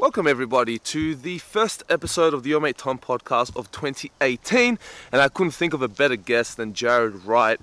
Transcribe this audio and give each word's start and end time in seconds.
Welcome, 0.00 0.26
everybody, 0.26 0.78
to 0.78 1.14
the 1.14 1.36
first 1.36 1.82
episode 1.90 2.32
of 2.32 2.42
the 2.42 2.48
Your 2.48 2.60
Mate 2.62 2.78
Tom 2.78 2.98
podcast 2.98 3.54
of 3.54 3.70
2018. 3.70 4.78
And 5.12 5.20
I 5.20 5.28
couldn't 5.28 5.50
think 5.50 5.74
of 5.74 5.82
a 5.82 5.88
better 5.88 6.16
guest 6.16 6.56
than 6.56 6.72
Jarrad 6.72 7.26
Wright, 7.26 7.60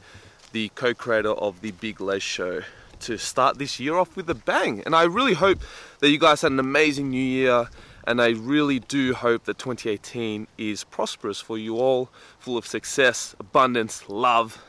the 0.51 0.69
co 0.75 0.93
creator 0.93 1.31
of 1.31 1.61
The 1.61 1.71
Big 1.71 1.99
Lez 1.99 2.21
Show, 2.21 2.61
to 2.99 3.17
start 3.17 3.57
this 3.57 3.79
year 3.79 3.97
off 3.97 4.15
with 4.15 4.29
a 4.29 4.35
bang. 4.35 4.83
And 4.85 4.95
I 4.95 5.05
really 5.05 5.33
hope 5.33 5.57
that 5.97 6.11
you 6.11 6.19
guys 6.19 6.43
had 6.43 6.51
an 6.51 6.59
amazing 6.59 7.09
new 7.09 7.17
year. 7.19 7.69
And 8.05 8.21
I 8.21 8.29
really 8.29 8.81
do 8.81 9.15
hope 9.15 9.45
that 9.45 9.57
2018 9.57 10.45
is 10.59 10.83
prosperous 10.83 11.41
for 11.41 11.57
you 11.57 11.77
all, 11.77 12.11
full 12.37 12.55
of 12.55 12.67
success, 12.67 13.35
abundance, 13.39 14.07
love, 14.09 14.63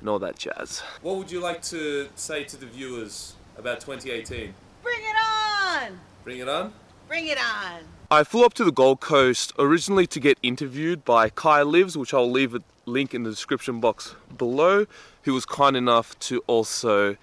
and 0.00 0.08
all 0.08 0.18
that 0.18 0.36
jazz. 0.36 0.82
What 1.00 1.18
would 1.18 1.30
you 1.30 1.38
like 1.38 1.62
to 1.62 2.08
say 2.16 2.42
to 2.42 2.56
the 2.56 2.66
viewers 2.66 3.34
about 3.56 3.78
2018? 3.78 4.52
Bring 4.82 4.98
it 4.98 5.16
on! 5.16 6.00
Bring 6.24 6.38
it 6.38 6.48
on. 6.48 6.72
Bring 7.08 7.26
it 7.26 7.38
on! 7.38 7.82
I 8.10 8.24
flew 8.24 8.44
up 8.44 8.54
to 8.54 8.64
the 8.64 8.72
Gold 8.72 9.00
Coast 9.00 9.52
originally 9.58 10.06
to 10.08 10.20
get 10.20 10.38
interviewed 10.42 11.04
by 11.04 11.30
Kai 11.30 11.62
Lives, 11.62 11.96
which 11.96 12.14
I'll 12.14 12.30
leave 12.30 12.54
a 12.54 12.60
link 12.86 13.14
in 13.14 13.24
the 13.24 13.30
description 13.30 13.80
box 13.80 14.14
below, 14.36 14.86
who 15.22 15.34
was 15.34 15.44
kind 15.44 15.76
enough 15.76 16.18
to 16.20 16.42
also 16.46 17.16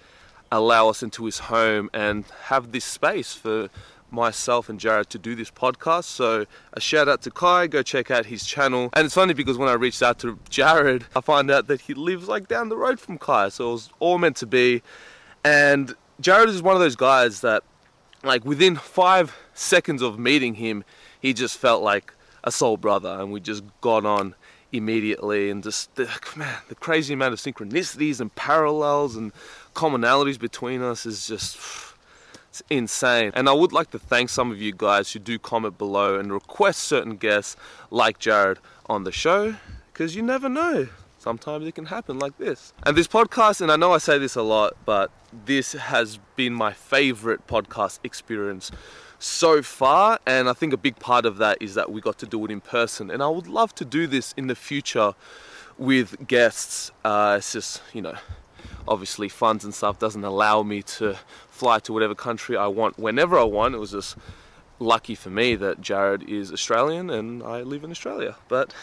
allow 0.50 0.88
us 0.88 1.02
into 1.02 1.24
his 1.24 1.38
home 1.38 1.88
and 1.94 2.24
have 2.44 2.72
this 2.72 2.84
space 2.84 3.32
for 3.32 3.70
myself 4.10 4.68
and 4.68 4.78
Jarrad 4.78 5.06
to 5.06 5.18
do 5.18 5.34
this 5.34 5.50
podcast. 5.50 6.04
So 6.04 6.46
a 6.74 6.80
shout 6.80 7.08
out 7.08 7.22
to 7.22 7.30
Kai, 7.30 7.66
go 7.66 7.82
check 7.82 8.10
out 8.10 8.26
his 8.26 8.44
channel. 8.44 8.90
And 8.92 9.06
it's 9.06 9.14
funny 9.14 9.34
because 9.34 9.56
when 9.56 9.68
I 9.68 9.72
reached 9.72 10.02
out 10.02 10.18
to 10.20 10.36
Jarrad, 10.50 11.04
I 11.16 11.20
find 11.20 11.50
out 11.50 11.66
that 11.68 11.82
he 11.82 11.94
lives 11.94 12.28
like 12.28 12.48
down 12.48 12.68
the 12.68 12.76
road 12.76 13.00
from 13.00 13.18
Kai. 13.18 13.48
So 13.48 13.70
it 13.70 13.72
was 13.72 13.90
all 13.98 14.18
meant 14.18 14.36
to 14.36 14.46
be. 14.46 14.82
And 15.42 15.94
Jarrad 16.20 16.48
is 16.48 16.62
one 16.62 16.74
of 16.74 16.80
those 16.80 16.96
guys 16.96 17.40
that 17.40 17.64
like 18.22 18.44
within 18.44 18.76
five 18.76 19.36
seconds 19.54 20.02
of 20.02 20.18
meeting 20.18 20.54
him, 20.54 20.84
he 21.20 21.32
just 21.32 21.58
felt 21.58 21.82
like 21.82 22.12
a 22.44 22.50
soul 22.50 22.76
brother, 22.76 23.16
and 23.20 23.32
we 23.32 23.40
just 23.40 23.62
got 23.80 24.04
on 24.04 24.34
immediately. 24.72 25.50
And 25.50 25.62
just 25.62 25.94
the, 25.94 26.08
man, 26.36 26.56
the 26.68 26.74
crazy 26.74 27.14
amount 27.14 27.34
of 27.34 27.40
synchronicities 27.40 28.20
and 28.20 28.34
parallels 28.34 29.16
and 29.16 29.32
commonalities 29.74 30.38
between 30.38 30.82
us 30.82 31.06
is 31.06 31.26
just 31.26 31.58
it's 32.48 32.62
insane. 32.68 33.32
And 33.34 33.48
I 33.48 33.52
would 33.52 33.72
like 33.72 33.90
to 33.92 33.98
thank 33.98 34.28
some 34.28 34.50
of 34.50 34.60
you 34.60 34.74
guys 34.76 35.12
who 35.12 35.18
do 35.18 35.38
comment 35.38 35.78
below 35.78 36.18
and 36.18 36.32
request 36.32 36.80
certain 36.84 37.16
guests 37.16 37.56
like 37.90 38.18
Jarrad 38.18 38.58
on 38.86 39.04
the 39.04 39.12
show, 39.12 39.56
because 39.92 40.14
you 40.14 40.22
never 40.22 40.48
know. 40.48 40.88
Sometimes 41.18 41.66
it 41.66 41.74
can 41.74 41.86
happen 41.86 42.18
like 42.18 42.36
this. 42.36 42.74
And 42.82 42.96
this 42.96 43.06
podcast, 43.06 43.60
and 43.60 43.70
I 43.70 43.76
know 43.76 43.92
I 43.92 43.98
say 43.98 44.18
this 44.18 44.34
a 44.34 44.42
lot, 44.42 44.76
but 44.84 45.10
this 45.44 45.72
has 45.72 46.18
been 46.36 46.52
my 46.52 46.72
favorite 46.72 47.46
podcast 47.46 48.00
experience 48.04 48.70
so 49.18 49.62
far. 49.62 50.18
And 50.26 50.48
I 50.48 50.52
think 50.52 50.72
a 50.72 50.76
big 50.76 50.96
part 50.98 51.26
of 51.26 51.38
that 51.38 51.58
is 51.60 51.74
that 51.74 51.90
we 51.90 52.00
got 52.00 52.18
to 52.18 52.26
do 52.26 52.44
it 52.44 52.50
in 52.50 52.60
person. 52.60 53.10
And 53.10 53.22
I 53.22 53.28
would 53.28 53.46
love 53.46 53.74
to 53.76 53.84
do 53.84 54.06
this 54.06 54.34
in 54.36 54.46
the 54.46 54.54
future 54.54 55.14
with 55.78 56.26
guests. 56.26 56.90
Uh, 57.04 57.36
it's 57.38 57.52
just, 57.52 57.82
you 57.92 58.02
know, 58.02 58.14
obviously 58.86 59.28
funds 59.28 59.64
and 59.64 59.74
stuff 59.74 59.98
doesn't 59.98 60.24
allow 60.24 60.62
me 60.62 60.82
to 60.82 61.16
fly 61.48 61.78
to 61.80 61.92
whatever 61.92 62.14
country 62.14 62.56
I 62.56 62.66
want 62.66 62.98
whenever 62.98 63.38
I 63.38 63.44
want. 63.44 63.74
It 63.74 63.78
was 63.78 63.92
just 63.92 64.16
lucky 64.78 65.14
for 65.14 65.30
me 65.30 65.54
that 65.56 65.80
Jarrad 65.80 66.28
is 66.28 66.52
Australian 66.52 67.10
and 67.10 67.42
I 67.42 67.62
live 67.62 67.84
in 67.84 67.90
Australia. 67.90 68.36
But 68.48 68.74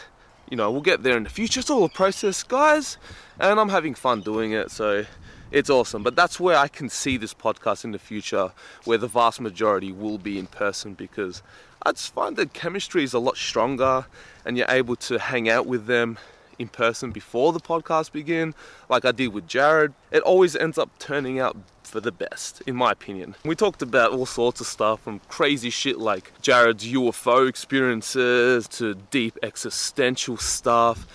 you 0.49 0.57
know, 0.57 0.71
we'll 0.71 0.81
get 0.81 1.03
there 1.03 1.15
in 1.15 1.23
the 1.23 1.29
future. 1.29 1.59
It's 1.59 1.69
all 1.69 1.83
a 1.83 1.89
process, 1.89 2.41
guys, 2.41 2.97
and 3.39 3.59
I'm 3.59 3.69
having 3.69 3.93
fun 3.93 4.21
doing 4.21 4.51
it, 4.51 4.71
so 4.71 5.05
it's 5.51 5.69
awesome. 5.69 6.03
But 6.03 6.15
that's 6.15 6.39
where 6.39 6.57
I 6.57 6.67
can 6.67 6.89
see 6.89 7.17
this 7.17 7.33
podcast 7.33 7.83
in 7.83 7.91
the 7.91 7.99
future, 7.99 8.51
where 8.85 8.97
the 8.97 9.07
vast 9.07 9.41
majority 9.41 9.91
will 9.91 10.17
be 10.17 10.37
in 10.37 10.47
person 10.47 10.93
because 10.93 11.41
I 11.83 11.91
just 11.91 12.13
find 12.13 12.35
that 12.37 12.53
chemistry 12.53 13.03
is 13.03 13.13
a 13.13 13.19
lot 13.19 13.37
stronger 13.37 14.05
and 14.45 14.57
you're 14.57 14.69
able 14.69 14.95
to 14.97 15.19
hang 15.19 15.49
out 15.49 15.65
with 15.65 15.85
them 15.85 16.17
in 16.59 16.67
person 16.67 17.11
before 17.11 17.53
the 17.53 17.59
podcast 17.59 18.11
begin, 18.11 18.53
like 18.89 19.05
I 19.05 19.11
did 19.11 19.29
with 19.29 19.47
Jarrad. 19.47 19.93
It 20.11 20.21
always 20.23 20.55
ends 20.55 20.77
up 20.77 20.89
turning 20.99 21.39
out 21.39 21.55
for 21.83 21.99
the 21.99 22.11
best, 22.11 22.61
in 22.67 22.75
my 22.75 22.91
opinion. 22.91 23.35
We 23.43 23.55
talked 23.55 23.81
about 23.81 24.11
all 24.11 24.25
sorts 24.25 24.61
of 24.61 24.67
stuff 24.67 25.01
from 25.01 25.19
crazy 25.29 25.69
shit 25.69 25.97
like 25.97 26.31
Jarrad's 26.41 26.85
UFO 26.85 27.47
experiences 27.47 28.67
to 28.69 28.95
deep 28.95 29.39
existential 29.41 30.37
stuff, 30.37 31.07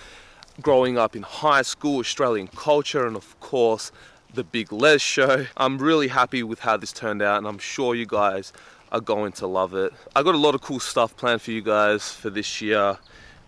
growing 0.61 0.99
up 0.99 1.15
in 1.15 1.23
high 1.23 1.63
school, 1.63 1.99
Australian 1.99 2.49
culture, 2.49 3.07
and 3.07 3.17
of 3.17 3.39
course, 3.41 3.93
the 4.35 4.45
Big 4.45 4.73
Lez 4.73 5.01
show. 5.01 5.47
I'm 5.57 5.79
really 5.79 6.09
happy 6.09 6.43
with 6.43 6.61
how 6.61 6.77
this 6.77 6.93
turned 6.93 7.23
out, 7.23 7.39
and 7.39 7.47
I'm 7.47 7.59
sure 7.59 7.95
you 7.95 8.07
guys 8.07 8.53
are 8.93 9.01
going 9.01 9.33
to 9.33 9.47
love 9.47 9.75
it. 9.75 9.93
I 10.15 10.23
got 10.23 10.35
a 10.35 10.39
lot 10.39 10.55
of 10.55 10.61
cool 10.61 10.81
stuff 10.81 11.17
planned 11.17 11.43
for 11.43 11.51
you 11.51 11.63
guys 11.63 12.13
for 12.13 12.31
this 12.31 12.61
year 12.61 12.99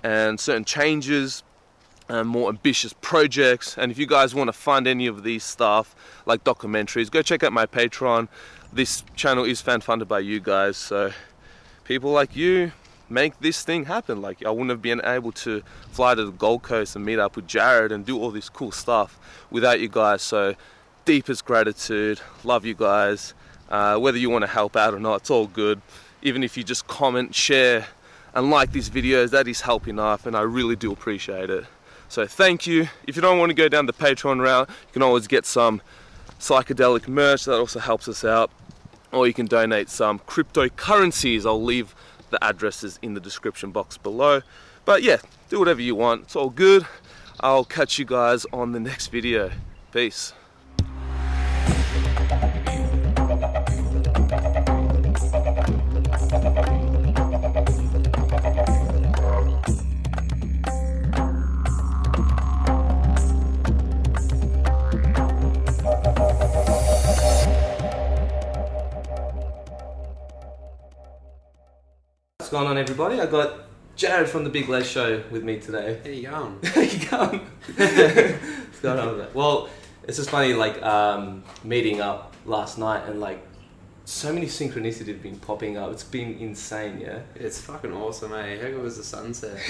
and 0.02 0.38
certain 0.38 0.64
changes 0.64 1.42
and 2.08 2.28
more 2.28 2.48
ambitious 2.48 2.92
projects. 3.00 3.76
And 3.76 3.91
if 3.91 3.98
you 3.98 4.06
guys 4.06 4.34
want 4.34 4.48
to 4.48 4.52
fund 4.52 4.86
any 4.86 5.06
of 5.06 5.22
these 5.25 5.44
stuff, 5.44 5.94
like 6.25 6.44
documentaries, 6.44 7.10
go 7.10 7.22
check 7.22 7.42
out 7.42 7.52
my 7.52 7.66
Patreon. 7.66 8.28
This 8.72 9.02
channel 9.14 9.44
is 9.44 9.60
fan 9.60 9.80
funded 9.80 10.08
by 10.08 10.20
you 10.20 10.41
guys, 10.41 10.76
so 10.76 11.12
people 11.84 12.10
like 12.10 12.36
you 12.36 12.72
make 13.08 13.38
this 13.41 13.62
thing 13.62 13.84
happen. 13.84 14.20
Like 14.20 14.44
I 14.44 14.50
wouldn't 14.50 14.70
have 14.70 14.82
been 14.82 15.00
able 15.04 15.32
to 15.32 15.62
fly 15.91 16.14
to 16.14 16.25
the 16.25 16.32
Gold 16.32 16.62
Coast 16.62 16.96
and 16.96 17.04
meet 17.04 17.19
up 17.19 17.36
with 17.36 17.46
Jarrad 17.46 17.92
and 17.92 18.04
do 18.04 18.19
all 18.20 18.30
this 18.30 18.48
cool 18.48 18.72
stuff 18.72 19.19
without 19.50 19.80
you 19.80 19.88
guys. 19.88 20.22
So 20.22 20.54
deepest 21.06 21.44
gratitude. 21.47 22.21
Love 22.44 22.67
you 22.67 22.75
guys. 22.75 23.33
Uh, 23.71 23.97
whether 23.97 24.19
you 24.19 24.28
want 24.28 24.43
to 24.43 24.49
help 24.49 24.77
out 24.77 24.93
or 24.93 25.00
not, 25.00 25.22
it's 25.22 25.31
all 25.31 25.47
good. 25.47 25.81
Even 26.21 26.43
if 26.43 26.56
you 26.56 26.62
just 26.62 26.87
comment, 26.87 27.34
share, 27.34 27.87
and 28.34 28.50
like 28.50 28.72
these 28.72 28.91
videos, 28.91 29.31
that 29.31 29.49
is 29.49 29.62
help 29.62 29.89
enough, 29.89 30.27
and 30.27 30.37
I 30.37 30.43
really 30.43 30.77
do 30.77 30.93
appreciate 30.93 31.49
it. 31.49 31.65
So 32.09 32.27
thank 32.27 32.67
you. 32.67 32.89
If 33.06 33.17
you 33.17 33.22
don't 33.22 33.39
want 33.39 33.50
to 33.50 33.55
go 33.55 33.69
down 33.69 33.87
the 33.87 33.93
Patreon 33.93 34.43
route, 34.43 34.69
you 34.69 34.93
can 34.93 35.03
always 35.03 35.27
get 35.27 35.47
some 35.47 35.81
psychedelic 36.39 37.09
merch 37.09 37.47
that 37.47 37.55
also 37.55 37.78
helps 37.78 38.09
us 38.09 38.25
out. 38.25 38.50
Or 39.12 39.27
you 39.27 39.33
can 39.33 39.47
donate 39.47 39.88
some 39.88 40.19
cryptocurrencies. 40.21 41.47
I'll 41.47 41.62
leave 41.62 41.94
the 42.31 42.43
addresses 42.44 42.99
in 43.00 43.15
the 43.15 43.21
description 43.21 43.71
box 43.71 43.97
below. 43.97 44.43
But 44.84 45.03
yeah, 45.03 45.19
do 45.49 45.59
whatever 45.59 45.81
you 45.81 45.94
want. 45.94 46.23
It's 46.23 46.37
all 46.37 46.50
good. 46.50 46.87
I'll 47.41 47.65
catch 47.65 47.99
you 47.99 48.05
guys 48.05 48.44
on 48.53 48.73
the 48.73 48.81
next 48.81 49.09
video. 49.09 49.53
Peace. 49.93 50.33
Going 72.56 72.69
on, 72.69 72.78
everybody? 72.78 73.21
I 73.21 73.27
got 73.27 73.67
Jarrad 73.99 74.28
from 74.28 74.43
the 74.43 74.49
Big 74.49 74.67
Lez 74.67 74.91
Show 74.91 75.22
with 75.31 75.44
me 75.44 75.61
today. 75.61 76.00
How 76.03 76.09
you 76.09 76.27
going? 76.27 76.59
How 76.65 76.81
you 76.81 77.11
going? 77.11 77.41
What's 77.77 78.81
going 78.81 78.99
on 78.99 79.09
with 79.09 79.19
that? 79.19 79.34
Well, 79.34 79.69
it's 80.05 80.17
just 80.17 80.31
funny, 80.31 80.55
like 80.55 80.83
um, 80.83 81.44
meeting 81.65 82.00
up 82.00 82.34
last 82.47 82.78
night 82.78 83.06
and 83.11 83.21
like 83.21 83.47
so 84.06 84.33
many 84.33 84.47
synchronicities 84.47 85.09
have 85.09 85.22
been 85.22 85.39
popping 85.39 85.77
up. 85.77 85.93
It's 85.93 86.03
been 86.03 86.39
insane, 86.39 86.99
yeah. 86.99 87.19
It's 87.34 87.61
fucking 87.61 87.93
awesome, 87.93 88.33
eh? 88.33 88.56
How 88.56 88.69
good 88.69 88.83
was 88.83 88.97
the 88.97 89.05
sunset? 89.05 89.61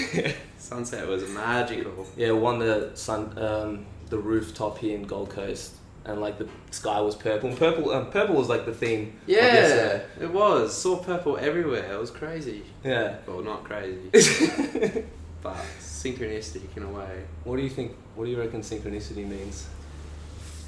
sunset 0.57 1.05
was 1.09 1.27
magical. 1.27 2.07
Yeah, 2.15 2.31
one 2.31 2.57
the 2.57 2.91
sun, 2.93 3.37
um, 3.37 3.85
the 4.09 4.17
rooftop 4.17 4.77
here 4.77 4.95
in 4.95 5.03
Gold 5.03 5.31
Coast, 5.31 5.75
and 6.07 6.21
like 6.21 6.37
the 6.37 6.47
sky 6.71 7.01
was 7.01 7.15
purple. 7.15 7.49
And 7.49 7.57
purple, 7.57 7.91
um, 7.91 8.09
purple 8.09 8.35
was 8.35 8.49
like 8.49 8.65
the 8.65 8.73
theme. 8.73 9.19
Yeah, 9.27 9.53
yesterday. 9.53 10.05
it 10.21 10.31
was. 10.31 10.75
Saw 10.75 10.97
purple 10.97 11.37
everywhere. 11.37 11.93
It 11.93 11.99
was 11.99 12.11
crazy. 12.11 12.63
Yeah. 12.83 13.17
Well, 13.27 13.41
not 13.41 13.65
crazy, 13.65 14.09
but 15.43 15.57
synchronistic 15.79 16.75
in 16.75 16.83
a 16.83 16.89
way. 16.89 17.23
what 17.43 17.57
do 17.57 17.61
you 17.61 17.69
think? 17.69 17.95
What 18.15 18.25
do 18.25 18.31
you 18.31 18.39
reckon 18.39 18.61
synchronicity 18.61 19.27
means? 19.27 19.67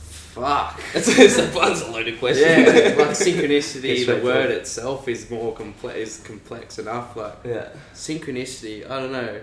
Fuck. 0.01 0.79
It's, 0.93 1.07
it's 1.07 1.37
a 1.37 1.45
of 1.45 1.89
loaded 1.89 2.19
question. 2.19 2.43
Yeah, 2.47 2.95
like 2.97 3.09
synchronicity, 3.17 4.05
the 4.05 4.23
word 4.23 4.51
itself 4.51 5.07
is 5.07 5.29
more 5.29 5.55
complex. 5.55 5.97
Is 5.97 6.17
complex 6.19 6.77
enough. 6.77 7.15
Like 7.15 7.37
yeah. 7.45 7.69
synchronicity. 7.93 8.89
I 8.89 8.99
don't 8.99 9.11
know. 9.11 9.41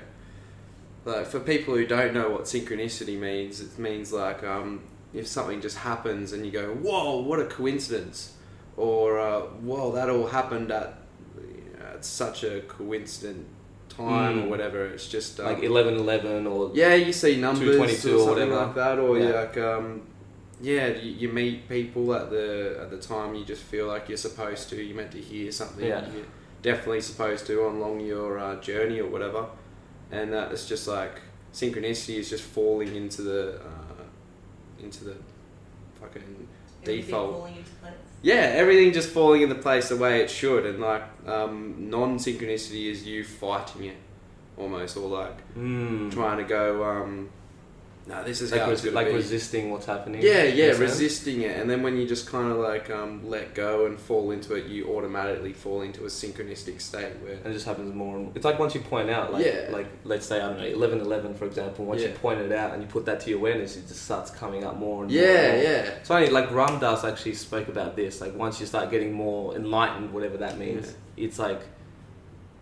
Like 1.04 1.26
for 1.26 1.40
people 1.40 1.74
who 1.74 1.86
don't 1.86 2.12
know 2.12 2.30
what 2.30 2.42
synchronicity 2.42 3.18
means, 3.18 3.60
it 3.60 3.78
means 3.78 4.12
like 4.12 4.42
um, 4.42 4.82
if 5.20 5.26
something 5.26 5.60
just 5.60 5.78
happens 5.78 6.32
and 6.32 6.44
you 6.46 6.52
go, 6.52 6.66
"Whoa, 6.86 7.20
what 7.28 7.38
a 7.40 7.46
coincidence," 7.46 8.34
or 8.76 9.18
uh, 9.18 9.40
"Whoa, 9.68 9.92
that 9.92 10.08
all 10.10 10.26
happened 10.38 10.70
at, 10.70 10.98
at 11.94 12.04
such 12.04 12.44
a 12.44 12.60
coincident 12.68 13.46
time," 13.88 14.34
Mm. 14.36 14.44
or 14.44 14.48
whatever. 14.50 14.80
It's 14.94 15.08
just 15.08 15.40
um, 15.40 15.46
Like 15.46 15.62
eleven 15.62 15.94
eleven 15.96 16.46
or 16.46 16.70
yeah, 16.74 16.94
you 16.94 17.12
see 17.12 17.36
numbers 17.40 17.76
222 17.76 18.10
or 18.10 18.14
or 18.14 18.18
something 18.18 18.50
whatever. 18.50 18.66
like 18.66 18.74
that, 18.74 18.98
or 18.98 19.18
Yeah. 19.18 19.26
you 19.26 19.32
like 19.34 19.56
um, 19.58 20.02
yeah, 20.60 20.86
you, 20.88 21.10
you 21.22 21.28
meet 21.28 21.68
people 21.68 22.14
at 22.14 22.30
the 22.30 22.78
at 22.82 22.90
the 22.90 22.98
time 22.98 23.34
you 23.34 23.44
just 23.44 23.62
feel 23.62 23.86
like 23.86 24.08
you're 24.08 24.16
supposed 24.28 24.68
to. 24.70 24.76
You're 24.82 24.96
meant 24.96 25.12
to 25.12 25.18
hear 25.20 25.50
something. 25.52 25.86
Yeah. 25.86 26.04
You're 26.14 26.24
definitely 26.62 27.00
supposed 27.02 27.46
to 27.46 27.64
on 27.66 27.76
along 27.76 28.00
your 28.00 28.38
uh, 28.38 28.56
journey 28.60 28.98
or 29.00 29.08
whatever, 29.08 29.46
and 30.10 30.32
that 30.32 30.52
it's 30.52 30.66
just 30.68 30.86
like 30.88 31.20
synchronicity 31.52 32.16
is 32.18 32.28
just 32.28 32.42
falling 32.44 32.94
into 32.96 33.22
the 33.22 33.40
uh, 33.56 33.75
into 34.82 35.04
the 35.04 35.14
fucking 36.00 36.48
Everything 36.82 37.06
default. 37.06 37.32
falling 37.36 37.56
into 37.56 37.70
place. 37.82 37.92
Yeah, 38.22 38.34
everything 38.54 38.92
just 38.92 39.10
falling 39.10 39.42
into 39.42 39.54
place 39.56 39.88
the 39.88 39.96
way 39.96 40.20
it 40.20 40.30
should, 40.30 40.66
and 40.66 40.80
like 40.80 41.02
um, 41.26 41.90
non 41.90 42.18
synchronicity 42.18 42.90
is 42.90 43.06
you 43.06 43.24
fighting 43.24 43.84
it 43.84 43.96
almost, 44.56 44.96
or 44.96 45.08
like 45.08 45.54
Mm. 45.56 46.12
trying 46.12 46.38
to 46.38 46.44
go. 46.44 46.84
Um, 46.84 47.28
no, 48.08 48.22
this 48.22 48.40
is 48.40 48.52
like, 48.52 48.60
how 48.60 48.70
it's 48.70 48.84
like 48.84 49.08
be. 49.08 49.14
resisting 49.14 49.70
what's 49.70 49.86
happening. 49.86 50.22
Yeah, 50.22 50.44
yeah, 50.44 50.66
resisting 50.78 51.40
it, 51.42 51.58
and 51.58 51.68
then 51.68 51.82
when 51.82 51.96
you 51.96 52.06
just 52.06 52.28
kind 52.28 52.50
of 52.52 52.58
like 52.58 52.88
um, 52.88 53.28
let 53.28 53.54
go 53.54 53.86
and 53.86 53.98
fall 53.98 54.30
into 54.30 54.54
it, 54.54 54.66
you 54.66 54.94
automatically 54.96 55.52
fall 55.52 55.82
into 55.82 56.02
a 56.04 56.08
synchronistic 56.08 56.80
state 56.80 57.12
where. 57.20 57.32
And 57.34 57.46
it 57.46 57.52
just 57.52 57.66
happens 57.66 57.92
more. 57.94 58.14
And, 58.16 58.24
more. 58.26 58.32
it's 58.36 58.44
like 58.44 58.58
once 58.58 58.74
you 58.74 58.80
point 58.80 59.10
out, 59.10 59.32
like, 59.32 59.44
Yeah. 59.44 59.68
like 59.72 59.86
let's 60.04 60.24
say 60.26 60.40
I 60.40 60.48
don't 60.48 60.58
know, 60.58 60.64
eleven 60.66 61.00
eleven 61.00 61.34
for 61.34 61.46
example. 61.46 61.84
Once 61.84 62.02
you 62.02 62.10
point 62.10 62.40
it 62.40 62.52
out 62.52 62.72
and 62.74 62.82
you 62.82 62.88
put 62.88 63.06
that 63.06 63.20
to 63.20 63.30
your 63.30 63.40
awareness, 63.40 63.76
it 63.76 63.88
just 63.88 64.02
starts 64.04 64.30
coming 64.30 64.62
up 64.64 64.76
more 64.78 65.02
and. 65.02 65.10
Yeah, 65.10 65.22
more. 65.22 65.62
yeah, 65.62 65.82
It's 65.98 66.08
funny, 66.08 66.28
like 66.28 66.50
Ram 66.52 66.78
Dass 66.78 67.02
actually 67.04 67.34
spoke 67.34 67.68
about 67.68 67.96
this. 67.96 68.20
Like 68.20 68.36
once 68.36 68.60
you 68.60 68.66
start 68.66 68.90
getting 68.90 69.12
more 69.12 69.56
enlightened, 69.56 70.12
whatever 70.12 70.36
that 70.38 70.58
means, 70.58 70.94
it's 71.16 71.38
like 71.38 71.60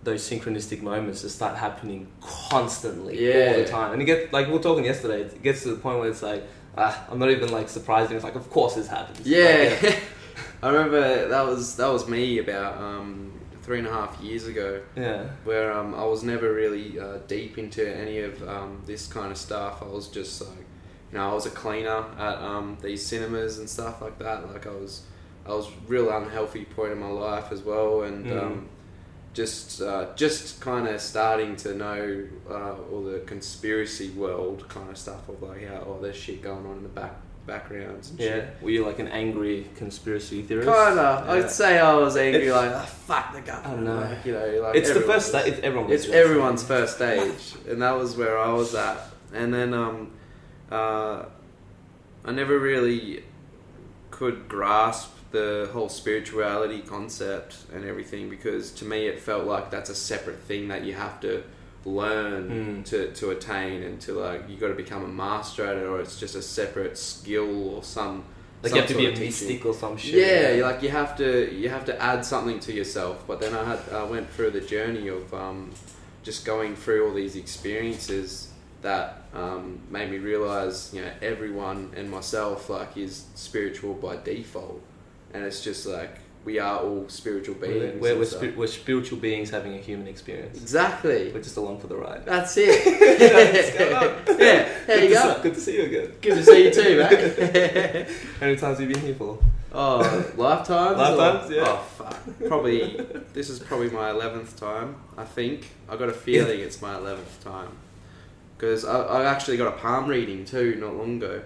those 0.04 0.28
synchronistic 0.28 0.82
moments 0.82 1.22
just 1.22 1.36
start 1.36 1.56
happening 1.56 2.06
constantly 2.20 3.26
yeah. 3.28 3.50
all 3.52 3.56
the 3.58 3.64
time. 3.64 3.92
And 3.92 4.00
you 4.00 4.06
get 4.06 4.32
like 4.32 4.46
we 4.46 4.52
were 4.52 4.58
talking 4.58 4.84
yesterday. 4.84 5.22
It 5.22 5.42
gets 5.42 5.62
to 5.62 5.70
the 5.70 5.76
point 5.76 5.98
where 5.98 6.08
it's 6.08 6.22
like, 6.22 6.44
ah, 6.76 7.06
I'm 7.10 7.18
not 7.18 7.30
even 7.30 7.50
like 7.50 7.68
surprised. 7.68 8.12
It's 8.12 8.24
like, 8.24 8.34
of 8.36 8.48
course 8.50 8.74
this 8.74 8.86
happens. 8.88 9.26
yeah. 9.26 9.76
Like, 9.82 10.02
I 10.62 10.68
remember 10.68 11.28
that 11.28 11.46
was 11.46 11.76
that 11.76 11.88
was 11.88 12.08
me 12.08 12.38
about 12.38 12.80
um, 12.80 13.32
three 13.62 13.78
and 13.78 13.86
a 13.86 13.92
half 13.92 14.20
years 14.20 14.46
ago. 14.46 14.80
yeah. 14.96 15.24
where 15.44 15.72
um, 15.72 15.94
I 15.94 16.04
was 16.04 16.22
never 16.22 16.52
really 16.52 16.98
uh, 16.98 17.18
deep 17.26 17.58
into 17.58 17.82
any 17.86 18.20
of 18.20 18.46
um, 18.48 18.82
this 18.86 19.06
kind 19.06 19.30
of 19.30 19.38
stuff. 19.38 19.82
I 19.82 19.86
was 19.86 20.08
just 20.08 20.40
like, 20.42 20.66
you 21.10 21.18
know, 21.18 21.30
I 21.30 21.34
was 21.34 21.46
a 21.46 21.50
cleaner 21.50 22.04
at 22.18 22.38
um, 22.38 22.76
these 22.82 23.04
cinemas 23.04 23.58
and 23.58 23.68
stuff 23.68 24.02
like 24.02 24.18
that. 24.18 24.50
Like 24.52 24.66
I 24.66 24.70
was, 24.70 25.02
I 25.46 25.50
was 25.50 25.68
real 25.86 26.10
unhealthy 26.10 26.64
point 26.64 26.92
in 26.92 26.98
my 26.98 27.08
life 27.08 27.52
as 27.52 27.62
well, 27.62 28.02
and 28.02 28.26
Mm. 28.26 28.64
Just 29.34 29.82
uh, 29.82 30.06
just 30.16 30.60
kind 30.60 30.86
of 30.88 31.00
starting 31.00 31.56
to 31.56 31.74
know 31.74 32.24
uh, 32.48 32.74
all 32.90 33.02
the 33.02 33.18
conspiracy 33.26 34.10
world 34.10 34.66
kind 34.68 34.88
of 34.88 34.96
stuff 34.96 35.28
of 35.28 35.42
like 35.42 35.66
how 35.68 35.82
oh 35.86 35.98
there's 36.00 36.16
shit 36.16 36.40
going 36.42 36.64
on 36.64 36.76
in 36.78 36.82
the 36.84 36.88
back 36.88 37.14
backgrounds 37.46 38.08
and 38.10 38.20
Yeah. 38.20 38.26
shit. 38.36 38.48
Were 38.62 38.70
you 38.70 38.86
like 38.86 38.98
an 39.00 39.08
angry 39.08 39.66
conspiracy 39.76 40.40
theorist? 40.42 40.66
Kinda, 40.68 41.24
Yeah. 41.26 41.32
I'd 41.32 41.50
say 41.50 41.78
I 41.78 41.94
was 41.94 42.16
angry, 42.16 42.46
It's- 42.46 42.56
like 42.56 42.72
oh, 42.82 42.86
fuck 42.86 43.34
the 43.34 43.40
government. 43.42 43.80
I 43.88 43.92
know. 43.92 44.00
Like, 44.14 44.24
you 44.24 44.32
know, 44.32 44.60
like 44.62 44.76
It's 44.76 44.88
the 44.94 45.00
first 45.00 45.08
was- 45.08 45.26
stage. 45.42 45.52
It's 45.52 45.60
everyone. 45.62 45.92
it's 45.92 46.08
everyone's 46.08 46.60
stage. 46.64 46.68
first 46.78 46.96
stage, 46.96 47.60
and 47.70 47.82
that 47.82 47.98
was 47.98 48.16
where 48.16 48.38
I 48.38 48.50
was 48.52 48.74
at. 48.74 48.98
And 49.34 49.52
then 49.52 49.74
um, 49.74 50.12
uh, 50.70 51.24
I 52.24 52.32
never 52.32 52.58
really 52.58 53.24
could 54.10 54.48
grasp 54.48 55.10
the 55.34 55.68
whole 55.74 55.88
spirituality 55.88 56.80
concept 56.80 57.56
and 57.74 57.84
everything 57.84 58.30
because 58.36 58.64
to 58.80 58.84
me 58.92 59.00
it 59.12 59.18
felt 59.28 59.44
like 59.54 59.66
that's 59.74 59.90
a 59.90 59.94
separate 59.94 60.40
thing 60.48 60.68
that 60.68 60.82
you 60.86 60.94
have 60.94 61.16
to 61.26 61.42
learn 61.84 62.42
Mm. 62.50 62.84
to, 62.90 62.98
to 63.20 63.24
attain 63.30 63.82
and 63.82 64.00
to 64.06 64.10
like 64.26 64.40
you 64.48 64.56
got 64.56 64.68
to 64.68 64.74
become 64.84 65.02
a 65.04 65.08
master 65.26 65.62
at 65.70 65.76
it 65.76 65.86
or 65.92 66.00
it's 66.00 66.18
just 66.24 66.34
a 66.34 66.42
separate 66.60 66.96
skill 66.96 67.52
or 67.74 67.82
some 67.82 68.24
Like 68.62 68.70
some 68.70 68.76
you 68.76 68.80
have 68.82 68.90
to 68.94 68.96
be 68.96 69.06
a 69.12 69.16
mystic 69.26 69.60
or 69.66 69.74
some 69.74 69.96
shit. 69.98 70.14
Yeah, 70.14 70.54
you 70.56 70.62
like 70.70 70.80
you 70.82 70.88
have 71.00 71.12
to 71.22 71.28
you 71.60 71.68
have 71.76 71.84
to 71.90 71.94
add 72.10 72.24
something 72.24 72.58
to 72.66 72.72
yourself. 72.80 73.16
But 73.28 73.36
then 73.42 73.52
I 73.60 73.64
had 73.70 73.80
I 73.92 74.04
went 74.14 74.26
through 74.34 74.52
the 74.58 74.64
journey 74.74 75.06
of 75.18 75.24
um, 75.44 75.58
just 76.28 76.40
going 76.52 76.72
through 76.82 77.00
all 77.06 77.14
these 77.22 77.36
experiences 77.44 78.28
that 78.80 79.06
um, 79.42 79.80
made 79.90 80.08
me 80.14 80.18
realize 80.32 80.76
you 80.94 81.00
know 81.02 81.12
everyone 81.32 81.80
and 81.98 82.06
myself 82.18 82.58
like 82.76 82.92
is 83.06 83.14
spiritual 83.34 83.92
by 84.06 84.14
default, 84.32 84.80
and 85.34 85.44
it's 85.44 85.62
just 85.62 85.84
like 85.86 86.18
we 86.44 86.58
are 86.58 86.80
all 86.80 87.08
spiritual 87.08 87.54
beings. 87.54 88.00
we're, 88.00 88.16
we're, 88.18 88.24
spi- 88.24 88.52
we're 88.54 88.66
spiritual 88.66 89.18
beings 89.18 89.48
having 89.50 89.74
a 89.74 89.78
human 89.78 90.06
experience. 90.06 90.58
exactly. 90.60 91.32
We're 91.32 91.42
just 91.42 91.56
along 91.56 91.80
for 91.80 91.86
the 91.86 91.96
ride. 91.96 92.24
That's 92.26 92.54
it. 92.58 92.84
Yeah, 94.38 94.68
there 94.86 95.00
good 95.00 95.02
you 95.02 95.08
to 95.08 95.14
go. 95.14 95.34
See, 95.36 95.42
good 95.42 95.54
to 95.54 95.60
see 95.60 95.76
you 95.76 95.82
again. 95.84 96.12
Good 96.20 96.34
to 96.36 96.44
see 96.44 96.64
you 96.64 96.70
too, 96.70 96.98
mate. 96.98 98.08
How 98.40 98.46
many 98.46 98.56
times 98.56 98.78
have 98.78 98.88
you 98.88 98.94
been 98.94 99.04
here 99.04 99.14
for? 99.14 99.38
Oh, 99.72 100.00
lifetimes? 100.36 100.98
Lifetimes, 100.98 101.50
Or- 101.50 101.54
yeah. 101.54 101.64
Oh, 101.66 101.76
fuck. 101.96 102.22
Probably, 102.46 103.00
this 103.32 103.48
is 103.48 103.58
probably 103.58 103.88
my 103.90 104.10
11th 104.10 104.56
time, 104.56 104.96
I 105.16 105.24
think. 105.24 105.70
I 105.88 105.96
got 105.96 106.08
a 106.10 106.12
feeling 106.12 106.60
it's 106.60 106.80
my 106.82 106.94
11th 106.94 107.42
time. 107.42 107.70
Because 108.56 108.84
I, 108.84 109.00
I 109.02 109.24
actually 109.24 109.56
got 109.56 109.68
a 109.68 109.76
palm 109.78 110.06
reading 110.06 110.44
too, 110.44 110.76
not 110.76 110.94
long 110.94 111.16
ago. 111.16 111.42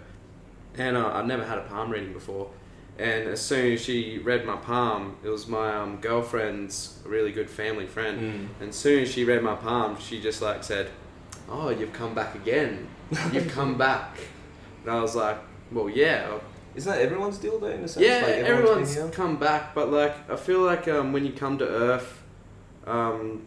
And 0.76 0.96
uh, 0.96 1.08
I've 1.14 1.26
never 1.26 1.44
had 1.44 1.58
a 1.58 1.62
palm 1.62 1.90
reading 1.90 2.12
before. 2.12 2.50
And 2.98 3.28
as 3.28 3.40
soon 3.40 3.74
as 3.74 3.80
she 3.80 4.18
read 4.18 4.44
my 4.44 4.56
palm, 4.56 5.16
it 5.22 5.28
was 5.28 5.46
my 5.46 5.76
um, 5.76 5.98
girlfriend's 6.00 6.98
really 7.04 7.30
good 7.30 7.48
family 7.48 7.86
friend. 7.86 8.20
Mm. 8.20 8.48
And 8.60 8.68
as 8.70 8.76
soon 8.76 9.02
as 9.02 9.12
she 9.12 9.24
read 9.24 9.42
my 9.42 9.54
palm, 9.54 9.96
she 10.00 10.20
just 10.20 10.42
like 10.42 10.64
said, 10.64 10.90
"Oh, 11.48 11.70
you've 11.70 11.92
come 11.92 12.12
back 12.12 12.34
again. 12.34 12.88
You've 13.32 13.48
come 13.52 13.78
back." 13.78 14.18
And 14.82 14.90
I 14.90 15.00
was 15.00 15.14
like, 15.14 15.38
"Well, 15.70 15.88
yeah, 15.88 16.38
Isn't 16.74 16.92
that 16.92 17.00
everyone's 17.00 17.38
deal 17.38 17.60
though? 17.60 17.68
In 17.68 17.84
a 17.84 17.88
sense, 17.88 18.04
yeah, 18.04 18.22
like 18.26 18.34
everyone's 18.34 18.94
here? 18.94 19.08
come 19.10 19.36
back, 19.36 19.76
but 19.76 19.92
like 19.92 20.28
I 20.28 20.34
feel 20.34 20.60
like 20.60 20.88
um, 20.88 21.12
when 21.12 21.24
you 21.24 21.32
come 21.32 21.56
to 21.58 21.68
Earth, 21.68 22.20
um, 22.84 23.42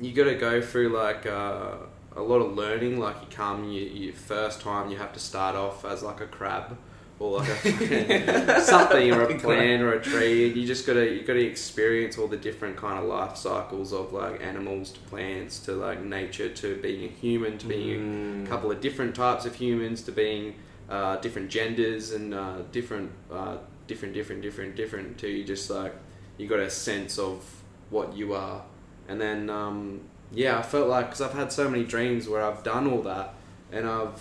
you 0.00 0.12
got 0.12 0.24
to 0.24 0.36
go 0.36 0.62
through 0.62 0.90
like 0.90 1.26
uh, 1.26 1.72
a 2.14 2.22
lot 2.22 2.38
of 2.38 2.54
learning. 2.54 3.00
Like 3.00 3.16
you 3.20 3.26
come, 3.30 3.64
you, 3.64 3.82
you 3.82 4.12
first 4.12 4.60
time 4.60 4.92
you 4.92 4.96
have 4.96 5.12
to 5.14 5.20
start 5.20 5.56
off 5.56 5.84
as 5.84 6.04
like 6.04 6.20
a 6.20 6.26
crab 6.26 6.78
or 7.20 7.38
like 7.40 7.64
a 7.66 8.60
something 8.62 9.12
or 9.12 9.22
a 9.24 9.38
plant 9.38 9.82
or 9.82 9.92
a 9.92 10.02
tree. 10.02 10.48
And 10.48 10.56
you 10.56 10.66
just 10.66 10.86
gotta 10.86 11.06
you 11.08 11.22
gotta 11.22 11.44
experience 11.46 12.18
all 12.18 12.26
the 12.26 12.36
different 12.36 12.76
kind 12.76 12.98
of 12.98 13.04
life 13.04 13.36
cycles 13.36 13.92
of 13.92 14.12
like 14.12 14.42
animals 14.42 14.90
to 14.92 15.00
plants 15.00 15.60
to 15.60 15.72
like 15.74 16.02
nature 16.02 16.48
to 16.48 16.76
being 16.80 17.04
a 17.04 17.08
human 17.08 17.58
to 17.58 17.66
being 17.66 18.00
Mm. 18.00 18.44
a 18.46 18.48
couple 18.48 18.70
of 18.72 18.80
different 18.80 19.14
types 19.14 19.44
of 19.44 19.54
humans 19.54 20.02
to 20.02 20.12
being 20.12 20.54
uh, 20.88 21.16
different 21.16 21.50
genders 21.50 22.10
and 22.10 22.34
uh, 22.34 22.62
different, 22.72 23.12
uh, 23.30 23.58
different, 23.86 24.12
different, 24.14 24.42
different, 24.42 24.74
different. 24.74 25.06
Until 25.08 25.30
you 25.30 25.44
just 25.44 25.70
like 25.70 25.94
you 26.38 26.48
got 26.48 26.58
a 26.58 26.70
sense 26.70 27.18
of 27.18 27.44
what 27.90 28.16
you 28.16 28.32
are, 28.34 28.62
and 29.08 29.20
then 29.20 29.50
um, 29.50 30.00
yeah, 30.32 30.58
I 30.58 30.62
felt 30.62 30.88
like 30.88 31.06
because 31.06 31.20
I've 31.20 31.34
had 31.34 31.52
so 31.52 31.68
many 31.68 31.84
dreams 31.84 32.28
where 32.28 32.42
I've 32.42 32.62
done 32.62 32.90
all 32.90 33.02
that, 33.02 33.34
and 33.70 33.86
I've 33.86 34.20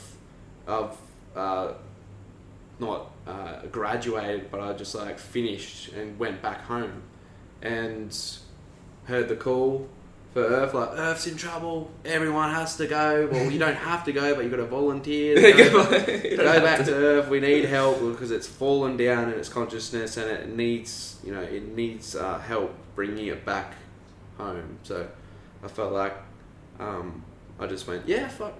I've 0.67 0.95
uh, 1.35 1.73
not 2.79 3.11
uh, 3.27 3.65
graduated, 3.71 4.51
but 4.51 4.61
I 4.61 4.73
just 4.73 4.95
like 4.95 5.19
finished 5.19 5.89
and 5.93 6.17
went 6.17 6.41
back 6.41 6.61
home, 6.61 7.03
and 7.61 8.15
heard 9.05 9.27
the 9.27 9.35
call 9.35 9.89
for 10.33 10.41
Earth, 10.41 10.73
like 10.75 10.89
Earth's 10.91 11.25
in 11.25 11.37
trouble, 11.37 11.89
everyone 12.05 12.53
has 12.53 12.77
to 12.77 12.85
go. 12.85 13.27
Well, 13.31 13.51
you 13.51 13.57
don't 13.57 13.75
have 13.75 14.03
to 14.05 14.11
go, 14.11 14.35
but 14.35 14.41
you've 14.41 14.51
got 14.51 14.57
to 14.57 14.65
volunteer. 14.65 15.35
To 15.35 15.51
go, 16.37 16.37
go 16.37 16.61
back 16.61 16.85
to 16.85 16.93
Earth. 16.93 17.29
We 17.29 17.39
need 17.39 17.65
help 17.65 17.99
because 18.11 18.29
it's 18.29 18.47
fallen 18.47 18.95
down 18.95 19.31
in 19.31 19.39
its 19.39 19.49
consciousness, 19.49 20.17
and 20.17 20.29
it 20.29 20.55
needs, 20.55 21.19
you 21.23 21.33
know, 21.33 21.41
it 21.41 21.75
needs 21.75 22.15
uh, 22.15 22.37
help 22.39 22.75
bringing 22.95 23.27
it 23.27 23.43
back 23.43 23.73
home. 24.37 24.77
So 24.83 25.07
I 25.63 25.67
felt 25.67 25.93
like 25.93 26.13
um, 26.79 27.23
I 27.59 27.65
just 27.65 27.87
went, 27.87 28.07
yeah, 28.07 28.27
fuck, 28.27 28.53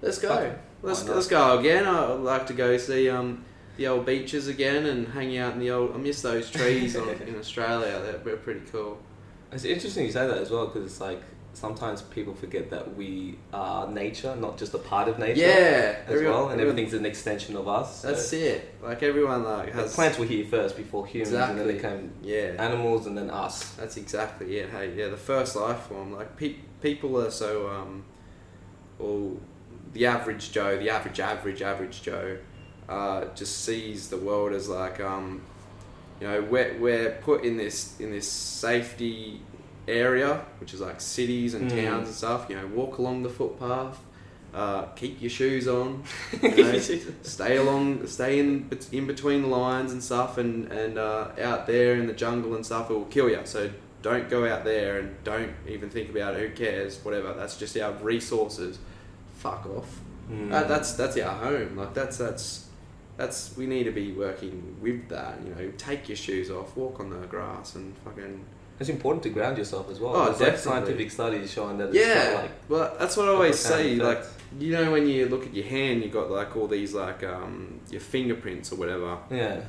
let's 0.00 0.18
go, 0.18 0.56
let's 0.82 1.06
let's 1.06 1.26
go 1.26 1.58
again. 1.58 1.86
I'd 1.86 2.14
like 2.14 2.46
to 2.46 2.54
go 2.54 2.78
see 2.78 3.10
um, 3.10 3.44
the 3.80 3.86
old 3.88 4.04
beaches 4.04 4.46
again 4.46 4.84
and 4.84 5.08
hanging 5.08 5.38
out 5.38 5.54
in 5.54 5.58
the 5.58 5.70
old. 5.70 5.94
I 5.94 5.96
miss 5.96 6.20
those 6.20 6.50
trees 6.58 6.94
on, 6.96 7.08
in 7.08 7.34
Australia. 7.38 7.98
They're, 8.04 8.18
they're 8.18 8.36
pretty 8.36 8.60
cool. 8.70 8.98
It's 9.50 9.64
interesting 9.64 10.04
you 10.04 10.12
say 10.12 10.26
that 10.26 10.36
as 10.36 10.50
well 10.50 10.66
because 10.66 10.84
it's 10.84 11.00
like 11.00 11.22
sometimes 11.54 12.02
people 12.02 12.34
forget 12.34 12.68
that 12.70 12.94
we 12.94 13.38
are 13.54 13.90
nature, 13.90 14.36
not 14.36 14.58
just 14.58 14.74
a 14.74 14.78
part 14.78 15.08
of 15.08 15.18
nature. 15.18 15.40
Yeah, 15.40 15.96
As 16.06 16.12
everyone- 16.12 16.34
well, 16.34 16.48
and 16.50 16.60
everything's 16.60 16.92
an 16.92 17.06
extension 17.06 17.56
of 17.56 17.66
us. 17.68 18.02
That's 18.02 18.28
so. 18.28 18.36
it. 18.36 18.74
Like 18.82 19.02
everyone 19.02 19.44
like 19.44 19.72
The 19.72 19.80
has 19.80 19.94
plants 19.94 20.18
were 20.18 20.26
here 20.26 20.44
first 20.44 20.76
before 20.76 21.06
humans, 21.06 21.32
and 21.32 21.58
then 21.58 21.66
they 21.66 21.78
came 21.78 22.12
Yeah, 22.22 22.56
animals, 22.58 23.06
and 23.06 23.16
then 23.16 23.30
us. 23.30 23.70
that's 23.76 23.96
exactly 23.96 24.58
it. 24.58 24.68
Hey, 24.68 24.92
yeah, 24.94 25.08
the 25.08 25.16
first 25.16 25.56
life 25.56 25.78
form. 25.84 26.12
Like 26.12 26.36
pe- 26.36 26.56
people 26.82 27.18
are 27.18 27.30
so 27.30 27.70
um, 27.70 28.04
all 28.98 29.40
the 29.94 30.04
average 30.04 30.52
Joe, 30.52 30.76
the 30.76 30.90
average, 30.90 31.18
average, 31.18 31.62
average 31.62 32.02
Joe, 32.02 32.36
uh, 32.90 33.24
just 33.34 33.64
sees 33.64 34.08
the 34.08 34.16
world 34.16 34.52
as 34.52 34.68
like 34.68 35.00
um, 35.00 35.40
you 36.20 36.26
know, 36.26 36.42
we're 36.42 36.76
we're 36.78 37.10
put 37.22 37.44
in 37.44 37.56
this 37.56 37.98
in 38.00 38.10
this 38.10 38.28
safety 38.30 39.40
area, 39.88 40.42
which 40.60 40.74
is 40.74 40.80
like 40.80 41.00
cities 41.00 41.54
and 41.54 41.70
Mm. 41.70 41.84
towns 41.84 42.08
and 42.08 42.16
stuff. 42.16 42.46
You 42.48 42.56
know, 42.56 42.66
walk 42.66 42.98
along 42.98 43.22
the 43.22 43.30
footpath. 43.30 43.98
Uh, 44.52 44.82
keep 44.96 45.20
your 45.22 45.30
shoes 45.30 45.68
on. 45.68 46.02
You 46.42 46.64
know, 46.64 46.78
stay 47.22 47.56
along, 47.56 48.06
stay 48.08 48.40
in 48.40 48.68
in 48.92 49.06
between 49.06 49.42
the 49.42 49.48
lines 49.48 49.92
and 49.92 50.02
stuff, 50.02 50.38
and 50.38 50.70
and 50.72 50.98
uh, 50.98 51.28
out 51.40 51.66
there 51.66 51.94
in 51.94 52.06
the 52.06 52.12
jungle 52.24 52.54
and 52.56 52.66
stuff, 52.66 52.90
it 52.90 52.94
will 52.94 53.04
kill 53.04 53.30
you. 53.30 53.40
So 53.44 53.70
don't 54.02 54.28
go 54.28 54.48
out 54.52 54.64
there 54.64 54.98
and 54.98 55.22
don't 55.24 55.52
even 55.68 55.88
think 55.90 56.10
about 56.10 56.34
it. 56.34 56.40
Who 56.40 56.54
cares? 56.56 56.98
Whatever. 57.04 57.32
That's 57.34 57.56
just 57.56 57.76
our 57.78 57.92
resources. 58.02 58.78
Fuck 59.36 59.66
off. 59.66 60.00
Mm. 60.30 60.52
Uh, 60.52 60.64
that's 60.64 60.94
that's 60.94 61.16
our 61.18 61.36
home. 61.36 61.76
Like 61.76 61.94
that's 61.94 62.16
that's 62.18 62.66
that's 63.20 63.54
we 63.56 63.66
need 63.66 63.84
to 63.84 63.90
be 63.90 64.12
working 64.12 64.76
with 64.80 65.08
that. 65.10 65.38
You 65.44 65.54
know, 65.54 65.72
take 65.76 66.08
your 66.08 66.16
shoes 66.16 66.50
off, 66.50 66.74
walk 66.74 67.00
on 67.00 67.10
the 67.10 67.26
grass, 67.26 67.74
and 67.74 67.94
fucking 67.98 68.44
It's 68.78 68.88
important 68.88 69.22
to 69.24 69.28
ground 69.28 69.58
yourself 69.58 69.90
as 69.90 70.00
well. 70.00 70.16
Oh, 70.16 70.24
There's 70.24 70.40
like 70.40 70.52
definitely. 70.52 70.62
scientific 70.62 71.10
studies 71.10 71.52
showing 71.52 71.76
that 71.78 71.88
it's 71.88 71.98
yeah. 71.98 72.40
like 72.40 72.50
well, 72.68 72.96
that's 72.98 73.16
what 73.18 73.28
I 73.28 73.32
always 73.32 73.58
say. 73.58 73.96
Like 73.96 74.24
you 74.58 74.72
know, 74.72 74.90
when 74.90 75.06
you 75.06 75.28
look 75.28 75.44
at 75.46 75.52
your 75.54 75.66
hand, 75.66 76.02
you 76.02 76.08
got 76.08 76.30
like 76.30 76.56
all 76.56 76.66
these 76.66 76.94
like 76.94 77.22
um 77.22 77.80
your 77.90 78.00
fingerprints 78.00 78.72
or 78.72 78.76
whatever. 78.76 79.18
yeah. 79.30 79.60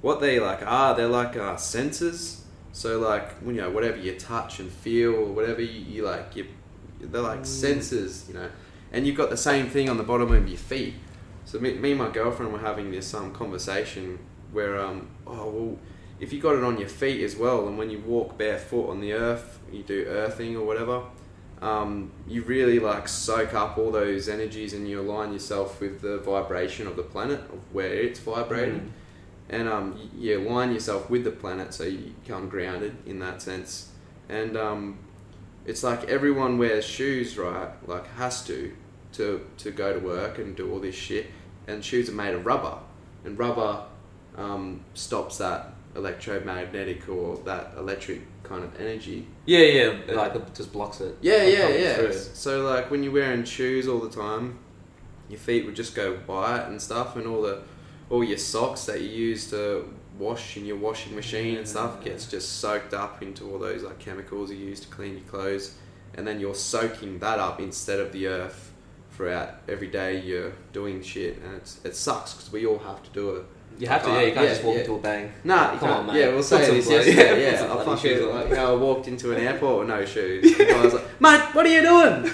What 0.00 0.20
they 0.20 0.40
like 0.40 0.64
are 0.64 0.94
they're 0.94 1.08
like 1.08 1.36
uh, 1.36 1.56
sensors. 1.56 2.40
So 2.72 3.00
like 3.00 3.32
when 3.38 3.56
you 3.56 3.62
know 3.62 3.70
whatever 3.70 3.96
you 3.96 4.14
touch 4.18 4.60
and 4.60 4.70
feel 4.70 5.14
or 5.16 5.26
whatever 5.26 5.60
you, 5.60 5.80
you 5.80 6.04
like 6.04 6.36
you 6.36 6.46
they're 7.00 7.20
like 7.20 7.40
sensors, 7.42 8.28
you 8.28 8.34
know. 8.34 8.48
And 8.92 9.06
you've 9.06 9.16
got 9.16 9.30
the 9.30 9.36
same 9.36 9.68
thing 9.68 9.88
on 9.88 9.96
the 9.96 10.02
bottom 10.02 10.32
of 10.32 10.48
your 10.48 10.58
feet. 10.58 10.94
So 11.50 11.58
me, 11.58 11.74
me 11.74 11.90
and 11.90 11.98
my 11.98 12.10
girlfriend 12.10 12.52
were 12.52 12.60
having 12.60 12.92
this 12.92 13.12
um 13.12 13.32
conversation 13.32 14.20
where 14.52 14.78
um 14.78 15.08
oh 15.26 15.48
well 15.50 15.78
if 16.20 16.32
you 16.32 16.40
got 16.40 16.54
it 16.54 16.62
on 16.62 16.78
your 16.78 16.88
feet 16.88 17.24
as 17.24 17.34
well 17.34 17.66
and 17.66 17.76
when 17.76 17.90
you 17.90 17.98
walk 17.98 18.38
barefoot 18.38 18.88
on 18.88 19.00
the 19.00 19.12
earth 19.14 19.58
you 19.72 19.82
do 19.82 20.04
earthing 20.06 20.56
or 20.56 20.64
whatever 20.64 21.02
um, 21.60 22.12
you 22.28 22.42
really 22.42 22.78
like 22.78 23.08
soak 23.08 23.52
up 23.52 23.76
all 23.78 23.90
those 23.90 24.28
energies 24.28 24.74
and 24.74 24.88
you 24.88 25.00
align 25.00 25.32
yourself 25.32 25.80
with 25.80 26.00
the 26.02 26.18
vibration 26.18 26.86
of 26.86 26.94
the 26.94 27.02
planet 27.02 27.40
of 27.52 27.60
where 27.72 27.92
it's 27.92 28.20
vibrating. 28.20 28.92
Mm. 29.50 29.58
and 29.58 29.68
um, 29.68 30.10
you 30.16 30.38
align 30.38 30.72
yourself 30.72 31.10
with 31.10 31.24
the 31.24 31.32
planet 31.32 31.74
so 31.74 31.82
you 31.82 32.14
become 32.22 32.48
grounded 32.48 32.96
in 33.06 33.18
that 33.18 33.42
sense. 33.42 33.90
And 34.28 34.56
um, 34.56 35.00
it's 35.66 35.82
like 35.82 36.04
everyone 36.04 36.58
wears 36.58 36.84
shoes 36.84 37.36
right 37.36 37.70
like 37.88 38.06
has 38.14 38.44
to 38.46 38.72
to 39.14 39.44
to 39.58 39.72
go 39.72 39.92
to 39.92 39.98
work 39.98 40.38
and 40.38 40.56
do 40.56 40.72
all 40.72 40.78
this 40.78 40.94
shit 40.94 41.26
and 41.70 41.84
shoes 41.84 42.08
are 42.08 42.12
made 42.12 42.34
of 42.34 42.44
rubber 42.44 42.76
and 43.24 43.38
rubber 43.38 43.82
um, 44.36 44.80
stops 44.94 45.38
that 45.38 45.72
electromagnetic 45.96 47.08
or 47.08 47.36
that 47.44 47.72
electric 47.76 48.20
kind 48.42 48.64
of 48.64 48.80
energy 48.80 49.26
Yeah, 49.46 49.58
yeah. 49.58 50.14
Like 50.14 50.34
it 50.34 50.54
just 50.54 50.72
blocks 50.72 51.00
it. 51.00 51.16
yeah, 51.20 51.44
yeah, 51.44 51.68
yeah. 51.68 51.94
through. 51.94 52.12
So 52.12 52.66
like 52.68 52.90
when 52.90 53.02
you're 53.02 53.12
wearing 53.12 53.44
shoes 53.44 53.88
all 53.88 53.98
the 54.00 54.10
time, 54.10 54.58
your 55.28 55.38
feet 55.38 55.64
would 55.66 55.76
just 55.76 55.94
go 55.94 56.16
white 56.26 56.64
and 56.66 56.80
stuff, 56.80 57.16
and 57.16 57.26
all 57.26 57.42
the 57.42 57.62
all 58.08 58.24
your 58.24 58.38
socks 58.38 58.86
that 58.86 59.00
you 59.00 59.08
use 59.08 59.50
to 59.50 59.88
wash 60.18 60.56
in 60.56 60.64
your 60.66 60.76
washing 60.76 61.14
machine 61.14 61.56
and 61.56 61.66
stuff 61.66 62.04
gets 62.04 62.26
just 62.26 62.58
soaked 62.60 62.92
up 62.92 63.22
into 63.22 63.50
all 63.50 63.58
those 63.58 63.82
like 63.82 63.98
chemicals 63.98 64.50
you 64.50 64.56
use 64.56 64.80
to 64.80 64.88
clean 64.88 65.14
your 65.14 65.26
clothes, 65.26 65.74
and 66.14 66.26
then 66.26 66.40
you're 66.40 66.54
soaking 66.54 67.18
that 67.20 67.38
up 67.38 67.60
instead 67.60 68.00
of 68.00 68.12
the 68.12 68.26
earth 68.26 68.69
throughout 69.20 69.56
every 69.68 69.88
day 69.88 70.18
you're 70.22 70.52
doing 70.72 71.02
shit, 71.02 71.36
and 71.42 71.54
it's 71.56 71.78
it 71.84 71.94
sucks 71.94 72.32
because 72.32 72.50
we 72.50 72.64
all 72.64 72.78
have 72.78 73.02
to 73.02 73.10
do 73.10 73.36
it. 73.36 73.44
You 73.78 73.86
have 73.86 74.02
to, 74.04 74.08
yeah. 74.08 74.20
You 74.22 74.32
can't 74.32 74.44
yeah, 74.46 74.52
just 74.52 74.64
walk 74.64 74.74
yeah. 74.74 74.80
into 74.80 74.94
a 74.94 74.98
bank. 74.98 75.32
Nah, 75.44 75.76
Come 75.76 75.90
on, 75.90 76.06
mate. 76.06 76.20
Yeah, 76.20 76.28
we'll 76.28 76.42
say 76.42 76.70
this 76.70 76.88
yesterday. 76.88 77.28
put 77.28 77.38
Yeah, 77.38 77.74
I 77.74 77.84
fucking 77.84 78.28
like, 78.28 78.48
you 78.48 78.54
know, 78.54 78.74
I 78.74 78.76
walked 78.76 79.08
into 79.08 79.32
an 79.32 79.38
airport 79.38 79.80
with 79.80 79.88
no 79.88 80.04
shoes. 80.04 80.58
And 80.60 80.70
I 80.70 80.84
was 80.84 80.94
like, 80.94 81.20
mate, 81.20 81.54
what 81.54 81.66
are 81.66 81.68
you 81.68 81.82
doing? 81.82 82.32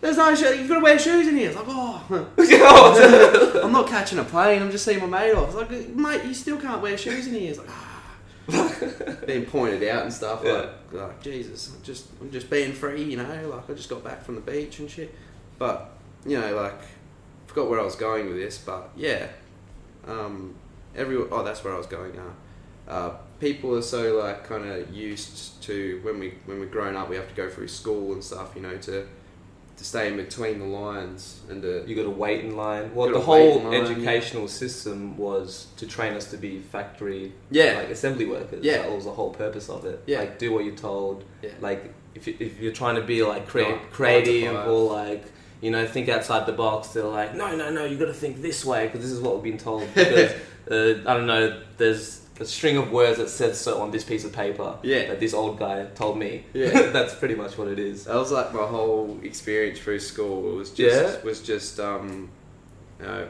There's 0.00 0.16
no 0.16 0.34
shoes. 0.34 0.58
You've 0.58 0.68
got 0.68 0.76
to 0.76 0.80
wear 0.80 0.98
shoes 0.98 1.28
in 1.28 1.36
here. 1.36 1.48
It's 1.48 1.56
like, 1.56 1.66
oh, 1.68 2.04
I'm 3.64 3.72
not 3.72 3.86
catching 3.88 4.18
a 4.18 4.24
plane. 4.24 4.62
I'm 4.62 4.70
just 4.70 4.84
seeing 4.84 5.00
my 5.00 5.06
mate 5.06 5.34
off. 5.34 5.48
It's 5.48 5.56
like, 5.56 5.88
mate, 5.90 6.24
you 6.24 6.34
still 6.34 6.60
can't 6.60 6.80
wear 6.80 6.96
shoes 6.96 7.26
in 7.26 7.34
here. 7.34 7.50
It's 7.50 7.58
like, 7.58 7.68
ah. 7.70 9.16
being 9.26 9.46
pointed 9.46 9.88
out 9.88 10.04
and 10.04 10.12
stuff. 10.12 10.42
Yeah. 10.44 10.52
Like, 10.52 10.92
like, 10.92 11.22
Jesus, 11.22 11.72
I'm 11.72 11.82
just, 11.82 12.06
I'm 12.20 12.30
just 12.32 12.50
being 12.50 12.72
free. 12.72 13.02
You 13.02 13.18
know, 13.18 13.48
like 13.48 13.70
I 13.70 13.74
just 13.74 13.90
got 13.90 14.02
back 14.02 14.24
from 14.24 14.36
the 14.36 14.40
beach 14.40 14.78
and 14.80 14.90
shit. 14.90 15.14
But 15.58 15.92
you 16.26 16.38
know, 16.40 16.54
like, 16.54 16.80
forgot 17.46 17.68
where 17.68 17.80
I 17.80 17.84
was 17.84 17.96
going 17.96 18.26
with 18.26 18.36
this. 18.36 18.58
But 18.58 18.90
yeah, 18.96 19.28
um, 20.06 20.54
every 20.94 21.16
oh 21.16 21.42
that's 21.42 21.62
where 21.64 21.74
I 21.74 21.78
was 21.78 21.86
going 21.86 22.18
uh, 22.18 22.90
uh, 22.90 23.16
people 23.38 23.76
are 23.76 23.82
so 23.82 24.18
like 24.18 24.44
kind 24.44 24.68
of 24.68 24.92
used 24.94 25.62
to 25.62 26.00
when 26.02 26.18
we 26.18 26.34
when 26.46 26.60
we're 26.60 26.66
grown 26.66 26.96
up 26.96 27.08
we 27.08 27.16
have 27.16 27.28
to 27.28 27.34
go 27.34 27.48
through 27.48 27.68
school 27.68 28.12
and 28.12 28.22
stuff 28.22 28.52
you 28.54 28.62
know 28.62 28.76
to 28.78 29.06
to 29.76 29.84
stay 29.86 30.08
in 30.08 30.16
between 30.16 30.58
the 30.58 30.66
lines 30.66 31.40
and 31.48 31.62
to 31.62 31.82
You 31.86 31.96
got 31.96 32.02
to 32.02 32.10
wait 32.10 32.44
in 32.44 32.54
line. 32.54 32.94
Well, 32.94 33.10
the 33.10 33.18
whole 33.18 33.72
educational 33.72 34.46
system 34.46 35.16
was 35.16 35.68
to 35.78 35.86
train 35.86 36.12
us 36.12 36.30
to 36.32 36.36
be 36.36 36.60
factory, 36.60 37.32
yeah 37.50 37.78
like 37.78 37.88
assembly 37.88 38.26
workers. 38.26 38.62
Yeah. 38.62 38.82
that 38.82 38.92
was 38.92 39.06
the 39.06 39.12
whole 39.12 39.30
purpose 39.30 39.70
of 39.70 39.86
it. 39.86 40.02
Yeah. 40.06 40.18
like 40.18 40.38
do 40.38 40.52
what 40.52 40.64
you're 40.66 40.76
told. 40.76 41.24
yeah 41.40 41.52
Like 41.60 41.94
if 42.14 42.26
you, 42.26 42.36
if 42.38 42.60
you're 42.60 42.72
trying 42.72 42.96
to 42.96 43.02
be 43.02 43.22
like 43.22 43.54
nine 43.54 43.78
creative 43.90 44.54
or 44.66 44.92
like 44.92 45.24
you 45.60 45.70
know 45.70 45.86
think 45.86 46.08
outside 46.08 46.46
the 46.46 46.52
box, 46.52 46.88
they're 46.88 47.04
like 47.04 47.34
no 47.34 47.54
no 47.56 47.70
no 47.70 47.84
you 47.84 47.96
got 47.98 48.06
to 48.06 48.14
think 48.14 48.42
this 48.42 48.64
way 48.64 48.86
because 48.86 49.00
this 49.02 49.10
is 49.10 49.20
what 49.20 49.34
we've 49.34 49.52
been 49.52 49.58
told. 49.58 49.86
Because 49.94 50.32
uh, 50.70 51.10
I 51.10 51.14
don't 51.14 51.26
know, 51.26 51.60
there's 51.78 52.20
a 52.38 52.44
string 52.44 52.76
of 52.76 52.90
words 52.92 53.18
that 53.18 53.28
says 53.28 53.60
so 53.60 53.82
on 53.82 53.90
this 53.90 54.04
piece 54.04 54.24
of 54.24 54.32
paper. 54.32 54.78
Yeah. 54.82 55.08
that 55.08 55.20
this 55.20 55.34
old 55.34 55.58
guy 55.58 55.84
told 55.94 56.18
me. 56.18 56.44
Yeah. 56.54 56.90
that's 56.92 57.14
pretty 57.14 57.34
much 57.34 57.58
what 57.58 57.68
it 57.68 57.78
is. 57.78 58.04
that 58.04 58.14
was 58.14 58.30
like 58.32 58.54
my 58.54 58.66
whole 58.66 59.18
experience 59.22 59.78
through 59.78 60.00
school 60.00 60.52
it 60.52 60.56
was 60.56 60.70
just 60.70 61.18
Yeah. 61.18 61.24
was 61.24 61.40
just 61.42 61.80
um 61.80 62.30
you 62.98 63.06
know 63.06 63.28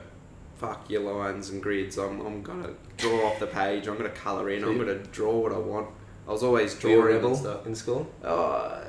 fuck 0.57 0.91
your 0.91 1.01
lines 1.01 1.49
and 1.51 1.63
grids 1.63 1.97
I'm, 1.97 2.21
I'm 2.21 2.43
gonna 2.43 2.71
draw 2.99 3.27
off 3.27 3.39
the 3.39 3.47
page 3.47 3.89
I'm 3.89 3.97
gonna 3.97 4.11
colour 4.11 4.51
in 4.51 4.63
I'm 4.63 4.77
gonna 4.77 4.99
draw 5.11 5.39
what 5.39 5.53
I 5.53 5.59
want 5.59 5.89
I 6.29 6.33
was 6.33 6.43
always 6.43 6.81
Were 6.83 6.91
you 6.91 6.99
a 7.01 7.03
drawing 7.03 7.25
and 7.25 7.37
stuff 7.37 7.67
in 7.67 7.75
school? 7.75 8.07
Uh, 8.23 8.85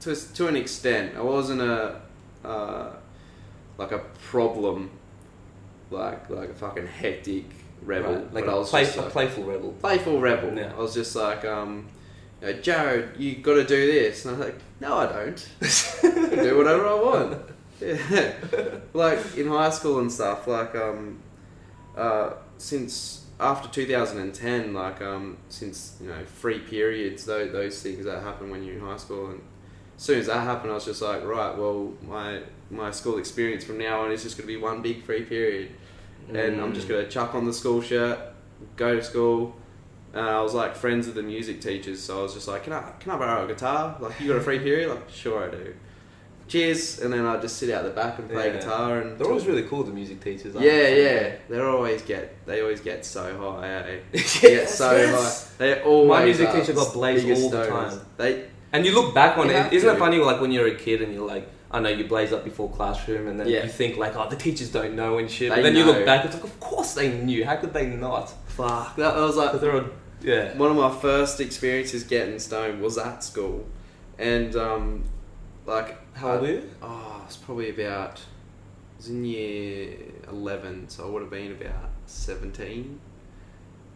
to 0.00 0.14
to 0.34 0.46
an 0.46 0.56
extent, 0.56 1.16
I 1.16 1.20
wasn't 1.20 1.60
a 1.60 2.00
uh, 2.44 2.90
like 3.78 3.92
a 3.92 3.98
problem, 4.30 4.90
like 5.90 6.28
like 6.30 6.50
a 6.50 6.54
fucking 6.54 6.86
hectic 6.86 7.44
rebel. 7.82 8.14
Right, 8.14 8.34
like 8.34 8.44
but 8.46 8.52
a, 8.52 8.54
I 8.54 8.58
was 8.58 8.70
play, 8.70 8.84
just 8.84 8.96
like, 8.96 9.10
playful 9.10 9.44
rebel. 9.44 9.72
playful 9.72 10.20
rebel. 10.20 10.56
Yeah. 10.56 10.72
I 10.74 10.78
was 10.78 10.94
just 10.94 11.14
like, 11.16 11.44
um, 11.44 11.88
you 12.40 12.48
know, 12.48 12.54
Jarrad, 12.54 13.18
you 13.18 13.36
got 13.36 13.54
to 13.54 13.64
do 13.64 13.86
this, 13.86 14.24
and 14.24 14.34
I 14.34 14.38
was 14.38 14.46
like, 14.48 14.60
no, 14.80 14.96
I 14.98 15.06
don't. 15.06 15.48
I 15.62 16.42
do 16.42 16.56
whatever 16.56 16.86
I 16.86 16.94
want. 16.94 17.42
Yeah, 17.80 18.32
like 18.92 19.36
in 19.36 19.48
high 19.48 19.70
school 19.70 20.00
and 20.00 20.10
stuff. 20.10 20.46
Like 20.46 20.74
um, 20.74 21.22
uh, 21.96 22.34
since 22.58 23.26
after 23.38 23.68
2010, 23.68 24.74
like 24.74 25.00
um, 25.02 25.38
since 25.48 25.96
you 26.00 26.08
know 26.08 26.24
free 26.24 26.60
periods, 26.60 27.24
those 27.24 27.52
those 27.52 27.82
things 27.82 28.04
that 28.04 28.22
happen 28.22 28.50
when 28.50 28.62
you're 28.62 28.76
in 28.76 28.80
high 28.80 28.96
school, 28.96 29.30
and 29.30 29.40
as 29.96 30.02
soon 30.02 30.18
as 30.18 30.26
that 30.26 30.40
happened, 30.42 30.70
I 30.72 30.74
was 30.74 30.84
just 30.84 31.02
like, 31.02 31.24
right, 31.24 31.56
well, 31.56 31.92
my 32.06 32.40
my 32.70 32.90
school 32.90 33.18
experience 33.18 33.64
from 33.64 33.78
now 33.78 34.00
on 34.02 34.10
is 34.12 34.22
just 34.24 34.36
going 34.36 34.46
to 34.48 34.52
be 34.52 34.60
one 34.60 34.82
big 34.82 35.04
free 35.04 35.22
period, 35.22 35.70
and 36.28 36.60
I'm 36.60 36.72
just 36.74 36.86
Mm. 36.86 36.90
going 36.90 37.04
to 37.04 37.10
chuck 37.10 37.34
on 37.34 37.44
the 37.46 37.52
school 37.52 37.80
shirt, 37.80 38.18
go 38.76 38.96
to 38.96 39.02
school. 39.02 39.54
And 40.12 40.24
I 40.24 40.40
was 40.40 40.54
like 40.54 40.74
friends 40.74 41.06
with 41.06 41.14
the 41.16 41.22
music 41.22 41.60
teachers, 41.60 42.02
so 42.02 42.20
I 42.20 42.22
was 42.22 42.32
just 42.34 42.48
like, 42.48 42.64
"Can 42.64 42.72
I 42.72 42.82
can 43.00 43.12
I 43.12 43.18
borrow 43.18 43.44
a 43.44 43.48
guitar? 43.48 43.96
Like, 44.00 44.18
you 44.20 44.28
got 44.28 44.36
a 44.38 44.40
free 44.40 44.58
period? 44.58 44.88
Like, 44.90 45.10
sure 45.10 45.44
I 45.46 45.50
do. 45.50 45.74
Cheers!" 46.48 47.00
And 47.00 47.12
then 47.12 47.26
I 47.26 47.36
just 47.38 47.56
sit 47.58 47.70
out 47.70 47.84
the 47.84 47.90
back 47.90 48.18
and 48.18 48.30
play 48.30 48.46
Yeah. 48.46 48.52
guitar. 48.58 49.00
And 49.00 49.18
They're 49.18 49.26
always 49.26 49.46
really 49.46 49.64
cool. 49.64 49.82
The 49.82 49.92
music 49.92 50.20
teachers. 50.22 50.54
aren't 50.54 50.66
yeah, 50.66 50.72
they? 50.72 51.04
yeah. 51.04 51.34
They 51.50 51.60
always 51.60 52.02
get 52.02 52.46
they 52.46 52.62
always 52.62 52.80
get 52.80 53.04
so 53.04 53.24
high. 53.36 53.68
Eh? 53.68 53.98
They 54.12 54.18
Yes, 54.20 54.40
get 54.40 54.70
so 54.70 54.96
yes. 54.96 55.12
high. 55.50 55.54
They 55.58 55.82
always 55.82 56.08
My 56.08 56.24
music 56.24 56.46
teachers 56.50 56.68
are 56.70 56.72
teacher 56.72 56.84
got 56.84 56.92
blazed 56.94 57.30
all 57.42 57.50
the 57.50 57.66
time. 57.66 58.00
They 58.16 58.44
And 58.72 58.84
you 58.84 58.94
look 58.94 59.14
back 59.14 59.38
on 59.38 59.48
You 59.48 59.54
it, 59.54 59.72
isn't 59.72 59.88
to. 59.88 59.94
it 59.96 59.98
funny? 59.98 60.18
Like 60.18 60.40
when 60.40 60.50
you're 60.52 60.66
a 60.66 60.74
kid 60.74 61.00
and 61.02 61.12
you're 61.14 61.26
like, 61.26 61.48
I 61.70 61.80
know 61.80 61.88
you 61.88 62.04
blaze 62.06 62.32
up 62.32 62.44
before 62.44 62.70
classroom, 62.70 63.26
and 63.28 63.38
then 63.40 63.48
Yeah. 63.48 63.62
you 63.64 63.68
think 63.68 63.96
like, 63.96 64.14
oh, 64.16 64.28
the 64.28 64.36
teachers 64.36 64.70
don't 64.70 64.94
know 64.94 65.18
and 65.18 65.30
shit. 65.30 65.50
They 65.50 65.56
but 65.56 65.62
then 65.62 65.76
you 65.76 65.84
look 65.84 66.04
back, 66.04 66.24
it's 66.24 66.34
like, 66.34 66.44
of 66.44 66.58
course 66.60 66.94
they 66.94 67.12
knew. 67.12 67.44
How 67.44 67.56
could 67.56 67.72
they 67.72 67.86
not? 67.86 68.32
fuck. 68.48 68.96
That 68.96 69.14
was 69.16 69.36
like 69.36 69.60
they're 69.60 69.76
a, 69.76 69.90
yeah. 70.22 70.56
one 70.56 70.70
of 70.70 70.76
my 70.76 70.90
first 71.00 71.40
experiences 71.40 72.04
getting 72.04 72.38
stoned 72.38 72.80
was 72.80 72.96
at 72.98 73.22
school, 73.22 73.66
and 74.18 74.56
um, 74.56 75.04
like 75.66 75.98
How 76.16 76.32
old 76.32 76.40
were 76.42 76.46
you? 76.48 76.70
Oh, 76.82 77.22
it's 77.26 77.36
probably 77.36 77.70
about. 77.70 78.20
I 78.20 78.96
was 78.96 79.08
in 79.10 79.24
year 79.26 79.94
eleven, 80.28 80.88
so 80.88 81.06
I 81.06 81.10
would 81.10 81.20
have 81.20 81.30
been 81.30 81.52
about 81.52 81.90
seventeen. 82.06 83.00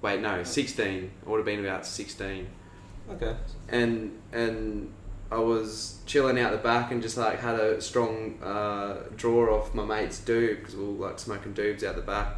Wait, 0.03 0.21
no, 0.21 0.43
sixteen. 0.45 1.11
I 1.27 1.31
would 1.31 1.39
have 1.39 1.47
been 1.47 1.65
about 1.65 1.87
sixteen, 1.87 2.49
Okay. 3.13 3.35
and 3.69 4.19
and 4.33 4.93
I 5.33 5.39
was 5.39 6.01
chilling 6.07 6.41
out 6.41 6.51
the 6.53 6.59
back 6.59 6.91
and 6.91 7.01
just 7.01 7.17
like 7.17 7.39
had 7.39 7.59
a 7.59 7.81
strong 7.81 8.41
uh, 8.43 8.97
draw 9.17 9.57
off 9.57 9.75
my 9.75 9.85
mate's 9.85 10.21
doob 10.21 10.61
because 10.61 10.75
we 10.75 10.85
were 10.85 11.09
like 11.09 11.19
smoking 11.19 11.55
doobs 11.55 11.85
out 11.85 11.95
the 11.95 12.03
back. 12.03 12.37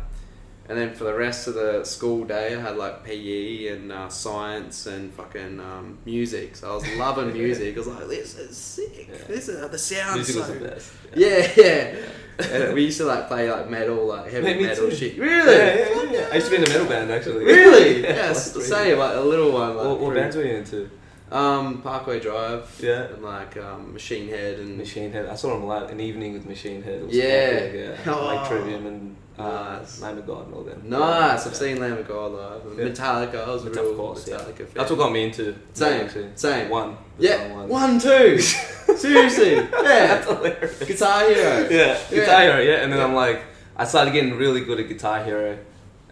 And 0.68 0.78
then 0.78 0.94
for 0.94 1.04
the 1.04 1.14
rest 1.14 1.48
of 1.48 1.54
the 1.54 1.84
school 1.84 2.24
day, 2.24 2.54
I 2.54 2.60
had 2.60 2.76
like 2.76 3.02
PE 3.02 3.66
and 3.68 3.90
uh, 3.90 4.08
science 4.08 4.86
and 4.86 5.12
fucking 5.12 5.58
um, 5.58 5.98
music. 6.04 6.54
So 6.56 6.70
I 6.70 6.74
was 6.74 6.88
loving 6.96 7.32
music. 7.42 7.74
I 7.74 7.78
was 7.78 7.88
like, 7.88 8.08
this 8.08 8.36
is 8.38 8.56
sick. 8.56 9.08
Yeah. 9.10 9.18
This 9.26 9.48
is 9.48 9.70
the 9.70 9.78
sound. 9.78 10.24
So 10.24 10.42
the 10.42 10.68
best. 10.68 10.92
yeah, 11.16 11.50
yeah. 11.56 11.96
and 12.52 12.74
we 12.74 12.84
used 12.84 12.98
to 12.98 13.04
like 13.04 13.28
play 13.28 13.50
like 13.50 13.68
metal, 13.68 14.06
like 14.06 14.30
heavy 14.30 14.54
me 14.54 14.62
metal 14.64 14.88
too. 14.88 14.96
shit. 14.96 15.18
Really? 15.18 15.54
yeah, 15.54 15.88
yeah, 15.88 16.12
yeah. 16.12 16.28
I 16.30 16.34
used 16.36 16.46
to 16.46 16.50
be 16.50 16.62
in 16.62 16.64
a 16.64 16.68
metal 16.68 16.86
band 16.86 17.10
actually. 17.10 17.44
Really? 17.52 18.02
yeah, 18.02 18.08
yes. 18.14 18.54
like 18.54 18.64
three 18.64 18.70
Say 18.70 18.94
like 18.94 19.16
a 19.16 19.20
little 19.20 19.52
one. 19.52 19.76
Like 19.76 19.86
What, 19.86 20.00
what 20.00 20.14
bands 20.14 20.36
were 20.36 20.44
you 20.44 20.56
into? 20.56 20.90
Um, 21.30 21.80
Parkway 21.80 22.20
Drive. 22.20 22.78
Yeah. 22.82 23.04
And 23.04 23.22
like 23.22 23.56
um, 23.56 23.92
Machine 23.92 24.28
Head 24.28 24.58
and 24.58 24.76
Machine 24.76 25.12
Head. 25.12 25.26
I 25.26 25.34
saw 25.34 25.56
him 25.56 25.66
live 25.66 25.90
an 25.90 26.00
evening 26.00 26.34
with 26.34 26.46
Machine 26.46 26.82
Head. 26.82 27.06
Yeah. 27.08 27.24
epic, 27.24 27.98
yeah. 28.06 28.12
Oh. 28.12 28.26
Like 28.26 28.48
Trivium 28.48 28.86
and 28.86 29.16
uh, 29.38 29.80
Lamb 30.00 30.18
of 30.18 30.26
God 30.26 30.46
and 30.46 30.54
all 30.54 30.62
them. 30.62 30.82
Nice. 30.84 31.46
I've 31.46 31.52
Yeah. 31.52 31.58
seen 31.58 31.80
Lamb 31.80 31.92
of 31.98 32.06
God 32.08 32.32
live. 32.32 32.78
Yeah. 32.78 32.84
Metallica. 32.86 33.46
I 33.46 33.50
was 33.50 33.64
a 33.64 33.70
real 33.70 33.90
of 33.90 33.96
course, 33.96 34.28
yeah. 34.28 34.36
Metallica 34.36 34.56
fan. 34.58 34.66
That's 34.74 34.90
what 34.90 34.98
got 34.98 35.12
me 35.12 35.24
into 35.24 35.54
Same, 35.72 36.00
actually. 36.06 36.28
same. 36.34 36.68
One. 36.68 36.96
Yeah, 37.18 37.48
one, 37.66 37.98
two. 37.98 38.38
Seriously, 38.96 39.54
yeah. 39.56 39.68
That's 39.72 40.26
hilarious. 40.26 40.78
Guitar 40.80 41.20
Hero. 41.28 41.68
Yeah, 41.68 41.68
Yeah. 41.70 41.98
Guitar 42.10 42.40
Hero, 42.42 42.60
yeah. 42.60 42.82
And 42.82 42.92
then 42.92 42.98
Yeah. 43.00 43.06
I'm 43.06 43.14
like, 43.14 43.42
I 43.76 43.84
started 43.84 44.12
getting 44.12 44.34
really 44.36 44.60
good 44.64 44.78
at 44.80 44.88
Guitar 44.88 45.24
Hero. 45.24 45.58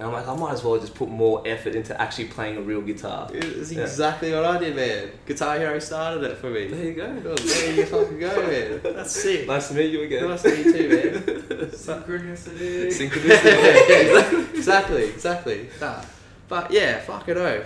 And 0.01 0.07
I'm 0.09 0.15
like, 0.15 0.27
I 0.27 0.35
might 0.35 0.53
as 0.55 0.65
well 0.65 0.81
just 0.81 0.95
put 0.95 1.11
more 1.11 1.43
effort 1.47 1.75
into 1.75 1.93
actually 2.01 2.29
playing 2.29 2.57
a 2.57 2.63
real 2.63 2.81
guitar. 2.81 3.29
It's 3.35 3.71
Yeah. 3.71 3.83
exactly 3.83 4.33
what 4.33 4.47
I 4.47 4.57
did, 4.57 4.75
man. 4.75 5.11
Guitar 5.27 5.59
Hero 5.59 5.79
started 5.79 6.23
it 6.25 6.39
for 6.39 6.49
me. 6.49 6.69
There 6.69 6.83
you 6.87 6.95
go. 6.95 7.05
Well, 7.23 7.35
there 7.37 7.75
you 7.75 7.85
fucking 7.85 8.19
go, 8.19 8.35
man. 8.47 8.81
That's 8.83 9.13
sick. 9.13 9.47
Nice 9.47 9.69
to 9.69 9.75
meet 9.75 9.91
you 9.93 10.01
again. 10.05 10.27
Nice 10.27 10.41
to 10.41 10.57
meet 10.57 10.65
you 10.65 10.73
too, 10.73 10.89
man. 10.89 11.23
Synchronicity. 11.73 12.87
Synchronicity. 12.89 14.49
exactly, 14.55 15.05
exactly. 15.05 15.69
Nah. 15.79 16.03
But 16.49 16.71
yeah, 16.71 17.01
fuck 17.01 17.29
it 17.29 17.37
off. 17.37 17.65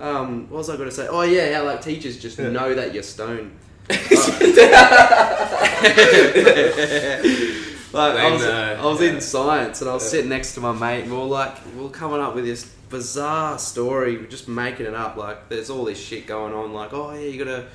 Um, 0.00 0.48
what 0.50 0.58
was 0.58 0.70
I 0.70 0.76
going 0.76 0.88
to 0.88 0.94
say? 0.94 1.06
Oh 1.08 1.22
yeah, 1.22 1.58
how 1.58 1.64
like 1.64 1.80
teachers 1.80 2.18
just 2.18 2.40
Yeah. 2.40 2.48
know 2.50 2.74
that 2.74 2.92
you're 2.92 3.04
stoned. 3.04 3.52
like 7.92 8.14
I 8.16 8.24
They 8.28 8.32
was, 8.32 8.44
I 8.44 8.84
was 8.84 9.00
yeah. 9.00 9.08
in 9.10 9.20
science 9.20 9.80
and 9.80 9.90
I 9.90 9.94
was 9.94 10.04
Yeah. 10.04 10.08
sitting 10.10 10.28
next 10.30 10.54
to 10.54 10.60
my 10.60 10.72
mate 10.72 11.02
and 11.02 11.10
we 11.12 11.16
were 11.18 11.24
like, 11.24 11.54
we 11.76 11.82
were 11.82 11.90
coming 11.90 12.20
up 12.20 12.34
with 12.34 12.44
this 12.44 12.64
bizarre 12.90 13.58
story, 13.58 14.16
we're 14.16 14.26
just 14.26 14.48
making 14.48 14.86
it 14.86 14.94
up. 14.94 15.16
Like 15.16 15.48
there's 15.48 15.70
all 15.70 15.84
this 15.84 15.98
shit 16.02 16.26
going 16.26 16.52
on. 16.54 16.72
Like 16.72 16.92
oh 16.92 17.12
yeah, 17.14 17.20
you 17.20 17.38
gotta 17.44 17.66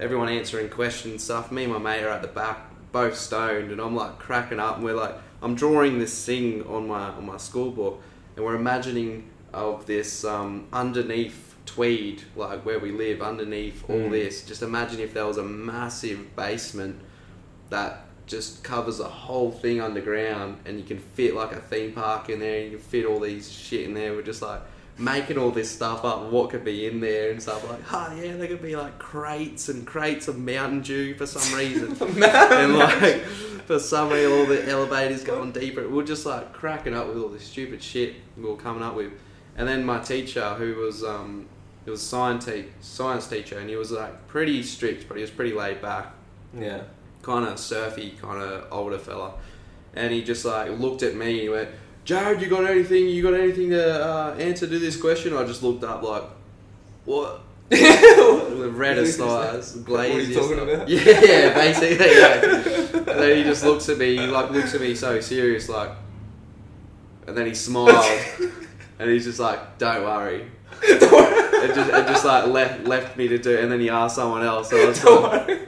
everyone 0.00 0.28
answering 0.28 0.68
questions 0.68 1.12
and 1.12 1.20
stuff. 1.20 1.52
Me 1.52 1.64
and 1.64 1.72
my 1.72 1.78
mate 1.78 2.02
are 2.02 2.08
at 2.10 2.22
the 2.22 2.28
back, 2.28 2.58
both 2.92 3.16
stoned, 3.16 3.70
and 3.70 3.80
I'm 3.80 3.94
like 3.94 4.18
cracking 4.18 4.58
up. 4.60 4.76
And 4.76 4.84
we're 4.84 4.94
like, 4.94 5.14
I'm 5.42 5.54
drawing 5.54 5.98
this 5.98 6.24
thing 6.24 6.62
on 6.66 6.88
my 6.88 7.08
on 7.10 7.26
my 7.26 7.36
school 7.36 7.70
book, 7.70 8.02
and 8.36 8.44
we're 8.44 8.54
imagining 8.56 9.28
of 9.52 9.86
this 9.86 10.24
um, 10.24 10.66
underneath 10.72 11.50
Tweed, 11.64 12.22
like 12.34 12.64
where 12.66 12.78
we 12.80 12.90
live, 12.90 13.22
underneath 13.22 13.88
all 13.88 13.96
Mm. 13.96 14.10
this. 14.10 14.42
Just 14.44 14.62
imagine 14.62 14.98
if 15.00 15.14
there 15.14 15.24
was 15.26 15.36
a 15.38 15.44
massive 15.44 16.34
basement 16.34 16.98
that 17.70 18.04
just 18.26 18.62
covers 18.62 18.98
the 18.98 19.08
whole 19.08 19.50
thing 19.50 19.80
underground, 19.80 20.58
and 20.64 20.78
you 20.78 20.84
can 20.84 20.98
fit 20.98 21.34
like 21.34 21.52
a 21.52 21.60
theme 21.60 21.92
park 21.92 22.28
in 22.28 22.40
there, 22.40 22.60
and 22.60 22.72
you 22.72 22.78
can 22.78 22.86
fit 22.86 23.04
all 23.04 23.20
these 23.20 23.50
shit 23.50 23.82
in 23.82 23.94
there. 23.94 24.12
We're 24.12 24.22
just 24.22 24.42
like 24.42 24.60
making 24.98 25.38
all 25.38 25.50
this 25.50 25.70
stuff 25.70 26.04
up, 26.04 26.30
what 26.30 26.50
could 26.50 26.64
be 26.64 26.86
in 26.86 27.00
there 27.00 27.30
and 27.30 27.42
stuff 27.42 27.68
like, 27.68 27.80
oh 27.92 28.14
yeah, 28.14 28.36
there 28.36 28.46
could 28.46 28.62
be 28.62 28.76
like 28.76 28.98
crates 28.98 29.68
and 29.68 29.86
crates 29.86 30.28
of 30.28 30.38
Mountain 30.38 30.82
Dew 30.82 31.14
for 31.14 31.26
some 31.26 31.58
reason, 31.58 31.90
and 32.22 32.78
like 32.78 33.20
for 33.66 33.78
some 33.78 34.10
reason 34.10 34.32
all 34.32 34.46
the 34.46 34.68
elevators 34.68 35.24
going 35.24 35.52
deeper. 35.52 35.82
We 35.82 35.94
We're 35.94 36.04
just 36.04 36.26
like 36.26 36.52
cracking 36.52 36.94
up 36.94 37.08
with 37.08 37.18
all 37.18 37.28
this 37.28 37.44
stupid 37.44 37.82
shit 37.82 38.16
we 38.36 38.44
were 38.44 38.56
coming 38.56 38.82
up 38.82 38.94
with, 38.94 39.12
and 39.56 39.66
then 39.66 39.84
my 39.84 39.98
teacher, 40.00 40.54
who 40.54 40.74
was 40.76 41.02
um, 41.02 41.48
it 41.84 41.90
was 41.90 42.02
science 42.02 42.44
te- 42.44 42.66
science 42.80 43.26
teacher, 43.26 43.58
and 43.58 43.68
he 43.68 43.76
was 43.76 43.90
like 43.90 44.28
pretty 44.28 44.62
strict, 44.62 45.08
but 45.08 45.16
he 45.16 45.22
was 45.22 45.30
pretty 45.30 45.52
laid 45.52 45.82
back 45.82 46.14
yeah. 46.58 46.82
Kind 47.22 47.46
of 47.46 47.58
surfy, 47.58 48.10
kind 48.20 48.42
of 48.42 48.66
older 48.72 48.98
fella, 48.98 49.34
and 49.94 50.12
he 50.12 50.22
just 50.24 50.44
like 50.44 50.76
looked 50.78 51.02
at 51.04 51.14
me. 51.14 51.30
and 51.30 51.40
He 51.40 51.48
went, 51.48 51.68
"Jarrad, 52.04 52.40
you 52.40 52.48
got 52.48 52.64
anything? 52.68 53.08
You 53.08 53.22
got 53.22 53.34
anything 53.34 53.70
to 53.70 54.04
uh, 54.04 54.34
answer 54.38 54.66
to 54.66 54.78
this 54.78 55.00
question?" 55.00 55.36
I 55.36 55.44
just 55.44 55.62
looked 55.62 55.84
up 55.84 56.02
like, 56.02 56.24
"What?" 57.04 57.40
the 57.68 58.70
reddest 58.74 59.20
eyes, 59.20 59.76
glazed. 59.76 60.36
What 60.36 60.44
are 60.46 60.50
you 60.50 60.58
talking 60.58 60.74
about? 60.74 60.88
Yeah, 60.88 61.54
basically. 61.54 62.06
Yeah. 62.06 62.96
and 62.96 63.20
then 63.20 63.36
he 63.38 63.44
just 63.44 63.64
looks 63.64 63.88
at 63.88 63.98
me, 63.98 64.16
he 64.16 64.26
like 64.26 64.50
looks 64.50 64.74
at 64.74 64.80
me 64.80 64.94
so 64.94 65.20
serious, 65.20 65.68
like, 65.68 65.90
and 67.26 67.36
then 67.36 67.46
he 67.46 67.54
smiles, 67.54 68.04
and 68.98 69.08
he's 69.10 69.24
just 69.24 69.38
like, 69.38 69.78
"Don't 69.78 70.02
worry." 70.02 70.46
it 70.84 71.74
just, 71.76 71.90
it 71.90 72.06
just 72.08 72.24
like 72.24 72.46
left 72.48 72.84
left 72.84 73.16
me 73.16 73.28
to 73.28 73.38
do, 73.38 73.56
and 73.58 73.70
then 73.70 73.78
he 73.80 73.88
asked 73.88 74.16
someone 74.16 74.42
else. 74.42 74.72
And 74.72 74.80
I 74.80 74.86
was 74.88 75.00
Don't 75.00 75.22
like, 75.22 75.46
worry. 75.46 75.61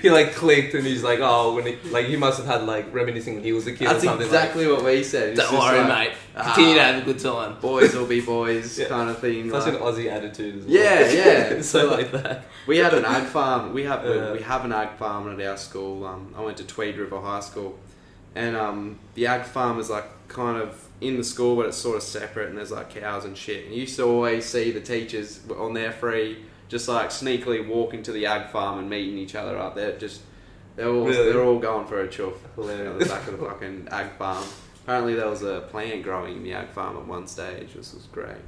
he 0.02 0.10
like 0.10 0.34
clicked 0.34 0.74
and 0.74 0.86
he's 0.86 1.02
like, 1.02 1.18
oh, 1.22 1.54
when 1.54 1.66
he, 1.66 1.76
like 1.90 2.06
he 2.06 2.16
must 2.16 2.38
have 2.38 2.46
had 2.46 2.62
like 2.66 2.92
reminiscing 2.94 3.34
when 3.34 3.44
he 3.44 3.52
was 3.52 3.66
a 3.66 3.72
kid 3.72 3.86
That's 3.88 4.02
or 4.04 4.06
something. 4.08 4.26
exactly 4.26 4.66
what 4.66 4.84
we 4.84 5.02
said. 5.04 5.36
like, 5.36 5.38
It's 5.38 5.50
Don't 5.50 5.60
worry, 5.60 5.78
like, 5.78 5.88
mate. 6.10 6.12
ah, 6.36 6.42
Continue 6.54 6.74
to 6.76 6.82
have 6.82 7.02
a 7.02 7.04
good 7.04 7.18
time. 7.18 7.60
Boys 7.60 7.94
will 7.94 8.06
be 8.06 8.20
boys, 8.20 8.78
Yeah. 8.78 8.88
kind 8.88 9.10
of 9.10 9.18
thing. 9.18 9.50
Such 9.50 9.64
like- 9.66 9.74
an 9.74 9.80
Aussie 9.80 10.10
attitude 10.10 10.58
as 10.60 10.64
well. 10.64 10.74
Yeah, 10.74 11.10
yeah. 11.10 11.48
so 11.62 11.62
So, 11.62 11.90
like 11.90 12.12
that. 12.12 12.44
we 12.66 12.78
had 12.78 12.94
an 12.94 13.04
ag 13.04 13.24
farm. 13.28 13.72
We 13.74 13.84
have 13.84 14.04
Yeah. 14.04 14.32
we 14.32 14.40
have 14.42 14.64
an 14.64 14.72
ag 14.72 14.96
farm 14.98 15.30
at 15.32 15.46
our 15.46 15.56
school. 15.56 16.04
Um, 16.06 16.34
I 16.36 16.40
went 16.42 16.56
to 16.58 16.64
Tweed 16.64 16.96
River 16.96 17.20
High 17.20 17.40
School, 17.40 17.78
and 18.34 18.56
um, 18.56 18.98
the 19.14 19.26
ag 19.26 19.44
farm 19.44 19.78
is 19.78 19.90
like 19.90 20.04
kind 20.28 20.60
of 20.60 20.86
in 21.00 21.16
the 21.16 21.24
school, 21.24 21.56
but 21.56 21.64
it's 21.66 21.78
sort 21.78 21.96
of 21.96 22.02
separate. 22.02 22.48
And 22.50 22.58
there's 22.58 22.70
like 22.70 22.90
cows 22.90 23.24
and 23.24 23.36
shit. 23.36 23.64
And 23.66 23.74
you 23.74 23.80
used 23.82 23.96
to 23.96 24.04
always 24.04 24.44
see 24.44 24.70
the 24.70 24.80
teachers 24.80 25.40
on 25.58 25.72
their 25.72 25.92
free, 25.92 26.44
just 26.70 26.88
like 26.88 27.10
sneakily 27.10 27.66
walking 27.68 28.02
to 28.04 28.12
the 28.12 28.24
ag 28.24 28.48
farm 28.50 28.78
and 28.78 28.88
meeting 28.88 29.18
each 29.18 29.34
other 29.34 29.58
up 29.58 29.74
there. 29.74 29.98
Just 29.98 30.22
they're 30.76 30.88
all 30.88 31.04
Really? 31.06 31.30
they're 31.30 31.42
all 31.44 31.58
going 31.58 31.86
for 31.86 32.00
a 32.00 32.08
chuff. 32.08 32.32
At 32.56 32.98
the 32.98 33.04
back 33.06 33.26
of 33.28 33.38
the 33.38 33.44
fucking 33.48 33.88
ag 33.90 34.12
farm. 34.12 34.44
Apparently, 34.84 35.14
there 35.14 35.28
was 35.28 35.42
a 35.42 35.60
plant 35.70 36.02
growing 36.02 36.36
in 36.38 36.42
the 36.44 36.54
ag 36.54 36.68
farm 36.70 36.96
at 36.96 37.06
one 37.06 37.26
stage, 37.26 37.74
which 37.74 37.92
was 37.92 38.08
great. 38.10 38.38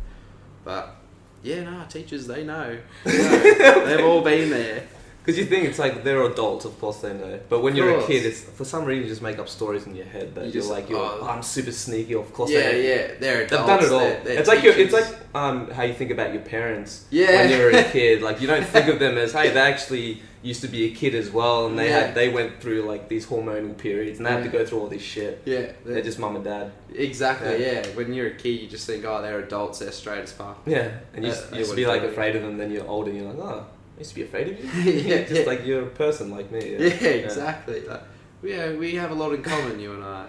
But 0.65 0.97
yeah, 1.43 1.65
no, 1.65 1.85
teachers 1.89 2.27
they 2.27 2.45
know. 2.45 2.79
They 3.05 3.19
know. 3.19 3.85
They've 3.87 4.05
all 4.07 4.23
been 4.23 4.49
there. 4.51 4.87
Because 5.25 5.39
you 5.39 5.45
think 5.45 5.67
it's 5.69 5.79
like 5.79 6.03
they're 6.03 6.23
adults, 6.25 6.65
of 6.65 6.77
course 6.81 6.99
they 6.99 7.13
know. 7.15 7.39
But 7.49 7.63
when 7.63 7.77
you're 7.77 7.97
a 8.01 8.05
kid, 8.07 8.27
it's 8.27 8.41
for 8.43 8.65
some 8.65 8.85
reason 8.85 9.05
you 9.05 9.09
just 9.09 9.23
make 9.23 9.39
up 9.39 9.49
stories 9.49 9.87
in 9.87 9.95
your 9.95 10.07
head 10.07 10.35
that 10.35 10.47
You 10.47 10.61
you 10.61 10.67
are 10.67 10.73
like, 10.73 10.91
you're, 10.91 10.99
oh. 10.99 11.27
I'm 11.31 11.43
super 11.45 11.71
sneaky. 11.71 12.15
Of 12.15 12.33
course, 12.35 12.51
Yeah, 12.51 12.73
they, 12.73 12.89
yeah, 12.89 13.15
they're 13.21 13.43
adults. 13.45 13.51
They've 13.51 13.67
done 13.67 13.85
it 13.85 13.93
all. 13.93 13.99
they're- 14.01 14.21
they're 14.25 14.39
it's 14.41 14.49
like 14.49 14.63
you're, 14.65 14.75
it's 14.77 14.93
like 14.93 15.07
um, 15.35 15.71
how 15.71 15.85
you 15.85 15.95
think 15.95 16.11
about 16.11 16.33
your 16.33 16.43
parents 16.43 17.05
Yeah. 17.11 17.27
when 17.43 17.51
you're 17.51 17.71
a 17.71 17.85
kid. 17.97 18.21
Like 18.23 18.41
you 18.41 18.49
don't 18.49 18.67
think 18.67 18.89
of 18.89 18.99
them 18.99 19.17
as 19.17 19.33
hey, 19.33 19.51
they 19.51 19.61
actually 19.61 20.23
used 20.43 20.61
to 20.63 20.67
be 20.67 20.87
a 20.87 20.91
kid 20.91 21.15
as 21.15 21.31
well, 21.31 21.67
and 21.67 21.79
they 21.79 21.89
Yeah. 21.89 22.01
had 22.07 22.15
they 22.17 22.29
went 22.29 22.61
through 22.61 22.83
like 22.83 23.09
these 23.09 23.25
hormonal 23.27 23.79
periods, 23.79 24.19
and 24.19 24.27
they 24.27 24.33
had 24.33 24.43
to 24.43 24.49
go 24.51 24.67
through 24.67 24.81
all 24.81 24.89
this 24.89 25.03
shit. 25.03 25.41
yeah, 25.45 25.71
They're 25.85 26.03
just 26.03 26.19
mum 26.19 26.35
and 26.35 26.45
dad. 26.45 26.73
exactly. 26.93 27.63
Yeah. 27.63 27.73
Yeah. 27.75 27.87
when 27.95 28.13
you're 28.13 28.27
a 28.27 28.35
kid, 28.35 28.61
you 28.61 28.67
just 28.67 28.85
think, 28.89 29.05
oh, 29.05 29.23
they're 29.23 29.39
adults. 29.39 29.79
They're 29.79 29.93
straight 29.93 30.19
as 30.25 30.33
fuck. 30.33 30.59
Yeah, 30.67 30.89
and 31.15 31.25
you, 31.25 31.31
Uh, 31.31 31.37
you 31.53 31.59
used 31.59 31.77
be 31.77 31.87
like 31.87 32.03
afraid 32.03 32.35
of 32.35 32.43
them. 32.43 32.59
Then 32.59 32.73
you're 32.73 32.89
older, 32.89 33.11
and 33.11 33.21
you're 33.21 33.33
like, 33.33 33.39
oh, 33.39 33.67
used 33.99 34.11
to 34.11 34.17
be 34.17 34.23
afraid 34.23 34.49
of 34.49 34.65
you. 34.85 34.93
Yeah, 34.93 35.23
just 35.23 35.33
yeah. 35.43 35.47
like 35.47 35.65
you're 35.67 35.83
a 35.83 35.87
person 35.91 36.31
like 36.31 36.51
me. 36.51 36.73
Yeah, 36.73 36.79
Yeah, 36.79 37.09
exactly. 37.27 37.81
Like, 37.87 38.03
yeah, 38.43 38.73
we 38.75 38.95
have 38.97 39.11
a 39.11 39.15
lot 39.15 39.33
in 39.33 39.43
common, 39.43 39.79
you 39.79 39.93
and 39.95 40.05
I. 40.05 40.27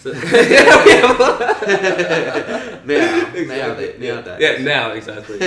So- 0.00 0.12
now, 0.16 0.20
now, 2.84 3.26
Exactly. 3.34 3.46
nowadays. 3.46 4.40
Yeah, 4.40 4.62
now 4.62 4.90
exactly. 4.92 5.38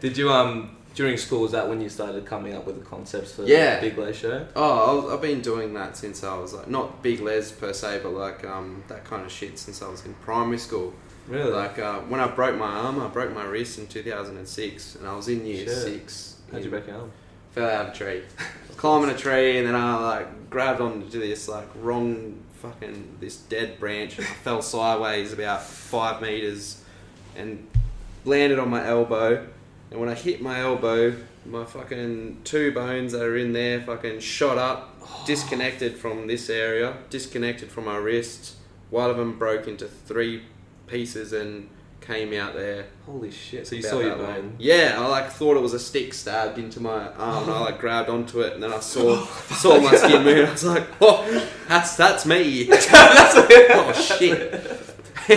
Did 0.00 0.16
you 0.16 0.30
um 0.30 0.76
during 0.94 1.16
school 1.16 1.42
was 1.42 1.52
that 1.52 1.68
when 1.68 1.80
you 1.80 1.88
started 1.88 2.26
coming 2.26 2.54
up 2.54 2.66
with 2.66 2.78
the 2.78 2.84
concepts 2.84 3.32
for 3.32 3.44
Yeah. 3.44 3.80
the 3.80 3.88
Big 3.88 3.98
Lez 3.98 4.16
show? 4.16 4.46
Oh, 4.56 5.10
I've- 5.12 5.26
been 5.26 5.40
doing 5.40 5.72
that 5.74 5.96
since 5.96 6.22
I 6.24 6.36
was 6.38 6.52
like 6.54 6.68
not 6.68 7.02
big 7.02 7.20
lez 7.20 7.52
per 7.52 7.72
se, 7.72 8.00
but 8.02 8.12
like 8.12 8.44
um, 8.44 8.82
that 8.88 9.04
kind 9.04 9.24
of 9.24 9.30
shit 9.32 9.58
since 9.58 9.82
I 9.82 9.88
was 9.88 10.04
in 10.04 10.14
primary 10.24 10.58
school. 10.58 10.92
Really? 11.28 11.52
Like 11.52 11.78
uh, 11.78 12.00
when 12.00 12.20
I 12.20 12.26
broke 12.28 12.56
my 12.58 12.66
arm, 12.66 13.00
I 13.00 13.06
broke 13.08 13.32
my 13.32 13.44
wrist 13.44 13.78
in 13.78 13.86
2006, 13.86 14.96
and 14.96 15.06
I 15.06 15.14
was 15.14 15.28
in 15.28 15.46
year 15.46 15.66
Shit. 15.66 15.76
six. 15.76 16.31
How'd 16.52 16.64
you 16.64 16.70
your 16.70 16.96
arm? 16.96 17.10
Fell 17.52 17.68
out 17.68 17.86
of 17.86 17.94
a 17.94 17.96
tree, 17.96 18.22
climbing 18.76 19.08
a 19.08 19.16
tree, 19.16 19.56
and 19.56 19.66
then 19.66 19.74
I 19.74 19.94
like 19.96 20.50
grabbed 20.50 20.82
onto 20.82 21.18
this 21.18 21.48
like 21.48 21.68
wrong 21.76 22.42
fucking 22.60 23.16
this 23.20 23.36
dead 23.36 23.80
branch, 23.80 24.18
and 24.18 24.26
I 24.26 24.30
fell 24.30 24.60
sideways 24.60 25.32
about 25.32 25.62
five 25.62 26.20
meters, 26.20 26.84
and 27.36 27.66
landed 28.26 28.58
on 28.58 28.68
my 28.68 28.86
elbow. 28.86 29.46
And 29.90 29.98
when 29.98 30.10
I 30.10 30.14
hit 30.14 30.42
my 30.42 30.60
elbow, 30.60 31.14
my 31.46 31.64
fucking 31.64 32.42
two 32.44 32.72
bones 32.72 33.12
that 33.12 33.22
are 33.22 33.36
in 33.36 33.54
there 33.54 33.80
fucking 33.80 34.20
shot 34.20 34.58
up, 34.58 34.96
oh. 35.02 35.24
disconnected 35.26 35.96
from 35.96 36.26
this 36.26 36.50
area, 36.50 36.98
disconnected 37.08 37.70
from 37.70 37.86
my 37.86 37.96
wrist. 37.96 38.56
One 38.90 39.08
of 39.08 39.16
them 39.16 39.38
broke 39.38 39.66
into 39.66 39.86
three 39.86 40.42
pieces 40.86 41.32
and 41.32 41.70
came 42.02 42.32
out 42.34 42.54
there. 42.54 42.86
Holy 43.06 43.30
shit! 43.30 43.66
So 43.66 43.74
you 43.76 43.82
saw 43.82 44.00
your 44.00 44.16
that 44.16 44.18
bone. 44.18 44.56
Yeah, 44.58 44.96
I 44.98 45.06
like 45.06 45.30
thought 45.30 45.56
it 45.56 45.60
was 45.60 45.72
a 45.72 45.78
stick 45.78 46.12
stabbed 46.14 46.58
into 46.58 46.80
my 46.80 47.08
arm, 47.14 47.44
and 47.44 47.52
I 47.52 47.60
like 47.60 47.78
grabbed 47.78 48.08
onto 48.10 48.40
it, 48.40 48.52
and 48.54 48.62
then 48.62 48.72
I 48.72 48.80
saw 48.92 49.24
saw 49.24 49.80
my 49.80 49.94
skin 49.94 50.22
move. 50.24 50.48
I 50.48 50.52
was 50.52 50.64
like, 50.64 50.86
"Oh, 51.00 51.48
that's 51.68 51.96
that's 51.96 52.26
me." 52.26 52.68
oh 52.72 53.92
shit! 53.94 54.52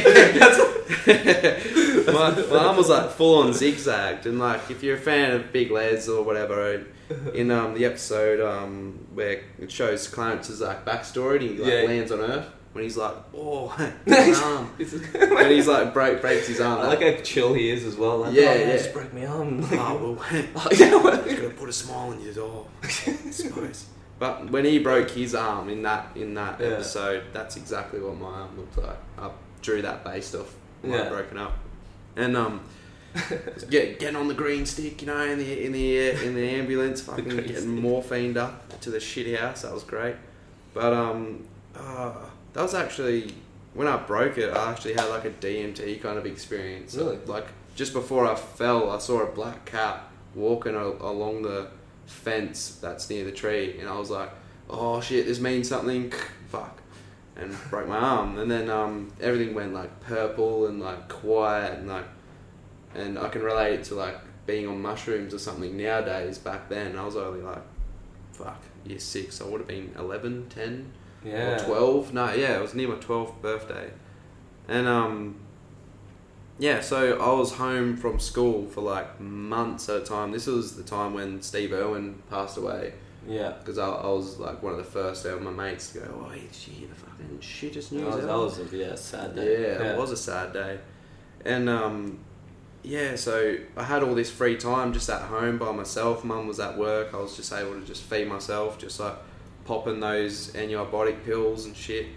my, 2.07 2.31
my 2.49 2.57
arm 2.65 2.77
was 2.77 2.89
like 2.89 3.11
full 3.11 3.39
on 3.43 3.53
zigzagged, 3.53 4.25
and 4.25 4.39
like 4.39 4.69
if 4.71 4.83
you're 4.83 4.95
a 4.97 4.99
fan 4.99 5.31
of 5.33 5.51
Big 5.51 5.71
Lez 5.71 6.09
or 6.09 6.23
whatever, 6.23 6.85
in 7.33 7.51
um, 7.51 7.73
the 7.75 7.85
episode 7.85 8.39
um, 8.39 9.05
where 9.13 9.41
it 9.59 9.71
shows 9.71 10.07
Clarence's 10.07 10.61
like 10.61 10.85
backstory, 10.85 11.35
and 11.39 11.41
he 11.43 11.57
like 11.57 11.71
Yeah. 11.71 11.81
lands 11.83 12.11
on 12.11 12.19
Earth. 12.19 12.47
When 12.75 12.83
he's 12.83 12.97
like, 12.97 13.15
oh, 13.33 13.67
my 14.05 14.33
arm. 14.43 14.65
when 15.35 15.49
he's 15.49 15.65
like 15.65 15.93
break 15.93 16.19
breaks 16.19 16.47
his 16.47 16.59
arm. 16.59 16.81
I 16.81 16.87
like 16.87 17.01
how 17.01 17.23
chill 17.23 17.53
he 17.53 17.69
is 17.69 17.85
as 17.85 17.95
well. 17.95 18.17
Like, 18.17 18.33
Yeah, 18.33 18.49
oh, 18.49 18.53
yeah. 18.55 18.71
Just 18.75 18.93
break 18.93 19.13
my 19.13 19.25
arm. 19.25 19.61
Like, 19.61 19.71
oh, 19.79 20.19
well, 20.53 20.67
yeah, 20.73 20.95
well, 20.95 21.23
He's 21.23 21.39
gonna 21.39 21.53
put 21.53 21.69
a 21.69 21.73
smile 21.73 22.09
on 22.09 22.21
your 22.21 22.33
door, 22.33 22.67
I 22.83 22.87
suppose. 22.89 23.85
But 24.19 24.49
when 24.49 24.65
he 24.65 24.79
broke 24.79 25.09
his 25.11 25.33
arm 25.33 25.69
in 25.69 25.83
that 25.83 26.07
in 26.15 26.33
that 26.33 26.59
Yeah. 26.59 26.67
episode, 26.67 27.23
that's 27.31 27.55
exactly 27.55 28.01
what 28.01 28.17
my 28.17 28.27
arm 28.27 28.57
looked 28.57 28.77
like. 28.77 28.97
I 29.17 29.29
drew 29.61 29.81
that 29.81 30.03
based 30.03 30.35
off 30.35 30.53
my 30.83 30.97
Yeah. 30.97 31.07
broken 31.09 31.37
up, 31.37 31.57
and 32.17 32.35
um, 32.35 32.59
get 33.69 33.99
getting 33.99 34.17
on 34.17 34.27
the 34.27 34.33
green 34.33 34.65
stick, 34.65 35.01
you 35.01 35.07
know, 35.07 35.23
in 35.23 35.37
the 35.39 35.65
in 35.65 35.71
the 35.71 36.25
in 36.25 36.35
the 36.35 36.49
ambulance, 36.49 36.99
fucking 37.01 37.23
green 37.29 37.47
getting 37.47 37.81
morphined 37.81 38.35
up 38.35 38.79
to 38.81 38.89
the 38.89 38.97
shitty 38.97 39.37
house. 39.37 39.61
That 39.61 39.73
was 39.73 39.83
great. 39.83 40.15
But 40.73 40.91
um, 40.91 41.45
uh, 41.73 42.11
that 42.55 42.61
was 42.61 42.73
actually 42.73 43.31
when 43.73 43.85
I 43.87 43.97
broke 43.97 44.37
it. 44.37 44.51
I 44.51 44.71
actually 44.71 44.93
had 44.93 45.09
like 45.09 45.25
a 45.25 45.29
DMT 45.29 46.01
kind 46.01 46.17
of 46.17 46.25
experience. 46.25 46.95
Really? 46.95 47.17
Like 47.25 47.47
just 47.75 47.93
before 47.93 48.25
I 48.25 48.35
fell, 48.35 48.89
I 48.89 48.97
saw 48.97 49.21
a 49.21 49.27
black 49.27 49.65
cat 49.65 50.03
walking 50.33 50.73
a- 50.73 50.79
along 50.79 51.43
the 51.43 51.67
fence 52.05 52.77
that's 52.81 53.09
near 53.09 53.25
the 53.25 53.31
tree, 53.31 53.77
and 53.79 53.89
I 53.89 53.99
was 53.99 54.09
like, 54.09 54.31
"Oh 54.69 55.01
shit, 55.01 55.25
this 55.27 55.39
means 55.39 55.67
something." 55.67 56.11
Fuck, 56.47 56.81
and 57.35 57.53
broke 57.69 57.89
my 57.89 57.97
arm, 57.97 58.37
and 58.37 58.49
then 58.49 58.69
um, 58.69 59.11
everything 59.19 59.53
went 59.53 59.73
like 59.73 59.99
purple 59.99 60.67
and 60.67 60.79
like 60.79 61.09
quiet, 61.09 61.79
and 61.79 61.89
like, 61.89 62.05
and 62.93 63.19
I 63.19 63.27
can 63.27 63.41
relate 63.43 63.81
it 63.81 63.83
to 63.85 63.95
like 63.95 64.17
being 64.45 64.67
on 64.67 64.81
mushrooms 64.81 65.33
or 65.33 65.39
something 65.39 65.75
nowadays. 65.75 66.37
Back 66.37 66.69
then, 66.69 66.97
I 66.97 67.03
was 67.03 67.17
only 67.17 67.41
like, 67.41 67.63
fuck, 68.31 68.61
year 68.85 68.99
six. 68.99 69.41
I 69.41 69.45
would 69.45 69.59
have 69.59 69.67
been 69.67 69.93
11, 69.97 70.47
10, 70.49 70.91
yeah. 71.25 71.61
or 71.61 71.65
12. 71.65 72.13
No, 72.13 72.33
yeah, 72.33 72.57
it 72.57 72.61
was 72.61 72.73
near 72.73 72.87
my 72.87 72.95
12th 72.95 73.41
birthday. 73.41 73.91
And, 74.67 74.87
um, 74.87 75.35
yeah, 76.57 76.79
so 76.81 77.19
I 77.19 77.33
was 77.37 77.53
home 77.53 77.97
from 77.97 78.19
school 78.19 78.67
for 78.67 78.81
like 78.81 79.19
months 79.19 79.89
at 79.89 79.97
a 79.97 80.01
time. 80.01 80.31
This 80.31 80.47
was 80.47 80.75
the 80.75 80.83
time 80.83 81.13
when 81.13 81.41
Steve 81.41 81.73
Irwin 81.73 82.21
passed 82.29 82.57
away. 82.57 82.93
Yeah. 83.27 83.53
Because 83.59 83.77
I, 83.77 83.87
I 83.87 84.07
was 84.07 84.39
like 84.39 84.61
one 84.63 84.73
of 84.73 84.77
the 84.77 84.85
first 84.85 85.25
of 85.25 85.41
my 85.41 85.51
mates 85.51 85.91
to 85.91 85.99
go, 85.99 86.25
oh, 86.25 86.31
did 86.31 86.43
you 86.67 86.73
hear 86.73 86.87
the 86.87 86.95
fucking 86.95 87.39
shittest 87.39 87.89
That 87.89 87.95
news 87.95 88.05
was, 88.05 88.15
ever?" 88.15 88.27
that 88.27 88.37
was 88.37 88.73
a 88.73 88.77
yeah, 88.77 88.95
sad 88.95 89.35
day. 89.35 89.61
Yeah, 89.61 89.77
day. 89.79 89.87
it 89.89 89.97
was 89.97 90.11
a 90.11 90.17
sad 90.17 90.53
day. 90.53 90.79
And 91.43 91.67
um, 91.67 92.19
yeah, 92.83 93.15
so 93.15 93.57
I 93.75 93.83
had 93.83 94.03
all 94.03 94.15
this 94.15 94.31
free 94.31 94.57
time 94.57 94.93
just 94.93 95.09
at 95.09 95.23
home 95.23 95.57
by 95.57 95.71
myself. 95.71 96.23
Mum 96.23 96.47
was 96.47 96.59
at 96.59 96.77
work. 96.77 97.13
I 97.13 97.17
was 97.17 97.35
just 97.35 97.51
able 97.51 97.73
to 97.73 97.85
just 97.85 98.03
feed 98.03 98.27
myself, 98.27 98.77
just 98.77 98.99
like 98.99 99.15
popping 99.65 99.99
those 99.99 100.51
antibiotic 100.53 101.23
pills 101.25 101.65
and 101.65 101.75
shit, 101.75 102.07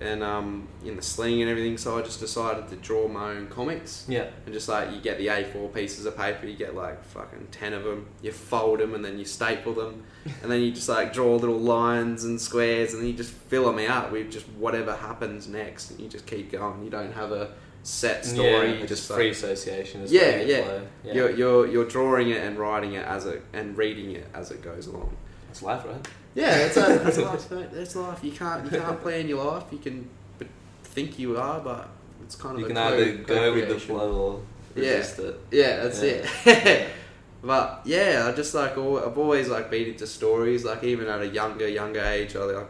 and 0.00 0.22
um, 0.22 0.68
in 0.84 0.96
the 0.96 1.02
sling 1.02 1.42
and 1.42 1.50
everything. 1.50 1.76
So 1.78 1.98
I 1.98 2.02
just 2.02 2.20
decided 2.20 2.68
to 2.68 2.76
draw 2.76 3.08
my 3.08 3.32
own 3.32 3.48
comics. 3.48 4.04
Yeah. 4.08 4.28
And 4.44 4.54
just 4.54 4.68
like 4.68 4.92
you 4.92 5.00
get 5.00 5.18
the 5.18 5.28
A4 5.28 5.72
pieces 5.74 6.06
of 6.06 6.16
paper, 6.16 6.46
you 6.46 6.56
get 6.56 6.74
like 6.74 7.02
fucking 7.04 7.48
10 7.50 7.72
of 7.72 7.84
them, 7.84 8.06
you 8.22 8.32
fold 8.32 8.80
them 8.80 8.94
and 8.94 9.04
then 9.04 9.18
you 9.18 9.24
staple 9.24 9.74
them, 9.74 10.04
and 10.42 10.50
then 10.50 10.60
you 10.60 10.70
just 10.72 10.88
like 10.88 11.12
draw 11.12 11.36
little 11.36 11.58
lines 11.58 12.24
and 12.24 12.40
squares 12.40 12.92
and 12.92 13.02
then 13.02 13.08
you 13.08 13.16
just 13.16 13.32
fill 13.32 13.72
them 13.72 13.90
out 13.90 14.12
with 14.12 14.30
just 14.30 14.48
whatever 14.50 14.94
happens 14.94 15.48
next 15.48 15.90
and 15.90 16.00
you 16.00 16.08
just 16.08 16.26
keep 16.26 16.52
going. 16.52 16.84
You 16.84 16.90
don't 16.90 17.12
have 17.12 17.32
a 17.32 17.52
set 17.82 18.24
story, 18.24 18.72
Yeah, 18.72 18.80
you 18.80 18.86
just 18.86 19.10
free 19.10 19.28
like, 19.28 19.36
association. 19.36 20.02
Is 20.02 20.12
yeah, 20.12 20.42
yeah. 20.42 20.80
yeah. 21.02 21.12
You're, 21.14 21.30
you're, 21.30 21.66
you're 21.66 21.88
drawing 21.88 22.30
it 22.30 22.42
and 22.42 22.58
writing 22.58 22.94
it 22.94 23.04
as 23.04 23.26
it 23.26 23.42
and 23.52 23.76
reading 23.76 24.12
it 24.12 24.28
as 24.34 24.50
it 24.50 24.62
goes 24.62 24.86
along. 24.86 25.16
It's 25.50 25.62
life, 25.62 25.84
right? 25.86 26.06
Yeah, 26.38 26.56
it's 26.66 26.76
a, 26.76 26.80
that's 26.80 27.18
life. 27.28 27.48
That's 27.72 27.96
life. 27.96 28.22
You 28.22 28.32
can't, 28.32 28.64
you 28.64 28.78
can't 28.78 29.00
plan 29.02 29.26
your 29.28 29.44
life. 29.44 29.64
You 29.72 29.78
can 29.78 30.08
think 30.84 31.18
you 31.18 31.36
are, 31.36 31.60
but 31.60 31.88
it's 32.22 32.36
kind 32.36 32.54
of 32.54 32.60
You 32.60 32.66
a 32.66 32.68
can 32.68 32.76
either 32.78 33.12
go 33.18 33.54
with 33.54 33.68
the 33.68 33.78
flow 33.80 34.12
or 34.12 34.40
Yeah. 34.82 34.94
resist 34.98 35.18
it. 35.20 35.40
Yeah, 35.50 35.76
that's 35.82 36.02
Yeah. 36.02 36.26
it. 36.52 36.88
but 37.42 37.80
yeah, 37.84 38.26
I 38.28 38.36
just 38.36 38.54
like 38.54 38.72
I've 38.72 39.18
always 39.18 39.48
like 39.48 39.70
been 39.70 39.88
into 39.88 40.06
stories. 40.06 40.64
Like 40.64 40.84
even 40.84 41.08
at 41.08 41.20
a 41.20 41.26
younger 41.26 41.68
younger 41.68 42.00
age, 42.02 42.36
I 42.36 42.40
like 42.44 42.66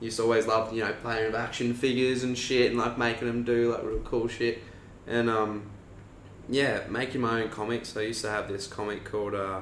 used 0.00 0.16
to 0.18 0.22
always 0.22 0.46
love 0.46 0.72
you 0.72 0.84
know 0.84 0.92
playing 1.02 1.26
with 1.26 1.34
action 1.34 1.74
figures 1.74 2.22
and 2.22 2.36
shit 2.38 2.70
and 2.70 2.78
like 2.78 2.96
making 2.96 3.26
them 3.28 3.42
do 3.42 3.72
like 3.72 3.82
real 3.82 4.00
cool 4.00 4.28
shit. 4.28 4.62
And 5.06 5.28
um, 5.28 5.64
yeah, 6.48 6.80
making 6.88 7.20
my 7.20 7.42
own 7.42 7.48
comics. 7.50 7.96
I 7.96 8.02
used 8.02 8.22
to 8.22 8.30
have 8.30 8.46
this 8.48 8.66
comic 8.66 9.04
called 9.04 9.34
uh, 9.34 9.60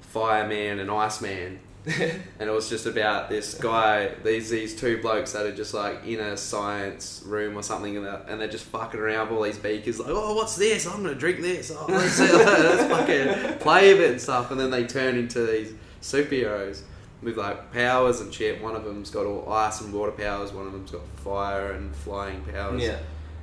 Fireman 0.00 0.78
and 0.78 0.90
Iceman. 0.90 1.60
and 1.86 2.48
it 2.48 2.52
was 2.52 2.68
just 2.68 2.86
about 2.86 3.28
this 3.28 3.54
guy, 3.54 4.12
these 4.22 4.50
these 4.50 4.76
two 4.76 5.02
blokes 5.02 5.32
that 5.32 5.46
are 5.46 5.54
just 5.54 5.74
like 5.74 6.06
in 6.06 6.20
a 6.20 6.36
science 6.36 7.24
room 7.26 7.58
or 7.58 7.62
something, 7.62 7.96
and 7.96 8.06
they're, 8.06 8.22
and 8.28 8.40
they're 8.40 8.48
just 8.48 8.66
fucking 8.66 9.00
around 9.00 9.30
with 9.30 9.38
all 9.38 9.42
these 9.42 9.58
beakers, 9.58 9.98
like, 9.98 10.08
oh, 10.08 10.34
what's 10.34 10.54
this? 10.54 10.86
I'm 10.86 11.02
gonna 11.02 11.16
drink 11.16 11.40
this. 11.40 11.72
Oh, 11.74 11.86
let's, 11.88 12.20
let's 12.20 12.84
fucking 12.84 13.58
play 13.58 13.94
with 13.94 14.02
it 14.02 14.10
and 14.12 14.20
stuff. 14.20 14.52
And 14.52 14.60
then 14.60 14.70
they 14.70 14.86
turn 14.86 15.16
into 15.16 15.44
these 15.44 15.74
superheroes 16.00 16.82
with 17.20 17.36
like 17.36 17.72
powers 17.72 18.20
and 18.20 18.32
shit. 18.32 18.62
One 18.62 18.76
of 18.76 18.84
them's 18.84 19.10
got 19.10 19.26
all 19.26 19.52
ice 19.52 19.80
and 19.80 19.92
water 19.92 20.12
powers. 20.12 20.52
One 20.52 20.66
of 20.66 20.72
them's 20.72 20.92
got 20.92 21.02
fire 21.16 21.72
and 21.72 21.94
flying 21.96 22.42
powers. 22.44 22.80
Yeah. 22.80 22.98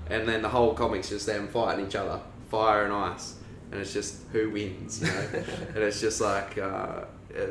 And 0.10 0.26
then 0.26 0.42
the 0.42 0.50
whole 0.50 0.74
comic's 0.74 1.10
just 1.10 1.26
them 1.26 1.50
fighting 1.50 1.86
each 1.86 1.96
other, 1.96 2.22
fire 2.50 2.86
and 2.86 2.94
ice, 2.94 3.36
and 3.72 3.82
it's 3.82 3.92
just 3.94 4.22
who 4.32 4.50
wins, 4.50 5.02
you 5.02 5.08
know. 5.08 5.44
and 5.76 5.78
it's 5.78 6.00
just 6.00 6.22
like 6.22 6.58
uh, 6.58 7.02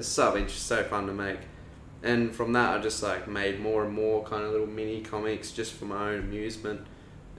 so 0.00 0.36
interesting, 0.36 0.76
so 0.76 0.82
fun 0.84 1.06
to 1.06 1.12
make. 1.12 1.40
And 2.02 2.34
from 2.34 2.52
that, 2.52 2.78
I 2.78 2.80
just 2.80 3.02
like 3.02 3.26
made 3.26 3.60
more 3.60 3.84
and 3.84 3.92
more 3.92 4.22
kind 4.24 4.44
of 4.44 4.52
little 4.52 4.66
mini 4.66 5.00
comics 5.00 5.50
just 5.50 5.72
for 5.72 5.84
my 5.84 6.10
own 6.10 6.20
amusement, 6.20 6.80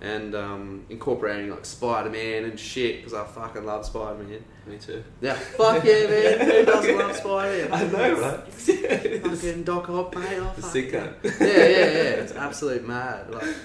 and 0.01 0.35
um, 0.35 0.85
incorporating 0.89 1.49
like 1.49 1.65
Spider 1.65 2.09
Man 2.09 2.43
and 2.43 2.59
shit 2.59 2.97
because 2.97 3.13
I 3.13 3.25
fucking 3.25 3.65
love 3.65 3.85
Spider 3.85 4.21
Man. 4.23 4.43
Me 4.67 4.77
too. 4.77 5.03
Yeah, 5.21 5.33
fuck 5.33 5.83
yeah, 5.85 6.07
man. 6.07 6.39
Who 6.49 6.65
doesn't 6.65 6.97
love 6.97 7.15
Spider 7.23 7.69
Man? 7.69 7.73
I 7.73 7.87
know, 7.87 8.21
right? 8.21 8.53
Fucking 8.53 9.63
Doc 9.63 9.89
Ock, 9.89 10.15
mate. 10.15 10.27
Oh, 10.39 10.53
The 10.55 10.61
sick 10.61 10.91
yeah. 10.91 11.11
yeah, 11.23 11.31
yeah, 11.39 11.57
yeah. 11.57 12.21
It's 12.21 12.33
absolute 12.33 12.85
mad. 12.85 13.33
Like, 13.33 13.55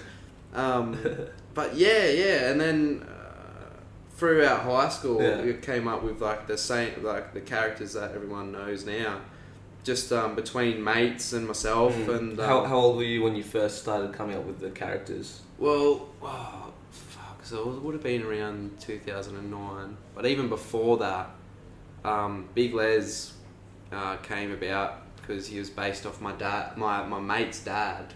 um, 0.54 0.96
but 1.54 1.74
yeah, 1.74 2.06
yeah, 2.08 2.50
and 2.50 2.60
then 2.60 3.06
uh, 3.08 3.13
throughout 4.14 4.60
high 4.62 4.88
school, 4.88 5.20
Yeah. 5.22 5.38
it 5.38 5.62
came 5.62 5.88
up 5.88 6.02
with 6.02 6.20
like 6.20 6.46
the 6.46 6.56
same, 6.58 7.02
like 7.02 7.34
the 7.34 7.40
characters 7.40 7.92
that 7.94 8.12
everyone 8.12 8.52
knows 8.52 8.84
now. 8.86 9.20
Just 9.82 10.10
um, 10.12 10.34
between 10.34 10.82
mates 10.82 11.32
and 11.34 11.46
myself, 11.46 11.94
Mm. 11.94 12.16
and 12.16 12.40
um, 12.40 12.46
how, 12.46 12.64
how 12.64 12.76
old 12.78 12.96
were 12.96 13.02
you 13.02 13.22
when 13.22 13.36
you 13.36 13.42
first 13.42 13.82
started 13.82 14.12
coming 14.14 14.36
up 14.36 14.44
with 14.44 14.60
the 14.60 14.70
characters? 14.70 15.40
well, 15.58 16.08
oh, 16.22 16.72
fuck. 16.90 17.38
So 17.44 17.70
it 17.72 17.82
would 17.82 17.92
have 17.94 18.02
been 18.02 18.22
around 18.22 18.80
2009. 18.80 19.96
But 20.14 20.26
even 20.26 20.48
before 20.48 20.96
that, 20.98 21.30
um, 22.04 22.48
Big 22.54 22.72
Lez 22.74 23.34
uh, 23.92 24.16
came 24.16 24.50
about 24.52 25.02
because 25.16 25.46
he 25.46 25.58
was 25.58 25.70
based 25.70 26.06
off 26.06 26.20
my 26.20 26.32
dad, 26.32 26.76
my, 26.76 27.04
my 27.06 27.20
mate's 27.20 27.60
dad. 27.62 28.12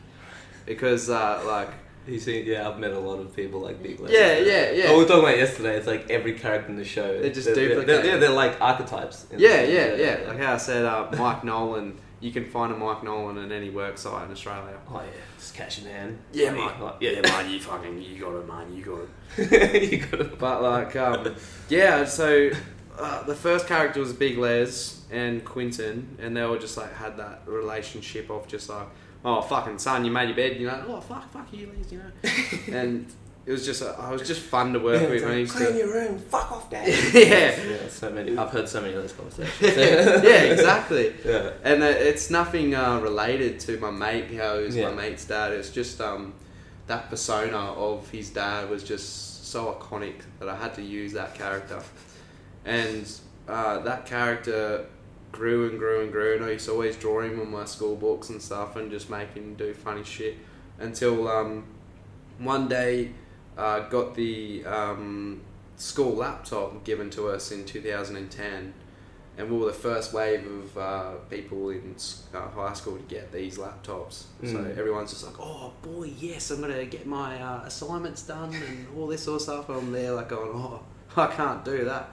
Because, 0.67 1.09
uh, 1.11 1.43
like, 1.47 1.69
You 2.09 2.18
see, 2.18 2.42
yeah, 2.42 2.68
I've 2.68 2.79
met 2.79 2.92
a 2.92 2.99
lot 2.99 3.21
of 3.21 3.35
people 3.37 3.61
like 3.61 3.83
Big 3.83 4.01
Lez. 4.01 4.11
Yeah, 4.11 4.38
yeah, 4.38 4.71
yeah. 4.71 4.85
Oh, 4.88 4.94
we 4.94 5.03
were 5.03 5.09
talking 5.09 5.25
about 5.25 5.37
yesterday. 5.37 5.77
It's 5.77 5.87
like 5.87 6.09
every 6.11 6.33
character 6.33 6.71
in 6.71 6.77
the 6.77 6.85
show. 6.85 7.21
They 7.21 7.31
just 7.31 7.47
they're, 7.47 7.55
they're, 7.55 7.68
duplicate. 7.68 8.03
they're, 8.03 8.18
they're 8.18 8.31
like 8.31 8.61
archetypes. 8.61 9.27
in 9.31 9.38
yeah, 9.38 9.62
yeah, 9.62 9.94
yeah. 9.94 10.29
Like 10.29 10.38
how 10.38 10.55
I 10.55 10.57
said, 10.57 10.85
uh, 10.85 11.09
Mike 11.18 11.44
Nolan, 11.44 11.99
you 12.21 12.33
can 12.33 12.47
find 12.47 12.73
a 12.73 12.77
Mike 12.77 13.05
Nolan 13.05 13.38
in 13.38 13.53
any 13.53 13.71
work 13.71 13.99
site 13.99 14.25
in 14.27 14.33
Australia. 14.33 14.79
Oh 14.88 15.01
yeah, 15.01 15.21
just 15.38 15.55
catch 15.55 15.79
in 15.81 15.85
hand. 15.87 16.18
Yeah, 16.33 16.51
mate. 16.53 16.71
Like, 16.81 16.97
Yeah, 17.01 17.21
man, 17.21 17.51
you 17.51 17.61
fucking, 17.61 18.01
you 18.01 18.21
got 18.21 18.35
it, 18.35 18.49
man, 18.49 18.75
you 18.75 18.85
got 18.85 19.01
it. 19.37 19.83
you 19.92 19.99
got 19.99 20.21
it. 20.21 20.38
But 20.38 20.62
like, 20.62 20.97
um, 20.97 21.35
yeah. 21.68 22.05
So 22.05 22.51
uh, 22.99 23.23
the 23.25 23.35
first 23.35 23.66
character 23.66 24.01
was 24.01 24.12
Big 24.12 24.38
Lez 24.38 25.03
and 25.11 25.44
Quinton, 25.44 26.16
and 26.21 26.37
they 26.37 26.40
all 26.40 26.59
just 26.59 26.77
like 26.77 26.92
had 26.94 27.16
that 27.18 27.42
relationship 27.47 28.31
of 28.31 28.49
just 28.49 28.68
like, 28.68 28.88
oh 29.24 29.40
fucking 29.42 29.78
son, 29.78 30.04
you 30.04 30.11
made 30.11 30.28
your 30.28 30.37
bed, 30.37 30.57
you 30.61 30.66
know, 30.66 30.85
oh 30.88 31.00
fuck, 31.00 31.31
fuck 31.31 31.46
you, 31.52 31.70
Lez, 31.76 31.92
you 31.92 31.98
know, 31.98 32.76
and 32.78 33.07
it 33.46 33.52
was 33.52 33.64
just, 33.64 33.83
uh, 33.83 33.94
I 33.98 34.12
was 34.12 34.28
just 34.28 34.42
fun 34.42 34.74
to 34.74 34.78
work 34.78 35.09
with. 35.09 35.24
I 35.24 35.37
used 35.37 35.54
Clean 35.54 35.72
to, 35.72 35.78
your 35.78 35.90
room. 35.90 36.18
Fuck 36.18 36.52
off, 36.52 36.68
dad. 36.70 36.87
yeah, 37.14 37.59
yeah, 37.66 37.88
so 37.88 38.11
many. 38.11 38.37
I've 38.37 38.50
heard 38.50 38.68
so 38.68 38.83
many 38.83 38.92
of 38.92 39.00
those 39.00 39.12
conversations. 39.14 39.59
yeah, 40.22 40.42
exactly. 40.52 41.14
yeah. 41.24 41.52
And 41.64 41.83
uh, 41.83 41.87
it's 41.87 42.28
nothing 42.28 42.74
uh, 42.74 43.00
related 43.00 43.59
to 43.61 43.78
my 43.78 43.90
mate, 43.90 44.35
how 44.35 44.59
he's 44.59 44.76
Yeah. 44.76 44.90
my 44.90 44.96
mate's 44.96 45.24
dad. 45.24 45.52
It's 45.52 45.70
just 45.70 45.98
um, 46.02 46.35
that 46.88 47.09
persona 47.09 47.57
of 47.72 48.11
his 48.11 48.28
dad 48.28 48.68
was 48.68 48.85
just 48.85 49.46
so 49.50 49.72
iconic 49.72 50.16
that 50.40 50.50
I 50.50 50.57
had 50.57 50.74
to 50.74 50.83
use 50.83 51.14
that 51.14 51.35
character. 51.35 51.83
And 52.66 53.11
uh, 53.48 53.78
that 53.78 54.04
character 54.04 54.85
grew 55.33 55.69
and 55.69 55.79
grew 55.79 56.03
and 56.03 56.12
grew, 56.12 56.37
and 56.37 56.45
I 56.45 56.51
used 56.53 56.67
to 56.67 56.73
always 56.73 56.97
draw 56.97 57.21
him 57.21 57.41
on 57.41 57.51
my 57.51 57.64
school 57.64 57.97
books 57.97 58.31
and 58.31 58.41
stuff 58.41 58.77
and 58.77 58.91
just 58.91 59.11
make 59.11 59.35
him 59.35 59.55
do 59.55 59.75
funny 59.75 60.05
shit 60.05 60.37
until 60.79 61.29
um, 61.29 61.64
one 62.38 62.69
day 62.69 63.12
uh, 63.57 63.81
got 63.88 64.14
the 64.14 64.64
um, 64.64 65.41
school 65.77 66.14
laptop 66.14 66.85
given 66.85 67.11
to 67.11 67.29
us 67.29 67.51
in 67.53 67.64
2010 67.64 68.73
and 69.37 69.49
we 69.51 69.57
were 69.57 69.67
the 69.67 69.73
first 69.73 70.12
wave 70.12 70.45
of 70.47 70.77
uh, 70.79 71.11
people 71.31 71.71
in 71.71 71.95
uh, 72.35 72.49
high 72.51 72.73
school 72.73 72.97
to 72.97 73.03
get 73.05 73.31
these 73.31 73.57
laptops. 73.57 74.25
So 74.43 74.55
Mm. 74.59 74.77
everyone's 74.77 75.11
just 75.11 75.25
like, 75.25 75.37
"Oh 75.38 75.73
boy, 75.81 76.11
yes, 76.19 76.51
I'm 76.51 76.61
gonna 76.61 76.85
get 76.87 77.07
my 77.07 77.41
uh, 77.41 77.62
assignments 77.64 78.23
done 78.23 78.53
and 78.53 78.87
all 78.97 79.07
this 79.07 79.23
sort 79.23 79.37
of 79.37 79.43
stuff." 79.43 79.69
And 79.69 79.79
I'm 79.79 79.93
there 79.93 80.11
like 80.12 80.29
going, 80.29 80.51
"Oh, 80.53 80.81
I 81.17 81.29
can't 81.29 81.64
do 81.64 81.85
that." 81.85 82.09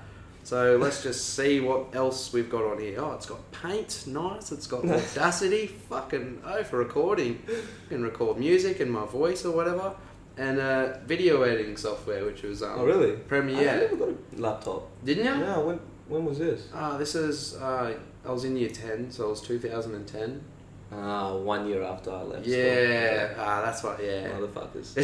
So 0.45 0.77
let's 0.77 1.01
just 1.01 1.33
see 1.33 1.59
what 1.59 1.95
else 1.95 2.31
we've 2.31 2.51
got 2.51 2.63
on 2.63 2.79
here. 2.79 2.99
Oh, 3.01 3.13
it's 3.13 3.25
got 3.25 3.51
Paint, 3.51 4.03
nice. 4.05 4.51
It's 4.51 4.67
got 4.67 4.85
Audacity, 4.85 5.65
fucking 5.89 6.43
oh 6.45 6.63
for 6.63 6.77
recording. 6.77 7.41
You 7.47 7.63
can 7.89 8.03
record 8.03 8.37
music 8.37 8.79
and 8.79 8.91
my 8.91 9.07
voice 9.07 9.43
or 9.43 9.55
whatever, 9.55 9.95
and 10.37 10.59
uh, 10.59 10.99
video 10.99 11.41
editing 11.41 11.75
software, 11.77 12.23
which 12.25 12.43
was 12.43 12.61
um, 12.61 12.75
Oh 12.77 12.85
really? 12.85 13.13
I 13.13 13.15
Premiere. 13.15 13.89
never 13.89 13.95
got 13.95 14.09
a 14.09 14.15
laptop. 14.39 14.87
Didn't 15.03 15.25
you? 15.25 15.31
Yeah. 15.31 15.57
When 15.57 15.79
when 16.07 16.25
was 16.25 16.37
this? 16.37 16.67
Ah, 16.75 16.95
this 16.95 17.15
is 17.15 17.55
uh, 17.55 17.97
I 18.23 18.31
was 18.31 18.45
in 18.45 18.55
year 18.55 18.69
ten, 18.69 19.09
so 19.09 19.25
it 19.25 19.29
was 19.31 19.41
2010. 19.41 20.43
Ah, 20.91 21.35
one 21.35 21.67
year 21.67 21.81
after 21.81 22.11
I 22.11 22.21
left. 22.21 22.45
Yeah, 22.45 23.33
ah, 23.39 23.63
that's 23.65 23.81
what. 23.81 23.99
Yeah, 23.99 24.29
Motherfuckers. 24.29 24.93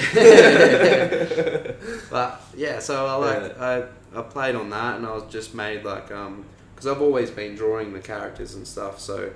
but 2.11 2.41
yeah, 2.55 2.77
so 2.77 3.07
I 3.07 3.15
like 3.15 3.59
I, 3.59 3.83
I 4.15 4.21
played 4.21 4.55
on 4.55 4.69
that, 4.71 4.97
and 4.97 5.05
I 5.05 5.13
was 5.13 5.23
just 5.31 5.53
made 5.53 5.83
like 5.83 6.11
um 6.11 6.45
because 6.73 6.87
I've 6.87 7.01
always 7.01 7.29
been 7.29 7.55
drawing 7.55 7.93
the 7.93 7.99
characters 7.99 8.55
and 8.55 8.67
stuff, 8.67 8.99
so 8.99 9.31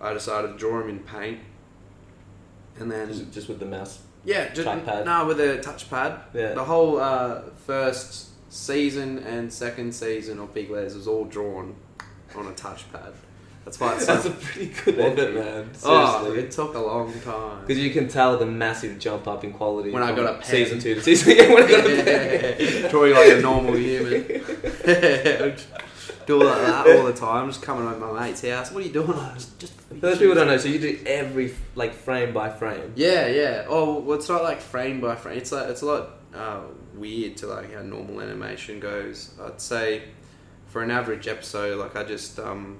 I 0.00 0.12
decided 0.12 0.48
to 0.52 0.58
draw 0.58 0.80
them 0.80 0.88
in 0.88 1.00
paint, 1.00 1.40
and 2.78 2.90
then 2.90 3.08
just, 3.08 3.32
just 3.32 3.48
with 3.48 3.60
the 3.60 3.66
mouse. 3.66 4.00
yeah, 4.24 4.52
just 4.52 4.66
no 5.04 5.26
with 5.26 5.40
a 5.40 5.58
touchpad. 5.58 6.20
Yeah. 6.34 6.54
The 6.54 6.64
whole 6.64 6.98
uh, 6.98 7.42
first 7.66 8.28
season 8.52 9.18
and 9.18 9.52
second 9.52 9.94
season 9.94 10.38
of 10.40 10.52
Big 10.54 10.70
Lez 10.70 10.94
was 10.94 11.06
all 11.06 11.24
drawn 11.24 11.76
on 12.34 12.46
a 12.46 12.52
touchpad. 12.52 13.12
That's 13.68 13.80
why 13.80 13.94
it's 13.96 14.06
That's 14.06 14.24
a 14.24 14.30
pretty 14.30 14.72
good 14.82 14.98
effort, 14.98 15.34
man. 15.34 15.70
Oh, 15.84 16.22
Seriously. 16.22 16.42
it 16.44 16.50
took 16.52 16.74
a 16.74 16.78
long 16.78 17.12
time. 17.20 17.60
Because 17.60 17.78
you 17.78 17.90
can 17.90 18.08
tell 18.08 18.38
the 18.38 18.46
massive 18.46 18.98
jump 18.98 19.28
up 19.28 19.44
in 19.44 19.52
quality 19.52 19.90
When 19.90 20.02
I 20.02 20.06
from 20.14 20.16
got 20.24 20.34
a 20.36 20.38
pen. 20.38 20.44
season 20.46 20.80
two 20.80 20.94
to 20.94 21.02
season. 21.02 21.34
Yeah, 21.36 21.52
when 21.52 21.64
I 21.64 21.70
got 21.70 21.86
a 21.86 22.02
pen. 22.02 22.90
Drawing 22.90 23.12
like 23.14 23.32
a 23.32 23.40
normal 23.42 23.76
human. 23.76 24.22
do 26.26 26.42
like 26.42 26.60
that 26.62 26.96
all 26.96 27.04
the 27.04 27.12
time. 27.12 27.48
Just 27.48 27.60
coming 27.60 27.86
over 27.86 28.12
my 28.14 28.26
mate's 28.26 28.40
house. 28.40 28.70
What 28.72 28.82
are 28.82 28.86
you 28.86 28.92
doing? 28.92 29.10
Oh, 29.12 29.30
just, 29.34 29.58
just 29.58 29.74
For 29.74 29.94
those 29.96 30.14
people 30.18 30.28
who 30.28 30.34
don't 30.36 30.46
know, 30.48 30.56
so 30.56 30.68
you 30.68 30.78
do 30.78 30.98
every 31.04 31.54
like 31.74 31.92
frame 31.92 32.32
by 32.32 32.48
frame. 32.48 32.94
Yeah, 32.96 33.26
yeah. 33.26 33.66
Oh, 33.68 33.98
well, 34.00 34.16
it's 34.18 34.30
not 34.30 34.42
like 34.42 34.62
frame 34.62 35.02
by 35.02 35.14
frame. 35.14 35.36
It's 35.36 35.52
like 35.52 35.68
it's 35.68 35.82
a 35.82 35.86
lot 35.86 36.08
uh, 36.34 36.60
weird 36.94 37.36
to 37.38 37.48
like 37.48 37.74
how 37.74 37.82
normal 37.82 38.22
animation 38.22 38.80
goes. 38.80 39.34
I'd 39.42 39.60
say 39.60 40.04
for 40.68 40.82
an 40.82 40.90
average 40.90 41.28
episode, 41.28 41.78
like 41.78 41.96
I 41.96 42.04
just 42.04 42.38
um, 42.38 42.78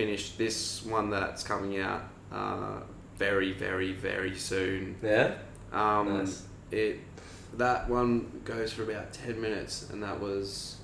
finished 0.00 0.38
this 0.38 0.82
one 0.86 1.10
that's 1.10 1.42
coming 1.42 1.78
out 1.78 2.02
uh, 2.32 2.80
very, 3.16 3.52
very, 3.52 3.92
very 3.92 4.34
soon. 4.34 4.96
Yeah. 5.02 5.34
Um, 5.72 6.18
Nice. 6.18 6.46
It 6.70 7.00
that 7.58 7.88
one 7.88 8.40
goes 8.44 8.72
for 8.72 8.84
about 8.84 9.12
ten 9.12 9.40
minutes, 9.40 9.90
and 9.90 10.02
that 10.02 10.18
was 10.20 10.76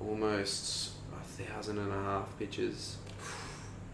almost 0.00 0.92
a 1.20 1.42
thousand 1.42 1.78
and 1.78 1.90
a 1.92 2.02
half 2.10 2.36
pictures 2.38 2.96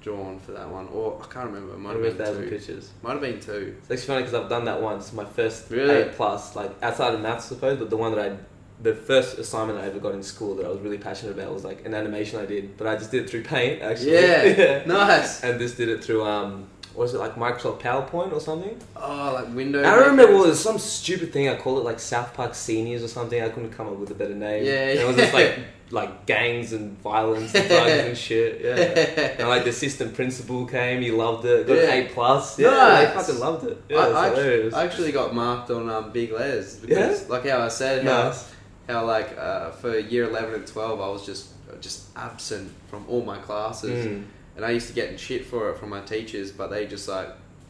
drawn 0.00 0.40
for 0.40 0.52
that 0.52 0.68
one. 0.68 0.88
Or 0.88 1.20
I 1.22 1.26
can't 1.32 1.46
remember. 1.50 1.74
It 1.74 1.78
might 1.78 1.92
have 1.92 2.02
been 2.02 2.16
thousand 2.16 2.44
two. 2.44 2.50
pictures. 2.50 2.90
Might 3.02 3.12
have 3.12 3.20
been 3.20 3.38
two. 3.38 3.76
It's 3.78 3.90
actually 3.90 4.06
funny 4.06 4.22
because 4.22 4.34
I've 4.34 4.48
done 4.48 4.64
that 4.64 4.80
once. 4.80 5.12
My 5.12 5.26
first 5.26 5.70
Really? 5.70 6.02
A 6.02 6.06
plus, 6.06 6.56
like 6.56 6.70
outside 6.82 7.14
of 7.14 7.20
maths, 7.20 7.46
I 7.52 7.54
suppose, 7.54 7.78
but 7.78 7.90
the 7.90 7.96
one 7.98 8.14
that 8.16 8.32
I, 8.32 8.36
the 8.82 8.94
first 8.94 9.38
assignment 9.38 9.78
I 9.78 9.86
ever 9.86 9.98
got 9.98 10.14
in 10.14 10.22
school 10.22 10.54
that 10.56 10.66
I 10.66 10.68
was 10.68 10.80
really 10.80 10.98
passionate 10.98 11.32
about 11.38 11.52
was 11.52 11.64
like 11.64 11.84
an 11.84 11.94
animation 11.94 12.40
I 12.40 12.46
did, 12.46 12.76
but 12.76 12.86
I 12.86 12.96
just 12.96 13.10
did 13.10 13.24
it 13.24 13.30
through 13.30 13.42
Paint 13.44 13.82
actually. 13.82 14.12
Yeah, 14.14 14.82
nice. 14.86 15.42
And 15.44 15.60
this 15.60 15.74
did 15.76 15.88
it 15.88 16.02
through 16.02 16.24
um, 16.24 16.66
what 16.94 17.04
was 17.04 17.14
it 17.14 17.18
like 17.18 17.34
Microsoft 17.36 17.80
PowerPoint 17.80 18.32
or 18.32 18.40
something? 18.40 18.76
Oh, 18.96 19.32
like 19.34 19.54
Windows. 19.54 19.84
I 19.86 19.94
don't 19.96 20.08
remember 20.10 20.36
what 20.36 20.46
it 20.46 20.48
was 20.50 20.60
some 20.62 20.78
stupid 20.78 21.32
thing 21.32 21.48
I 21.48 21.56
called 21.56 21.78
it 21.78 21.84
like 21.84 22.00
South 22.00 22.32
Park 22.34 22.54
Seniors 22.54 23.02
or 23.02 23.08
something. 23.08 23.40
I 23.42 23.48
couldn't 23.50 23.70
come 23.70 23.86
up 23.88 23.96
with 23.96 24.10
a 24.10 24.14
better 24.14 24.34
name. 24.34 24.64
Yeah, 24.64 24.88
And 24.88 24.98
it 25.00 25.06
was 25.06 25.16
just 25.16 25.34
like 25.34 25.58
like 25.92 26.24
gangs 26.24 26.72
and 26.72 26.96
violence 27.00 27.52
and 27.52 27.66
drugs 27.68 27.90
and 27.90 28.16
shit. 28.26 28.60
Yeah. 28.62 29.34
And 29.40 29.48
like 29.48 29.64
the 29.64 29.70
assistant 29.70 30.14
principal 30.14 30.64
came, 30.64 31.02
he 31.02 31.10
loved 31.10 31.44
it, 31.44 31.66
got 31.66 31.74
Yeah. 31.76 31.82
an 31.92 32.06
A 32.06 32.08
plus. 32.10 32.58
Yeah, 32.58 32.70
Nice. 32.70 33.08
they 33.08 33.14
fucking 33.14 33.38
loved 33.40 33.66
it. 33.66 33.82
Yeah, 33.88 33.96
I, 33.98 34.06
it's 34.06 34.16
I, 34.16 34.28
hilarious. 34.30 34.74
I 34.74 34.84
actually 34.84 35.12
got 35.12 35.34
marked 35.34 35.70
on 35.70 35.90
um, 35.90 36.12
Big 36.12 36.32
Lez 36.32 36.76
because, 36.76 37.28
like 37.28 37.44
how 37.46 37.60
I 37.60 37.68
said, 37.68 38.04
Nice. 38.04 38.48
how 38.48 38.48
like 38.98 39.36
uh, 39.38 39.70
for 39.70 39.98
year 39.98 40.24
eleven 40.24 40.54
and 40.54 40.66
twelve, 40.66 41.00
I 41.00 41.08
was 41.08 41.24
just 41.24 41.48
just 41.80 42.08
absent 42.16 42.72
from 42.88 43.04
all 43.08 43.22
my 43.24 43.38
classes, 43.38 44.06
Mm. 44.06 44.24
and 44.56 44.64
I 44.64 44.70
used 44.70 44.88
to 44.88 44.92
get 44.92 45.10
in 45.10 45.16
shit 45.16 45.44
for 45.46 45.70
it 45.70 45.78
from 45.78 45.88
my 45.90 46.00
teachers, 46.00 46.50
but 46.52 46.68
they 46.70 46.86
just 46.86 47.08
like 47.08 47.28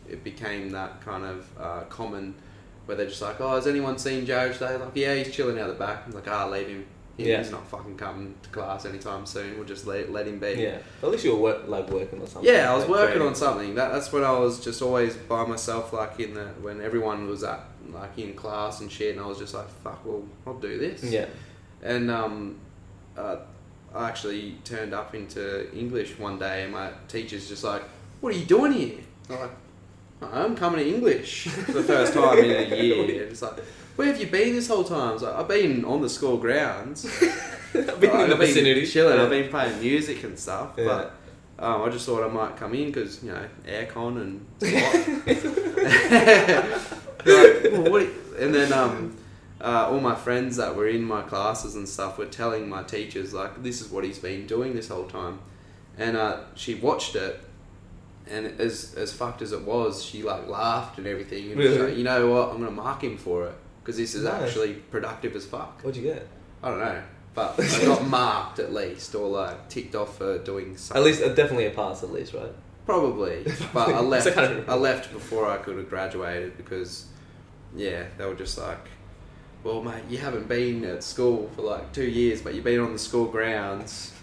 it 0.08 0.24
became 0.24 0.70
that 0.70 1.00
kind 1.02 1.24
of 1.24 1.46
uh, 1.60 1.80
common 1.88 2.34
where 2.86 2.96
they're 2.96 3.06
just 3.06 3.22
like, 3.22 3.40
oh, 3.40 3.54
has 3.54 3.66
anyone 3.68 3.98
seen 3.98 4.26
Jarrad 4.26 4.54
today? 4.54 4.76
Like, 4.76 4.90
yeah, 4.94 5.14
he's 5.14 5.30
chilling 5.32 5.58
out 5.60 5.68
the 5.68 5.74
back. 5.74 6.02
I'm 6.06 6.12
like, 6.12 6.26
ah, 6.28 6.48
leave 6.48 6.66
him. 6.66 6.84
Yeah. 7.16 7.38
He's 7.38 7.50
not 7.52 7.68
fucking 7.68 7.96
coming 7.98 8.34
to 8.42 8.48
class 8.48 8.86
anytime 8.86 9.26
soon. 9.26 9.56
We'll 9.56 9.66
just 9.68 9.86
let, 9.86 10.10
let 10.10 10.26
him 10.26 10.38
be. 10.40 10.54
Yeah, 10.56 10.78
at 11.02 11.10
least 11.10 11.22
you 11.24 11.34
were 11.36 11.40
work, 11.42 11.68
like 11.68 11.88
working 11.90 12.20
on 12.20 12.26
something. 12.26 12.50
Yeah, 12.52 12.72
I 12.72 12.74
was 12.74 12.84
like 12.88 12.90
working 12.92 13.22
on 13.22 13.34
something. 13.34 13.74
That, 13.74 13.92
that's 13.92 14.10
when 14.10 14.24
I 14.24 14.32
was 14.32 14.58
just 14.58 14.80
always 14.80 15.14
by 15.16 15.44
myself, 15.44 15.92
like 15.92 16.18
in 16.18 16.32
the 16.34 16.46
when 16.62 16.80
everyone 16.80 17.28
was 17.28 17.44
at 17.44 17.60
like 17.92 18.18
in 18.18 18.34
class 18.34 18.80
and 18.80 18.90
shit, 18.90 19.14
and 19.16 19.24
I 19.24 19.28
was 19.28 19.38
just 19.38 19.54
like, 19.54 19.68
"Fuck, 19.68 20.04
well, 20.04 20.22
I'll 20.46 20.54
do 20.58 20.78
this." 20.78 21.02
Yeah, 21.04 21.26
And 21.82 22.10
um, 22.10 22.56
uh, 23.16 23.36
I 23.94 24.08
actually 24.08 24.56
turned 24.64 24.94
up 24.94 25.14
into 25.14 25.72
English 25.76 26.18
one 26.18 26.38
day, 26.38 26.64
and 26.64 26.72
my 26.72 26.90
teacher's 27.08 27.48
just 27.48 27.64
like, 27.64 27.82
"What 28.20 28.34
are 28.34 28.38
you 28.38 28.44
doing 28.44 28.72
here?" 28.72 28.98
I'm 29.28 29.38
like, 29.40 29.50
"I'm 30.22 30.56
coming 30.56 30.84
to 30.84 30.94
English 30.94 31.48
for 31.48 31.72
the 31.72 31.82
first 31.82 32.12
time 32.14 32.38
in 32.38 32.72
a 32.72 32.76
year." 32.82 33.00
And 33.02 33.10
it's 33.32 33.42
like, 33.42 33.58
"Where 33.96 34.06
have 34.08 34.20
you 34.20 34.26
been 34.28 34.54
this 34.54 34.68
whole 34.68 34.84
time?" 34.84 35.10
I 35.10 35.12
was 35.12 35.22
like, 35.22 35.34
"I've 35.34 35.48
been 35.48 35.84
on 35.84 36.00
the 36.02 36.08
school 36.08 36.36
grounds." 36.36 37.04
I've 37.74 38.00
been 38.00 38.20
in 38.20 38.30
the 38.30 38.36
vicinity. 38.36 38.84
chilling. 38.86 39.16
Yeah. 39.16 39.22
I've 39.24 39.30
been 39.30 39.48
playing 39.48 39.80
music 39.80 40.24
and 40.24 40.36
stuff, 40.38 40.70
Yeah. 40.76 40.84
but 40.86 41.14
um, 41.64 41.82
I 41.82 41.88
just 41.88 42.04
thought 42.04 42.24
I 42.24 42.28
might 42.32 42.56
come 42.56 42.74
in 42.74 42.86
because 42.86 43.22
you 43.22 43.30
know 43.30 43.44
aircon 43.66 44.20
and 44.20 44.44
like, 47.26 47.72
well, 47.72 47.90
what 47.90 48.06
and 48.38 48.54
then 48.54 48.72
um, 48.72 49.16
uh, 49.60 49.88
all 49.90 50.00
my 50.00 50.14
friends 50.14 50.56
that 50.56 50.74
were 50.74 50.88
in 50.88 51.02
my 51.02 51.22
classes 51.22 51.74
and 51.76 51.88
stuff 51.88 52.16
were 52.18 52.26
telling 52.26 52.68
my 52.68 52.82
teachers 52.82 53.32
like 53.34 53.62
this 53.62 53.80
is 53.80 53.88
what 53.90 54.04
he's 54.04 54.18
been 54.18 54.46
doing 54.46 54.74
this 54.74 54.88
whole 54.88 55.04
time, 55.06 55.38
and 55.98 56.16
uh, 56.16 56.40
she 56.54 56.74
watched 56.74 57.16
it. 57.16 57.40
And 58.30 58.60
as 58.60 58.94
as 58.96 59.12
fucked 59.12 59.42
as 59.42 59.50
it 59.52 59.62
was, 59.62 60.04
she 60.04 60.22
like 60.22 60.46
laughed 60.46 60.98
and 60.98 61.06
everything. 61.06 61.50
And 61.52 61.60
she's 61.60 61.70
Really? 61.76 61.88
like, 61.88 61.98
you 61.98 62.04
know 62.04 62.28
what? 62.30 62.50
I'm 62.50 62.58
gonna 62.60 62.70
mark 62.70 63.02
him 63.02 63.16
for 63.16 63.46
it 63.46 63.54
because 63.82 63.96
this 63.96 64.14
is 64.14 64.22
Nice. 64.24 64.42
actually 64.42 64.74
productive 64.74 65.34
as 65.34 65.46
fuck. 65.46 65.80
what'd 65.82 65.96
you 66.00 66.12
get? 66.12 66.28
I 66.62 66.68
don't 66.70 66.78
know, 66.78 67.02
but 67.34 67.58
I 67.58 67.84
got 67.86 68.06
marked 68.06 68.58
at 68.60 68.72
least, 68.72 69.14
or 69.16 69.26
like 69.28 69.68
ticked 69.68 69.96
off 69.96 70.18
for 70.18 70.38
doing 70.38 70.76
something. 70.76 71.00
At 71.00 71.04
least, 71.06 71.22
uh, 71.22 71.28
definitely 71.34 71.66
a 71.66 71.70
pass. 71.70 72.02
At 72.04 72.12
least, 72.12 72.34
right? 72.34 72.52
probably, 72.86 73.44
but 73.72 73.88
I 73.88 74.00
left. 74.14 74.24
So 74.24 74.32
kind 74.32 74.52
of- 74.58 74.68
I 74.68 74.74
left 74.74 75.12
before 75.12 75.48
I 75.48 75.56
could 75.56 75.76
have 75.78 75.88
graduated 75.88 76.56
because, 76.56 77.06
yeah, 77.76 78.04
they 78.18 78.24
were 78.26 78.34
just 78.34 78.58
like, 78.58 78.86
"Well, 79.64 79.82
mate, 79.82 80.04
you 80.08 80.18
haven't 80.18 80.48
been 80.48 80.84
at 80.84 81.02
school 81.04 81.50
for 81.56 81.62
like 81.62 81.92
two 81.92 82.04
years, 82.08 82.40
but 82.42 82.54
you've 82.54 82.64
been 82.64 82.80
on 82.80 82.92
the 82.92 82.98
school 82.98 83.26
grounds." 83.26 84.12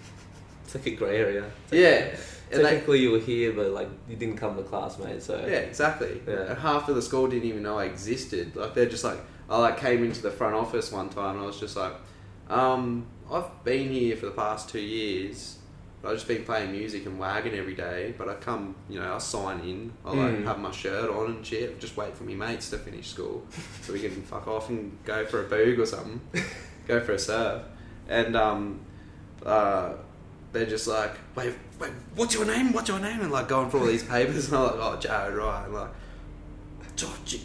It's 0.65 0.75
like 0.75 0.85
a 0.87 0.91
grey 0.97 1.17
area. 1.17 1.41
Like- 1.43 1.51
Yeah, 1.71 2.17
and 2.51 2.59
they, 2.59 2.63
Technically, 2.63 2.99
you 2.99 3.11
were 3.11 3.19
here, 3.19 3.53
but 3.53 3.71
like 3.71 3.87
you 4.09 4.17
didn't 4.17 4.35
come 4.35 4.57
to 4.57 4.63
class, 4.63 4.99
mate. 4.99 5.21
So 5.23 5.37
yeah, 5.39 5.59
exactly. 5.59 6.19
Yeah. 6.27 6.33
And 6.49 6.57
half 6.59 6.89
of 6.89 6.95
the 6.95 7.01
school 7.01 7.27
didn't 7.27 7.47
even 7.47 7.63
know 7.63 7.79
I 7.79 7.85
existed. 7.85 8.53
Like 8.55 8.73
they're 8.73 8.85
just 8.89 9.05
like, 9.05 9.17
I 9.49 9.57
like 9.59 9.77
came 9.79 10.03
into 10.03 10.21
the 10.21 10.29
front 10.31 10.55
office 10.55 10.91
one 10.91 11.07
time 11.09 11.35
and 11.35 11.43
I 11.43 11.47
was 11.47 11.57
just 11.57 11.77
like, 11.77 11.93
um, 12.49 13.05
I've 13.31 13.63
been 13.63 13.91
here 13.91 14.17
for 14.17 14.25
the 14.25 14.31
past 14.33 14.67
two 14.69 14.81
years. 14.81 15.57
I've 16.03 16.13
just 16.13 16.27
been 16.27 16.43
playing 16.45 16.71
music 16.71 17.05
and 17.05 17.19
wagging 17.19 17.53
every 17.55 17.73
day. 17.75 18.13
But 18.17 18.29
I 18.29 18.35
come, 18.35 18.75
you 18.89 18.99
know, 18.99 19.13
I 19.15 19.17
sign 19.17 19.59
in. 19.61 19.91
I 20.05 20.11
like 20.13 20.35
Mm. 20.35 20.45
have 20.45 20.59
my 20.59 20.71
shirt 20.71 21.09
on 21.09 21.25
and 21.31 21.45
shit. 21.45 21.79
Just 21.79 21.97
wait 21.97 22.15
for 22.15 22.23
me 22.23 22.35
mates 22.35 22.69
to 22.69 22.77
finish 22.77 23.09
school 23.09 23.45
so 23.81 23.93
we 23.93 23.99
can 23.99 24.11
fuck 24.23 24.47
off 24.47 24.69
and 24.69 24.97
go 25.05 25.25
for 25.25 25.45
a 25.45 25.49
boog 25.49 25.79
or 25.79 25.85
something, 25.85 26.21
go 26.87 26.99
for 27.01 27.13
a 27.13 27.19
surf. 27.19 27.63
And 28.07 28.35
um, 28.37 28.79
uh, 29.45 29.93
they're 30.53 30.65
just 30.65 30.87
like, 30.87 31.15
wait, 31.35 31.53
wait, 31.79 31.91
what's 32.15 32.33
your 32.35 32.45
name? 32.45 32.71
What's 32.73 32.87
your 32.89 32.99
name? 32.99 33.19
And 33.21 33.31
like 33.31 33.47
going 33.49 33.69
through 33.69 33.81
all 33.81 33.85
these 33.87 34.03
papers, 34.03 34.47
and 34.47 34.55
I'm 34.57 34.63
like, 34.63 34.75
oh, 34.75 34.97
Jarrad, 35.01 35.35
right? 35.37 35.65
And 35.65 35.73
like, 35.73 35.89
George, 36.95 37.41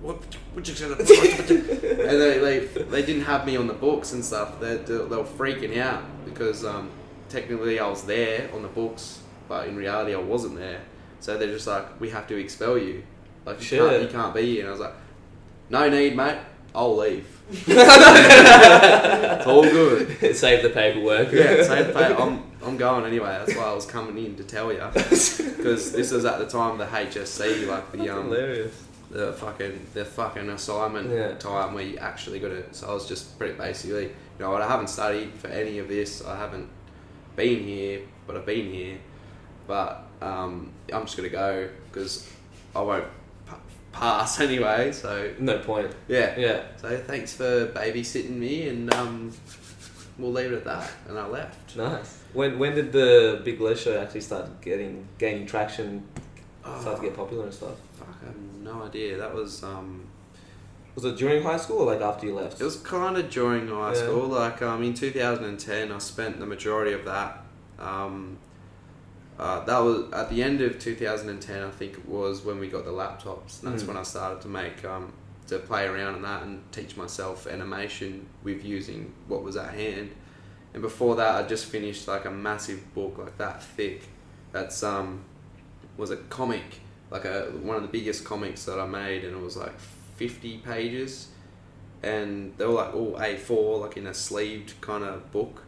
what, 0.00 0.16
what 0.52 0.66
you 0.68 0.74
said? 0.74 0.90
and 0.98 1.08
they, 1.08 2.38
they 2.38 2.58
they 2.66 3.02
didn't 3.02 3.22
have 3.22 3.46
me 3.46 3.56
on 3.56 3.66
the 3.66 3.74
books 3.74 4.12
and 4.12 4.24
stuff. 4.24 4.58
They 4.60 4.76
they 4.78 4.94
were 4.96 5.24
freaking 5.24 5.78
out 5.78 6.02
because 6.24 6.64
um, 6.64 6.90
technically 7.28 7.78
I 7.78 7.88
was 7.88 8.02
there 8.04 8.50
on 8.54 8.62
the 8.62 8.68
books, 8.68 9.20
but 9.48 9.68
in 9.68 9.76
reality 9.76 10.14
I 10.14 10.18
wasn't 10.18 10.56
there. 10.56 10.80
So 11.20 11.36
they're 11.36 11.48
just 11.48 11.66
like, 11.66 12.00
we 12.00 12.10
have 12.10 12.26
to 12.28 12.36
expel 12.36 12.78
you. 12.78 13.02
Like 13.44 13.58
you 13.58 13.64
Shit. 13.64 13.80
can't 13.90 14.02
you 14.02 14.08
can't 14.08 14.34
be 14.34 14.42
here. 14.46 14.60
And 14.60 14.68
I 14.68 14.72
was 14.72 14.80
like, 14.80 14.94
no 15.70 15.88
need, 15.88 16.16
mate. 16.16 16.38
I'll 16.74 16.96
leave. 16.96 17.26
it's 17.50 19.46
all 19.46 19.62
good. 19.62 20.36
save 20.36 20.62
the 20.62 20.70
paperwork. 20.70 21.32
Yeah, 21.32 21.62
same 21.62 21.92
pay. 21.94 22.14
I'm 22.14 22.42
I'm 22.62 22.76
going 22.76 23.04
anyway. 23.06 23.28
That's 23.44 23.56
why 23.56 23.64
I 23.64 23.72
was 23.74 23.86
coming 23.86 24.22
in 24.24 24.36
to 24.36 24.44
tell 24.44 24.72
you 24.72 24.80
because 24.92 25.38
this 25.92 26.12
is 26.12 26.24
at 26.24 26.38
the 26.38 26.46
time 26.46 26.76
the 26.78 26.84
HSC, 26.86 27.66
like 27.66 27.90
the 27.92 28.08
um, 28.10 28.24
Hilarious. 28.24 28.74
the 29.10 29.32
fucking 29.32 29.86
the 29.94 30.04
fucking 30.04 30.48
assignment 30.50 31.10
Yeah. 31.10 31.34
time 31.34 31.72
where 31.74 31.84
you 31.84 31.96
actually 31.98 32.38
got 32.40 32.50
it. 32.50 32.74
So 32.76 32.88
I 32.90 32.94
was 32.94 33.06
just 33.08 33.38
pretty 33.38 33.54
basically, 33.54 34.04
you 34.04 34.12
know, 34.40 34.50
what, 34.50 34.60
I 34.62 34.68
haven't 34.68 34.88
studied 34.88 35.32
for 35.34 35.46
any 35.48 35.78
of 35.78 35.88
this. 35.88 36.22
I 36.24 36.36
haven't 36.36 36.68
been 37.38 37.62
here, 37.64 38.00
but 38.26 38.36
I've 38.36 38.44
been 38.44 38.70
here. 38.72 38.98
But 39.66 40.04
um, 40.20 40.72
I'm 40.92 41.04
just 41.04 41.16
gonna 41.16 41.28
go 41.30 41.68
because 41.86 42.30
I 42.76 42.80
won't 42.82 43.04
p- 43.46 43.54
pass 43.92 44.40
anyway. 44.48 44.92
So 44.92 45.32
No 45.38 45.58
point. 45.60 45.90
yeah. 46.08 46.38
Yeah. 46.38 46.62
So 46.76 46.98
thanks 46.98 47.32
for 47.34 47.68
babysitting 47.68 48.36
me, 48.36 48.68
and 48.68 48.92
um, 48.94 49.32
we'll 50.18 50.32
leave 50.32 50.52
it 50.52 50.56
at 50.56 50.64
that. 50.64 50.90
And 51.08 51.18
I 51.18 51.26
left. 51.26 51.76
Nice. 51.76 52.18
When 52.32 52.58
when 52.58 52.74
did 52.74 52.92
the 52.92 53.40
Big 53.44 53.60
Lez 53.60 53.80
show 53.80 53.98
actually 54.00 54.20
start 54.22 54.60
getting 54.60 55.06
gaining 55.18 55.46
traction, 55.46 56.04
start 56.80 56.96
to 56.96 57.02
get 57.02 57.16
popular 57.16 57.44
and 57.44 57.54
stuff? 57.54 57.76
Fuck, 57.98 58.08
I 58.22 58.26
have 58.26 58.36
no 58.62 58.82
idea. 58.82 59.16
That 59.16 59.32
was 59.34 59.62
um, 59.62 60.07
Was 60.98 61.04
it 61.04 61.16
during 61.16 61.44
high 61.44 61.58
school 61.58 61.78
or 61.78 61.86
like 61.94 62.00
after 62.00 62.26
you 62.26 62.34
left? 62.34 62.60
It 62.60 62.64
was 62.64 62.74
kind 62.74 63.16
of 63.16 63.30
during 63.30 63.68
high 63.68 63.90
Yeah. 63.94 64.02
school. 64.02 64.26
Like 64.26 64.60
um, 64.62 64.82
in 64.82 64.94
2010, 64.94 65.92
I 65.92 65.98
spent 65.98 66.40
the 66.40 66.46
majority 66.46 66.92
of 66.92 67.04
that. 67.04 67.44
Um, 67.78 68.36
uh, 69.38 69.64
that 69.64 69.78
was 69.78 70.12
at 70.12 70.28
the 70.28 70.42
end 70.42 70.60
of 70.60 70.80
2010. 70.80 71.62
I 71.62 71.70
think 71.70 71.92
it 71.92 72.08
was 72.08 72.44
when 72.44 72.58
we 72.58 72.66
got 72.66 72.84
the 72.84 72.90
laptops. 72.90 73.62
And 73.62 73.72
that's 73.72 73.84
Mm. 73.84 73.88
when 73.90 73.96
I 73.96 74.02
started 74.02 74.40
to 74.40 74.48
make 74.48 74.84
um, 74.84 75.12
to 75.46 75.60
play 75.60 75.86
around 75.86 76.16
in 76.16 76.22
that 76.22 76.42
and 76.42 76.62
teach 76.72 76.96
myself 76.96 77.46
animation 77.46 78.26
with 78.42 78.64
using 78.64 79.12
what 79.28 79.44
was 79.44 79.56
at 79.56 79.74
hand. 79.74 80.10
And 80.74 80.82
before 80.82 81.14
that, 81.14 81.36
I 81.36 81.46
just 81.46 81.66
finished 81.66 82.08
like 82.08 82.24
a 82.24 82.30
massive 82.32 82.92
book 82.92 83.18
like 83.18 83.38
that 83.38 83.62
thick. 83.62 84.08
That's 84.50 84.82
um, 84.82 85.20
was 85.96 86.10
a 86.10 86.16
comic, 86.16 86.80
like 87.12 87.24
a 87.24 87.52
one 87.62 87.76
of 87.76 87.82
the 87.82 87.88
biggest 87.88 88.24
comics 88.24 88.64
that 88.64 88.80
I 88.80 88.86
made, 88.88 89.22
and 89.22 89.36
it 89.36 89.40
was 89.40 89.56
like 89.56 89.74
50 90.18 90.58
pages 90.58 91.28
and 92.02 92.56
they 92.56 92.66
were 92.66 92.72
like 92.72 92.94
all 92.94 93.14
A4, 93.14 93.80
like 93.80 93.96
in 93.96 94.06
a 94.06 94.14
sleeved 94.14 94.80
kind 94.80 95.04
of 95.04 95.30
book 95.32 95.62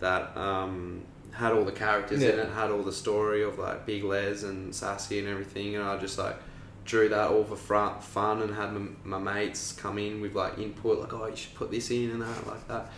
that 0.00 0.36
um, 0.36 1.02
had 1.32 1.52
all 1.52 1.64
the 1.64 1.72
characters 1.72 2.22
in 2.22 2.38
it, 2.38 2.48
had 2.50 2.70
all 2.70 2.82
the 2.82 2.92
story 2.92 3.42
of 3.42 3.58
like 3.58 3.86
Big 3.86 4.04
Lez 4.04 4.44
and 4.44 4.74
Sassy 4.74 5.18
and 5.18 5.28
everything, 5.28 5.74
and 5.76 5.84
I 5.84 5.98
just 5.98 6.18
like 6.18 6.36
drew 6.84 7.08
that 7.08 7.30
all 7.30 7.44
for 7.44 7.56
fun, 7.56 8.00
fun 8.00 8.42
and 8.42 8.54
had 8.54 8.72
my, 8.72 9.18
my 9.18 9.18
mates 9.18 9.72
come 9.72 9.98
in 9.98 10.20
with 10.20 10.34
like 10.34 10.58
input, 10.58 11.00
like 11.00 11.12
oh 11.12 11.26
you 11.26 11.36
should 11.36 11.54
put 11.54 11.70
this 11.70 11.90
in 11.90 12.10
and 12.10 12.22
that 12.22 12.46
like 12.46 12.68
that. 12.68 12.92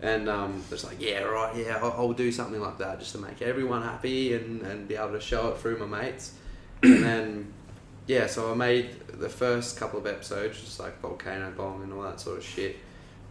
And 0.00 0.28
um, 0.28 0.62
it's 0.70 0.84
like, 0.84 1.00
yeah, 1.00 1.22
right, 1.22 1.56
yeah, 1.56 1.78
I'll, 1.82 1.92
I'll 1.92 2.12
do 2.12 2.30
something 2.30 2.60
like 2.60 2.78
that 2.78 3.00
just 3.00 3.12
to 3.12 3.18
make 3.18 3.42
everyone 3.42 3.82
happy 3.82 4.32
and, 4.32 4.62
and 4.62 4.86
be 4.86 4.94
able 4.94 5.10
to 5.10 5.20
show 5.20 5.48
it 5.48 5.58
through 5.58 5.78
my 5.84 6.02
mates. 6.02 6.34
and 6.84 7.02
then 7.02 7.52
yeah, 8.06 8.26
so 8.26 8.50
I 8.50 8.54
made 8.54 8.90
the 9.18 9.28
first 9.28 9.76
couple 9.78 9.98
of 9.98 10.06
episodes, 10.06 10.60
just 10.60 10.80
like 10.80 11.00
Volcano 11.00 11.50
bong 11.56 11.82
and 11.82 11.92
all 11.92 12.02
that 12.02 12.20
sort 12.20 12.38
of 12.38 12.44
shit. 12.44 12.76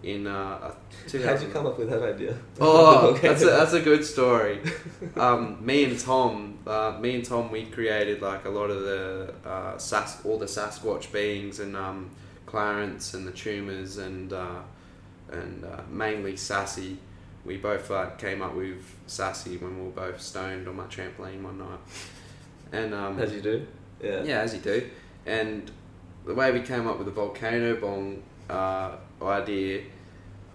In 0.04 0.28
uh, 0.28 0.72
How'd 1.12 1.42
you 1.42 1.48
come 1.48 1.66
up 1.66 1.80
with 1.80 1.90
that 1.90 2.04
idea? 2.04 2.38
Oh, 2.62 3.08
Okay. 3.16 3.30
that's 3.30 3.42
a, 3.42 3.46
that's 3.48 3.74
a 3.74 3.82
good 3.82 4.06
story. 4.06 4.62
Um, 5.16 5.58
me 5.66 5.84
and 5.86 6.00
Tom, 6.00 6.60
uh, 6.68 6.98
me 7.00 7.16
and 7.16 7.26
Tom, 7.26 7.50
we 7.52 7.66
created 7.66 8.22
like 8.22 8.46
a 8.46 8.50
lot 8.50 8.70
of 8.70 8.82
the 8.82 9.34
uh, 9.46 9.78
Sas- 9.80 10.22
all 10.24 10.38
the 10.38 10.46
Sasquatch 10.46 11.12
beings 11.12 11.60
and 11.60 11.76
um, 11.76 12.12
Clarence 12.46 13.16
and 13.16 13.28
the 13.28 13.32
Tumors 13.32 13.98
and 13.98 14.32
uh, 14.34 14.60
and 15.32 15.66
uh, 15.66 15.82
mainly 15.90 16.36
Sassy. 16.38 16.98
We 17.46 17.58
both 17.58 17.90
like 17.90 18.20
came 18.20 18.42
up 18.44 18.54
with 18.56 18.84
Sassy 19.08 19.58
when 19.58 19.78
we 19.80 19.86
were 19.86 19.92
both 19.92 20.22
stoned 20.22 20.68
on 20.68 20.76
my 20.76 20.84
trampoline 20.86 21.42
one 21.42 21.58
night, 21.58 21.80
and 22.72 22.94
um, 22.94 23.20
As 23.20 23.34
you 23.34 23.42
do. 23.42 23.66
Yeah. 24.04 24.24
yeah, 24.24 24.40
as 24.42 24.54
you 24.54 24.60
do. 24.60 24.88
And 25.26 25.72
the 26.28 26.36
way 26.36 26.52
we 26.52 26.62
came 26.62 26.88
up 26.88 26.98
with 26.98 27.08
the 27.08 27.14
volcano 27.14 27.76
bong 27.78 28.22
uh, 28.50 28.98
idea. 29.22 29.84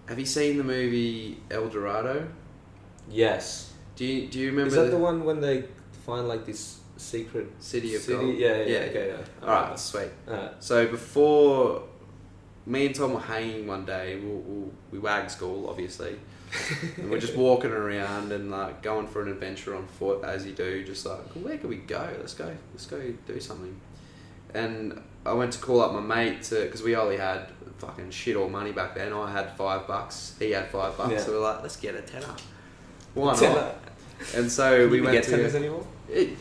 Have 0.07 0.19
you 0.19 0.27
seen 0.27 0.59
the 0.59 0.65
movie 0.65 1.41
El 1.51 1.69
Dorado? 1.69 2.29
Yes. 3.11 3.73
Do 3.97 4.05
you 4.05 4.29
do 4.29 4.39
you 4.39 4.51
remember 4.51 4.69
Is 4.69 4.75
that 4.75 4.85
the, 4.85 4.91
the 4.91 4.99
one 4.99 5.25
when 5.25 5.41
they 5.41 5.65
find 6.07 6.29
like 6.29 6.45
this 6.45 6.81
secret 6.97 7.51
City 7.59 7.95
of 7.95 8.03
city? 8.03 8.19
Gold? 8.19 8.37
Yeah, 8.37 8.57
yeah, 8.59 8.65
Yeah. 8.65 8.79
Okay, 8.91 9.09
yeah. 9.09 9.47
All 9.49 9.49
right, 9.49 9.79
sweet. 9.79 10.11
Alright. 10.29 10.53
So 10.63 10.87
before 10.87 11.83
me 12.67 12.87
and 12.87 12.95
Tom 12.95 13.15
were 13.15 13.21
hanging 13.21 13.67
one 13.67 13.85
day, 13.85 14.17
we, 14.17 14.29
we, 14.29 14.71
we 14.93 14.99
wagged 14.99 15.31
school, 15.31 15.69
obviously, 15.69 16.17
and 16.97 17.11
we're 17.11 17.19
just 17.19 17.37
walking 17.49 17.73
around 17.73 18.31
and 18.31 18.51
like 18.51 18.83
going 18.83 19.07
for 19.09 19.23
an 19.23 19.29
adventure 19.29 19.75
on 19.75 19.87
foot, 19.87 20.23
as 20.25 20.47
you 20.47 20.53
do. 20.53 20.85
Just 20.85 21.05
like, 21.07 21.21
where 21.33 21.59
can 21.59 21.69
we 21.69 21.77
go? 21.77 22.09
Let's 22.21 22.35
go. 22.35 22.55
Let's 22.73 22.87
go 22.87 23.01
do 23.27 23.41
something. 23.41 23.81
And 24.55 25.01
I 25.25 25.33
went 25.33 25.53
to 25.55 25.59
call 25.59 25.81
up 25.81 25.93
my 25.93 26.01
mate 26.01 26.43
to 26.45 26.57
because 26.65 26.83
we 26.83 26.95
only 26.97 27.17
had 27.17 27.47
fucking 27.79 28.11
shit 28.11 28.37
all 28.37 28.49
money 28.49 28.73
back 28.73 28.95
then. 28.95 29.13
I 29.13 29.31
had 29.31 29.53
five 29.57 29.87
bucks. 29.87 30.35
He 30.39 30.51
had 30.53 30.69
five 30.69 30.97
bucks. 30.97 31.13
Yeah. 31.13 31.19
So 31.21 31.33
we're 31.33 31.41
like, 31.41 31.63
let's 31.63 31.77
get 31.77 31.95
a 31.95 32.03
tenner. 32.03 32.35
Why 33.15 33.35
Tenner. 33.35 33.55
not? 33.55 33.75
And 34.37 34.51
so 34.51 34.89
we 34.91 34.99
you 34.99 35.03
went 35.05 35.15
get 35.15 35.25
to. 35.25 35.31
tenors 35.33 35.55
anymore? 35.55 35.87
It, 36.09 36.37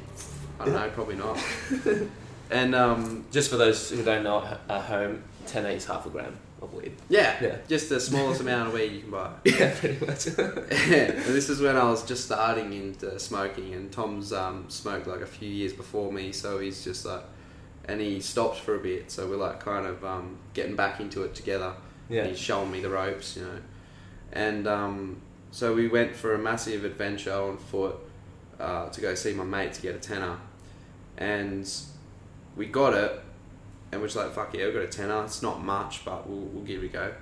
I 0.59 0.65
don't 0.65 0.73
know, 0.73 0.89
probably 0.91 1.15
not. 1.15 1.39
and 2.51 2.75
um, 2.75 3.25
Just 3.31 3.49
for 3.49 3.57
those 3.57 3.89
who 3.89 4.03
don't 4.03 4.23
know 4.23 4.43
at 4.69 4.81
home, 4.83 5.23
10 5.47 5.65
is 5.67 5.85
half 5.85 6.05
a 6.05 6.09
gram 6.09 6.37
of 6.61 6.71
weed. 6.73 6.95
yeah, 7.09 7.35
Yeah. 7.41 7.57
just 7.67 7.89
the 7.89 7.99
smallest 7.99 8.41
amount 8.45 8.67
of 8.67 8.73
weed 8.75 8.91
you 8.91 9.01
can 9.01 9.09
buy. 9.11 9.31
Yeah, 9.45 9.73
pretty 9.79 10.05
much. 10.05 10.27
and 10.27 10.37
this 10.37 11.49
is 11.49 11.59
when 11.59 11.75
I 11.75 11.85
was 11.85 12.05
just 12.05 12.25
starting 12.25 12.71
into 12.73 13.19
smoking, 13.19 13.73
and 13.73 13.91
Tom's 13.91 14.31
um, 14.31 14.65
smoked 14.69 15.07
like 15.07 15.21
a 15.21 15.25
few 15.25 15.49
years 15.49 15.73
before 15.73 16.11
me, 16.13 16.31
so 16.31 16.59
he's 16.59 16.83
just 16.83 17.03
like, 17.05 17.23
and 17.85 17.99
he 18.01 18.19
stopped 18.19 18.57
for 18.57 18.75
a 18.75 18.79
bit, 18.79 19.11
so 19.11 19.27
we're 19.27 19.37
like 19.37 19.59
kind 19.59 19.85
of 19.85 20.03
um, 20.05 20.37
getting 20.53 20.75
back 20.75 20.99
into 20.99 21.23
it 21.23 21.35
together. 21.35 21.73
yeah. 22.09 22.25
He's 22.25 22.39
showing 22.39 22.71
me 22.71 22.81
the 22.81 22.89
ropes, 22.89 23.37
you 23.37 23.43
know, 23.43 23.59
and 24.31 24.67
um, 24.67 25.21
so 25.51 25.73
we 25.73 25.87
went 25.87 26.15
for 26.15 26.33
a 26.33 26.37
massive 26.37 26.85
adventure 26.85 27.33
on 27.33 27.57
foot 27.57 27.95
uh, 28.59 28.89
to 28.89 29.01
go 29.01 29.15
see 29.15 29.33
my 29.33 29.43
mate 29.43 29.73
to 29.73 29.81
get 29.81 29.95
a 29.95 29.99
tenner, 29.99 30.37
and 31.17 31.69
we 32.55 32.65
got 32.65 32.93
it, 32.93 33.21
and 33.91 34.01
we're 34.01 34.07
just 34.07 34.17
like, 34.17 34.31
fuck 34.31 34.53
yeah, 34.53 34.67
we 34.67 34.73
got 34.73 34.83
a 34.83 34.87
tenner. 34.87 35.23
It's 35.23 35.41
not 35.41 35.63
much, 35.63 36.05
but 36.05 36.27
we'll, 36.29 36.39
we'll 36.39 36.63
give 36.63 36.83
it 36.83 36.87
a 36.87 36.89
go. 36.89 37.13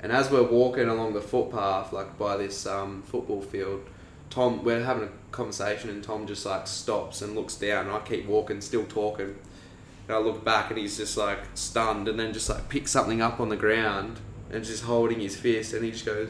And 0.00 0.12
as 0.12 0.30
we're 0.30 0.42
walking 0.42 0.88
along 0.88 1.14
the 1.14 1.22
footpath, 1.22 1.92
like 1.92 2.18
by 2.18 2.36
this 2.36 2.66
um, 2.66 3.02
football 3.02 3.40
field, 3.40 3.82
Tom, 4.28 4.62
we're 4.62 4.84
having 4.84 5.04
a 5.04 5.10
conversation, 5.32 5.88
and 5.90 6.02
Tom 6.02 6.26
just 6.26 6.44
like 6.44 6.66
stops 6.66 7.22
and 7.22 7.34
looks 7.34 7.54
down, 7.56 7.86
and 7.86 7.94
I 7.94 8.00
keep 8.00 8.26
walking, 8.26 8.60
still 8.60 8.84
talking. 8.84 9.36
And 10.08 10.16
I 10.16 10.20
look 10.20 10.44
back, 10.44 10.70
and 10.70 10.78
he's 10.78 10.96
just 10.96 11.16
like 11.16 11.38
stunned, 11.54 12.08
and 12.08 12.18
then 12.18 12.32
just 12.32 12.48
like 12.48 12.68
picks 12.68 12.90
something 12.90 13.20
up 13.20 13.40
on 13.40 13.48
the 13.48 13.56
ground 13.56 14.20
and 14.50 14.64
just 14.64 14.84
holding 14.84 15.20
his 15.20 15.36
fist, 15.36 15.72
and 15.74 15.84
he 15.84 15.90
just 15.90 16.06
goes, 16.06 16.28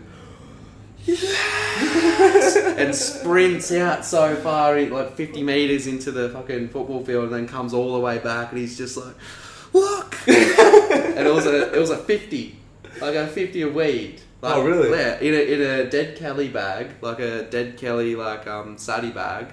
yes! 1.04 2.56
and 2.56 2.94
sprints 2.94 3.70
out 3.72 4.04
so 4.04 4.34
far, 4.36 4.80
like 4.80 5.12
50 5.14 5.42
meters 5.42 5.86
into 5.86 6.10
the 6.10 6.30
fucking 6.30 6.68
football 6.68 7.04
field, 7.04 7.24
and 7.24 7.34
then 7.34 7.46
comes 7.48 7.72
all 7.74 7.92
the 7.92 8.00
way 8.00 8.18
back, 8.18 8.50
and 8.52 8.58
he's 8.60 8.78
just 8.78 8.96
like, 8.96 9.14
look! 9.72 10.16
and 10.28 11.26
it 11.26 11.32
was 11.32 11.46
a 11.46 11.74
it 11.74 11.78
was 11.78 11.90
a 11.90 11.98
50, 11.98 12.56
like 13.00 13.14
a 13.14 13.26
50 13.26 13.62
of 13.62 13.74
weed. 13.74 14.20
Like, 14.42 14.54
Oh, 14.56 14.64
really? 14.64 14.90
Yeah, 14.90 15.18
in 15.18 15.34
a, 15.34 15.54
in 15.54 15.60
a 15.62 15.90
dead 15.90 16.16
Kelly 16.16 16.48
bag, 16.48 16.90
like 17.00 17.20
a 17.20 17.42
dead 17.44 17.76
Kelly 17.76 18.14
like 18.14 18.46
um 18.46 18.78
saddy 18.78 19.10
bag, 19.10 19.52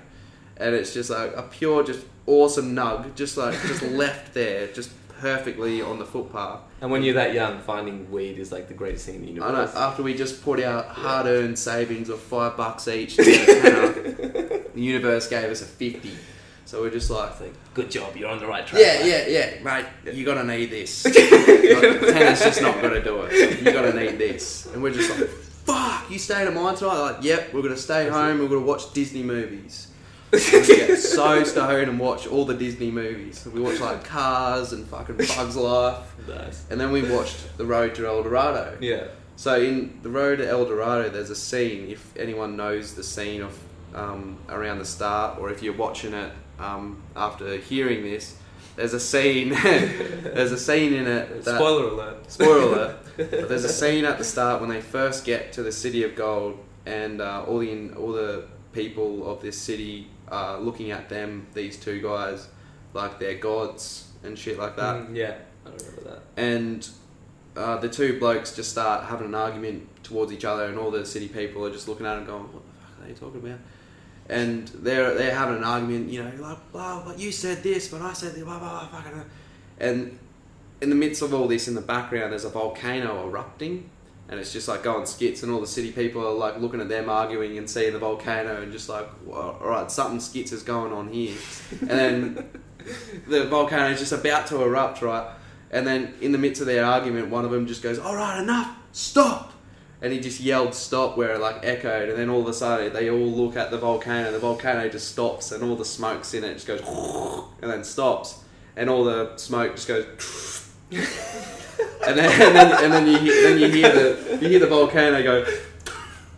and 0.58 0.76
it's 0.76 0.94
just 0.94 1.10
like 1.10 1.34
a 1.36 1.44
pure, 1.44 1.84
just 1.84 2.06
awesome 2.26 2.76
nug, 2.76 3.16
just 3.16 3.38
like 3.38 3.54
just 3.64 3.82
left 4.02 4.34
there, 4.34 4.68
just 4.68 4.92
perfectly 5.20 5.82
on 5.82 6.00
the 6.00 6.06
footpath. 6.06 6.60
And 6.82 6.92
when 6.92 7.02
you're 7.04 7.14
that 7.14 7.34
young, 7.34 7.60
finding 7.62 8.12
weed 8.12 8.38
is 8.38 8.52
like 8.52 8.68
the 8.68 8.74
greatest 8.74 9.06
thing 9.06 9.16
in 9.16 9.22
the 9.22 9.32
I 9.32 9.34
know. 9.36 9.46
universe. 9.60 9.76
After 9.76 10.04
we 10.04 10.14
just 10.14 10.44
put 10.44 10.62
our 10.62 10.84
hard-earned 10.84 11.58
savings 11.58 12.10
of 12.10 12.20
five 12.20 12.58
bucks 12.58 12.88
each, 12.90 13.16
to 13.16 13.24
get 13.24 13.48
a 13.50 13.62
tenner, 13.62 14.60
the 14.74 14.82
universe 14.82 15.28
gave 15.28 15.50
us 15.50 15.62
a 15.62 15.66
fifty. 15.66 16.12
So 16.66 16.82
we're 16.82 16.90
just 16.92 17.10
like, 17.10 17.40
like, 17.40 17.54
good 17.74 17.92
job, 17.92 18.16
you're 18.16 18.30
on 18.30 18.40
the 18.40 18.48
right 18.48 18.66
track. 18.66 18.82
yeah, 18.82 19.06
yeah, 19.06 19.28
yeah, 19.28 19.64
mate. 19.64 19.86
You're 20.16 20.26
gonna 20.26 20.44
need 20.46 20.72
this. 20.72 21.06
Like, 21.64 22.00
tenner's 22.02 22.42
just 22.42 22.62
not 22.62 22.82
gonna 22.82 23.04
do 23.04 23.22
it. 23.24 23.60
You 23.62 23.72
gotta 23.72 23.94
need 23.94 24.18
this. 24.18 24.66
And 24.74 24.82
we're 24.84 24.94
just 24.94 25.10
like, 25.18 25.28
fuck. 25.30 26.10
You 26.10 26.20
staying 26.20 26.48
at 26.48 26.54
mine 26.54 26.76
tonight? 26.76 27.00
Like, 27.00 27.24
yep. 27.24 27.54
We're 27.54 27.62
gonna 27.62 27.78
stay 27.78 28.10
home. 28.10 28.40
We're 28.40 28.48
gonna 28.48 28.62
watch 28.62 28.92
Disney 28.94 29.24
movies. 29.24 29.88
We 30.34 30.40
get 30.66 30.98
so 30.98 31.44
stoned 31.44 31.90
and 31.90 32.00
watch 32.00 32.26
all 32.28 32.46
the 32.46 32.54
Disney 32.56 32.90
movies. 32.92 33.48
We 33.52 33.62
watch 33.62 33.80
like 33.80 34.04
Cars 34.04 34.74
and 34.74 34.88
fucking 34.88 35.18
Bugs 35.18 35.56
Life, 35.56 36.14
Nice. 36.28 36.66
and 36.70 36.80
then 36.82 36.92
we 36.92 37.04
watched 37.10 37.58
The 37.58 37.66
Road 37.66 37.94
to 37.96 38.08
El 38.08 38.24
Dorado. 38.24 38.78
Yeah. 38.82 39.06
So 39.36 39.60
in 39.60 40.00
the 40.04 40.10
road 40.10 40.38
to 40.38 40.48
El 40.48 40.66
Dorado, 40.66 41.10
there's 41.10 41.30
a 41.32 41.36
scene. 41.36 41.90
If 41.90 42.16
anyone 42.18 42.56
knows 42.56 42.94
the 42.94 43.04
scene 43.04 43.42
of 43.42 43.58
um, 43.94 44.38
around 44.50 44.80
the 44.80 44.86
start, 44.86 45.40
or 45.40 45.50
if 45.50 45.62
you're 45.64 45.74
watching 45.76 46.14
it 46.14 46.32
um, 46.60 47.02
after 47.16 47.58
hearing 47.58 48.04
this, 48.04 48.38
there's 48.76 48.94
a 48.94 49.00
scene. 49.00 49.50
there's 49.64 50.52
a 50.52 50.58
scene 50.58 50.94
in 50.94 51.08
it. 51.08 51.44
That, 51.46 51.56
Spoiler 51.56 51.90
alert. 51.90 52.32
Spoiler 52.32 52.62
alert. 52.74 52.98
But 53.18 53.50
there's 53.50 53.64
a 53.64 53.70
scene 53.70 54.06
at 54.06 54.18
the 54.18 54.24
start 54.24 54.62
when 54.62 54.70
they 54.70 54.82
first 54.82 55.26
get 55.26 55.54
to 55.54 55.64
the 55.64 55.72
city 55.72 56.04
of 56.04 56.16
gold, 56.16 56.60
and 56.86 57.20
uh, 57.22 57.44
all 57.48 57.60
the 57.60 57.94
all 57.96 58.12
the 58.12 58.46
people 58.72 59.30
of 59.32 59.42
this 59.42 59.58
city 59.58 60.08
are 60.34 60.60
looking 60.60 60.92
at 60.92 61.10
them, 61.10 61.48
these 61.54 61.78
two 61.78 62.02
guys, 62.02 62.48
like 62.94 63.20
they're 63.20 63.38
gods 63.38 64.08
and 64.24 64.38
shit 64.38 64.58
like 64.58 64.76
that. 64.76 64.96
Mm, 64.96 65.16
yeah, 65.16 65.36
I 65.66 65.70
remember 65.70 66.02
that. 66.02 66.24
And 66.36 66.90
uh, 67.56 67.78
the 67.78 67.90
two 67.90 68.20
blokes 68.20 68.56
just 68.56 68.72
start 68.72 69.06
having 69.06 69.28
an 69.28 69.36
argument 69.36 69.88
towards 70.04 70.32
each 70.32 70.46
other, 70.46 70.66
and 70.66 70.78
all 70.78 70.92
the 70.92 71.06
city 71.06 71.28
people 71.28 71.66
are 71.66 71.72
just 71.72 71.88
looking 71.88 72.06
at 72.06 72.16
them, 72.16 72.26
going, 72.26 72.44
"What 72.44 72.64
the 72.66 72.82
fuck 72.82 73.04
are 73.04 73.08
they 73.08 73.14
talking 73.14 73.48
about?" 73.48 73.60
And 74.30 74.68
they're 74.70 75.14
they're 75.16 75.36
having 75.36 75.58
an 75.58 75.64
argument, 75.64 76.10
you 76.10 76.24
know, 76.24 76.32
like 76.42 76.72
blah, 76.72 77.04
but 77.06 77.20
you 77.20 77.32
said 77.32 77.62
this, 77.62 77.90
but 77.90 78.02
I 78.02 78.14
said 78.14 78.34
this, 78.34 78.44
blah 78.44 78.60
blah 78.60 78.88
blah, 78.88 79.00
fucking. 79.00 79.24
And 79.80 80.18
in 80.82 80.90
the 80.90 80.96
midst 80.96 81.22
of 81.22 81.34
all 81.34 81.48
this, 81.48 81.68
in 81.68 81.76
the 81.76 81.82
background, 81.82 82.32
there's 82.32 82.46
a 82.46 82.50
volcano 82.50 83.28
erupting, 83.28 83.90
and 84.34 84.42
it's 84.42 84.52
just 84.52 84.68
like 84.68 84.82
going 84.82 85.06
skits, 85.06 85.44
and 85.44 85.52
all 85.52 85.62
the 85.62 85.68
city 85.68 85.92
people 85.92 86.26
are 86.28 86.34
like 86.34 86.60
looking 86.60 86.82
at 86.82 86.90
them 86.90 87.08
arguing 87.08 87.56
and 87.60 87.70
seeing 87.70 87.94
the 87.94 88.00
volcano, 88.00 88.64
and 88.64 88.72
just 88.72 88.90
like, 88.90 89.08
well, 89.26 89.60
all 89.62 89.70
right, 89.70 89.92
something 89.92 90.20
skits 90.20 90.52
is 90.52 90.64
going 90.64 90.92
on 90.92 91.08
here, 91.14 91.36
and 91.82 91.90
then 91.90 92.50
the 93.28 93.46
volcano 93.46 93.92
is 93.92 94.00
just 94.00 94.12
about 94.12 94.48
to 94.48 94.64
erupt, 94.64 95.04
right? 95.04 95.28
And 95.70 95.86
then 95.86 96.16
in 96.20 96.32
the 96.32 96.40
midst 96.40 96.62
of 96.62 96.68
their 96.68 96.84
argument, 96.84 97.30
one 97.30 97.46
of 97.46 97.52
them 97.52 97.68
just 97.68 97.84
goes, 97.84 98.00
"All 98.00 98.16
right, 98.16 98.42
enough, 98.42 98.76
stop!" 98.92 99.54
And 100.02 100.12
he 100.12 100.20
just 100.20 100.40
yelled 100.40 100.74
"stop" 100.74 101.16
where 101.16 101.34
it 101.34 101.40
like 101.40 101.64
echoed, 101.64 102.10
and 102.10 102.18
then 102.18 102.30
all 102.30 102.42
of 102.42 102.48
a 102.48 102.54
sudden 102.54 102.92
they 102.92 103.12
all 103.12 103.20
look 103.20 103.56
at 103.56 103.70
the 103.70 103.78
volcano. 103.78 104.32
The 104.32 104.40
volcano 104.40 104.90
just 104.90 105.12
stops, 105.12 105.52
and 105.52 105.64
all 105.64 105.76
the 105.76 105.86
smoke's 105.86 106.34
in 106.34 106.44
it 106.44 106.56
just 106.56 106.66
goes, 106.66 106.82
and 107.62 107.72
then 107.72 107.84
stops, 107.84 108.44
and 108.76 108.90
all 108.90 109.04
the 109.04 109.38
smoke 109.38 109.76
just 109.76 109.88
goes. 109.88 110.72
and 112.08 112.18
then 112.18 112.42
and 112.42 112.56
then, 112.56 112.84
and 112.84 112.94
then 112.94 113.08
you 113.08 113.18
hear, 113.18 113.44
then 113.44 113.60
you 113.60 113.70
hear 113.70 113.92
the 113.92 114.38
you 114.42 114.50
hear 114.50 114.60
the 114.60 114.68
volcano 114.68 115.22
go. 115.24 115.46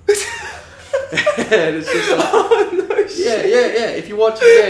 and 0.07 1.75
it's 1.77 1.91
just 1.91 2.11
like, 2.11 2.19
oh, 2.33 3.07
yeah, 3.17 3.43
yeah, 3.43 3.67
yeah. 3.67 3.89
If 3.89 4.07
you 4.09 4.15
watch 4.15 4.39
it 4.41 4.65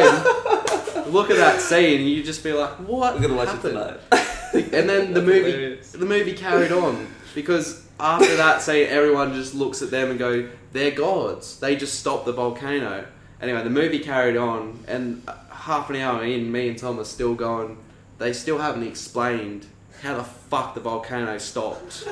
again, 0.95 1.11
look 1.13 1.29
at 1.29 1.37
that 1.37 1.61
scene, 1.61 2.07
you 2.07 2.23
just 2.23 2.43
be 2.43 2.53
like, 2.53 2.71
"What?" 2.79 3.15
We're 3.15 3.21
gonna 3.21 3.35
watch 3.35 3.49
happened? 3.49 3.77
it 3.77 4.01
tonight. 4.11 4.73
And 4.73 4.89
then 4.89 5.13
the 5.13 5.21
movie 5.21 5.51
Hilarious. 5.51 5.91
the 5.91 6.05
movie 6.05 6.33
carried 6.33 6.71
on 6.71 7.07
because 7.33 7.85
after 7.99 8.37
that 8.37 8.61
scene, 8.61 8.87
everyone 8.87 9.33
just 9.33 9.53
looks 9.53 9.81
at 9.81 9.91
them 9.91 10.09
and 10.11 10.19
go, 10.19 10.47
"They're 10.71 10.91
gods." 10.91 11.59
They 11.59 11.75
just 11.75 11.99
stopped 11.99 12.25
the 12.25 12.33
volcano. 12.33 13.05
Anyway, 13.41 13.61
the 13.63 13.69
movie 13.69 13.99
carried 13.99 14.37
on, 14.37 14.79
and 14.87 15.21
uh, 15.27 15.33
half 15.49 15.89
an 15.89 15.97
hour 15.97 16.23
in, 16.23 16.51
me 16.51 16.69
and 16.69 16.77
Tom 16.77 16.99
are 16.99 17.03
still 17.05 17.33
going. 17.35 17.77
They 18.17 18.31
still 18.31 18.59
haven't 18.59 18.83
explained 18.83 19.65
how 20.05 20.15
the 20.15 20.23
fuck 20.23 20.75
the 20.75 20.81
volcano 20.81 21.37
stopped. 21.37 22.07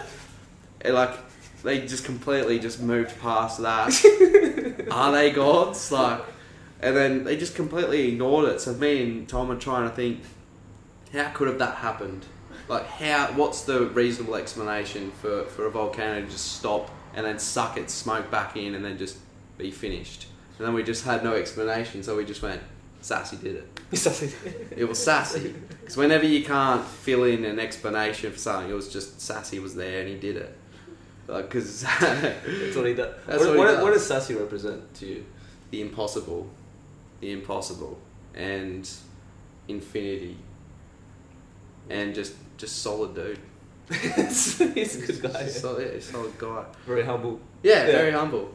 And, 0.81 0.95
like 0.95 1.11
they 1.63 1.85
just 1.85 2.03
completely 2.03 2.59
just 2.59 2.81
moved 2.81 3.19
past 3.21 3.61
that. 3.61 4.87
are 4.91 5.11
they 5.11 5.31
gods? 5.31 5.91
Like, 5.91 6.21
and 6.81 6.95
then 6.95 7.23
they 7.23 7.37
just 7.37 7.55
completely 7.55 8.09
ignored 8.09 8.49
it. 8.49 8.59
So 8.59 8.73
me 8.73 9.01
and 9.01 9.29
Tom 9.29 9.49
are 9.49 9.59
trying 9.59 9.89
to 9.89 9.95
think, 9.95 10.21
how 11.13 11.29
could 11.29 11.47
have 11.47 11.59
that 11.59 11.75
happened? 11.75 12.25
Like, 12.67 12.87
how? 12.87 13.27
What's 13.33 13.61
the 13.61 13.85
reasonable 13.87 14.35
explanation 14.35 15.11
for 15.11 15.45
for 15.45 15.65
a 15.65 15.71
volcano 15.71 16.21
to 16.21 16.27
just 16.27 16.53
stop 16.53 16.89
and 17.13 17.25
then 17.25 17.37
suck 17.39 17.77
its 17.77 17.93
smoke 17.93 18.31
back 18.31 18.57
in 18.57 18.75
and 18.75 18.83
then 18.83 18.97
just 18.97 19.17
be 19.57 19.71
finished? 19.71 20.27
And 20.57 20.67
then 20.67 20.73
we 20.73 20.83
just 20.83 21.05
had 21.05 21.23
no 21.23 21.33
explanation, 21.33 22.03
so 22.03 22.17
we 22.17 22.25
just 22.25 22.41
went, 22.41 22.61
Sassy 23.01 23.37
did 23.37 23.55
it. 23.55 23.72
It 24.75 24.87
was 24.87 25.03
Sassy. 25.03 25.53
Because 25.81 25.97
whenever 25.97 26.25
you 26.25 26.43
can't 26.43 26.85
fill 26.85 27.23
in 27.25 27.45
an 27.45 27.59
explanation 27.59 28.31
for 28.31 28.37
something, 28.37 28.71
it 28.71 28.73
was 28.73 28.91
just 28.91 29.21
Sassy 29.21 29.59
was 29.59 29.75
there 29.75 29.99
and 30.01 30.09
he 30.09 30.15
did 30.15 30.37
it. 30.37 30.57
Because 31.27 31.81
That's 32.01 32.75
what 32.75 32.85
he 32.87 32.93
does. 32.95 33.13
What, 33.25 33.39
what 33.39 33.57
what, 33.57 33.67
does. 33.67 33.83
what 33.83 33.93
does 33.93 34.05
Sassy 34.05 34.35
represent 34.35 34.93
to 34.95 35.05
you? 35.05 35.25
the 35.71 35.81
impossible, 35.81 36.47
the 37.19 37.31
impossible, 37.31 37.97
and 38.35 38.87
infinity, 39.67 40.37
and 41.89 42.13
just 42.13 42.35
just 42.57 42.81
solid 42.83 43.15
dude. 43.15 43.39
He's 43.91 44.59
a 44.61 44.67
good 45.07 45.33
guy. 45.33 45.47
Solid, 45.47 45.93
yeah, 45.95 45.99
solid 45.99 46.37
guy. 46.37 46.63
Very 46.85 47.03
humble. 47.03 47.39
Yeah, 47.63 47.85
Yeah. 47.87 47.91
very 47.91 48.11
humble. 48.11 48.51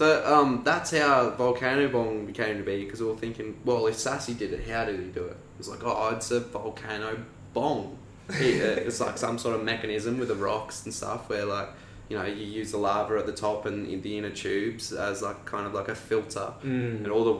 So 0.00 0.24
um, 0.24 0.62
that's 0.64 0.92
how 0.92 1.28
Volcano 1.28 1.86
Bong 1.90 2.24
became 2.24 2.56
to 2.56 2.62
be 2.62 2.86
because 2.86 3.02
we 3.02 3.06
were 3.06 3.16
thinking, 3.16 3.60
well, 3.66 3.86
if 3.86 3.96
Sassy 3.96 4.32
did 4.32 4.54
it, 4.54 4.66
how 4.66 4.86
did 4.86 4.98
he 4.98 5.08
do 5.08 5.24
it? 5.24 5.32
It 5.32 5.58
was 5.58 5.68
like, 5.68 5.80
oh, 5.84 6.14
it's 6.16 6.30
a 6.30 6.40
volcano 6.40 7.18
bong. 7.52 7.98
Uh, 8.30 8.32
it's 8.38 8.98
like 8.98 9.18
some 9.18 9.36
sort 9.36 9.56
of 9.56 9.62
mechanism 9.62 10.18
with 10.18 10.28
the 10.28 10.34
rocks 10.34 10.86
and 10.86 10.94
stuff 10.94 11.28
where 11.28 11.44
like 11.44 11.68
you 12.08 12.16
know 12.16 12.24
you 12.24 12.46
use 12.46 12.70
the 12.70 12.78
lava 12.78 13.18
at 13.18 13.26
the 13.26 13.32
top 13.34 13.66
and 13.66 13.86
in 13.88 14.00
the 14.00 14.16
inner 14.16 14.30
tubes 14.30 14.90
as 14.90 15.20
like 15.20 15.44
kind 15.44 15.66
of 15.66 15.74
like 15.74 15.88
a 15.88 15.94
filter 15.94 16.50
Mm. 16.64 17.04
and 17.04 17.08
all 17.08 17.24
the 17.24 17.38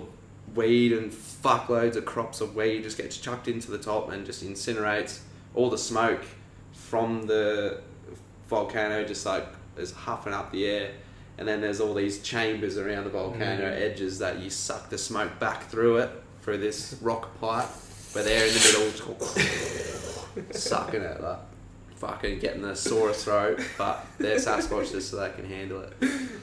weed 0.55 0.93
and 0.93 1.11
fuckloads 1.11 1.97
of 1.97 2.05
crops 2.05 2.43
of 2.43 2.55
weed 2.57 2.83
just 2.83 2.99
gets 2.99 3.17
chucked 3.17 3.49
into 3.49 3.71
the 3.71 3.79
top 3.79 4.11
and 4.11 4.27
just 4.27 4.45
incinerates 4.45 5.21
all 5.55 5.71
the 5.71 5.79
smoke 5.79 6.27
from 6.75 7.27
the 7.27 7.81
volcano 8.51 9.03
just 9.03 9.25
like 9.25 9.47
is 9.79 9.93
huffing 9.93 10.35
up 10.35 10.53
the 10.53 10.67
air 10.67 10.91
and 11.41 11.49
then 11.49 11.61
there's 11.61 11.81
all 11.81 11.95
these 11.95 12.23
chambers 12.23 12.79
around 12.79 13.05
the 13.05 13.11
volcano 13.11 13.65
Mm. 13.65 13.81
edges 13.81 14.19
that 14.21 14.39
you 14.39 14.49
suck 14.51 14.89
the 14.91 14.99
smoke 14.99 15.39
back 15.41 15.65
through 15.69 15.97
it 15.97 16.11
through 16.43 16.59
this 16.59 16.97
rock 17.03 17.41
pipe 17.41 17.67
where 18.13 18.23
they're 18.23 18.47
in 18.47 18.53
the 18.55 18.61
middle 19.09 20.51
sucking 20.53 21.03
it 21.03 21.21
like 21.21 21.39
fucking 21.97 22.39
getting 22.39 22.63
the 22.63 22.75
sore 22.75 23.13
throat 23.13 23.61
but 23.77 24.07
they're 24.19 24.37
Sasquatches 24.39 25.03
so 25.03 25.17
they 25.17 25.29
can 25.31 25.45
handle 25.45 25.83
it 25.83 25.93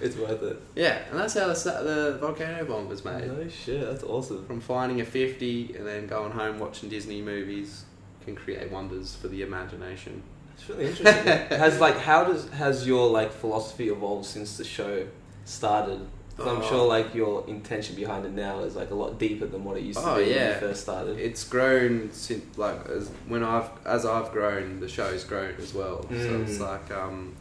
It's 0.02 0.16
worth 0.16 0.44
it. 0.44 0.62
yeah 0.76 1.00
and 1.10 1.18
that's 1.20 1.34
how 1.34 1.48
the, 1.48 1.54
the 1.54 2.18
volcano 2.22 2.64
bong 2.66 2.88
was 2.88 3.04
made 3.04 3.28
No 3.28 3.48
shit, 3.48 3.82
that's 3.82 4.04
awesome. 4.04 4.46
from 4.46 4.62
finding 4.62 5.02
a 5.02 5.06
50 5.06 5.76
and 5.76 5.86
then 5.88 6.06
going 6.06 6.32
home 6.32 6.60
watching 6.60 6.90
Disney 6.90 7.22
movies 7.24 7.86
can 8.24 8.36
create 8.36 8.70
wonders 8.72 9.16
for 9.16 9.30
the 9.30 9.42
imagination. 9.42 10.22
It's 10.58 10.70
really 10.70 10.88
interesting. 10.88 11.26
has 11.60 11.80
like 11.80 11.98
how 11.98 12.24
does 12.26 12.50
has 12.50 12.86
your 12.88 13.10
like 13.10 13.32
philosophy 13.32 13.90
evolved 13.90 14.26
since 14.26 14.58
the 14.58 14.64
show 14.64 15.06
started? 15.46 16.00
'Cause 16.36 16.46
I'm 16.48 16.62
Oh. 16.62 16.70
sure 16.70 16.88
like 16.88 17.16
your 17.16 17.44
intention 17.48 17.96
behind 17.96 18.24
it 18.26 18.32
now 18.32 18.60
is 18.60 18.76
like 18.76 18.92
a 18.92 18.96
lot 18.96 19.18
deeper 19.18 19.48
than 19.48 19.64
what 19.64 19.76
it 19.78 19.82
used 19.84 19.98
to 20.00 20.12
Oh, 20.12 20.16
be 20.18 20.22
when 20.26 20.32
yeah. 20.36 20.54
you 20.54 20.60
first 20.60 20.82
started. 20.82 21.18
It's 21.20 21.44
grown 21.44 22.10
since 22.12 22.58
like 22.58 22.88
as 22.90 23.10
when 23.28 23.44
I've 23.44 23.70
as 23.86 24.06
I've 24.06 24.32
grown, 24.32 24.80
the 24.80 24.88
show's 24.88 25.24
grown 25.24 25.56
as 25.60 25.74
well. 25.74 26.04
So 26.04 26.30
Mm. 26.30 26.44
it's 26.48 26.60
like 26.60 26.92
um, 26.92 27.36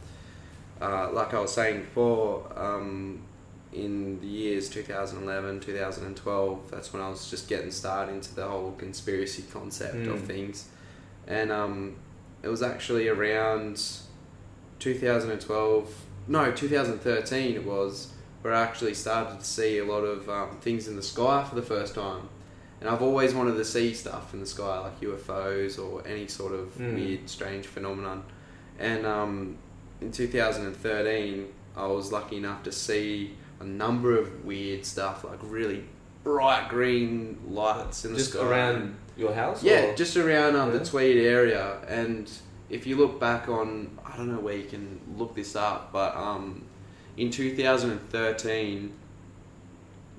uh, 0.81 1.11
like 1.11 1.33
I 1.33 1.39
was 1.39 1.51
saying 1.53 1.81
before, 1.81 2.45
um, 2.55 3.19
in 3.73 4.19
the 4.21 4.27
years 4.27 4.69
2011, 4.69 5.59
2012, 5.59 6.71
that's 6.71 6.91
when 6.93 7.01
I 7.01 7.09
was 7.09 7.29
just 7.29 7.47
getting 7.47 7.69
started 7.71 8.13
into 8.13 8.33
the 8.33 8.47
whole 8.47 8.73
conspiracy 8.79 9.43
concept 9.51 10.07
of 10.07 10.21
Mm. 10.21 10.25
things, 10.27 10.65
and 11.27 11.51
um, 11.51 11.95
it 12.43 12.47
was 12.47 12.61
actually 12.61 13.07
around 13.07 13.81
2012, 14.79 16.05
no, 16.27 16.51
2013 16.51 17.55
it 17.55 17.65
was, 17.65 18.11
where 18.41 18.53
I 18.53 18.61
actually 18.61 18.93
started 18.93 19.39
to 19.39 19.45
see 19.45 19.77
a 19.79 19.85
lot 19.85 20.01
of 20.01 20.29
um, 20.29 20.57
things 20.61 20.87
in 20.87 20.95
the 20.95 21.01
sky 21.03 21.43
for 21.47 21.55
the 21.55 21.61
first 21.61 21.95
time. 21.95 22.29
And 22.79 22.89
I've 22.89 23.01
always 23.01 23.33
wanted 23.33 23.55
to 23.55 23.65
see 23.65 23.93
stuff 23.93 24.33
in 24.33 24.39
the 24.39 24.45
sky, 24.45 24.79
like 24.79 24.99
UFOs 25.01 25.79
or 25.83 26.05
any 26.07 26.27
sort 26.27 26.53
of 26.53 26.67
Mm. 26.77 26.93
weird, 26.95 27.29
strange 27.29 27.65
phenomenon. 27.65 28.23
And 28.77 29.05
um, 29.05 29.57
in 29.99 30.11
2013, 30.11 31.47
I 31.75 31.87
was 31.87 32.11
lucky 32.11 32.37
enough 32.37 32.61
to 32.63 32.71
see 32.71 33.35
a 33.59 33.63
number 33.63 34.15
of 34.17 34.45
weird 34.45 34.85
stuff, 34.85 35.23
like 35.23 35.39
really 35.41 35.83
bright 36.23 36.69
green 36.69 37.39
lights 37.49 38.05
in 38.05 38.11
the 38.11 38.19
Just 38.19 38.33
sky. 38.33 38.45
around 38.47 38.95
your 39.17 39.33
house? 39.33 39.63
Yeah, 39.63 39.85
or- 39.91 39.95
just 39.95 40.15
around 40.17 40.55
um, 40.55 40.71
Yeah. 40.71 40.77
the 40.79 40.85
Tweed 40.85 41.17
area. 41.17 41.77
And 41.87 42.29
if 42.69 42.85
you 42.85 42.95
look 42.97 43.19
back 43.19 43.49
on, 43.49 43.97
I 44.05 44.15
don't 44.17 44.31
know 44.33 44.39
where 44.39 44.55
you 44.57 44.65
can 44.65 44.99
look 45.17 45.35
this 45.35 45.55
up, 45.55 45.91
but 45.91 46.15
um, 46.15 46.63
in 47.17 47.31
2013, 47.31 48.93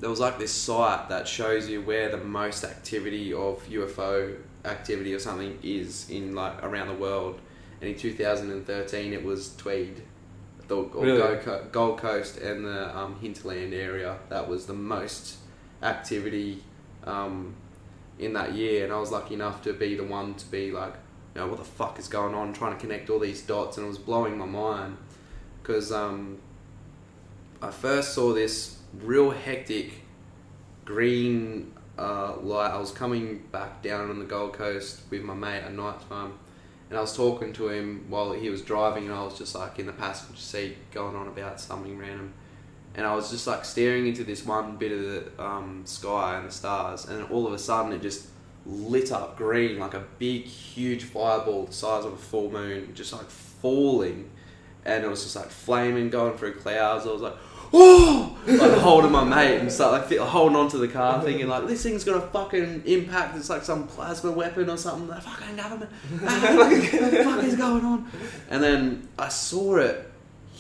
there 0.01 0.11
was 0.11 0.21
like 0.21 0.39
this 0.39 0.53
site 0.53 1.09
that 1.09 1.27
shows 1.27 1.69
you 1.69 1.83
where 1.83 2.09
the 2.09 2.17
most 2.19 2.65
activity 2.65 3.33
of 3.33 3.67
UFO 3.69 4.37
activity 4.65 5.13
or 5.15 5.19
something 5.19 5.59
is 5.63 6.09
in 6.11 6.35
like 6.35 6.63
around 6.63 6.89
the 6.89 6.95
world. 6.95 7.41
And 7.81 7.91
in 7.91 7.97
2013, 7.97 9.13
it 9.13 9.25
was 9.25 9.55
Tweed, 9.57 10.03
the 10.69 10.77
Really? 10.83 11.19
Gold, 11.45 11.73
Gold 11.73 11.99
Coast 11.99 12.39
and 12.39 12.65
the 12.65 12.97
um, 12.97 13.19
Hinterland 13.21 13.73
area. 13.75 14.19
That 14.29 14.49
was 14.49 14.67
the 14.67 14.73
most 14.75 15.37
activity 15.83 16.63
um, 17.05 17.55
in 18.19 18.33
that 18.35 18.55
year. 18.55 18.85
And 18.85 18.93
I 18.93 18.99
was 18.99 19.11
lucky 19.11 19.35
enough 19.35 19.63
to 19.63 19.73
be 19.73 19.95
the 19.95 20.05
one 20.05 20.35
to 20.35 20.47
be 20.47 20.73
like, 20.73 20.95
you 21.35 21.41
know, 21.41 21.49
what 21.49 21.59
the 21.59 21.65
fuck 21.65 21.99
is 21.99 22.09
going 22.09 22.35
on? 22.35 22.53
Trying 22.53 22.75
to 22.75 22.81
connect 22.81 23.11
all 23.11 23.19
these 23.19 23.43
dots, 23.43 23.77
and 23.77 23.87
it 23.87 23.89
was 23.89 23.99
blowing 23.99 24.37
my 24.37 24.47
mind 24.47 24.97
because 25.63 25.93
um, 25.93 26.39
I 27.61 27.71
first 27.71 28.15
saw 28.15 28.33
this 28.33 28.79
real 29.03 29.31
hectic 29.31 30.03
green 30.85 31.73
uh, 31.99 32.37
light. 32.41 32.71
I 32.71 32.79
was 32.79 32.91
coming 32.91 33.45
back 33.53 33.83
down 33.83 34.09
on 34.09 34.19
the 34.19 34.25
Gold 34.25 34.55
Coast 34.55 35.03
with 35.11 35.23
my 35.23 35.35
mate 35.35 35.63
at 35.63 35.75
night 35.75 36.09
time, 36.09 36.33
and 36.89 36.99
I 36.99 37.03
was 37.03 37.15
talking 37.15 37.53
to 37.55 37.69
him 37.69 38.07
while 38.09 38.33
he 38.33 38.49
was 38.49 38.63
driving, 38.63 39.05
and 39.05 39.15
I 39.15 39.23
was 39.23 39.37
just 39.37 39.55
like 39.55 39.79
in 39.79 39.87
the 39.87 39.93
passenger 39.93 40.41
seat 40.41 40.91
going 40.91 41.15
on 41.15 41.29
about 41.29 41.61
something 41.61 41.99
random. 41.99 42.33
And 42.99 43.07
I 43.07 43.15
was 43.15 43.31
just 43.31 43.47
like 43.47 43.65
staring 43.65 44.09
into 44.09 44.25
this 44.25 44.45
one 44.45 44.77
bit 44.77 44.91
of 44.91 45.01
the 45.01 45.43
um, 45.43 45.83
sky 45.85 46.37
and 46.37 46.49
the 46.49 46.51
stars, 46.51 47.05
and 47.05 47.31
all 47.31 47.47
of 47.47 47.53
a 47.53 47.59
sudden 47.59 47.93
it 47.93 48.03
just 48.03 48.27
lit 48.67 49.13
up 49.13 49.39
green 49.39 49.79
like 49.79 49.95
a 49.95 50.05
big, 50.19 50.43
huge 50.43 51.05
fireball 51.05 51.67
the 51.67 51.73
size 51.73 52.05
of 52.05 52.13
a 52.13 52.17
full 52.17 52.51
moon, 52.51 52.93
just 52.97 53.13
like 53.13 53.31
falling, 53.31 54.29
and 54.85 55.05
it 55.05 55.09
was 55.09 55.23
just 55.23 55.37
like 55.37 55.47
flaming, 55.47 56.11
going 56.11 56.37
through 56.37 56.55
clouds. 56.55 57.07
I 57.07 57.13
was 57.13 57.23
like. 57.23 57.35
Oh! 57.71 58.35
Like 58.47 58.79
holding 58.79 59.13
my 59.13 59.25
mate 59.25 59.59
and 59.59 59.71
start 59.71 60.11
like 60.11 60.19
holding 60.21 60.57
onto 60.57 60.79
the 60.79 60.89
car, 60.89 61.21
thinking 61.23 61.49
like 61.49 61.67
this 61.67 61.83
thing's 61.83 62.03
gonna 62.03 62.23
fucking 62.23 62.85
impact. 62.87 63.37
It's 63.37 63.51
like 63.51 63.63
some 63.63 63.87
plasma 63.87 64.33
weapon 64.33 64.71
or 64.71 64.79
something. 64.79 65.07
The 65.07 65.21
fucking 65.21 65.55
government. 65.55 65.91
What 66.19 67.11
the 67.11 67.25
fuck 67.25 67.45
is 67.45 67.57
going 67.57 67.85
on? 67.85 68.11
And 68.49 68.63
then 68.63 69.09
I 69.19 69.29
saw 69.29 69.77
it 69.77 70.08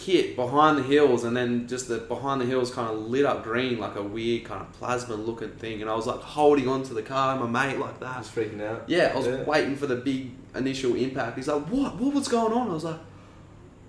hit 0.06 0.36
behind 0.36 0.78
the 0.78 0.82
hills, 0.84 1.24
and 1.24 1.36
then 1.36 1.66
just 1.66 1.88
the 1.88 1.98
behind 1.98 2.40
the 2.40 2.44
hills 2.46 2.70
kind 2.72 2.88
of 2.88 2.98
lit 3.10 3.24
up 3.26 3.42
green 3.42 3.78
like 3.78 3.96
a 3.96 4.02
weird 4.02 4.44
kind 4.44 4.60
of 4.60 4.72
plasma 4.72 5.14
looking 5.16 5.50
thing. 5.50 5.80
And 5.82 5.90
I 5.90 5.94
was 5.96 6.06
like 6.06 6.20
holding 6.20 6.68
onto 6.68 6.94
the 6.94 7.02
car, 7.02 7.36
my 7.44 7.66
mate 7.66 7.78
like 7.78 7.96
I 7.96 8.04
that. 8.06 8.18
was 8.20 8.28
freaking 8.28 8.62
out. 8.62 8.84
Yeah, 8.86 9.10
I 9.12 9.16
was 9.16 9.26
Yeah. 9.26 9.42
waiting 9.42 9.74
for 9.76 9.86
the 9.86 9.96
big 9.96 10.30
initial 10.54 10.94
impact. 10.94 11.36
He's 11.36 11.48
like, 11.48 11.62
"What? 11.68 11.96
What 11.96 12.14
was 12.14 12.28
going 12.28 12.52
on?" 12.52 12.70
I 12.70 12.74
was 12.74 12.84
like, 12.84 13.00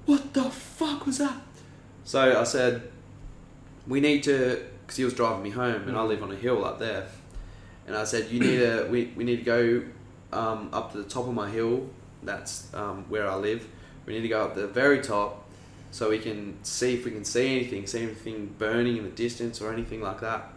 "What 0.06 0.34
the 0.34 0.44
fuck 0.50 1.06
was 1.06 1.20
that?" 1.20 1.42
So 2.06 2.40
I 2.40 2.44
said, 2.44 2.90
"We 3.88 4.00
need 4.02 4.24
to," 4.24 4.64
because 4.82 4.98
he 4.98 5.04
was 5.06 5.14
driving 5.14 5.44
me 5.44 5.52
home, 5.52 5.88
and 5.88 5.96
I 5.96 6.02
live 6.02 6.24
on 6.24 6.32
a 6.32 6.36
hill 6.36 6.66
up 6.66 6.80
there. 6.80 7.06
And 7.88 7.96
I 7.96 8.04
said, 8.04 8.30
"You 8.32 8.40
need 8.40 8.58
to. 8.58 8.88
We, 8.90 9.14
we 9.16 9.24
need 9.24 9.38
to 9.38 9.44
go 9.44 9.84
um, 10.34 10.70
up 10.74 10.92
to 10.94 10.98
the 10.98 11.04
top 11.10 11.28
of 11.28 11.34
my 11.36 11.50
hill. 11.50 11.88
That's 12.24 12.74
um, 12.74 13.06
where 13.10 13.30
I 13.30 13.36
live. 13.36 13.68
We 14.08 14.14
need 14.14 14.22
to 14.22 14.28
go 14.28 14.44
up 14.46 14.56
the 14.56 14.68
very 14.68 15.02
top." 15.02 15.46
So 15.92 16.10
we 16.10 16.20
can 16.20 16.58
see 16.64 16.94
if 16.96 17.06
we 17.06 17.12
can 17.12 17.26
see 17.26 17.56
anything, 17.58 17.88
see 17.88 18.04
anything 18.04 18.54
burning 18.58 18.98
in 18.98 19.04
the 19.04 19.10
distance 19.10 19.60
or 19.62 19.74
anything 19.74 20.02
like 20.02 20.22
that. 20.22 20.50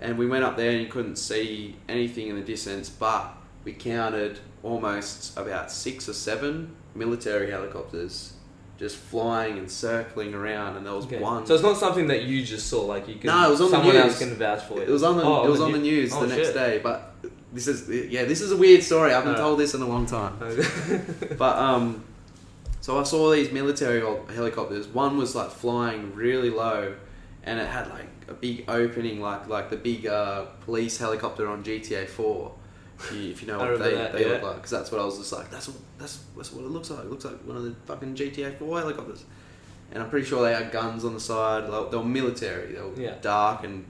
And 0.00 0.16
we 0.16 0.26
went 0.26 0.44
up 0.44 0.56
there 0.56 0.70
and 0.70 0.80
you 0.80 0.86
couldn't 0.88 1.16
see 1.16 1.76
anything 1.88 2.28
in 2.28 2.36
the 2.36 2.42
distance, 2.42 2.88
but 2.88 3.34
we 3.64 3.72
counted 3.74 4.38
almost 4.62 5.36
about 5.38 5.70
six 5.70 6.08
or 6.08 6.14
seven 6.14 6.74
military 6.94 7.50
helicopters 7.50 8.32
just 8.78 8.96
flying 8.96 9.58
and 9.58 9.70
circling 9.70 10.32
around, 10.32 10.74
and 10.78 10.86
there 10.86 10.94
was 10.94 11.04
Okay. 11.04 11.18
one. 11.18 11.44
So 11.44 11.52
it's 11.52 11.62
not 11.62 11.76
something 11.76 12.06
that 12.06 12.22
you 12.22 12.42
just 12.42 12.66
saw, 12.68 12.80
like 12.86 13.06
you 13.08 13.16
can. 13.16 13.26
No, 13.26 13.48
it 13.48 13.50
was 13.50 13.60
on 13.60 13.66
the 13.70 13.76
someone 13.76 13.94
news. 13.94 14.04
else 14.06 14.18
can 14.18 14.34
vouch 14.36 14.62
for 14.62 14.80
it. 14.80 14.88
it 14.88 14.92
was 14.92 15.02
on 15.02 15.18
the 15.18 15.22
Oh, 15.22 15.44
it 15.44 15.50
was 15.50 15.60
on 15.60 15.72
the 15.72 15.78
news 15.78 16.14
Oh, 16.14 16.22
the 16.22 16.28
next 16.34 16.46
shit. 16.48 16.54
day, 16.54 16.80
but 16.82 17.12
this 17.52 17.68
is 17.68 17.86
yeah, 18.10 18.24
this 18.24 18.40
is 18.40 18.52
a 18.52 18.56
weird 18.56 18.82
story. 18.82 19.10
I 19.10 19.16
haven't 19.16 19.32
Alright. 19.32 19.42
told 19.42 19.58
this 19.60 19.74
in 19.74 19.82
a 19.82 19.86
long 19.86 20.06
time. 20.06 20.38
But 21.36 21.58
um, 21.58 22.04
so 22.80 22.98
I 22.98 23.02
saw 23.02 23.30
these 23.30 23.50
military 23.52 24.00
hel- 24.00 24.26
helicopters. 24.26 24.86
One 24.88 25.16
was 25.16 25.34
like 25.34 25.50
flying 25.50 26.14
really 26.14 26.50
low, 26.50 26.94
and 27.44 27.58
it 27.60 27.68
had 27.68 27.88
like 27.88 28.08
a 28.28 28.34
big 28.34 28.64
opening, 28.68 29.20
like 29.20 29.48
like 29.48 29.70
the 29.70 29.76
big 29.76 30.06
uh, 30.06 30.46
police 30.64 30.98
helicopter 30.98 31.48
on 31.48 31.62
GTA 31.64 32.08
Four. 32.08 32.54
If 32.98 33.12
you, 33.14 33.30
if 33.30 33.40
you 33.40 33.48
know 33.48 33.58
what 33.58 33.78
they, 33.78 33.94
that, 33.94 34.12
they 34.12 34.26
yeah. 34.26 34.32
look 34.32 34.42
like, 34.42 34.56
because 34.56 34.70
that's 34.70 34.92
what 34.92 35.00
I 35.00 35.04
was 35.04 35.16
just 35.18 35.32
like. 35.32 35.50
That's 35.50 35.68
what 35.68 35.78
that's 35.98 36.22
that's 36.36 36.52
what 36.52 36.64
it 36.64 36.68
looks 36.70 36.90
like. 36.90 37.00
It 37.00 37.10
looks 37.10 37.24
like 37.24 37.40
one 37.46 37.56
of 37.56 37.62
the 37.64 37.74
fucking 37.86 38.14
GTA 38.14 38.58
Four 38.58 38.78
helicopters. 38.78 39.24
And 39.92 40.02
I'm 40.02 40.08
pretty 40.08 40.26
sure 40.26 40.42
they 40.42 40.52
had 40.54 40.70
guns 40.70 41.04
on 41.04 41.14
the 41.14 41.20
side. 41.20 41.64
They 41.66 41.96
were, 41.96 42.04
military. 42.04 42.74
They 42.74 42.80
were 42.80 42.92
Yeah. 42.96 43.14
dark 43.20 43.64
and 43.64 43.84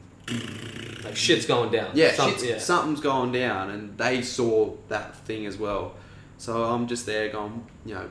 like 1.05 1.15
shit's 1.17 1.45
going 1.45 1.71
down. 1.71 1.91
yeah, 1.95 2.13
shit's- 2.13 2.45
yeah. 2.45 2.59
something's 2.59 3.01
going 3.01 3.33
down, 3.33 3.71
and 3.71 3.99
they 3.99 4.23
saw 4.23 4.75
that 4.89 5.17
thing 5.27 5.45
as 5.45 5.59
well. 5.59 5.95
So 6.39 6.65
I'm 6.65 6.87
just 6.87 7.05
there 7.05 7.29
going, 7.29 7.67
you 7.85 7.95
know, 7.95 8.09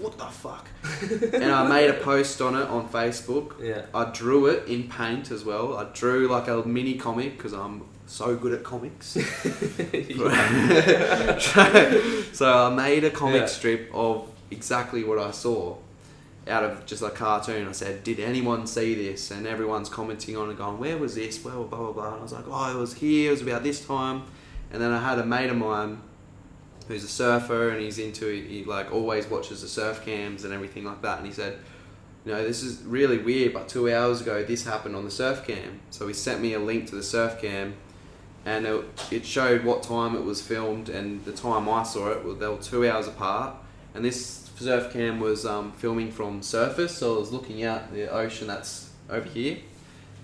what 0.00 0.16
the 0.16 0.24
fuck? 0.26 0.66
and 1.34 1.52
I 1.52 1.68
made 1.68 1.90
a 1.90 1.94
post 1.94 2.40
on 2.40 2.54
it 2.56 2.66
on 2.68 2.88
Facebook. 2.88 3.60
yeah. 3.62 3.86
I 3.94 4.10
drew 4.10 4.46
it 4.46 4.66
in 4.68 4.88
paint 4.88 5.30
as 5.30 5.44
well. 5.44 5.76
I 5.76 5.84
drew 5.92 6.28
like 6.28 6.48
a 6.48 6.62
mini 6.66 6.94
comic 6.94 7.36
because 7.36 7.52
I'm 7.52 7.82
so 8.06 8.34
good 8.36 8.52
at 8.52 8.64
comics. 8.64 9.06
so 12.32 12.66
I 12.66 12.70
made 12.74 13.04
a 13.04 13.10
comic 13.10 13.42
Yeah. 13.42 13.46
strip 13.46 13.90
of 13.92 14.28
exactly 14.50 15.04
what 15.04 15.18
I 15.18 15.30
saw 15.30 15.76
out 16.48 16.64
of 16.64 16.86
just 16.86 17.02
a 17.02 17.10
cartoon. 17.10 17.68
I 17.68 17.72
said, 17.72 18.02
"Did 18.02 18.18
anyone 18.20 18.66
see 18.66 18.94
this?" 18.94 19.30
And 19.30 19.46
everyone's 19.46 19.88
commenting 19.88 20.36
on 20.36 20.50
it, 20.50 20.58
going, 20.58 20.78
"Where 20.78 20.98
was 20.98 21.14
this?" 21.14 21.38
Blah 21.38 21.52
blah 21.52 21.64
blah. 21.64 21.92
blah. 21.92 22.06
And 22.12 22.20
I 22.20 22.22
was 22.22 22.32
like, 22.32 22.44
"Oh, 22.48 22.76
it 22.76 22.80
was 22.80 22.94
here. 22.94 23.28
It 23.28 23.32
was 23.32 23.42
about 23.42 23.62
this 23.62 23.84
time." 23.84 24.22
And 24.72 24.80
then 24.82 24.90
I 24.92 25.00
had 25.00 25.18
a 25.18 25.26
mate 25.26 25.50
of 25.50 25.56
mine 25.56 26.00
who's 26.90 27.04
a 27.04 27.08
surfer 27.08 27.70
and 27.70 27.80
he's 27.80 27.98
into 27.98 28.26
he 28.26 28.64
like 28.64 28.92
always 28.92 29.26
watches 29.26 29.62
the 29.62 29.68
surf 29.68 30.04
cams 30.04 30.44
and 30.44 30.52
everything 30.52 30.84
like 30.84 31.00
that. 31.02 31.18
And 31.18 31.26
he 31.26 31.32
said, 31.32 31.58
"You 32.24 32.32
know, 32.32 32.42
this 32.42 32.62
is 32.62 32.82
really 32.82 33.18
weird, 33.18 33.52
but 33.52 33.68
two 33.68 33.92
hours 33.92 34.20
ago 34.20 34.42
this 34.42 34.64
happened 34.64 34.96
on 34.96 35.04
the 35.04 35.10
surf 35.10 35.46
cam." 35.46 35.80
So 35.90 36.08
he 36.08 36.14
sent 36.14 36.40
me 36.40 36.54
a 36.54 36.58
link 36.58 36.88
to 36.88 36.96
the 36.96 37.02
surf 37.02 37.40
cam 37.40 37.74
and 38.44 38.66
it, 38.66 38.84
it 39.10 39.26
showed 39.26 39.64
what 39.64 39.82
time 39.82 40.16
it 40.16 40.24
was 40.24 40.40
filmed 40.40 40.88
and 40.88 41.24
the 41.24 41.32
time 41.32 41.68
I 41.68 41.82
saw 41.82 42.10
it. 42.10 42.24
well, 42.24 42.34
They 42.34 42.48
were 42.48 42.56
two 42.56 42.88
hours 42.88 43.06
apart, 43.06 43.54
and 43.94 44.04
this 44.04 44.50
surf 44.56 44.92
cam 44.92 45.20
was 45.20 45.44
um, 45.46 45.72
filming 45.72 46.10
from 46.10 46.42
surface, 46.42 46.96
so 46.96 47.16
I 47.16 47.18
was 47.18 47.32
looking 47.32 47.64
out 47.64 47.92
the 47.92 48.10
ocean 48.10 48.46
that's 48.46 48.90
over 49.08 49.28
here, 49.28 49.58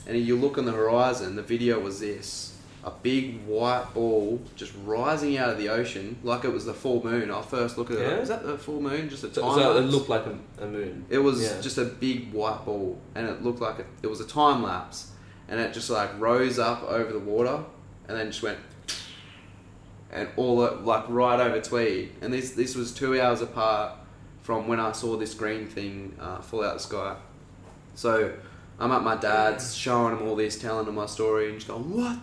and 0.06 0.16
you 0.18 0.36
look 0.36 0.58
on 0.58 0.64
the 0.64 0.72
horizon. 0.72 1.36
The 1.36 1.42
video 1.42 1.80
was 1.80 2.00
this: 2.00 2.55
a 2.86 2.90
big 3.02 3.44
white 3.46 3.84
ball 3.94 4.40
just 4.54 4.72
rising 4.84 5.36
out 5.36 5.50
of 5.50 5.58
the 5.58 5.68
ocean 5.68 6.16
like 6.22 6.44
it 6.44 6.52
was 6.52 6.64
the 6.64 6.72
full 6.72 7.02
moon. 7.04 7.30
I 7.32 7.42
first 7.42 7.76
looked 7.76 7.90
at 7.90 7.98
Yeah? 7.98 8.10
it. 8.14 8.20
Was 8.20 8.28
that 8.28 8.46
the 8.46 8.56
full 8.56 8.80
moon? 8.80 9.08
Just 9.10 9.24
a 9.24 9.34
So, 9.34 9.42
time 9.42 9.54
so 9.58 9.76
it 9.76 9.80
looked 9.82 10.08
like 10.08 10.24
a, 10.24 10.38
a 10.64 10.66
moon. 10.68 11.04
It 11.10 11.18
was 11.18 11.42
Yeah. 11.42 11.60
just 11.60 11.78
a 11.78 11.84
big 11.84 12.32
white 12.32 12.64
ball, 12.64 12.96
and 13.16 13.28
it 13.28 13.42
looked 13.42 13.60
like 13.60 13.80
it, 13.80 13.86
it 14.04 14.06
was 14.06 14.20
a 14.20 14.26
time 14.26 14.62
lapse, 14.62 15.10
and 15.48 15.58
it 15.60 15.74
just 15.74 15.90
like 15.90 16.10
rose 16.20 16.58
up 16.60 16.84
over 16.84 17.12
the 17.12 17.18
water, 17.18 17.58
and 18.08 18.16
then 18.16 18.28
just 18.30 18.42
went, 18.44 18.58
and 20.12 20.28
all 20.36 20.64
it, 20.64 20.84
like 20.84 21.04
right 21.08 21.40
over 21.40 21.60
Tweed, 21.60 22.12
and 22.20 22.32
this 22.32 22.52
this 22.52 22.74
was 22.76 22.92
two 22.92 23.20
hours 23.20 23.40
apart 23.42 23.94
from 24.42 24.68
when 24.68 24.78
I 24.78 24.92
saw 24.92 25.16
this 25.16 25.34
green 25.34 25.66
thing 25.66 26.16
uh, 26.20 26.40
fall 26.40 26.62
out 26.62 26.76
of 26.76 26.82
the 26.82 26.84
sky. 26.84 27.16
So 27.96 28.32
I'm 28.78 28.92
at 28.92 29.02
my 29.02 29.16
dad's, 29.16 29.74
showing 29.74 30.16
him 30.16 30.28
all 30.28 30.36
this, 30.36 30.56
telling 30.56 30.86
him 30.86 30.94
my 30.94 31.06
story, 31.06 31.46
and 31.48 31.56
just 31.56 31.66
going, 31.66 31.90
"What 31.92 32.18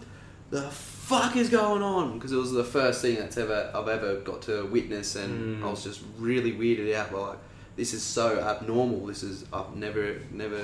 the 0.54 0.70
fuck 0.72 1.36
is 1.36 1.50
going 1.50 1.82
on?" 1.82 2.14
Because 2.18 2.32
it 2.32 2.38
was 2.38 2.52
the 2.52 2.64
first 2.64 3.02
thing 3.02 3.16
that's 3.16 3.38
ever 3.38 3.72
I've 3.76 3.88
ever 3.88 4.16
got 4.22 4.42
to 4.44 4.66
witness, 4.68 5.16
and 5.16 5.62
Mm. 5.62 5.68
I 5.68 5.70
was 5.70 5.84
just 5.84 6.02
really 6.18 6.52
weirded 6.54 6.94
out 6.96 7.12
by 7.12 7.20
like, 7.20 7.38
this 7.76 7.94
is 7.94 8.04
so 8.04 8.40
abnormal. 8.40 9.06
This 9.08 9.24
is 9.24 9.46
I've 9.52 9.76
never 9.76 10.16
never 10.32 10.62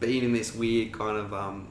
been 0.00 0.24
in 0.24 0.32
this 0.32 0.54
weird 0.54 0.92
kind 0.92 1.16
of 1.16 1.32
um, 1.32 1.68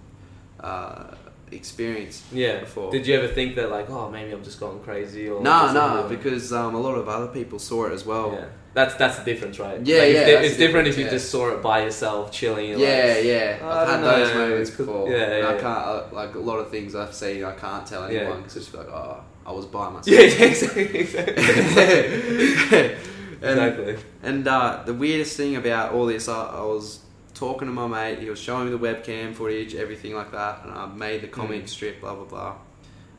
uh, 0.60 1.14
experience 1.52 2.24
Yeah. 2.32 2.62
before. 2.62 2.92
Did 2.92 3.06
you 3.06 3.14
ever 3.16 3.28
think 3.28 3.56
that 3.56 3.70
like, 3.70 3.90
oh, 3.90 4.10
maybe 4.10 4.32
I'm 4.32 4.44
just 4.44 4.60
going 4.60 4.80
crazy 4.80 5.30
or? 5.30 5.42
No, 5.44 5.68
everyone- 5.68 6.10
because 6.10 6.52
um, 6.54 6.74
a 6.74 6.80
lot 6.82 6.96
of 6.96 7.08
other 7.08 7.28
people 7.28 7.60
saw 7.60 7.86
it 7.86 7.94
as 7.94 8.04
well. 8.06 8.32
Yeah. 8.34 8.46
That's 8.76 8.94
that's 8.96 9.18
the 9.20 9.24
difference, 9.26 9.58
right? 9.58 9.80
Yeah, 9.82 10.00
Like, 10.00 10.14
yeah, 10.14 10.24
that's 10.26 10.48
It's 10.50 10.58
different 10.58 10.88
if 10.90 10.98
you 10.98 11.06
difference, 11.06 11.24
just 11.24 11.32
saw 11.32 11.50
it 11.56 11.64
by 11.64 11.84
yourself, 11.84 12.30
chilling. 12.32 12.70
you're 12.70 12.80
Yeah, 12.80 13.14
like, 13.16 13.24
yeah. 13.26 13.58
I 13.64 13.82
I've 13.82 13.88
had 13.88 14.02
don't 14.02 14.04
those 14.04 14.34
know, 14.34 14.40
moments 14.50 14.70
before. 14.72 15.10
Yeah, 15.10 15.18
and 15.38 15.48
I 15.48 15.52
can't 15.54 15.66
uh, 15.88 16.04
like 16.12 16.36
a 16.36 16.40
lot 16.40 16.60
of 16.60 16.70
things 16.70 16.94
I've 16.94 17.14
seen. 17.14 17.44
I 17.46 17.54
can't 17.54 17.88
tell 17.88 18.04
anyone 18.04 18.40
because 18.42 18.58
it's 18.58 18.66
just 18.68 18.78
like, 18.78 18.88
oh, 18.90 19.24
I 19.46 19.52
was 19.54 19.66
by 19.66 19.90
myself. 19.90 20.08
Yeah, 20.08 20.20
yeah, 20.22 20.46
exactly. 20.46 21.00
exactly. 21.00 21.36
and 23.42 23.60
exactly. 23.60 23.98
and 24.24 24.48
uh, 24.48 24.84
the 24.86 24.94
weirdest 24.94 25.38
thing 25.38 25.56
about 25.56 25.94
all 25.94 26.06
this, 26.06 26.28
I, 26.28 26.46
I 26.48 26.62
was 26.62 27.00
talking 27.34 27.68
to 27.68 27.74
my 27.74 27.88
mate. 27.88 28.20
He 28.20 28.30
was 28.30 28.40
showing 28.40 28.66
me 28.66 28.72
the 28.72 28.80
webcam 28.80 29.34
footage, 29.34 29.76
everything 29.76 30.16
like 30.16 30.32
that, 30.32 30.62
and 30.66 30.74
I 30.74 30.86
made 30.88 31.22
the 31.22 31.28
comic 31.28 31.64
Mm. 31.64 31.70
strip. 31.70 32.02
Blah 32.02 32.16
blah 32.16 32.26
blah. 32.26 32.54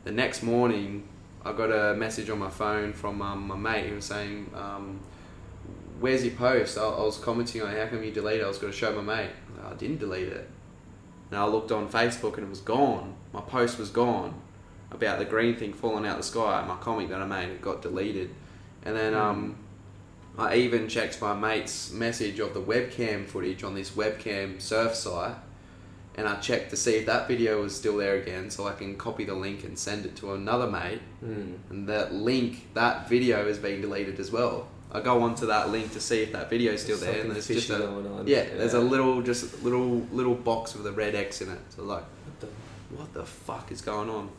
The 0.04 0.12
next 0.12 0.42
morning, 0.42 1.04
I 1.44 1.52
got 1.52 1.70
a 1.72 1.94
message 1.94 2.30
on 2.30 2.38
my 2.38 2.50
phone 2.50 2.92
from 2.92 3.20
um, 3.22 3.46
my 3.48 3.56
mate. 3.56 3.86
He 3.86 3.92
was 3.92 4.04
saying, 4.04 4.50
um, 4.54 5.00
"Where's 6.00 6.24
your 6.24 6.34
post?" 6.34 6.78
I, 6.78 6.82
I 6.84 7.02
was 7.02 7.18
commenting 7.18 7.62
on 7.62 7.74
how 7.74 7.86
come 7.86 8.02
you 8.02 8.12
deleted. 8.12 8.42
it. 8.42 8.44
I 8.44 8.48
was 8.48 8.58
going 8.58 8.72
to 8.72 8.78
show 8.78 8.92
my 9.00 9.02
mate. 9.02 9.30
I 9.64 9.74
didn't 9.74 9.98
delete 9.98 10.28
it. 10.28 10.48
And 11.30 11.40
I 11.40 11.44
looked 11.46 11.72
on 11.72 11.88
Facebook 11.88 12.34
and 12.34 12.46
it 12.46 12.50
was 12.50 12.60
gone. 12.60 13.14
My 13.32 13.40
post 13.40 13.78
was 13.78 13.90
gone 13.90 14.34
about 14.90 15.18
the 15.18 15.24
green 15.24 15.56
thing 15.56 15.72
falling 15.72 16.06
out 16.06 16.16
the 16.16 16.22
sky. 16.22 16.64
My 16.66 16.76
comic 16.76 17.08
that 17.08 17.20
I 17.20 17.26
made 17.26 17.48
it 17.48 17.60
got 17.60 17.82
deleted. 17.82 18.30
And 18.84 18.96
then 18.96 19.14
um, 19.14 19.56
I 20.38 20.56
even 20.56 20.88
checked 20.88 21.20
my 21.20 21.34
mate's 21.34 21.90
message 21.92 22.38
of 22.38 22.54
the 22.54 22.62
webcam 22.62 23.26
footage 23.26 23.64
on 23.64 23.74
this 23.74 23.90
webcam 23.90 24.60
surf 24.60 24.94
site. 24.94 25.36
And 26.14 26.26
I 26.26 26.36
checked 26.36 26.70
to 26.70 26.76
see 26.76 26.94
if 26.94 27.06
that 27.06 27.28
video 27.28 27.60
was 27.60 27.76
still 27.76 27.98
there 27.98 28.14
again 28.14 28.48
so 28.48 28.66
I 28.66 28.72
can 28.72 28.96
copy 28.96 29.24
the 29.24 29.34
link 29.34 29.64
and 29.64 29.78
send 29.78 30.06
it 30.06 30.16
to 30.16 30.32
another 30.32 30.66
mate. 30.66 31.02
Mm. 31.22 31.58
And 31.68 31.88
that 31.88 32.14
link, 32.14 32.68
that 32.72 33.08
video 33.08 33.46
is 33.46 33.58
being 33.58 33.82
deleted 33.82 34.18
as 34.18 34.30
well. 34.30 34.68
I 34.92 35.00
go 35.00 35.22
onto 35.22 35.46
that 35.46 35.70
link 35.70 35.92
to 35.92 36.00
see 36.00 36.22
if 36.22 36.32
that 36.32 36.48
video 36.48 36.72
is 36.72 36.82
still 36.82 36.96
there, 36.98 37.20
and 37.22 37.30
there's 37.32 37.46
just 37.48 37.70
a 37.70 37.86
on. 37.88 38.26
yeah, 38.26 38.44
there's 38.56 38.74
a 38.74 38.80
little 38.80 39.20
just 39.22 39.62
little 39.62 40.06
little 40.12 40.34
box 40.34 40.74
with 40.74 40.86
a 40.86 40.92
red 40.92 41.14
X 41.14 41.40
in 41.42 41.50
it. 41.50 41.58
So 41.70 41.82
like, 41.82 42.04
What 42.24 42.40
the- 42.40 42.96
what 42.96 43.12
the 43.14 43.24
fuck 43.26 43.72
is 43.72 43.80
going 43.82 44.08
on? 44.08 44.30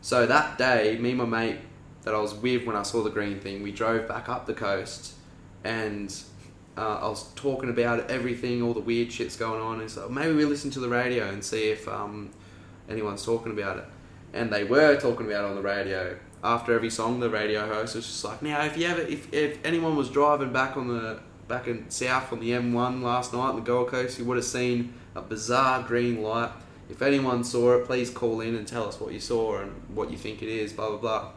So 0.00 0.24
that 0.26 0.56
day, 0.56 0.96
me 0.98 1.10
and 1.10 1.18
my 1.18 1.24
mate 1.24 1.58
that 2.04 2.14
I 2.14 2.18
was 2.20 2.32
with 2.34 2.64
when 2.64 2.76
I 2.76 2.82
saw 2.84 3.02
the 3.02 3.10
green 3.10 3.40
thing, 3.40 3.62
we 3.62 3.72
drove 3.72 4.06
back 4.06 4.28
up 4.28 4.46
the 4.46 4.54
coast, 4.54 5.14
and 5.64 6.14
uh, 6.78 7.00
I 7.02 7.08
was 7.08 7.24
talking 7.34 7.68
about 7.68 8.08
everything, 8.10 8.62
all 8.62 8.72
the 8.74 8.80
weird 8.80 9.10
shit's 9.12 9.36
going 9.36 9.60
on, 9.60 9.80
and 9.80 9.90
so 9.90 10.08
maybe 10.08 10.32
we 10.34 10.44
listen 10.44 10.70
to 10.72 10.80
the 10.80 10.88
radio 10.88 11.26
and 11.28 11.42
see 11.44 11.70
if 11.70 11.88
um, 11.88 12.30
anyone's 12.88 13.24
talking 13.24 13.50
about 13.50 13.78
it. 13.78 13.84
And 14.32 14.52
they 14.52 14.62
were 14.64 14.96
talking 15.00 15.26
about 15.26 15.44
it 15.44 15.48
on 15.48 15.56
the 15.56 15.62
radio. 15.62 16.16
After 16.46 16.72
every 16.72 16.90
song, 16.90 17.18
the 17.18 17.28
radio 17.28 17.66
host 17.66 17.96
was 17.96 18.06
just 18.06 18.24
like, 18.24 18.40
"Now, 18.40 18.64
if 18.64 18.78
you 18.78 18.86
ever, 18.86 19.00
if, 19.00 19.32
if 19.34 19.58
anyone 19.64 19.96
was 19.96 20.08
driving 20.08 20.52
back 20.52 20.76
on 20.76 20.86
the 20.86 21.18
back 21.48 21.66
in 21.66 21.90
south 21.90 22.32
on 22.32 22.38
the 22.38 22.50
M1 22.52 23.02
last 23.02 23.32
night 23.32 23.40
on 23.40 23.56
the 23.56 23.62
Gold 23.62 23.88
Coast, 23.88 24.16
you 24.16 24.24
would 24.26 24.36
have 24.36 24.46
seen 24.46 24.94
a 25.16 25.22
bizarre 25.22 25.82
green 25.82 26.22
light. 26.22 26.52
If 26.88 27.02
anyone 27.02 27.42
saw 27.42 27.78
it, 27.78 27.86
please 27.86 28.10
call 28.10 28.40
in 28.42 28.54
and 28.54 28.64
tell 28.64 28.86
us 28.86 29.00
what 29.00 29.12
you 29.12 29.18
saw 29.18 29.58
and 29.58 29.72
what 29.92 30.08
you 30.12 30.16
think 30.16 30.40
it 30.40 30.48
is. 30.48 30.72
Blah 30.72 30.90
blah 30.90 30.98
blah." 30.98 31.30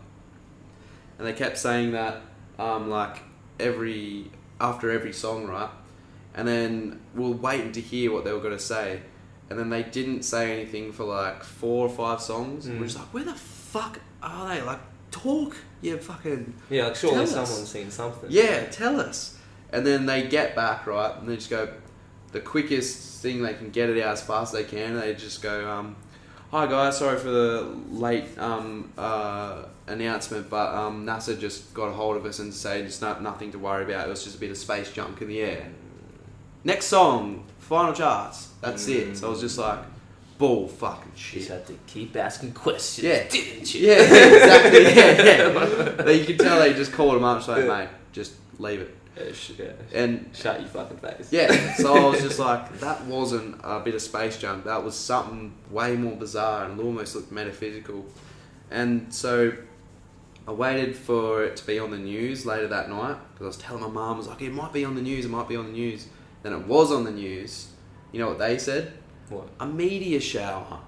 And 1.17 1.27
they 1.27 1.33
kept 1.33 1.57
saying 1.57 1.93
that, 1.93 2.21
um, 2.59 2.91
like 2.91 3.17
every 3.59 4.29
after 4.61 4.91
every 4.91 5.13
song, 5.13 5.47
right? 5.47 5.71
And 6.35 6.47
then 6.47 7.01
we 7.15 7.23
we're 7.23 7.35
waiting 7.35 7.71
to 7.71 7.81
hear 7.81 8.13
what 8.13 8.25
they 8.25 8.31
were 8.31 8.41
going 8.41 8.57
to 8.57 8.63
say. 8.63 9.01
And 9.49 9.57
then 9.57 9.71
they 9.71 9.81
didn't 9.81 10.21
say 10.21 10.53
anything 10.53 10.91
for 10.91 11.05
like 11.05 11.43
four 11.43 11.87
or 11.87 11.89
five 11.89 12.21
songs. 12.21 12.67
Mm. 12.67 12.79
We're 12.79 12.85
just 12.85 12.97
like, 12.99 13.11
where 13.11 13.23
the 13.23 13.33
fuck 13.33 13.99
are 14.21 14.47
they? 14.47 14.61
Like, 14.61 14.79
talk, 15.21 15.55
you 15.81 15.97
fucking. 15.97 16.53
Yeah, 16.69 16.85
like 16.85 16.95
surely 16.95 17.25
someone's 17.25 17.69
seen 17.69 17.91
something. 17.91 18.29
Yeah, 18.31 18.65
tell 18.65 18.99
us. 18.99 19.37
And 19.71 19.85
then 19.85 20.05
they 20.05 20.27
get 20.27 20.55
back, 20.55 20.87
right? 20.87 21.15
And 21.17 21.29
they 21.29 21.35
just 21.35 21.49
go, 21.49 21.69
the 22.31 22.39
quickest 22.39 23.21
thing 23.21 23.41
they 23.41 23.53
can 23.53 23.69
get 23.69 23.89
it 23.89 24.01
out 24.01 24.13
as 24.13 24.21
fast 24.21 24.53
as 24.53 24.59
they 24.61 24.69
can. 24.69 24.99
They 24.99 25.13
just 25.13 25.41
go, 25.41 25.69
um, 25.69 25.95
hi 26.51 26.65
guys, 26.67 26.97
sorry 26.97 27.17
for 27.17 27.29
the 27.29 27.77
late 27.89 28.25
um, 28.37 28.91
uh, 28.97 29.65
announcement, 29.87 30.49
but 30.49 30.73
um, 30.73 31.05
NASA 31.05 31.39
just 31.39 31.73
got 31.73 31.89
a 31.89 31.91
hold 31.91 32.17
of 32.17 32.25
us 32.25 32.39
and 32.39 32.53
said 32.53 32.85
it's 32.85 33.01
not 33.01 33.21
nothing 33.21 33.51
to 33.51 33.59
worry 33.59 33.83
about. 33.83 34.07
It 34.07 34.09
was 34.09 34.23
just 34.23 34.37
a 34.37 34.39
bit 34.39 34.51
of 34.51 34.57
space 34.57 34.91
junk 34.91 35.21
in 35.21 35.27
the 35.27 35.41
air. 35.41 35.67
Next 36.63 36.87
song, 36.87 37.45
final 37.59 37.93
charts. 37.93 38.49
That's 38.61 38.87
it. 38.87 39.17
So 39.17 39.27
I 39.27 39.29
was 39.29 39.39
just 39.39 39.57
like, 39.57 39.79
bull 40.39 40.67
fucking 40.67 41.11
You 41.15 41.19
shit. 41.21 41.39
just 41.41 41.49
had 41.51 41.67
to 41.67 41.73
keep 41.85 42.15
asking 42.15 42.53
questions, 42.53 43.05
Yeah. 43.05 43.27
didn't 43.27 43.73
you? 43.75 43.87
Yeah, 43.87 43.93
exactly. 44.01 44.83
Yeah, 44.95 45.21
yeah. 45.21 45.93
But 45.97 46.15
you 46.15 46.25
can 46.25 46.37
tell 46.39 46.59
they 46.59 46.73
just 46.73 46.91
called 46.93 47.15
him 47.17 47.23
up, 47.23 47.37
just 47.37 47.49
like, 47.49 47.67
mate, 47.67 47.89
just 48.11 48.33
leave 48.57 48.81
it. 48.81 48.95
Yeah. 49.59 49.71
And 49.93 50.29
Shut 50.33 50.61
your 50.61 50.69
fucking 50.69 50.97
face. 50.97 51.27
yeah, 51.31 51.73
so 51.73 51.93
I 51.93 52.05
was 52.09 52.21
just 52.21 52.39
like, 52.49 52.79
that 52.79 53.03
wasn't 53.05 53.59
a 53.65 53.81
bit 53.81 53.93
of 53.93 54.01
space 54.01 54.37
junk. 54.37 54.63
That 54.63 54.81
was 54.83 54.95
something 54.95 55.53
way 55.69 55.97
more 55.97 56.15
bizarre 56.15 56.63
and 56.65 56.79
almost 56.79 57.15
looked 57.15 57.29
metaphysical. 57.31 58.05
And 58.71 59.13
so 59.13 59.51
I 60.47 60.51
waited 60.53 60.95
for 60.95 61.43
it 61.43 61.57
to 61.57 61.67
be 61.67 61.79
on 61.79 61.91
the 61.91 61.97
news 61.97 62.45
later 62.45 62.67
that 62.69 62.89
night 62.89 63.17
because 63.33 63.43
I 63.43 63.47
was 63.47 63.57
telling 63.57 63.81
my 63.81 63.89
mum, 63.89 64.13
I 64.13 64.17
was 64.17 64.27
like, 64.29 64.41
it 64.41 64.53
might 64.53 64.71
be 64.71 64.85
on 64.85 64.95
the 64.95 65.01
news, 65.01 65.25
it 65.25 65.29
might 65.29 65.49
be 65.49 65.57
on 65.57 65.65
the 65.65 65.73
news. 65.73 66.07
Then 66.41 66.53
it 66.53 66.65
was 66.65 66.89
on 66.89 67.03
the 67.03 67.11
news. 67.11 67.67
You 68.13 68.19
know 68.19 68.29
what 68.29 68.39
they 68.39 68.57
said? 68.57 68.93
What? 69.29 69.47
A 69.59 69.65
meteor 69.65 70.19
shower. 70.19 70.79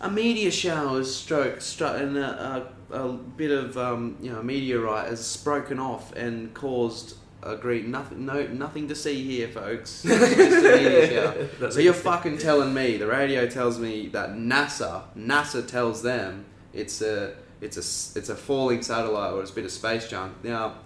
A 0.00 0.10
meteor 0.10 0.50
shower 0.50 0.98
has 0.98 1.14
struck, 1.14 1.60
struck 1.60 2.00
and 2.00 2.16
a, 2.16 2.68
a, 2.90 3.04
a 3.04 3.12
bit 3.12 3.50
of 3.50 3.78
um, 3.78 4.16
you 4.20 4.32
know 4.32 4.42
meteorite 4.42 5.08
has 5.08 5.36
broken 5.38 5.78
off 5.78 6.12
and 6.14 6.52
caused 6.54 7.16
a 7.42 7.56
great 7.56 7.86
nothing 7.86 8.24
no 8.24 8.46
nothing 8.48 8.88
to 8.88 8.94
see 8.94 9.24
here, 9.24 9.48
folks. 9.48 10.02
Just 10.06 10.64
a 10.64 10.76
meteor 10.76 11.46
shower. 11.58 11.70
So 11.70 11.80
you're 11.80 11.94
fucking 11.94 12.38
telling 12.38 12.74
me 12.74 12.96
the 12.96 13.06
radio 13.06 13.46
tells 13.48 13.78
me 13.78 14.08
that 14.08 14.30
NASA 14.30 15.04
NASA 15.16 15.66
tells 15.66 16.02
them 16.02 16.44
it's 16.72 17.00
a 17.00 17.34
it's 17.60 17.76
a 17.76 18.18
it's 18.18 18.28
a 18.28 18.36
falling 18.36 18.82
satellite 18.82 19.32
or 19.32 19.42
it's 19.42 19.50
a 19.50 19.54
bit 19.54 19.64
of 19.64 19.70
space 19.70 20.08
junk. 20.08 20.42
Now 20.44 20.78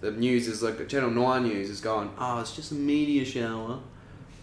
the 0.00 0.10
news 0.10 0.48
is 0.48 0.62
like 0.62 0.88
Channel 0.88 1.10
Nine 1.10 1.44
News 1.44 1.68
is 1.68 1.80
going 1.80 2.10
oh 2.18 2.40
it's 2.40 2.56
just 2.56 2.72
a 2.72 2.74
meteor 2.74 3.24
shower. 3.24 3.80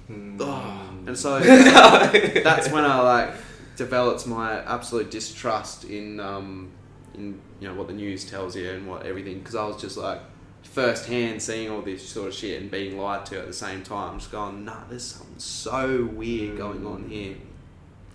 Oh, 0.09 0.89
and 1.05 1.17
so 1.17 1.39
that's 1.39 2.69
when 2.71 2.85
I 2.85 2.99
like 3.01 3.33
developed 3.75 4.25
my 4.27 4.61
absolute 4.63 5.11
distrust 5.11 5.83
in 5.85 6.19
um, 6.19 6.71
in 7.13 7.39
you 7.59 7.67
know 7.67 7.75
what 7.75 7.87
the 7.87 7.93
news 7.93 8.23
tells 8.29 8.55
you 8.55 8.69
and 8.71 8.87
what 8.87 9.05
everything 9.05 9.39
because 9.39 9.55
I 9.55 9.65
was 9.65 9.79
just 9.81 9.97
like 9.97 10.21
first 10.63 11.07
hand 11.07 11.41
seeing 11.41 11.69
all 11.71 11.81
this 11.81 12.07
sort 12.07 12.27
of 12.29 12.33
shit 12.33 12.61
and 12.61 12.69
being 12.71 12.97
lied 12.97 13.25
to 13.27 13.39
at 13.39 13.47
the 13.47 13.53
same 13.53 13.83
time, 13.83 14.19
just 14.19 14.31
going 14.31 14.63
nah, 14.65 14.83
there's 14.89 15.03
something 15.03 15.39
so 15.39 16.05
weird 16.13 16.57
going 16.57 16.85
on 16.85 17.07
here. 17.09 17.35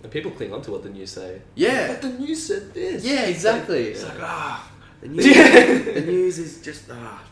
And 0.01 0.11
people 0.11 0.31
cling 0.31 0.53
on 0.53 0.61
to 0.63 0.71
what 0.71 0.83
the 0.83 0.89
news 0.89 1.11
say. 1.11 1.41
Yeah, 1.55 1.87
But 1.87 2.01
the 2.01 2.09
news 2.09 2.45
said 2.47 2.73
this. 2.73 3.03
yeah, 3.05 3.21
exactly. 3.25 3.87
It's 3.87 4.01
Yeah. 4.03 4.09
like 4.09 4.17
ah, 4.21 4.71
the 5.01 5.07
news, 5.13 5.25
Yeah. 5.25 5.77
the 5.93 6.01
news 6.01 6.39
is 6.39 6.61
just 6.61 6.83
ah, 6.91 7.23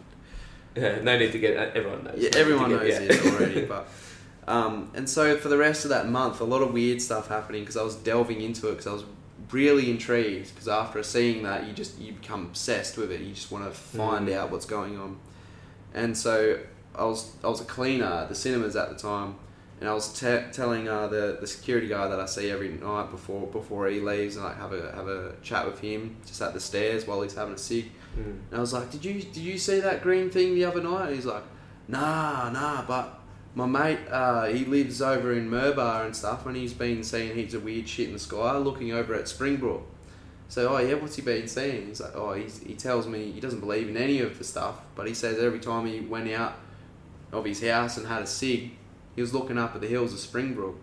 Yeah, 0.76 1.02
no 1.02 1.18
need 1.18 1.32
to 1.34 1.40
get. 1.40 1.58
uh, 1.58 1.72
Everyone 1.76 2.04
knows. 2.04 2.16
Yeah, 2.18 2.30
everyone 2.36 2.72
knows 2.72 2.98
to 2.98 3.08
get- 3.08 3.12
it 3.26 3.26
already, 3.34 3.66
but 3.66 3.88
um, 4.48 4.92
and 4.94 5.10
so 5.10 5.38
for 5.38 5.48
the 5.50 5.58
rest 5.58 5.86
of 5.86 5.90
that 5.90 6.08
month, 6.10 6.42
a 6.42 6.44
lot 6.46 6.62
of 6.62 6.74
weird 6.74 7.02
stuff 7.02 7.28
happening 7.28 7.62
because 7.62 7.78
I 7.78 7.84
was 7.84 7.96
delving 7.96 8.42
into 8.42 8.68
it 8.70 8.72
because 8.72 8.88
I 8.88 8.94
was 8.94 9.04
really 9.52 9.90
intrigued 9.92 10.54
because 10.54 10.68
after 10.68 11.04
seeing 11.04 11.44
that, 11.44 11.68
you 11.68 11.74
just 11.74 12.00
you 12.00 12.14
become 12.14 12.46
obsessed 12.46 12.98
with 12.98 13.12
it. 13.12 13.22
You 13.22 13.34
just 13.34 13.52
want 13.52 13.66
to 13.66 13.72
find 13.72 14.28
Mm. 14.28 14.34
out 14.36 14.52
what's 14.52 14.66
going 14.66 14.98
on, 15.00 15.18
and 15.94 16.18
so 16.18 16.60
I 16.96 17.06
was 17.06 17.32
I 17.44 17.48
was 17.48 17.62
a 17.62 17.66
cleaner 17.66 18.06
at 18.06 18.30
the 18.30 18.36
cinemas 18.36 18.76
at 18.76 18.90
the 18.90 18.96
time. 18.96 19.36
And 19.80 19.90
I 19.90 19.94
was 19.96 20.14
te- 20.14 20.44
telling 20.52 20.88
uh, 20.88 21.08
the 21.08 21.38
the 21.42 21.48
security 21.48 21.88
guy 21.88 22.08
that 22.08 22.20
I 22.20 22.28
see 22.28 22.52
every 22.52 22.70
night 22.70 23.10
before 23.10 23.48
before 23.48 23.88
he 23.88 24.00
leaves, 24.00 24.36
and 24.38 24.46
I 24.46 24.54
have 24.54 24.74
a 24.74 24.92
have 24.96 25.08
a 25.08 25.34
chat 25.42 25.66
with 25.66 25.80
him 25.80 26.18
just 26.24 26.40
at 26.40 26.54
the 26.54 26.60
stairs 26.60 27.08
while 27.08 27.20
he's 27.24 27.34
having 27.34 27.56
a 27.56 27.58
cig. 27.58 27.86
Mm. 28.16 28.24
And 28.26 28.54
I 28.54 28.60
was 28.60 28.74
like, 28.74 28.92
"Did 28.92 29.04
you 29.04 29.16
did 29.16 29.38
you 29.38 29.58
see 29.58 29.80
that 29.80 30.04
green 30.04 30.30
thing 30.30 30.54
the 30.54 30.66
other 30.66 30.84
night?" 30.84 31.08
And 31.08 31.16
he's 31.16 31.26
like, 31.26 31.42
"Nah, 31.88 32.52
nah." 32.52 32.84
But 32.86 33.21
my 33.54 33.66
mate, 33.66 34.00
uh, 34.10 34.46
he 34.46 34.64
lives 34.66 35.02
over 35.02 35.34
in 35.34 35.50
Murbah 35.50 36.06
and 36.06 36.16
stuff, 36.16 36.46
and 36.46 36.56
he's 36.56 36.74
been 36.74 37.04
seeing 37.04 37.36
heaps 37.36 37.54
of 37.54 37.64
weird 37.64 37.88
shit 37.88 38.08
in 38.08 38.14
the 38.14 38.20
sky, 38.20 38.56
looking 38.58 38.94
over 38.94 39.14
at 39.14 39.28
Springbrook. 39.28 39.84
So, 40.48 40.74
oh 40.74 40.78
yeah, 40.80 40.96
what's 40.96 41.16
he 41.16 41.22
been 41.22 41.48
seeing? 41.48 41.88
He's 41.88 42.02
like, 42.02 42.16
oh, 42.16 42.34
he's, 42.34 42.60
he 42.60 42.76
tells 42.76 43.08
me 43.08 43.32
he 43.32 43.40
doesn't 43.40 43.60
believe 43.60 43.90
in 43.90 43.98
any 43.98 44.20
of 44.20 44.38
the 44.38 44.44
stuff, 44.44 44.82
but 44.96 45.08
he 45.08 45.14
says 45.14 45.40
every 45.40 45.60
time 45.60 45.86
he 45.86 46.00
went 46.00 46.32
out 46.32 46.56
of 47.32 47.46
his 47.46 47.62
house 47.64 47.98
and 47.98 48.08
had 48.08 48.22
a 48.22 48.28
cig, 48.28 48.72
he 49.16 49.22
was 49.22 49.34
looking 49.34 49.58
up 49.58 49.76
at 49.76 49.82
the 49.82 49.88
hills 49.88 50.14
of 50.14 50.20
Springbrook, 50.20 50.76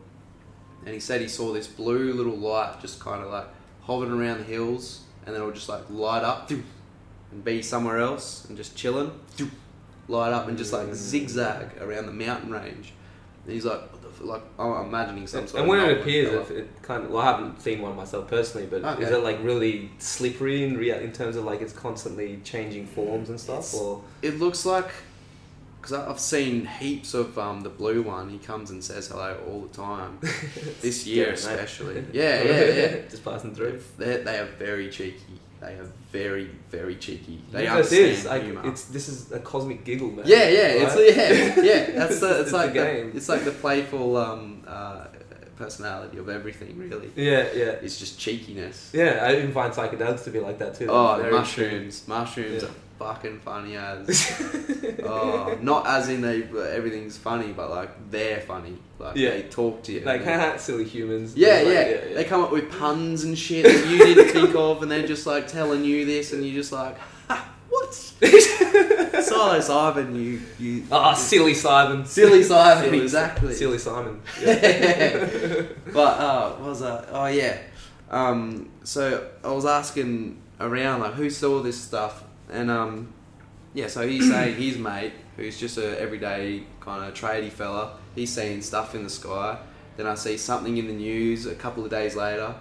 and 0.85 0.95
he 0.95 1.01
said 1.01 1.21
he 1.21 1.29
saw 1.29 1.53
this 1.53 1.67
blue 1.67 2.13
little 2.13 2.37
light 2.37 2.81
just 2.81 3.01
kind 3.01 3.23
of 3.23 3.31
like 3.31 3.47
hovering 3.83 4.13
around 4.13 4.39
the 4.39 4.45
hills, 4.45 5.01
and 5.25 5.35
then 5.35 5.43
it 5.43 5.45
would 5.45 5.55
just 5.55 5.69
like 5.69 5.89
light 5.89 6.23
up 6.23 6.51
and 7.31 7.45
be 7.45 7.63
somewhere 7.63 7.99
else 7.99 8.45
and 8.47 8.57
just 8.57 8.77
chilling, 8.77 9.11
light 10.09 10.33
up 10.33 10.49
and 10.49 10.57
just 10.59 10.73
like 10.73 10.93
zigzag 10.95 11.77
around 11.81 12.07
the 12.07 12.13
mountain 12.13 12.51
range. 12.51 12.93
And 13.45 13.53
he's 13.55 13.65
like, 13.65 13.81
what 13.93 14.03
the 14.03 14.09
f-? 14.09 14.21
like 14.23 14.43
I'm 14.59 14.87
imagining 14.87 15.27
some 15.27 15.47
sort 15.47 15.61
And 15.61 15.69
when 15.69 15.81
it 15.81 16.01
appears, 16.01 16.33
if 16.35 16.51
it 16.51 16.83
kind 16.83 17.05
of, 17.05 17.11
well, 17.11 17.23
I 17.23 17.27
haven't 17.33 17.61
seen 17.63 17.81
one 17.81 17.95
myself 17.97 18.29
personally, 18.29 18.67
but 18.67 18.85
Okay. 18.85 19.05
is 19.05 19.11
it 19.11 19.23
like 19.23 19.39
really 19.43 19.91
slippery 19.99 20.65
in 20.65 20.77
rea- 20.77 21.03
in 21.03 21.13
terms 21.13 21.37
of 21.37 21.45
like 21.45 21.61
it's 21.61 21.73
constantly 21.73 22.41
changing 22.45 22.87
forms 22.87 23.29
and 23.31 23.39
stuff, 23.41 23.59
It's- 23.69 23.75
or 23.75 24.03
It 24.23 24.39
looks 24.39 24.65
like 24.67 24.91
because 25.81 25.93
I've 25.93 26.19
seen 26.21 26.67
heaps 26.67 27.15
of 27.15 27.39
um, 27.39 27.61
the 27.63 27.69
blue 27.71 28.03
one. 28.03 28.29
He 28.29 28.39
comes 28.39 28.71
and 28.71 28.83
says 28.83 29.09
hello 29.09 29.39
all 29.49 29.61
the 29.63 29.69
time. 29.75 30.19
this 30.83 31.07
year 31.07 31.37
Scary, 31.37 31.55
especially. 31.61 32.05
Yeah, 32.13 32.43
yeah, 32.43 32.65
yeah. 32.65 32.97
just 33.11 33.25
passing 33.25 33.55
through. 33.55 33.81
They're, 33.97 34.25
they 34.25 34.39
are 34.39 34.47
very 34.59 34.91
cheeky. 34.91 35.39
They 35.61 35.75
are 35.75 35.89
very, 36.13 36.51
very 36.71 36.97
cheeky. 36.97 37.43
They 37.51 37.63
Because 37.63 37.93
understand 37.93 38.11
is 38.13 38.25
like 38.27 38.43
humor. 38.45 38.63
it's 38.65 38.85
this 38.85 39.09
is 39.09 39.33
a 39.33 39.41
cosmic 39.41 39.85
giggle, 39.85 40.11
man. 40.11 40.25
yeah, 40.27 40.49
yeah, 40.49 40.63
right? 40.63 40.99
it's 40.99 41.17
yeah, 41.17 41.63
yeah. 41.65 41.91
That's 41.99 42.21
the. 42.21 42.31
It's, 42.31 42.41
It's 42.41 42.53
like 42.53 42.73
the, 42.75 43.17
it's 43.17 43.29
like 43.29 43.45
the 43.45 43.51
playful 43.51 44.17
um, 44.17 44.63
uh, 44.67 45.07
personality 45.57 46.19
of 46.19 46.29
everything. 46.29 46.79
Really, 46.79 47.11
yeah, 47.17 47.47
yeah, 47.55 47.85
it's 47.85 47.99
just 47.99 48.19
cheekiness. 48.19 48.91
yeah. 48.95 49.21
I 49.27 49.37
even 49.37 49.53
find 49.53 49.73
psychedelics 49.73 50.25
to 50.25 50.31
be 50.31 50.41
like 50.41 50.59
that 50.59 50.75
too. 50.77 50.87
Oh, 50.89 51.19
mushrooms. 51.31 52.07
Mushrooms 52.07 52.63
Yeah. 52.63 52.69
Fucking 52.99 53.41
funny 53.41 53.77
as. 53.77 54.33
oh, 55.05 55.57
not 55.63 55.87
as 55.87 56.09
in 56.09 56.21
they 56.21 56.43
everything's 56.43 57.17
funny, 57.17 57.53
but 57.53 57.71
like 57.71 58.11
they're 58.11 58.41
funny. 58.41 58.77
Like 58.99 59.17
Yeah. 59.17 59.31
they 59.31 59.43
talk 59.45 59.83
to 59.85 59.93
you. 59.93 60.01
like 60.01 60.21
and 60.21 60.29
they- 60.29 60.35
haha, 60.35 60.57
silly 60.57 60.85
humans. 60.85 61.37
yeah, 61.37 61.61
yeah, 61.63 62.15
They 62.15 62.25
come 62.25 62.43
up 62.43 62.51
with 62.51 62.71
puns 62.79 63.25
and 63.25 63.39
shit 63.39 63.65
that 63.65 63.87
you 63.89 63.99
didn't 63.99 64.33
think 64.33 64.55
of, 64.57 64.83
and 64.83 64.91
they're 64.91 65.07
just 65.07 65.27
like 65.27 65.47
telling 65.47 65.85
you 65.85 66.05
this, 66.05 66.33
and 66.33 66.45
you're 66.45 66.55
just 66.55 66.73
like, 66.73 66.97
ha, 67.29 67.49
what? 67.69 67.95
Silas 69.23 69.69
Ivan, 69.71 70.15
you, 70.17 70.41
you. 70.59 70.85
Ah, 70.91 71.15
silly 71.15 71.55
Simon. 71.55 72.05
Silly 72.07 72.43
Simon, 72.43 72.85
Silly- 72.85 73.01
exactly. 73.03 73.55
Silly 73.55 73.79
Simon. 73.79 74.21
but 75.93 76.19
uh, 76.19 76.51
what 76.57 76.69
was 76.71 76.81
that? 76.81 77.09
Oh 77.13 77.27
yeah. 77.27 77.59
Um, 78.11 78.71
so 78.85 79.29
I 79.45 79.53
was 79.53 79.67
asking 79.67 80.41
around 80.61 81.01
like 81.01 81.15
who 81.15 81.31
saw 81.31 81.61
this 81.63 81.81
stuff, 81.81 82.25
and 82.51 82.71
um, 82.71 83.13
yeah, 83.75 83.87
so 83.89 84.07
he's 84.07 84.29
saying 84.31 84.57
his 84.61 84.79
mate, 84.79 85.13
who's 85.37 85.59
just 85.59 85.79
a 85.79 86.01
everyday 86.01 86.65
kind 86.81 87.05
of 87.05 87.15
tradie 87.15 87.51
fella, 87.51 87.97
he's 88.15 88.33
seeing 88.33 88.63
stuff 88.63 88.95
in 88.95 89.05
the 89.05 89.11
sky. 89.11 89.59
Then 89.97 90.07
I 90.07 90.15
see 90.15 90.37
something 90.37 90.77
in 90.77 90.87
the 90.87 90.93
news 90.95 91.47
a 91.47 91.55
couple 91.55 91.85
of 91.85 91.91
days 91.91 92.15
later. 92.17 92.55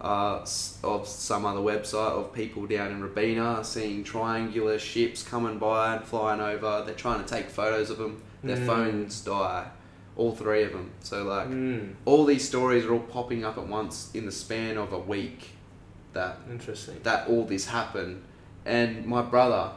uh, 0.00 0.44
of 0.82 1.06
some 1.06 1.46
other 1.46 1.60
website 1.60 2.10
of 2.10 2.32
people 2.32 2.66
down 2.66 2.90
in 2.90 3.00
Robina 3.00 3.62
seeing 3.62 4.02
triangular 4.02 4.76
ships 4.76 5.22
coming 5.22 5.58
by 5.60 5.94
and 5.94 6.04
flying 6.04 6.40
over. 6.40 6.82
They're 6.84 6.96
trying 6.96 7.22
to 7.22 7.28
take 7.34 7.48
photos 7.48 7.88
of 7.88 7.98
them. 7.98 8.20
Their 8.42 8.56
Mm. 8.56 8.66
phones 8.66 9.20
die, 9.20 9.66
all 10.16 10.32
three 10.34 10.64
of 10.64 10.72
them. 10.72 10.90
So 11.04 11.22
like 11.22 11.46
Mm, 11.48 11.92
all 12.04 12.24
these 12.24 12.44
stories 12.44 12.84
are 12.84 12.92
all 12.94 12.98
popping 13.16 13.44
up 13.44 13.56
at 13.58 13.68
once 13.68 14.10
in 14.12 14.26
the 14.26 14.32
span 14.32 14.76
of 14.76 14.92
a 14.92 14.98
week. 14.98 15.50
That 16.14 16.38
interesting. 16.50 16.96
that 17.04 17.28
all 17.28 17.44
this 17.44 17.66
happened. 17.66 18.22
And 18.64 19.06
my 19.06 19.22
brother, 19.22 19.72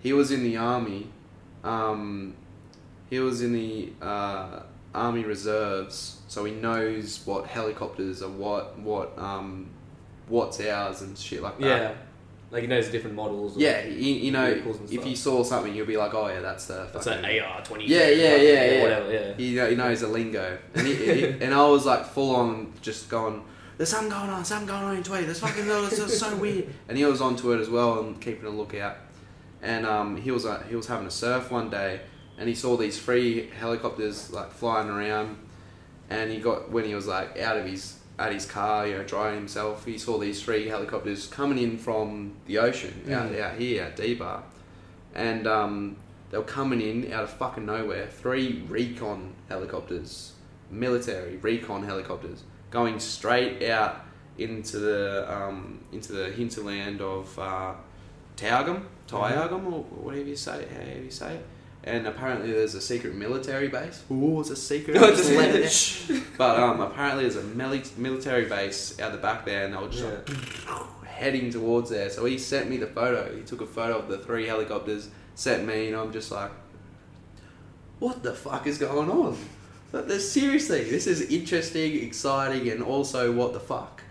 he 0.00 0.12
was 0.12 0.30
in 0.30 0.42
the 0.42 0.56
army. 0.56 1.08
Um, 1.64 2.34
he 3.10 3.18
was 3.20 3.42
in 3.42 3.52
the 3.52 3.92
uh, 4.00 4.60
army 4.94 5.24
reserves, 5.24 6.20
so 6.28 6.44
he 6.44 6.52
knows 6.52 7.20
what 7.24 7.46
helicopters 7.46 8.22
are, 8.22 8.28
what 8.28 8.78
what 8.78 9.16
um, 9.18 9.68
what's 10.28 10.60
ours 10.60 11.02
and 11.02 11.16
shit 11.16 11.42
like 11.42 11.58
that. 11.60 11.66
Yeah, 11.66 11.94
like 12.50 12.62
he 12.62 12.66
knows 12.68 12.88
different 12.88 13.14
models. 13.16 13.56
Yeah, 13.56 13.84
you, 13.84 14.14
you 14.14 14.30
know, 14.32 14.46
if 14.90 15.06
you 15.06 15.14
saw 15.14 15.42
something, 15.44 15.74
you'll 15.74 15.86
be 15.86 15.96
like, 15.98 16.14
oh 16.14 16.28
yeah, 16.28 16.40
that's 16.40 16.66
the. 16.66 16.88
That's 16.92 17.06
an 17.06 17.24
AR 17.24 17.62
twenty. 17.62 17.86
Yeah, 17.86 18.08
yeah, 18.08 18.36
yeah, 18.36 18.64
yeah. 18.72 18.82
Whatever. 18.82 19.12
Yeah. 19.12 19.34
He, 19.34 19.54
know- 19.54 19.68
he 19.70 19.76
knows 19.76 20.00
the 20.00 20.08
lingo, 20.08 20.58
and 20.74 20.86
he, 20.86 20.94
he- 20.94 21.24
and 21.26 21.52
I 21.54 21.66
was 21.68 21.84
like 21.86 22.06
full 22.06 22.34
on 22.34 22.72
just 22.82 23.08
going. 23.08 23.44
There's 23.82 23.90
something 23.90 24.10
going 24.10 24.30
on, 24.30 24.44
something 24.44 24.68
going 24.68 24.84
on 24.84 24.96
in 24.96 25.02
Tweed. 25.02 25.26
There's 25.26 25.40
fucking 25.40 25.66
this 25.66 25.98
is 25.98 26.16
so 26.16 26.36
weird. 26.40 26.72
And 26.88 26.96
he 26.96 27.04
was 27.04 27.20
onto 27.20 27.50
it 27.50 27.60
as 27.60 27.68
well 27.68 27.98
and 27.98 28.20
keeping 28.20 28.46
a 28.46 28.50
lookout. 28.50 28.96
And 29.60 29.84
um, 29.84 30.16
he 30.16 30.30
was 30.30 30.46
uh, 30.46 30.62
he 30.68 30.76
was 30.76 30.86
having 30.86 31.08
a 31.08 31.10
surf 31.10 31.50
one 31.50 31.68
day, 31.68 31.98
and 32.38 32.48
he 32.48 32.54
saw 32.54 32.76
these 32.76 33.02
three 33.02 33.48
helicopters 33.58 34.30
like 34.30 34.52
flying 34.52 34.88
around. 34.88 35.36
And 36.10 36.30
he 36.30 36.38
got 36.38 36.70
when 36.70 36.84
he 36.84 36.94
was 36.94 37.08
like 37.08 37.36
out 37.40 37.56
of 37.56 37.66
his 37.66 37.98
at 38.20 38.32
his 38.32 38.46
car, 38.46 38.86
you 38.86 38.98
know, 38.98 39.02
drying 39.02 39.34
himself. 39.34 39.84
He 39.84 39.98
saw 39.98 40.16
these 40.16 40.40
three 40.40 40.68
helicopters 40.68 41.26
coming 41.26 41.58
in 41.58 41.76
from 41.76 42.34
the 42.46 42.58
ocean 42.58 42.94
out 43.10 43.32
Mm. 43.32 43.40
out 43.40 43.58
here 43.58 43.82
at 43.82 43.96
D-Bah, 43.96 44.42
and 45.12 45.48
um, 45.48 45.96
they 46.30 46.38
were 46.38 46.44
coming 46.44 46.80
in 46.80 47.12
out 47.12 47.24
of 47.24 47.30
fucking 47.30 47.66
nowhere. 47.66 48.06
Three 48.06 48.62
recon 48.68 49.34
helicopters, 49.48 50.34
military 50.70 51.38
recon 51.38 51.82
helicopters, 51.82 52.44
going 52.72 52.98
straight 52.98 53.62
out 53.70 54.04
into 54.38 54.78
the 54.80 55.32
um, 55.32 55.78
into 55.92 56.12
the 56.12 56.30
hinterland 56.32 57.00
of 57.00 57.38
uh, 57.38 57.74
Taugam, 58.36 58.82
Tyagum, 59.06 59.66
or 59.66 59.82
whatever 59.84 60.24
you 60.28 60.34
say, 60.36 60.66
however 60.74 61.02
you 61.04 61.10
say 61.10 61.34
it. 61.36 61.46
And 61.84 62.06
apparently 62.06 62.52
there's 62.52 62.74
a 62.76 62.80
secret 62.80 63.14
military 63.14 63.66
base. 63.68 64.04
Ooh, 64.10 64.40
it's 64.40 64.50
a 64.50 64.56
secret. 64.56 64.94
No, 64.94 65.08
Just 65.10 65.30
let 65.32 65.54
it- 65.54 66.22
but 66.38 66.58
um, 66.58 66.80
apparently 66.80 67.24
there's 67.28 67.36
a 67.36 67.42
mili- 67.42 67.96
military 67.98 68.46
base 68.46 68.98
out 69.00 69.10
the 69.12 69.18
back 69.18 69.44
there, 69.44 69.64
and 69.64 69.74
they 69.74 69.78
were 69.78 69.88
just 69.88 70.04
like, 70.04 71.04
heading 71.06 71.50
towards 71.50 71.90
there. 71.90 72.08
So 72.08 72.24
he 72.24 72.38
sent 72.38 72.70
me 72.70 72.76
the 72.76 72.86
photo. 72.86 73.34
He 73.36 73.42
took 73.42 73.60
a 73.60 73.66
photo 73.66 73.98
of 73.98 74.06
the 74.08 74.18
three 74.18 74.46
helicopters, 74.46 75.10
sent 75.34 75.66
me, 75.66 75.88
and 75.88 75.96
I'm 75.96 76.12
just 76.12 76.30
like, 76.30 76.52
what 77.98 78.22
the 78.22 78.32
fuck 78.32 78.66
is 78.68 78.78
going 78.78 79.10
on? 79.10 79.36
But 79.92 80.08
this, 80.08 80.30
seriously, 80.32 80.84
this 80.84 81.06
is 81.06 81.20
interesting, 81.20 82.02
exciting, 82.02 82.68
and 82.70 82.82
also 82.82 83.30
what 83.30 83.52
the 83.52 83.60
fuck. 83.60 84.02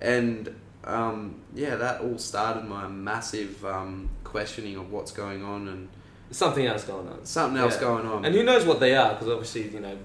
And 0.00 0.54
um, 0.84 1.40
yeah, 1.54 1.74
that 1.76 2.00
all 2.02 2.18
started 2.18 2.64
my 2.64 2.86
massive 2.88 3.64
um, 3.64 4.08
questioning 4.22 4.76
of 4.76 4.90
what's 4.92 5.10
going 5.12 5.42
on 5.44 5.66
and 5.68 5.88
something 6.30 6.64
else 6.66 6.84
going 6.84 7.08
on. 7.08 7.24
something 7.26 7.60
else 7.60 7.74
Yeah. 7.74 7.80
going 7.80 8.06
on. 8.06 8.24
And 8.24 8.34
who 8.34 8.42
knows 8.42 8.64
what 8.64 8.80
they 8.80 8.94
are? 8.94 9.12
Because 9.14 9.28
obviously, 9.28 9.68
you 9.68 9.80
know, 9.80 9.96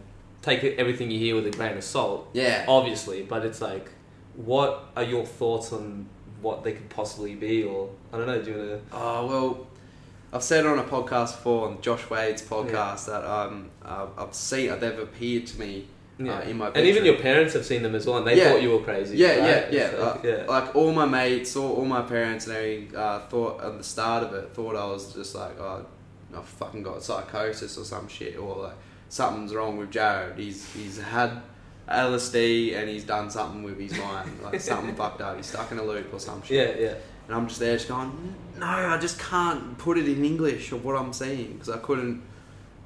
take 0.42 0.64
everything 0.64 1.12
you 1.12 1.20
hear 1.20 1.36
with 1.36 1.46
a 1.48 1.52
grain 1.52 1.78
of 1.78 1.84
salt. 1.84 2.30
yeah, 2.34 2.66
Obviously, 2.68 3.24
but 3.24 3.46
it's 3.46 3.62
like, 3.62 3.90
what 4.36 4.86
are 4.96 5.04
your 5.04 5.26
thoughts 5.26 5.72
on 5.74 6.08
what 6.42 6.64
they 6.64 6.72
could 6.72 6.90
possibly 6.90 7.36
be? 7.36 7.64
Or 7.64 7.90
I 8.14 8.18
don't 8.18 8.26
know. 8.28 8.42
Do 8.42 8.52
you 8.52 8.58
want 8.58 8.70
to? 8.70 8.96
Oh 8.98 9.26
well, 9.28 9.68
I've 10.32 10.44
said 10.44 10.66
on 10.66 10.78
a 10.80 10.84
podcast 10.84 11.38
before, 11.38 11.68
on 11.68 11.82
Josh 11.82 12.08
Wade's 12.10 12.42
podcast, 12.42 13.08
that 13.08 13.24
um, 13.24 13.70
uh, 13.84 14.08
I've 14.18 14.34
seen 14.34 14.68
they've 14.80 15.00
appeared 15.00 15.48
to 15.48 15.60
me 15.60 15.88
uh, 16.20 16.42
in 16.42 16.58
my 16.58 16.68
and 16.68 16.86
even 16.86 17.06
your 17.06 17.16
parents 17.18 17.54
have 17.54 17.66
seen 17.66 17.82
them 17.82 17.96
as 17.96 18.06
well, 18.06 18.18
and 18.20 18.28
they 18.28 18.38
Yeah. 18.38 18.52
thought 18.52 18.62
you 18.62 18.72
were 18.72 18.80
crazy. 18.82 19.18
Yeah, 19.18 19.38
right? 19.38 19.74
yeah, 19.74 19.92
yeah. 19.92 19.98
Uh, 19.98 20.18
yeah. 20.24 20.44
Like 20.48 20.76
all 20.76 20.92
my 20.92 21.06
mates, 21.06 21.56
all, 21.56 21.72
all 21.78 21.86
my 21.86 22.02
parents 22.02 22.46
and 22.48 22.56
everything, 22.58 22.96
uh, 22.96 23.22
thought 23.30 23.64
at 23.64 23.78
the 23.78 23.84
start 23.84 24.24
of 24.24 24.34
it, 24.34 24.54
thought 24.54 24.76
I 24.76 24.86
was 24.86 25.14
just 25.14 25.34
like, 25.34 25.60
oh, 25.60 25.86
I 26.36 26.42
fucking 26.42 26.84
got 26.84 27.02
psychosis 27.02 27.78
or 27.78 27.86
some 27.86 28.08
shit, 28.08 28.38
or 28.38 28.56
like 28.64 28.76
something's 29.08 29.56
wrong 29.56 29.78
with 29.78 29.92
Jarrad. 29.92 30.38
He's 30.38 30.72
he's 30.74 31.00
had 31.02 31.42
LSD 31.90 32.76
and 32.76 32.88
he's 32.90 33.04
done 33.04 33.30
something 33.32 33.64
with 33.64 33.80
his 33.80 33.98
mind, 33.98 34.32
like 34.44 34.62
something 34.62 34.94
fucked 35.02 35.22
up. 35.22 35.38
He's 35.38 35.48
stuck 35.48 35.72
in 35.72 35.80
a 35.80 35.84
loop 35.84 36.14
or 36.14 36.20
some 36.20 36.44
shit. 36.44 36.78
yeah, 36.80 36.86
yeah. 36.90 36.94
And 37.30 37.38
I'm 37.38 37.48
just 37.48 37.60
there, 37.60 37.76
just 37.76 37.88
going, 37.88 38.12
no, 38.58 38.66
I 38.66 38.98
just 38.98 39.20
can't 39.20 39.78
put 39.78 40.00
it 40.00 40.08
in 40.10 40.26
English 40.26 40.72
of 40.72 40.84
what 40.84 40.96
I'm 40.96 41.14
saying 41.14 41.54
because 41.54 41.70
I 41.70 41.78
couldn't 41.78 42.24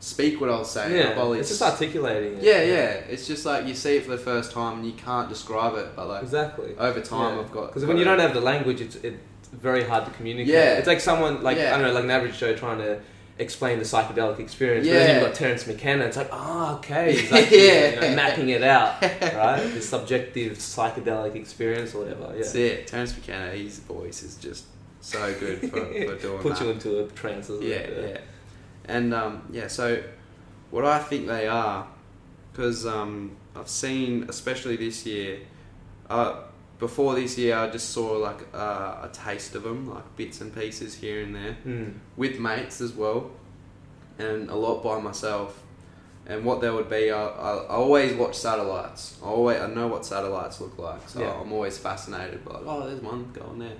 speak 0.02 0.42
what 0.42 0.50
I 0.50 0.58
was 0.60 0.70
saying. 0.70 0.94
Yeah, 0.98 1.18
always- 1.18 1.40
it's 1.40 1.50
just 1.58 1.62
articulating 1.62 2.40
it. 2.40 2.44
yeah, 2.44 2.62
yeah. 2.62 2.88
It's 3.14 3.26
just 3.26 3.46
like 3.46 3.66
you 3.66 3.74
see 3.74 3.96
it 3.96 4.04
for 4.04 4.12
the 4.12 4.18
first 4.18 4.52
time 4.52 4.80
and 4.80 4.86
you 4.86 4.92
can't 4.92 5.30
describe 5.30 5.76
it, 5.76 5.96
but 5.96 6.10
like 6.10 6.24
Exactly. 6.24 6.76
over 6.78 7.00
time, 7.00 7.40
I've 7.40 7.54
got 7.54 7.68
because 7.68 7.86
when 7.86 7.96
you 7.96 8.04
don't 8.04 8.20
have 8.20 8.34
the 8.34 8.42
language, 8.42 8.82
it's 8.82 8.98
it's 8.98 9.48
very 9.54 9.86
hard 9.86 10.04
to 10.04 10.12
communicate. 10.12 10.54
Yeah. 10.54 10.74
it's 10.74 10.88
like 10.88 11.00
someone 11.00 11.42
like 11.42 11.56
Yeah. 11.58 11.74
I 11.74 11.78
don't 11.78 11.88
know, 11.88 11.94
like 11.94 12.04
an 12.04 12.12
average 12.12 12.38
Joe 12.38 12.54
trying 12.54 12.80
to 12.80 13.00
explain 13.40 13.80
the 13.80 13.86
psychedelic 13.86 14.40
experience. 14.40 14.88
But 14.88 14.94
then 14.94 15.16
you've 15.20 15.28
got 15.28 15.36
Terence 15.36 15.66
McKenna. 15.68 16.06
It's 16.06 16.18
like, 16.18 16.30
oh, 16.32 16.76
okay, 16.76 17.14
he's 17.20 17.32
like, 17.32 17.50
yeah, 17.52 18.02
Yeah. 18.02 18.16
mapping 18.16 18.50
it 18.50 18.64
out, 18.64 19.02
right? 19.02 19.60
The 19.74 19.82
subjective 19.82 20.58
psychedelic 20.58 21.36
experience 21.36 21.96
or 21.96 22.00
whatever. 22.04 22.28
Yeah, 22.32 22.38
That's 22.38 22.56
it. 22.56 22.88
Terence 22.88 23.16
McKenna, 23.16 23.50
his 23.52 23.80
voice 23.80 24.24
is 24.24 24.36
just 24.36 24.66
so 25.02 25.34
good 25.40 25.60
for, 25.62 25.68
for 25.70 26.16
doing 26.22 26.40
put 26.42 26.56
that. 26.56 26.62
you 26.62 26.70
into 26.72 27.00
a 27.04 27.08
trance. 27.10 27.50
Yeah, 27.50 27.76
it? 27.76 28.10
yeah. 28.16 28.22
And 28.86 29.14
um, 29.14 29.42
yeah, 29.52 29.68
so 29.68 30.02
what 30.72 30.86
I 30.86 31.00
think 31.00 31.28
they 31.28 31.48
are, 31.48 31.88
because 32.52 32.86
um, 32.86 33.36
I've 33.56 33.68
seen, 33.68 34.26
especially 34.30 34.76
this 34.76 35.06
year, 35.06 35.40
uh, 36.10 36.42
before 36.88 37.16
this 37.16 37.38
year, 37.38 37.56
I 37.58 37.70
just 37.70 37.90
saw 37.92 38.08
like 38.28 38.42
uh, 38.54 39.08
a 39.08 39.10
taste 39.14 39.56
of 39.56 39.64
them, 39.64 39.80
like 39.96 40.08
bits 40.18 40.42
and 40.42 40.54
pieces 40.54 40.92
here 40.96 41.20
and 41.24 41.34
there, 41.34 41.56
Mm. 41.66 41.94
with 42.18 42.36
mates 42.40 42.82
as 42.82 42.92
well, 43.02 43.32
and 44.20 44.50
a 44.50 44.56
lot 44.66 44.84
by 44.84 45.00
myself. 45.00 45.52
And 46.26 46.44
what 46.48 46.60
there 46.62 46.74
would 46.78 46.90
be, 46.90 47.04
I, 47.12 47.22
I, 47.48 47.52
I 47.74 47.76
always 47.84 48.12
watch 48.22 48.36
satellites. 48.36 49.18
I 49.24 49.28
always 49.28 49.60
I 49.62 49.68
know 49.68 49.88
what 49.88 50.06
satellites 50.06 50.60
look 50.62 50.78
like, 50.78 51.04
so 51.08 51.20
Yeah. 51.22 51.40
I'm 51.42 51.52
always 51.54 51.78
fascinated 51.78 52.44
by. 52.46 52.56
Oh, 52.66 52.86
there's 52.88 53.02
one 53.02 53.22
going 53.34 53.60
there. 53.60 53.80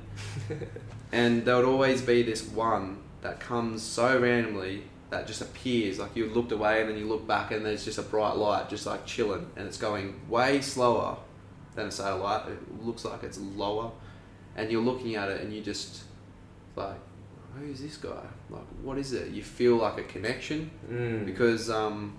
and 1.12 1.44
there 1.46 1.56
would 1.58 1.66
always 1.76 2.02
be 2.02 2.24
this 2.24 2.42
one 2.48 2.98
that 3.22 3.40
comes 3.40 3.82
so 3.82 4.20
randomly 4.20 4.84
that 5.10 5.28
just 5.28 5.42
appears. 5.42 6.00
Like 6.00 6.16
you 6.16 6.26
looked 6.38 6.52
away 6.54 6.80
and 6.82 6.90
then 6.90 6.98
you 6.98 7.08
look 7.14 7.26
back 7.28 7.52
and 7.52 7.66
there's 7.66 7.84
just 7.86 7.98
a 7.98 8.02
bright 8.14 8.36
light, 8.46 8.70
just 8.70 8.86
like 8.86 9.06
chilling, 9.06 9.46
and 9.58 9.68
it's 9.68 9.78
going 9.90 10.08
way 10.30 10.62
slower 10.62 11.18
than 11.76 11.88
a 11.88 11.92
satellite. 11.92 12.48
It 12.50 12.84
looks 12.86 13.06
like 13.06 13.24
it's 13.24 13.40
lower, 13.40 13.92
and 14.56 14.72
you're 14.72 14.82
looking 14.82 15.16
at 15.16 15.30
it 15.30 15.42
and 15.42 15.54
you 15.54 15.62
just 15.62 16.04
like, 16.76 16.98
who's 17.58 17.82
this 17.82 17.98
guy? 17.98 18.24
Like, 18.50 18.66
what 18.82 18.98
is 18.98 19.14
it? 19.14 19.30
You 19.30 19.44
feel 19.44 19.76
like 19.78 19.98
a 20.00 20.04
connection 20.04 20.72
Mm. 20.92 21.26
because 21.26 21.70
um, 21.70 22.18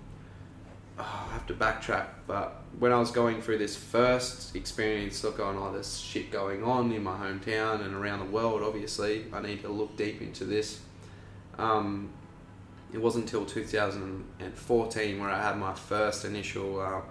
oh, 0.97 1.27
I 1.29 1.33
have 1.33 1.45
to 1.47 1.53
backtrack. 1.53 2.07
But 2.27 2.61
when 2.79 2.91
I 2.91 2.99
was 2.99 3.11
going 3.11 3.41
through 3.41 3.57
this 3.57 3.75
first 3.75 4.55
experience 4.55 5.23
of 5.23 5.35
going, 5.37 5.57
oh, 5.57 5.71
there's 5.73 5.99
shit 5.99 6.31
going 6.31 6.63
on 6.63 6.91
in 6.91 7.03
my 7.03 7.15
hometown 7.17 7.83
and 7.85 7.93
around 7.93 8.19
the 8.19 8.31
world. 8.31 8.61
Obviously, 8.63 9.25
I 9.33 9.41
need 9.41 9.61
to 9.63 9.69
look 9.69 9.97
deep 9.97 10.21
into 10.21 10.45
this. 10.45 10.79
Um, 11.57 12.09
it 12.93 13.01
wasn't 13.01 13.25
until 13.25 13.45
2014 13.45 15.19
where 15.19 15.29
I 15.29 15.41
had 15.41 15.57
my 15.57 15.73
first 15.73 16.23
initial 16.25 16.79
um, 16.81 17.03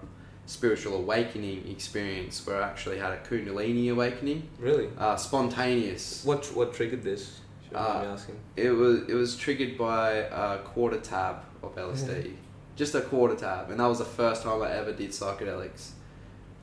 spiritual 0.47 0.95
awakening 0.95 1.67
experience, 1.69 2.45
where 2.45 2.61
I 2.61 2.67
actually 2.67 2.99
had 2.99 3.11
a 3.13 3.17
Kundalini 3.17 3.91
awakening, 3.91 4.47
really, 4.59 4.89
uh, 4.97 5.15
spontaneous. 5.15 6.23
what 6.25 6.45
what 6.55 6.73
triggered 6.73 7.03
this? 7.03 7.39
If 7.65 7.71
you 7.71 7.77
don't 7.77 7.83
mind 7.83 8.01
me 8.03 8.07
Uh, 8.07 8.13
asking. 8.13 8.35
It 8.55 8.69
was 8.71 9.09
it 9.09 9.13
was 9.15 9.35
triggered 9.35 9.77
by 9.77 10.11
a 10.11 10.59
quarter 10.59 10.99
tab 10.99 11.37
of 11.63 11.75
LSD, 11.75 12.33
just 12.75 12.93
a 12.95 13.01
quarter 13.01 13.35
tab, 13.35 13.69
and 13.71 13.79
that 13.79 13.87
was 13.87 13.99
the 13.99 14.05
first 14.05 14.43
time 14.43 14.61
I 14.61 14.71
ever 14.71 14.91
did 14.93 15.09
psychedelics, 15.11 15.91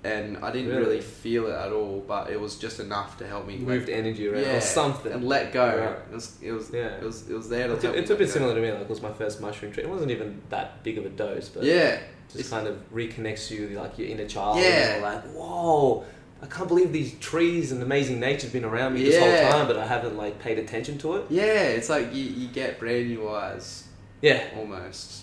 and 0.05 0.37
I 0.39 0.51
didn't 0.53 0.69
really, 0.71 0.83
Really? 0.83 1.01
feel 1.01 1.47
it 1.49 1.55
at 1.55 1.73
all, 1.73 2.05
but 2.07 2.31
it 2.31 2.41
was 2.41 2.57
just 2.57 2.79
enough 2.81 3.17
to 3.19 3.27
help 3.27 3.47
me 3.47 3.57
Moved 3.59 3.89
let, 3.89 3.99
energy 3.99 4.29
around 4.29 4.43
yeah, 4.43 4.57
or 4.59 4.61
something. 4.61 5.13
and 5.13 5.25
let 5.29 5.53
go. 5.53 5.67
Right. 5.67 5.99
It 6.11 6.15
was 6.15 6.39
it 6.41 6.53
was 6.53 6.71
Yeah. 6.73 6.99
it 7.01 7.03
was 7.05 7.29
it 7.29 7.35
was 7.35 7.49
there 7.49 7.67
to 7.69 7.75
It's, 7.75 7.85
a, 7.85 7.93
it's 7.95 8.11
a 8.11 8.15
bit 8.17 8.27
go. 8.29 8.33
similar 8.33 8.55
to 8.55 8.61
me. 8.61 8.71
Like 8.71 8.83
it 8.83 8.89
was 8.89 9.03
my 9.03 9.13
first 9.13 9.41
mushroom 9.41 9.73
trip. 9.73 9.87
It 9.87 9.91
wasn't 9.91 10.13
even 10.13 10.41
that 10.51 10.83
big 10.85 10.99
of 10.99 11.05
a 11.07 11.09
dose, 11.11 11.49
but 11.49 11.65
Yeah, 11.65 11.99
just 12.33 12.47
It's- 12.47 12.51
kind 12.51 12.67
of 12.67 12.77
reconnects 12.93 13.51
you 13.51 13.69
like 13.79 13.99
your 13.99 14.09
inner 14.09 14.27
child. 14.27 14.59
Yeah. 14.59 15.01
like 15.03 15.23
whoa, 15.35 16.05
I 16.43 16.47
can't 16.47 16.67
believe 16.69 16.93
these 16.93 17.15
trees 17.21 17.71
and 17.73 17.83
amazing 17.83 18.19
nature's 18.19 18.51
been 18.53 18.65
around 18.65 18.95
me 18.95 19.05
this 19.05 19.19
whole 19.19 19.51
time, 19.51 19.67
but 19.69 19.77
I 19.77 19.87
haven't 19.87 20.17
like 20.17 20.39
paid 20.41 20.59
attention 20.59 20.99
to 20.99 21.17
it. 21.17 21.27
yeah. 21.31 21.43
It's 21.77 21.89
like 21.89 22.13
you, 22.15 22.25
you 22.25 22.49
get 22.49 22.79
brand 22.81 23.09
new 23.09 23.29
eyes 23.29 23.85
Yeah, 24.21 24.43
almost. 24.57 25.21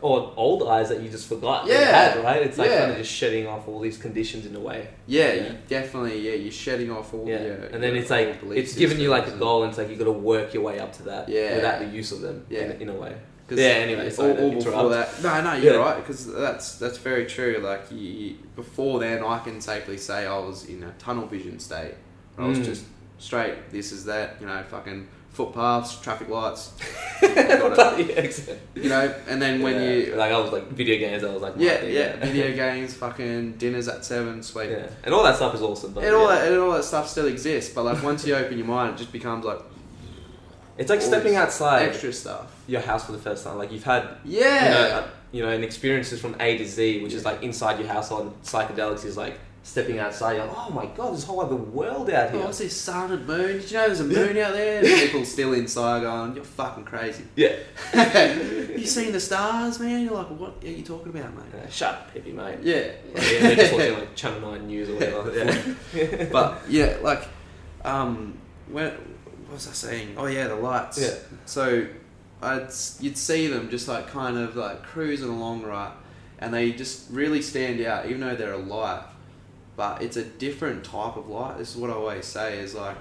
or 0.00 0.32
old 0.36 0.62
eyes 0.68 0.88
that 0.88 1.00
you 1.02 1.08
just 1.08 1.28
forgot. 1.28 1.66
that 1.66 1.72
you 1.72 1.78
Yeah. 1.78 2.10
had, 2.14 2.24
right. 2.24 2.42
It's 2.42 2.56
like 2.58 2.70
Yeah. 2.70 2.78
kind 2.80 2.92
of 2.92 2.96
just 2.98 3.12
shedding 3.12 3.46
off 3.46 3.66
all 3.68 3.80
these 3.80 3.98
conditions 3.98 4.46
in 4.46 4.54
a 4.56 4.60
way. 4.60 4.88
Yeah, 5.06 5.32
Yeah. 5.32 5.42
you 5.48 5.58
definitely. 5.68 6.18
Yeah, 6.20 6.34
you're 6.36 6.50
shedding 6.52 6.90
off 6.90 7.12
all 7.12 7.28
Yeah, 7.28 7.38
the. 7.38 7.54
uh, 7.54 7.68
and 7.72 7.82
then 7.82 7.92
your 7.94 8.02
it's 8.02 8.10
like 8.10 8.36
it's 8.52 8.74
giving 8.74 9.00
you 9.00 9.10
like 9.10 9.26
a 9.28 9.32
goal, 9.32 9.62
and 9.64 9.70
it's 9.70 9.78
like 9.78 9.90
you've 9.90 9.98
got 9.98 10.06
to 10.06 10.12
work 10.12 10.54
your 10.54 10.62
way 10.62 10.78
up 10.78 10.92
to 10.94 11.02
that. 11.04 11.28
Yeah. 11.28 11.56
without 11.56 11.80
the 11.80 11.86
use 11.86 12.10
of 12.12 12.20
them. 12.20 12.46
Yeah. 12.48 12.60
in, 12.72 12.82
in 12.82 12.88
a 12.88 12.94
way. 12.94 13.14
Yeah, 13.50 13.64
anyway, 13.66 14.08
sorry 14.10 14.32
all, 14.38 14.38
all 14.44 14.54
before 14.54 14.88
that. 14.90 15.22
No, 15.22 15.42
no, 15.42 15.52
you're 15.54 15.74
Yeah. 15.74 15.78
right 15.80 15.96
because 15.96 16.32
that's 16.32 16.76
that's 16.78 16.98
very 16.98 17.26
true. 17.26 17.60
Like 17.62 17.82
you, 17.90 17.98
you- 17.98 18.36
before 18.56 18.98
then, 19.00 19.22
I 19.24 19.38
can 19.40 19.60
safely 19.60 19.98
say 19.98 20.26
I 20.26 20.38
was 20.38 20.64
in 20.66 20.82
a 20.82 20.92
tunnel 20.98 21.26
vision 21.26 21.58
state. 21.58 21.94
I 22.38 22.46
was 22.46 22.58
Mm. 22.58 22.64
just 22.64 22.84
straight. 23.18 23.70
This 23.70 23.92
is 23.92 24.04
that. 24.06 24.36
You 24.40 24.46
know, 24.46 24.62
fucking 24.70 25.06
footpaths, 25.30 25.98
traffic 26.00 26.28
lights. 26.28 26.72
yeah, 27.22 27.28
exactly. 28.16 28.58
You 28.74 28.88
know, 28.90 29.14
and 29.28 29.40
then 29.40 29.62
when 29.62 29.74
Yeah. 29.76 29.90
you. 29.90 30.14
like 30.16 30.30
I 30.32 30.38
was 30.38 30.52
like 30.52 30.68
video 30.68 30.98
games, 30.98 31.24
I 31.24 31.32
was 31.32 31.42
like 31.42 31.54
Yeah, 31.56 31.76
thing, 31.78 31.92
yeah, 31.94 32.16
video 32.16 32.52
games, 32.64 32.94
fucking 32.94 33.52
dinners 33.52 33.88
at 33.88 34.04
seven, 34.04 34.42
sweet. 34.42 34.70
yeah, 34.70 34.86
and 35.04 35.14
all 35.14 35.22
that 35.24 35.36
stuff 35.36 35.54
is 35.54 35.62
awesome. 35.62 35.92
But 35.92 36.04
And 36.04 36.14
all 36.14 36.28
that, 36.28 36.46
and 36.48 36.58
all 36.58 36.72
that 36.72 36.84
stuff 36.84 37.08
still 37.08 37.26
exists, 37.26 37.72
but 37.74 37.84
like 37.84 38.02
once 38.02 38.26
you 38.26 38.34
open 38.34 38.58
your 38.58 38.66
mind, 38.66 38.94
it 38.94 38.98
just 38.98 39.12
becomes 39.12 39.44
like 39.44 39.60
it's 40.78 40.90
like 40.90 41.02
stepping 41.02 41.36
outside 41.36 41.88
extra 41.88 42.12
stuff. 42.12 42.46
your 42.66 42.80
house 42.80 43.04
for 43.06 43.12
the 43.12 43.18
first 43.18 43.44
time. 43.44 43.58
Like 43.58 43.72
you've 43.72 43.84
had 43.84 44.08
Yeah, 44.24 44.64
you 44.64 44.70
know, 44.70 44.96
uh, 44.96 45.08
you 45.32 45.42
know, 45.42 45.48
and 45.50 45.64
experiences 45.64 46.20
from 46.20 46.36
A 46.40 46.58
to 46.58 46.66
Z, 46.66 47.02
which 47.02 47.12
is 47.12 47.24
like 47.24 47.42
inside 47.42 47.78
your 47.78 47.88
house 47.88 48.10
on 48.10 48.32
Psychedelics 48.44 49.04
is 49.04 49.16
like 49.16 49.38
stepping 49.64 49.98
outside. 50.00 50.36
You're 50.36 50.46
like, 50.46 50.56
oh 50.58 50.70
my 50.70 50.86
god, 50.86 51.12
there's 51.12 51.22
a 51.22 51.26
whole 51.26 51.40
other 51.40 51.54
world 51.54 52.10
out 52.10 52.28
Oh, 52.30 52.32
here. 52.32 52.40
what's 52.44 52.58
this 52.58 52.76
sun 52.76 53.12
and 53.12 53.26
moon? 53.26 53.58
Did 53.60 53.70
you 53.70 53.76
know 53.78 53.86
there's 53.86 54.00
a 54.00 54.04
moon 54.04 54.36
out 54.38 54.52
there? 54.54 54.82
People 55.06 55.24
still 55.24 55.52
inside 55.52 56.00
going, 56.02 56.34
"You're 56.34 56.44
fucking 56.44 56.84
crazy." 56.84 57.24
Yeah. 57.36 57.54
you 58.76 58.86
seen 58.86 59.12
the 59.12 59.20
stars, 59.20 59.78
man? 59.78 60.02
You're 60.04 60.14
like, 60.14 60.28
"What 60.30 60.54
are 60.64 60.68
you 60.68 60.82
talking 60.82 61.14
about, 61.16 61.34
mate?" 61.34 61.44
Uh, 61.64 61.68
shut 61.68 61.94
up, 61.94 62.14
hippie 62.14 62.34
mate. 62.34 62.58
Yeah, 62.62 62.90
Like, 63.14 63.30
yeah, 63.32 63.40
they're 63.40 63.56
just 63.56 63.72
watching 63.72 63.94
like 63.94 64.14
Channel 64.16 64.50
Nine 64.50 64.66
News 64.66 64.88
or 64.88 64.94
whatever. 64.94 65.76
Yeah. 65.94 66.28
but 66.32 66.62
yeah, 66.68 66.96
like, 67.02 67.28
um, 67.84 68.36
when 68.68 68.92
what 69.52 69.56
was 69.56 69.68
I 69.68 69.72
saying? 69.72 70.14
Oh 70.16 70.24
yeah, 70.24 70.48
the 70.48 70.56
lights. 70.56 70.98
Yeah. 70.98 71.14
So, 71.44 71.86
I'd 72.40 72.68
you'd 73.00 73.18
see 73.18 73.48
them 73.48 73.68
just 73.68 73.86
like 73.86 74.08
kind 74.08 74.38
of 74.38 74.56
like 74.56 74.82
cruising 74.82 75.28
along, 75.28 75.62
right? 75.62 75.92
And 76.38 76.54
they 76.54 76.72
just 76.72 77.10
really 77.10 77.42
stand 77.42 77.78
out, 77.82 78.06
even 78.06 78.22
though 78.22 78.34
they're 78.34 78.54
a 78.54 78.56
light. 78.56 79.04
But 79.76 80.00
it's 80.00 80.16
a 80.16 80.24
different 80.24 80.84
type 80.84 81.18
of 81.18 81.28
light. 81.28 81.58
This 81.58 81.72
is 81.72 81.76
what 81.76 81.90
I 81.90 81.92
always 81.92 82.24
say: 82.24 82.60
is 82.60 82.74
like 82.74 82.96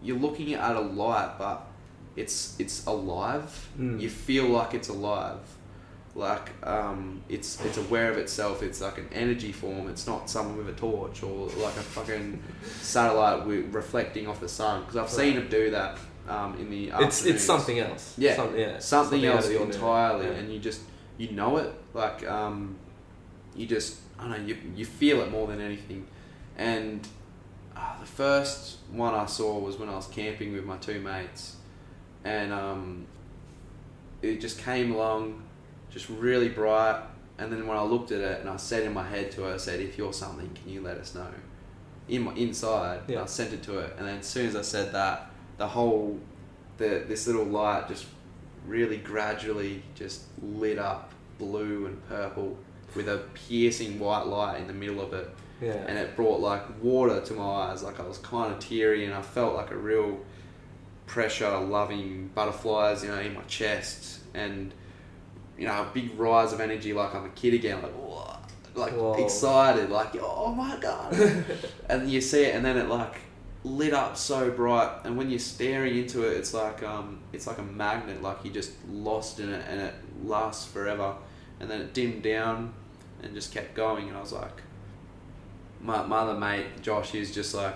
you're 0.00 0.16
looking 0.16 0.54
at 0.54 0.76
a 0.76 0.80
light, 0.80 1.34
but 1.38 1.66
it's 2.14 2.54
it's 2.60 2.86
alive. 2.86 3.68
Mm. 3.76 4.00
You 4.00 4.08
feel 4.08 4.46
like 4.46 4.74
it's 4.74 4.88
alive. 4.88 5.40
Like 6.16 6.48
um, 6.66 7.22
it's 7.28 7.62
it's 7.62 7.76
aware 7.76 8.10
of 8.10 8.16
itself. 8.16 8.62
It's 8.62 8.80
like 8.80 8.96
an 8.96 9.08
energy 9.12 9.52
form. 9.52 9.88
It's 9.90 10.06
not 10.06 10.30
someone 10.30 10.56
with 10.56 10.68
a 10.70 10.72
torch 10.72 11.22
or 11.22 11.46
like 11.48 11.76
a 11.76 11.82
fucking 11.82 12.42
satellite 12.80 13.46
reflecting 13.46 14.26
off 14.26 14.40
the 14.40 14.48
sun. 14.48 14.80
Because 14.80 14.96
I've 14.96 15.10
seen 15.10 15.34
them 15.36 15.48
do 15.50 15.70
that 15.72 15.98
um, 16.26 16.56
in 16.58 16.70
the 16.70 16.86
It's 16.86 16.94
afternoons. 16.94 17.26
it's 17.26 17.44
something 17.44 17.78
else. 17.78 18.14
Yeah. 18.16 18.34
Some- 18.36 18.56
yeah. 18.58 18.78
something, 18.78 19.26
out 19.26 19.36
else 19.36 19.48
entirely, 19.50 20.24
Yeah. 20.26 20.32
and 20.32 20.50
you 20.52 20.58
just 20.58 20.80
you 21.18 21.32
know 21.32 21.58
it. 21.58 21.72
Like 21.92 22.26
um, 22.26 22.76
you 23.54 23.66
just 23.66 23.98
I 24.18 24.22
don't 24.22 24.30
know 24.30 24.46
you 24.46 24.56
you 24.74 24.86
feel 24.86 25.20
it 25.20 25.30
more 25.30 25.46
than 25.46 25.60
anything. 25.60 26.06
And 26.56 27.06
uh, 27.76 28.00
the 28.00 28.06
first 28.06 28.78
one 28.90 29.12
I 29.14 29.26
saw 29.26 29.58
was 29.58 29.76
when 29.76 29.90
I 29.90 29.96
was 29.96 30.06
camping 30.06 30.54
with 30.54 30.64
my 30.64 30.78
two 30.78 30.98
mates, 30.98 31.56
and 32.24 32.54
um, 32.54 33.06
it 34.22 34.40
just 34.40 34.58
came 34.58 34.92
along, 34.92 35.42
just 35.96 36.10
really 36.10 36.50
bright. 36.50 37.00
And 37.38 37.50
then 37.50 37.66
when 37.66 37.76
I 37.76 37.82
looked 37.82 38.12
at 38.12 38.20
it, 38.20 38.40
and 38.40 38.50
I 38.50 38.56
said 38.56 38.82
in 38.84 38.92
my 38.92 39.06
head 39.06 39.30
to 39.32 39.42
her, 39.44 39.54
I 39.54 39.56
said, 39.56 39.80
"If 39.80 39.96
you're 39.96 40.12
something, 40.12 40.50
can 40.54 40.70
you 40.70 40.80
let 40.82 40.98
us 40.98 41.14
know?" 41.14 41.28
In 42.08 42.22
my 42.24 42.34
inside, 42.34 43.00
and 43.06 43.10
Yeah. 43.10 43.22
I 43.22 43.26
sent 43.26 43.52
it 43.54 43.62
to 43.64 43.72
her, 43.72 43.90
and 43.98 44.06
then 44.06 44.18
as 44.18 44.26
soon 44.26 44.46
as 44.46 44.54
I 44.56 44.62
said 44.62 44.92
that, 44.92 45.30
the 45.56 45.68
whole, 45.68 46.18
the 46.76 47.04
this 47.08 47.26
little 47.26 47.44
light 47.44 47.88
just 47.88 48.06
really 48.66 48.96
gradually 48.98 49.82
just 49.94 50.22
lit 50.42 50.78
up 50.78 51.12
blue 51.38 51.86
and 51.86 52.06
purple 52.08 52.56
with 52.94 53.08
a 53.08 53.18
piercing 53.34 53.98
white 53.98 54.26
light 54.26 54.58
in 54.60 54.66
the 54.66 54.72
middle 54.72 55.00
of 55.00 55.12
it 55.14 55.28
Yeah. 55.60 55.74
and 55.86 55.96
it 55.98 56.16
brought 56.16 56.40
like 56.40 56.62
water 56.82 57.20
to 57.20 57.32
my 57.34 57.44
eyes. 57.70 57.82
Like 57.82 58.00
I 58.00 58.06
was 58.06 58.18
kind 58.18 58.52
of 58.52 58.58
teary, 58.58 59.04
and 59.06 59.14
I 59.14 59.22
felt 59.22 59.54
like 59.54 59.70
a 59.70 59.76
real 59.76 60.18
pressure, 61.06 61.56
loving 61.58 62.30
butterflies, 62.34 63.02
you 63.04 63.08
know, 63.10 63.18
in 63.20 63.34
my 63.34 63.42
chest, 63.42 64.20
and 64.34 64.72
you 65.58 65.66
know, 65.66 65.82
a 65.82 65.90
big 65.92 66.18
rise 66.18 66.52
of 66.52 66.60
energy. 66.60 66.92
Like 66.92 67.14
I'm 67.14 67.24
a 67.24 67.30
kid 67.30 67.54
again, 67.54 67.82
like 67.82 67.92
"Whoa," 67.92 68.36
like 68.74 68.92
Whoa. 68.92 69.14
excited, 69.14 69.90
like 69.90 70.16
oh 70.20 70.54
my 70.54 70.76
god, 70.80 71.14
and 71.88 72.10
you 72.10 72.20
see 72.20 72.44
it, 72.44 72.54
and 72.54 72.64
then 72.64 72.76
it 72.76 72.88
like 72.88 73.20
lit 73.64 73.92
up 73.92 74.16
so 74.16 74.50
bright, 74.50 75.00
and 75.04 75.16
when 75.16 75.30
you're 75.30 75.38
staring 75.38 75.96
into 75.96 76.22
it, 76.22 76.36
it's 76.36 76.54
like 76.54 76.82
um, 76.82 77.20
it's 77.32 77.46
like 77.46 77.58
a 77.58 77.62
magnet, 77.62 78.22
like 78.22 78.44
you 78.44 78.50
just 78.50 78.72
lost 78.88 79.40
in 79.40 79.52
it, 79.52 79.64
and 79.68 79.80
it 79.80 79.94
lasts 80.24 80.70
forever, 80.70 81.14
and 81.60 81.70
then 81.70 81.80
it 81.80 81.94
dimmed 81.94 82.22
down, 82.22 82.72
and 83.22 83.34
just 83.34 83.52
kept 83.52 83.74
going, 83.74 84.08
and 84.08 84.16
I 84.16 84.20
was 84.20 84.32
like 84.32 84.62
my, 85.80 86.04
my 86.04 86.18
other 86.18 86.38
mate 86.38 86.82
Josh 86.82 87.14
is 87.14 87.34
just 87.34 87.54
like 87.54 87.74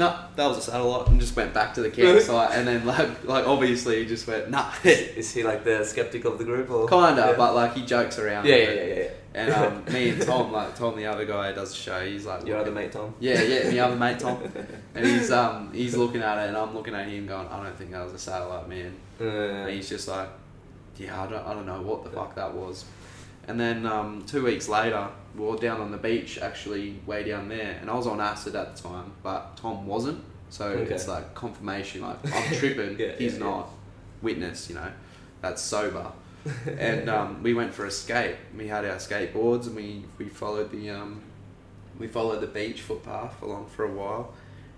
no. 0.00 0.18
That 0.34 0.46
was 0.48 0.58
a 0.58 0.62
satellite 0.62 1.06
and 1.08 1.20
just 1.20 1.36
went 1.36 1.54
back 1.54 1.74
to 1.74 1.82
the 1.82 1.90
campsite 1.90 2.50
and 2.56 2.66
then 2.66 2.84
like 2.86 3.24
like 3.24 3.46
obviously 3.46 4.00
he 4.00 4.06
just 4.06 4.26
went 4.26 4.50
nah. 4.50 4.72
Is 4.84 5.32
he 5.32 5.44
like 5.44 5.62
the 5.62 5.84
skeptic 5.84 6.24
of 6.24 6.38
the 6.38 6.44
group 6.44 6.70
or? 6.70 6.88
Kinda 6.88 7.26
Yeah. 7.30 7.34
but 7.36 7.54
like 7.54 7.74
he 7.74 7.84
jokes 7.84 8.18
around 8.18 8.46
yeah, 8.46 8.56
yeah, 8.56 8.70
yeah, 8.72 8.94
yeah. 8.94 9.08
and 9.34 9.52
um, 9.52 9.84
me 9.92 10.08
and 10.10 10.22
Tom 10.22 10.50
like 10.50 10.74
Tom 10.74 10.96
the 10.96 11.06
other 11.06 11.24
guy 11.26 11.50
who 11.50 11.54
does 11.54 11.70
the 11.70 11.76
show. 11.76 12.04
He's 12.04 12.26
like 12.26 12.46
Your 12.46 12.58
other 12.58 12.72
mate 12.72 12.92
Tom. 12.92 13.14
yeah 13.20 13.40
yeah 13.42 13.68
the 13.68 13.78
other 13.80 13.96
mate 13.96 14.18
Tom. 14.18 14.38
And 14.94 15.06
he's 15.06 15.30
um 15.30 15.72
he's 15.72 15.96
looking 15.96 16.22
at 16.22 16.36
it 16.38 16.48
and 16.48 16.56
I'm 16.56 16.74
looking 16.74 16.94
at 16.94 17.06
him 17.06 17.26
going 17.26 17.46
I 17.46 17.62
don't 17.62 17.76
think 17.76 17.92
that 17.92 18.02
was 18.02 18.12
a 18.14 18.18
satellite 18.18 18.68
man. 18.68 18.92
Uh, 19.20 19.24
and 19.24 19.70
he's 19.70 19.88
just 19.88 20.08
like, 20.08 20.28
yeah, 20.96 21.22
I 21.22 21.26
don't, 21.26 21.46
I 21.46 21.52
don't 21.54 21.66
know 21.66 21.82
what 21.82 22.04
the 22.04 22.10
fuck 22.10 22.34
that 22.36 22.52
was. 22.54 22.86
And 23.48 23.60
then 23.60 23.84
um, 23.86 24.24
two 24.26 24.42
weeks 24.44 24.66
later, 24.68 25.08
we 25.36 25.44
were 25.44 25.56
down 25.56 25.80
on 25.80 25.90
the 25.90 25.98
beach, 25.98 26.38
actually, 26.38 27.00
way 27.06 27.22
down 27.24 27.48
there. 27.48 27.78
And 27.80 27.88
I 27.90 27.94
was 27.94 28.06
on 28.06 28.20
acid 28.20 28.54
at 28.56 28.76
the 28.76 28.82
time, 28.82 29.12
but 29.22 29.56
Tom 29.56 29.86
wasn't. 29.86 30.22
So 30.50 30.66
Okay. 30.66 30.94
it's 30.94 31.06
like 31.08 31.34
confirmation, 31.34 32.02
like, 32.02 32.16
I'm 32.34 32.54
tripping, 32.56 32.98
Yeah, 32.98 33.12
he's 33.16 33.34
yeah, 33.34 33.44
not. 33.44 33.68
Witness, 34.22 34.68
you 34.68 34.74
know, 34.74 34.90
that's 35.40 35.62
sober. 35.62 36.10
and 36.78 37.08
um, 37.08 37.42
we 37.42 37.54
went 37.54 37.72
for 37.72 37.86
a 37.86 37.90
skate. 37.90 38.36
We 38.56 38.66
had 38.66 38.84
our 38.84 38.96
skateboards 38.96 39.66
and 39.66 39.76
we, 39.76 40.04
we 40.18 40.28
followed 40.28 40.70
the 40.72 40.90
um, 40.90 41.22
we 41.98 42.06
followed 42.08 42.40
the 42.40 42.46
beach 42.46 42.80
footpath 42.80 43.40
along 43.42 43.66
for 43.66 43.84
a 43.84 43.90
while. 43.92 44.32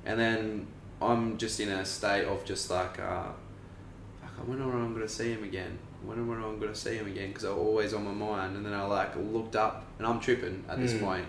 And 0.05 0.19
then 0.19 0.67
I'm 1.01 1.39
just 1.39 1.61
in 1.61 1.69
a 1.69 1.85
state 1.85 2.25
of 2.25 2.45
just 2.45 2.69
like, 2.69 2.99
uh, 2.99 3.27
fuck, 4.21 4.33
I 4.39 4.43
wonder 4.43 4.67
when 4.67 4.77
I'm 4.77 4.93
going 4.95 5.07
to 5.07 5.13
see 5.13 5.31
him 5.33 5.45
again. 5.45 5.79
I 6.03 6.09
wonder 6.09 6.25
when 6.25 6.39
I'm 6.43 6.59
going 6.59 6.73
to 6.73 6.79
see 6.79 6.95
him 6.97 7.07
again 7.07 7.29
because 7.29 7.43
they're 7.45 7.53
always 7.53 7.95
on 7.95 8.05
my 8.05 8.13
mind. 8.13 8.57
And 8.57 8.67
then 8.67 8.73
I 8.75 8.85
like 8.85 9.15
looked 9.17 9.55
up 9.57 9.85
and 9.99 10.07
I'm 10.07 10.19
tripping 10.21 10.65
at 10.69 10.79
this 10.79 10.93
Mm. 10.95 11.01
point. 11.01 11.27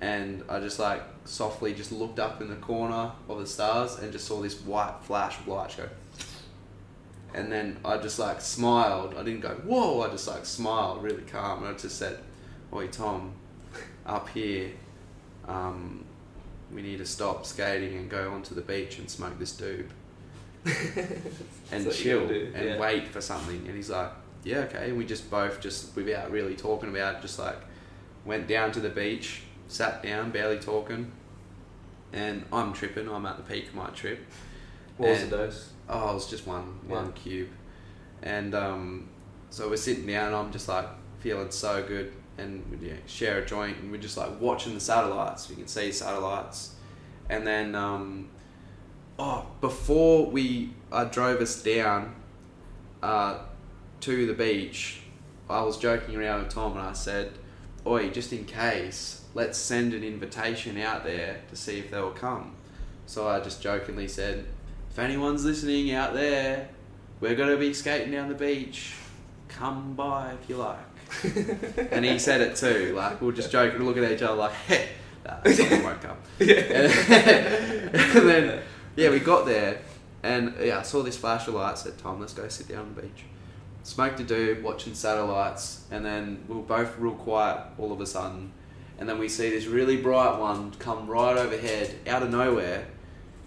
And 0.00 0.42
I 0.48 0.60
just 0.60 0.78
like 0.78 1.02
softly 1.26 1.74
just 1.74 1.92
looked 1.92 2.18
up 2.18 2.40
in 2.40 2.48
the 2.48 2.56
corner 2.56 3.12
of 3.28 3.38
the 3.38 3.46
stars 3.46 3.98
and 3.98 4.10
just 4.10 4.26
saw 4.26 4.40
this 4.40 4.58
white 4.62 4.94
flash 5.02 5.38
of 5.38 5.48
light 5.48 5.74
go. 5.76 5.88
And 7.34 7.52
then 7.52 7.78
I 7.84 7.98
just 7.98 8.18
like 8.18 8.40
smiled. 8.40 9.14
I 9.14 9.22
didn't 9.22 9.40
go, 9.40 9.50
whoa, 9.64 10.00
I 10.02 10.08
just 10.08 10.26
like 10.26 10.46
smiled 10.46 11.02
really 11.02 11.22
calm. 11.22 11.64
And 11.64 11.74
I 11.74 11.78
just 11.78 11.98
said, 11.98 12.18
Oi, 12.72 12.86
Tom, 12.88 13.32
up 14.06 14.28
here, 14.30 14.70
um, 15.46 16.04
we 16.72 16.80
need 16.82 16.98
to 16.98 17.06
stop 17.06 17.44
skating 17.44 17.96
and 17.96 18.08
go 18.08 18.32
onto 18.32 18.54
the 18.54 18.60
beach 18.62 18.98
and 18.98 19.10
smoke 19.10 19.38
this 19.38 19.52
doob 19.52 19.88
and 20.64 20.74
That's 21.70 21.84
what 21.86 21.98
you 21.98 22.02
chill 22.04 22.28
do, 22.28 22.52
and 22.54 22.64
yeah. 22.70 22.78
wait 22.78 23.08
for 23.08 23.20
something. 23.20 23.66
And 23.66 23.74
he's 23.74 23.90
like, 23.90 24.10
yeah, 24.44 24.58
okay. 24.60 24.88
And 24.90 24.98
we 24.98 25.04
just 25.04 25.30
both 25.30 25.60
just 25.60 25.94
without 25.96 26.30
really 26.30 26.54
talking 26.56 26.90
about 26.90 27.16
it, 27.16 27.22
just 27.22 27.38
like 27.38 27.56
went 28.24 28.46
down 28.48 28.72
to 28.72 28.80
the 28.80 28.90
beach, 28.90 29.42
sat 29.68 30.02
down, 30.02 30.30
barely 30.30 30.58
talking. 30.58 31.12
And 32.12 32.44
I'm 32.52 32.72
tripping. 32.72 33.08
I'm 33.08 33.24
at 33.26 33.36
the 33.36 33.42
peak 33.42 33.68
of 33.68 33.74
my 33.74 33.88
trip. 33.90 34.18
what 34.96 35.10
was 35.10 35.22
and- 35.22 35.30
the 35.30 35.36
dose? 35.36 35.70
Oh, 35.88 36.10
it 36.10 36.14
was 36.14 36.30
just 36.30 36.46
one 36.46 36.78
one 36.86 37.06
Yeah. 37.06 37.12
cube, 37.12 37.48
and 38.22 38.54
um, 38.54 39.08
so 39.50 39.68
we're 39.68 39.76
sitting 39.76 40.06
down. 40.06 40.28
and 40.28 40.36
I'm 40.36 40.52
just 40.52 40.68
like 40.68 40.86
feeling 41.18 41.50
so 41.50 41.82
good, 41.82 42.12
and 42.38 42.62
we 42.70 42.88
yeah, 42.88 42.94
share 43.06 43.38
a 43.38 43.46
joint, 43.46 43.78
and 43.78 43.90
we're 43.90 44.00
just 44.00 44.16
like 44.16 44.40
watching 44.40 44.74
the 44.74 44.80
satellites. 44.80 45.48
We 45.48 45.56
can 45.56 45.66
see 45.66 45.90
satellites, 45.90 46.74
and 47.28 47.44
then 47.46 47.74
um, 47.74 48.28
oh, 49.20 49.46
before 49.60 50.26
we 50.26 50.70
uh, 50.90 51.04
drove 51.04 51.40
us 51.40 51.62
down 51.62 52.14
uh, 53.02 53.38
to 54.00 54.26
the 54.26 54.32
beach, 54.32 55.02
I 55.48 55.62
was 55.62 55.76
joking 55.78 56.16
around 56.16 56.44
with 56.44 56.52
Tom, 56.54 56.72
and 56.72 56.80
I 56.80 56.94
said, 56.94 57.32
"Oi, 57.86 58.08
just 58.10 58.32
in 58.32 58.44
case, 58.46 59.24
let's 59.34 59.58
send 59.58 59.92
an 59.94 60.02
invitation 60.02 60.78
out 60.78 61.04
there 61.04 61.42
to 61.50 61.56
see 61.56 61.78
if 61.78 61.90
they'll 61.90 62.12
come." 62.12 62.54
So 63.06 63.28
I 63.28 63.40
just 63.40 63.60
jokingly 63.60 64.08
said, 64.08 64.46
if 64.90 64.98
anyone's 64.98 65.44
listening 65.44 65.92
out 65.92 66.14
there, 66.14 66.68
we're 67.20 67.34
gonna 67.34 67.56
be 67.56 67.74
skating 67.74 68.12
down 68.12 68.28
the 68.28 68.34
beach. 68.34 68.94
come 69.48 69.94
by 69.94 70.32
if 70.32 70.48
you 70.48 70.56
like. 70.56 70.78
and 71.92 72.04
he 72.04 72.18
said 72.20 72.40
it 72.40 72.56
too. 72.56 72.94
Like 72.94 73.20
we 73.20 73.26
were 73.26 73.32
just 73.32 73.50
joking, 73.50 73.82
looking 73.82 74.04
at 74.04 74.12
each 74.12 74.22
other 74.22 74.36
like, 74.36 74.52
hey, 74.52 74.88
nah, 75.26 75.42
someone 75.52 75.82
won't 75.82 76.00
come. 76.00 76.16
And, 76.38 76.48
and 76.50 78.28
then 78.28 78.62
yeah, 78.96 79.10
we 79.10 79.20
got 79.20 79.46
there, 79.46 79.80
and 80.22 80.54
yeah, 80.60 80.78
I 80.78 80.82
saw 80.82 81.02
this 81.02 81.16
flash 81.16 81.48
of 81.48 81.54
lights. 81.54 81.82
Said, 81.82 81.98
"Tom, 81.98 82.20
let's 82.20 82.32
go 82.34 82.48
sit 82.48 82.68
down 82.68 82.80
on 82.80 82.94
the 82.94 83.02
beach." 83.02 83.24
Smoked 83.82 84.20
a 84.20 84.24
dude, 84.24 84.62
watching 84.62 84.94
satellites, 84.94 85.84
and 85.90 86.04
then 86.04 86.44
we 86.48 86.56
were 86.56 86.62
both 86.62 86.98
real 86.98 87.14
quiet 87.14 87.64
all 87.78 87.92
of 87.92 88.00
a 88.00 88.06
sudden, 88.06 88.52
and 88.98 89.08
then 89.08 89.18
we 89.18 89.28
see 89.28 89.48
this 89.50 89.66
really 89.66 89.96
bright 89.96 90.38
one 90.38 90.70
come 90.72 91.06
right 91.08 91.36
overhead 91.36 91.94
out 92.06 92.22
of 92.22 92.30
nowhere, 92.30 92.86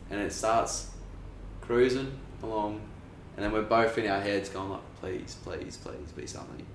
and 0.09 0.19
it 0.19 0.33
starts 0.33 0.89
cruising 1.61 2.17
along, 2.41 2.81
and 3.37 3.45
then 3.45 3.51
we're 3.51 3.61
both 3.61 3.97
in 3.97 4.09
our 4.09 4.19
heads 4.21 4.49
going 4.49 4.69
like, 4.69 4.81
"Please, 4.99 5.37
please, 5.43 5.77
please, 5.77 6.11
be 6.15 6.25
something," 6.27 6.65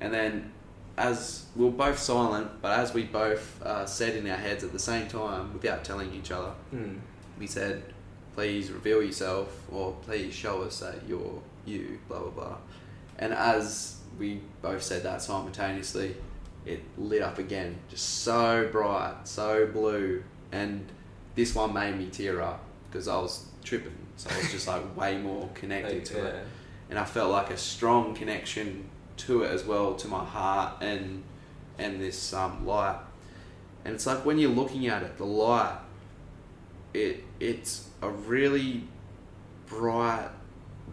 and 0.00 0.12
then. 0.12 0.52
As 0.98 1.44
we 1.54 1.66
were 1.66 1.72
both 1.72 1.98
silent, 1.98 2.62
but 2.62 2.72
as 2.80 2.94
we 2.94 3.02
both 3.04 3.60
uh, 3.62 3.84
said 3.84 4.16
in 4.16 4.26
our 4.30 4.36
heads 4.38 4.64
at 4.64 4.72
the 4.72 4.78
same 4.78 5.06
time, 5.08 5.52
without 5.52 5.84
telling 5.84 6.10
each 6.14 6.30
other, 6.30 6.52
Hmm. 6.70 6.94
we 7.38 7.46
said, 7.46 7.82
please 8.36 8.70
reveal 8.70 9.02
yourself 9.02 9.62
or 9.72 9.96
please 10.02 10.32
show 10.32 10.62
us 10.62 10.80
that 10.80 10.94
you're 11.08 11.40
you, 11.64 11.98
blah, 12.06 12.20
blah, 12.20 12.30
blah. 12.30 12.56
And 13.18 13.32
as 13.32 13.96
we 14.18 14.42
both 14.60 14.82
said 14.82 15.02
that 15.04 15.22
simultaneously, 15.22 16.14
it 16.66 16.82
lit 16.98 17.22
up 17.22 17.38
again, 17.38 17.78
just 17.88 18.20
so 18.20 18.68
bright, 18.70 19.14
so 19.24 19.66
blue. 19.66 20.22
And 20.52 20.86
this 21.34 21.54
one 21.54 21.72
made 21.72 21.96
me 21.96 22.06
tear 22.06 22.42
up 22.42 22.62
because 22.88 23.08
I 23.08 23.16
was 23.16 23.46
tripping. 23.64 23.96
So 24.16 24.30
I 24.30 24.38
was 24.38 24.52
just 24.52 24.68
like 24.68 24.96
way 24.96 25.16
more 25.16 25.48
connected 25.54 26.04
to 26.04 26.18
yeah. 26.18 26.24
it. 26.24 26.46
And 26.90 26.98
I 26.98 27.04
felt 27.04 27.32
like 27.32 27.50
a 27.50 27.56
strong 27.56 28.14
connection 28.14 28.84
to 29.16 29.44
it 29.44 29.50
as 29.50 29.64
well, 29.64 29.94
to 29.94 30.08
my 30.08 30.24
heart 30.24 30.82
and 30.82 31.22
and 31.78 32.00
this 32.00 32.34
um, 32.34 32.66
light. 32.66 32.98
And 33.84 33.94
it's 33.94 34.06
like 34.06 34.26
when 34.26 34.38
you're 34.38 34.50
looking 34.50 34.88
at 34.88 35.02
it, 35.02 35.16
the 35.16 35.24
light 35.24 35.78
it 36.94 37.24
it's 37.40 37.85
a 38.02 38.10
really 38.10 38.84
bright 39.66 40.28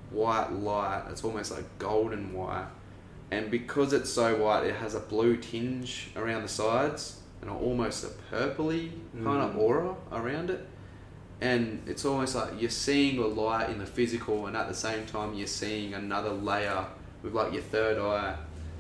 white 0.09 0.51
light. 0.51 1.03
It's 1.09 1.23
almost 1.23 1.51
like 1.51 1.65
golden 1.79 2.33
white, 2.33 2.67
and 3.31 3.49
because 3.51 3.93
it's 3.93 4.09
so 4.11 4.35
white, 4.43 4.65
it 4.65 4.75
has 4.75 4.95
a 4.95 4.99
blue 4.99 5.37
tinge 5.37 6.11
around 6.15 6.43
the 6.43 6.47
sides 6.47 7.19
and 7.41 7.49
almost 7.49 8.03
a 8.05 8.07
purpley 8.33 8.91
kind 9.23 9.41
of 9.41 9.53
Mm. 9.55 9.57
aura 9.57 9.95
around 10.11 10.49
it. 10.49 10.65
And 11.41 11.83
it's 11.87 12.05
almost 12.05 12.35
like 12.35 12.61
you're 12.61 12.69
seeing 12.69 13.17
the 13.17 13.27
light 13.27 13.69
in 13.69 13.77
the 13.79 13.85
physical, 13.85 14.45
and 14.47 14.55
at 14.55 14.67
the 14.69 14.73
same 14.73 15.05
time, 15.05 15.33
you're 15.33 15.47
seeing 15.47 15.93
another 15.93 16.29
layer 16.29 16.85
with 17.21 17.33
like 17.33 17.51
your 17.51 17.61
third 17.63 17.97
eye, 17.99 18.37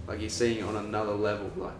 like 0.07 0.21
you're 0.21 0.29
seeing 0.29 0.59
it 0.59 0.63
on 0.63 0.77
another 0.77 1.13
level, 1.13 1.51
like 1.57 1.73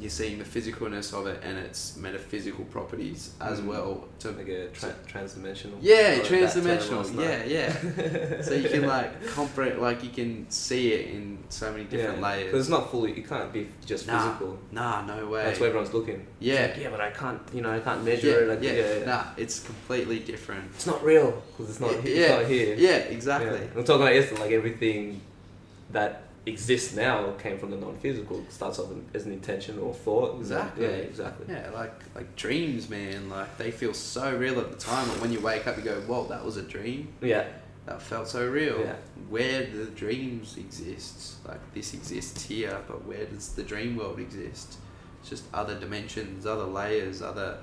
you're 0.00 0.10
seeing 0.10 0.38
the 0.38 0.44
physicalness 0.44 1.12
of 1.12 1.26
it 1.26 1.40
and 1.42 1.58
its 1.58 1.96
metaphysical 1.96 2.64
properties 2.66 3.32
as 3.40 3.60
Mm. 3.60 3.66
well 3.66 4.08
to 4.20 4.30
Like 4.30 4.48
a 4.48 4.68
tra- 4.68 4.94
transdimensional. 5.06 5.76
yeah, 5.80 6.16
Got 6.16 6.24
that 6.24 6.28
term 6.28 6.40
last 6.42 6.56
transdimensional. 6.56 7.22
Yeah, 7.22 7.44
yeah. 7.44 8.42
so 8.42 8.54
you 8.54 8.68
can 8.68 8.86
like 8.86 9.26
comprehend, 9.28 9.80
like 9.80 10.02
you 10.02 10.10
can 10.10 10.46
see 10.50 10.92
it 10.92 11.14
in 11.14 11.38
so 11.48 11.70
many 11.72 11.84
different 11.84 12.18
yeah. 12.18 12.26
layers. 12.28 12.50
'Cause 12.50 12.60
it's 12.60 12.68
not 12.70 12.90
fully. 12.90 13.12
It 13.12 13.28
can't 13.28 13.52
be 13.52 13.68
just 13.84 14.06
Nah, 14.06 14.18
physical. 14.32 14.58
Nah, 14.72 15.04
no 15.06 15.26
way. 15.28 15.44
That's 15.44 15.60
where 15.60 15.68
everyone's 15.68 15.92
looking. 15.94 16.26
Yeah. 16.38 16.62
Like, 16.62 16.76
yeah, 16.78 16.90
but 16.90 17.00
I 17.00 17.10
can't. 17.10 17.40
You 17.52 17.62
know, 17.62 17.72
I 17.72 17.80
can't 17.80 18.04
measure 18.04 18.28
yeah, 18.28 18.34
it. 18.36 18.48
Like, 18.48 18.62
yeah, 18.62 18.72
yeah, 18.72 18.98
yeah. 19.00 19.04
Nah, 19.06 19.24
it's 19.36 19.60
completely 19.60 20.20
different. 20.20 20.64
It's 20.74 20.86
not 20.86 21.02
real 21.04 21.42
because 21.56 21.70
it's 21.70 21.80
not. 21.80 21.90
Yeah, 21.92 21.98
It's 21.98 22.08
yeah, 22.18 22.36
not 22.36 22.46
here. 22.46 22.74
Yeah, 22.78 22.96
exactly. 23.16 23.58
Yeah. 23.58 23.66
I'm 23.78 23.84
talking 23.84 24.02
about 24.02 24.14
yesterday, 24.14 24.40
like 24.40 24.52
everything 24.52 25.20
that 25.92 26.22
exists 26.46 26.94
now 26.96 27.32
came 27.32 27.58
from 27.58 27.70
the 27.70 27.76
non-physical. 27.76 28.38
It 28.40 28.52
starts 28.52 28.78
off 28.78 28.88
as 29.14 29.26
an 29.26 29.32
intention 29.32 29.78
or 29.78 29.92
thought. 29.92 30.38
Exactly. 30.38 30.84
Yeah, 30.84 30.90
exactly. 30.92 31.46
Yeah, 31.48 31.70
like 31.74 31.92
like 32.14 32.34
dreams, 32.36 32.88
man. 32.88 33.28
Like 33.28 33.56
they 33.58 33.70
feel 33.70 33.94
so 33.94 34.36
real 34.36 34.58
at 34.60 34.70
the 34.70 34.78
time, 34.78 35.08
and 35.10 35.20
when 35.20 35.32
you 35.32 35.40
wake 35.40 35.66
up, 35.66 35.76
you 35.76 35.82
go, 35.82 36.00
"Whoa, 36.02 36.26
that 36.28 36.44
was 36.44 36.56
a 36.56 36.62
dream. 36.62 37.08
Yeah. 37.20 37.46
That 37.86 38.00
felt 38.02 38.28
so 38.28 38.46
real." 38.48 38.80
Yeah. 38.80 38.96
Where 39.28 39.66
the 39.66 39.84
dreams 39.86 40.56
exist? 40.56 41.46
Like 41.46 41.60
this 41.74 41.92
exists 41.94 42.44
here, 42.44 42.78
but 42.88 43.04
where 43.06 43.26
does 43.26 43.50
the 43.54 43.62
dream 43.62 43.96
world 43.96 44.18
exist? 44.18 44.78
It's 45.20 45.28
just 45.30 45.44
other 45.52 45.78
dimensions, 45.78 46.46
other 46.46 46.64
layers, 46.64 47.20
other, 47.20 47.58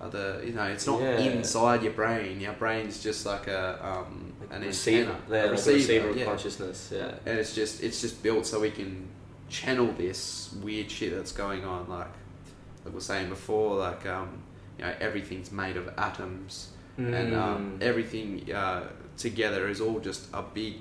other. 0.00 0.42
You 0.44 0.52
know, 0.52 0.64
it's 0.64 0.86
not 0.86 1.00
Yeah. 1.00 1.16
inside 1.18 1.82
your 1.82 1.92
brain. 1.94 2.40
Your 2.40 2.52
brain's 2.52 3.02
just 3.02 3.24
like 3.24 3.46
a 3.46 3.82
um 3.84 4.29
Like 4.50 4.60
an 4.60 4.66
receiver. 4.66 5.16
a 5.28 5.30
like 5.30 5.50
receiver 5.52 6.08
of 6.10 6.16
yeah. 6.16 6.24
consciousness. 6.24 6.92
Yeah. 6.94 7.14
and 7.24 7.38
it's 7.38 7.54
just 7.54 7.82
it's 7.82 8.00
just 8.00 8.22
built 8.22 8.44
so 8.46 8.60
we 8.60 8.70
can 8.70 9.06
channel 9.48 9.92
this 9.96 10.52
weird 10.62 10.90
shit 10.90 11.14
that's 11.14 11.32
going 11.32 11.64
on 11.64 11.88
like 11.88 12.06
like 12.06 12.86
we 12.86 12.90
were 12.92 13.00
saying 13.00 13.28
before 13.28 13.76
like 13.76 14.06
um 14.06 14.28
you 14.78 14.84
know 14.84 14.94
everything's 15.00 15.50
made 15.52 15.76
of 15.76 15.88
atoms 15.98 16.70
and 16.96 17.34
um, 17.34 17.78
Mm. 17.78 17.82
everything 17.82 18.52
uh, 18.52 18.82
together 19.16 19.68
is 19.68 19.80
all 19.80 20.00
just 20.00 20.28
a 20.34 20.42
big 20.42 20.76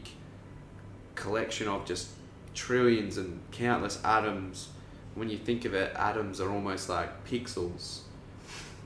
collection 1.15 1.67
of 1.67 1.86
just 1.86 2.09
trillions 2.53 3.17
and 3.17 3.39
countless 3.51 4.03
atoms 4.03 4.70
when 5.15 5.30
you 5.30 5.38
think 5.38 5.63
of 5.65 5.74
it 5.74 5.93
atoms 5.95 6.41
are 6.41 6.49
almost 6.51 6.89
like 6.89 7.26
pixels 7.26 7.99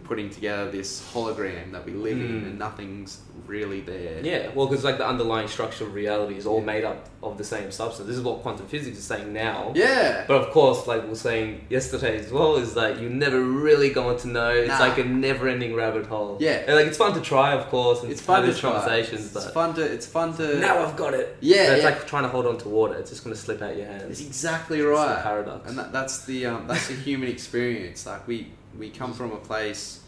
putting 0.04 0.30
together 0.30 0.70
this 0.70 1.02
hologram 1.14 1.72
that 1.72 1.86
we 1.86 1.94
live 1.94 2.18
in 2.18 2.42
Mm. 2.42 2.46
and 2.48 2.60
nothing's 2.60 3.20
really 3.48 3.82
there 3.82 4.20
Yeah, 4.24 4.50
well, 4.56 4.68
because 4.68 4.84
like 4.84 4.98
the 4.98 5.06
underlying 5.08 5.48
structure 5.48 5.84
of 5.86 5.94
reality 5.94 6.36
is 6.36 6.46
all 6.46 6.60
Yeah. 6.60 6.66
made 6.66 6.84
up 6.86 7.10
of 7.22 7.38
the 7.38 7.44
same 7.44 7.72
substance. 7.72 8.08
This 8.08 8.18
is 8.18 8.24
what 8.24 8.42
quantum 8.42 8.68
physics 8.68 8.98
is 8.98 9.04
saying 9.04 9.32
now. 9.34 9.72
yeah 9.76 10.24
But 10.28 10.36
of 10.42 10.52
course, 10.52 10.88
like 10.88 11.04
we 11.04 11.10
were 11.10 11.16
saying 11.16 11.62
yesterday 11.70 12.18
as 12.20 12.32
well, 12.32 12.56
is 12.58 12.74
that 12.76 13.00
you're 13.02 13.10
never 13.10 13.42
really 13.42 13.90
going 13.90 14.18
to 14.20 14.28
know. 14.28 14.50
It's 14.50 14.68
Nah. 14.70 14.80
like 14.80 14.98
a 14.98 15.04
never-ending 15.04 15.74
rabbit 15.76 16.06
hole. 16.06 16.38
Yeah. 16.40 16.64
and 16.68 16.76
like 16.76 16.88
it's 16.88 16.98
fun 16.98 17.14
to 17.16 17.22
try, 17.22 17.54
of 17.54 17.68
course, 17.70 18.04
and 18.04 18.12
it's 18.12 18.22
fun 18.22 18.46
to 18.46 18.54
try. 18.54 18.72
conversations. 18.72 19.36
It's 19.36 19.50
fun 19.52 19.74
to. 19.76 19.82
It's 19.82 20.06
fun 20.06 20.34
to. 20.38 20.58
now 20.60 20.80
I've 20.86 20.96
got 20.98 21.14
it. 21.14 21.36
Yeah, 21.40 21.68
But 21.68 21.74
it's 21.76 21.84
yeah. 21.84 21.90
like 21.90 22.08
trying 22.08 22.24
to 22.24 22.30
hold 22.30 22.46
on 22.46 22.58
to 22.60 22.70
water. 22.70 22.96
It's 22.96 23.10
just 23.10 23.24
going 23.24 23.36
to 23.36 23.42
slip 23.42 23.62
out 23.62 23.76
your 23.78 23.88
hands. 23.88 24.04
It's 24.10 24.22
exactly 24.22 24.80
It's 24.80 24.86
a 24.86 24.90
right. 24.90 25.22
paradox. 25.24 25.70
And 25.70 25.78
that, 25.80 25.92
that's 25.94 26.26
the 26.26 26.46
um, 26.48 26.68
that's 26.68 26.88
the 26.88 26.96
human 26.96 27.30
experience. 27.30 28.06
Like 28.06 28.28
we 28.28 28.48
we 28.78 28.90
come 28.90 29.14
from 29.14 29.32
a 29.32 29.38
place 29.38 30.02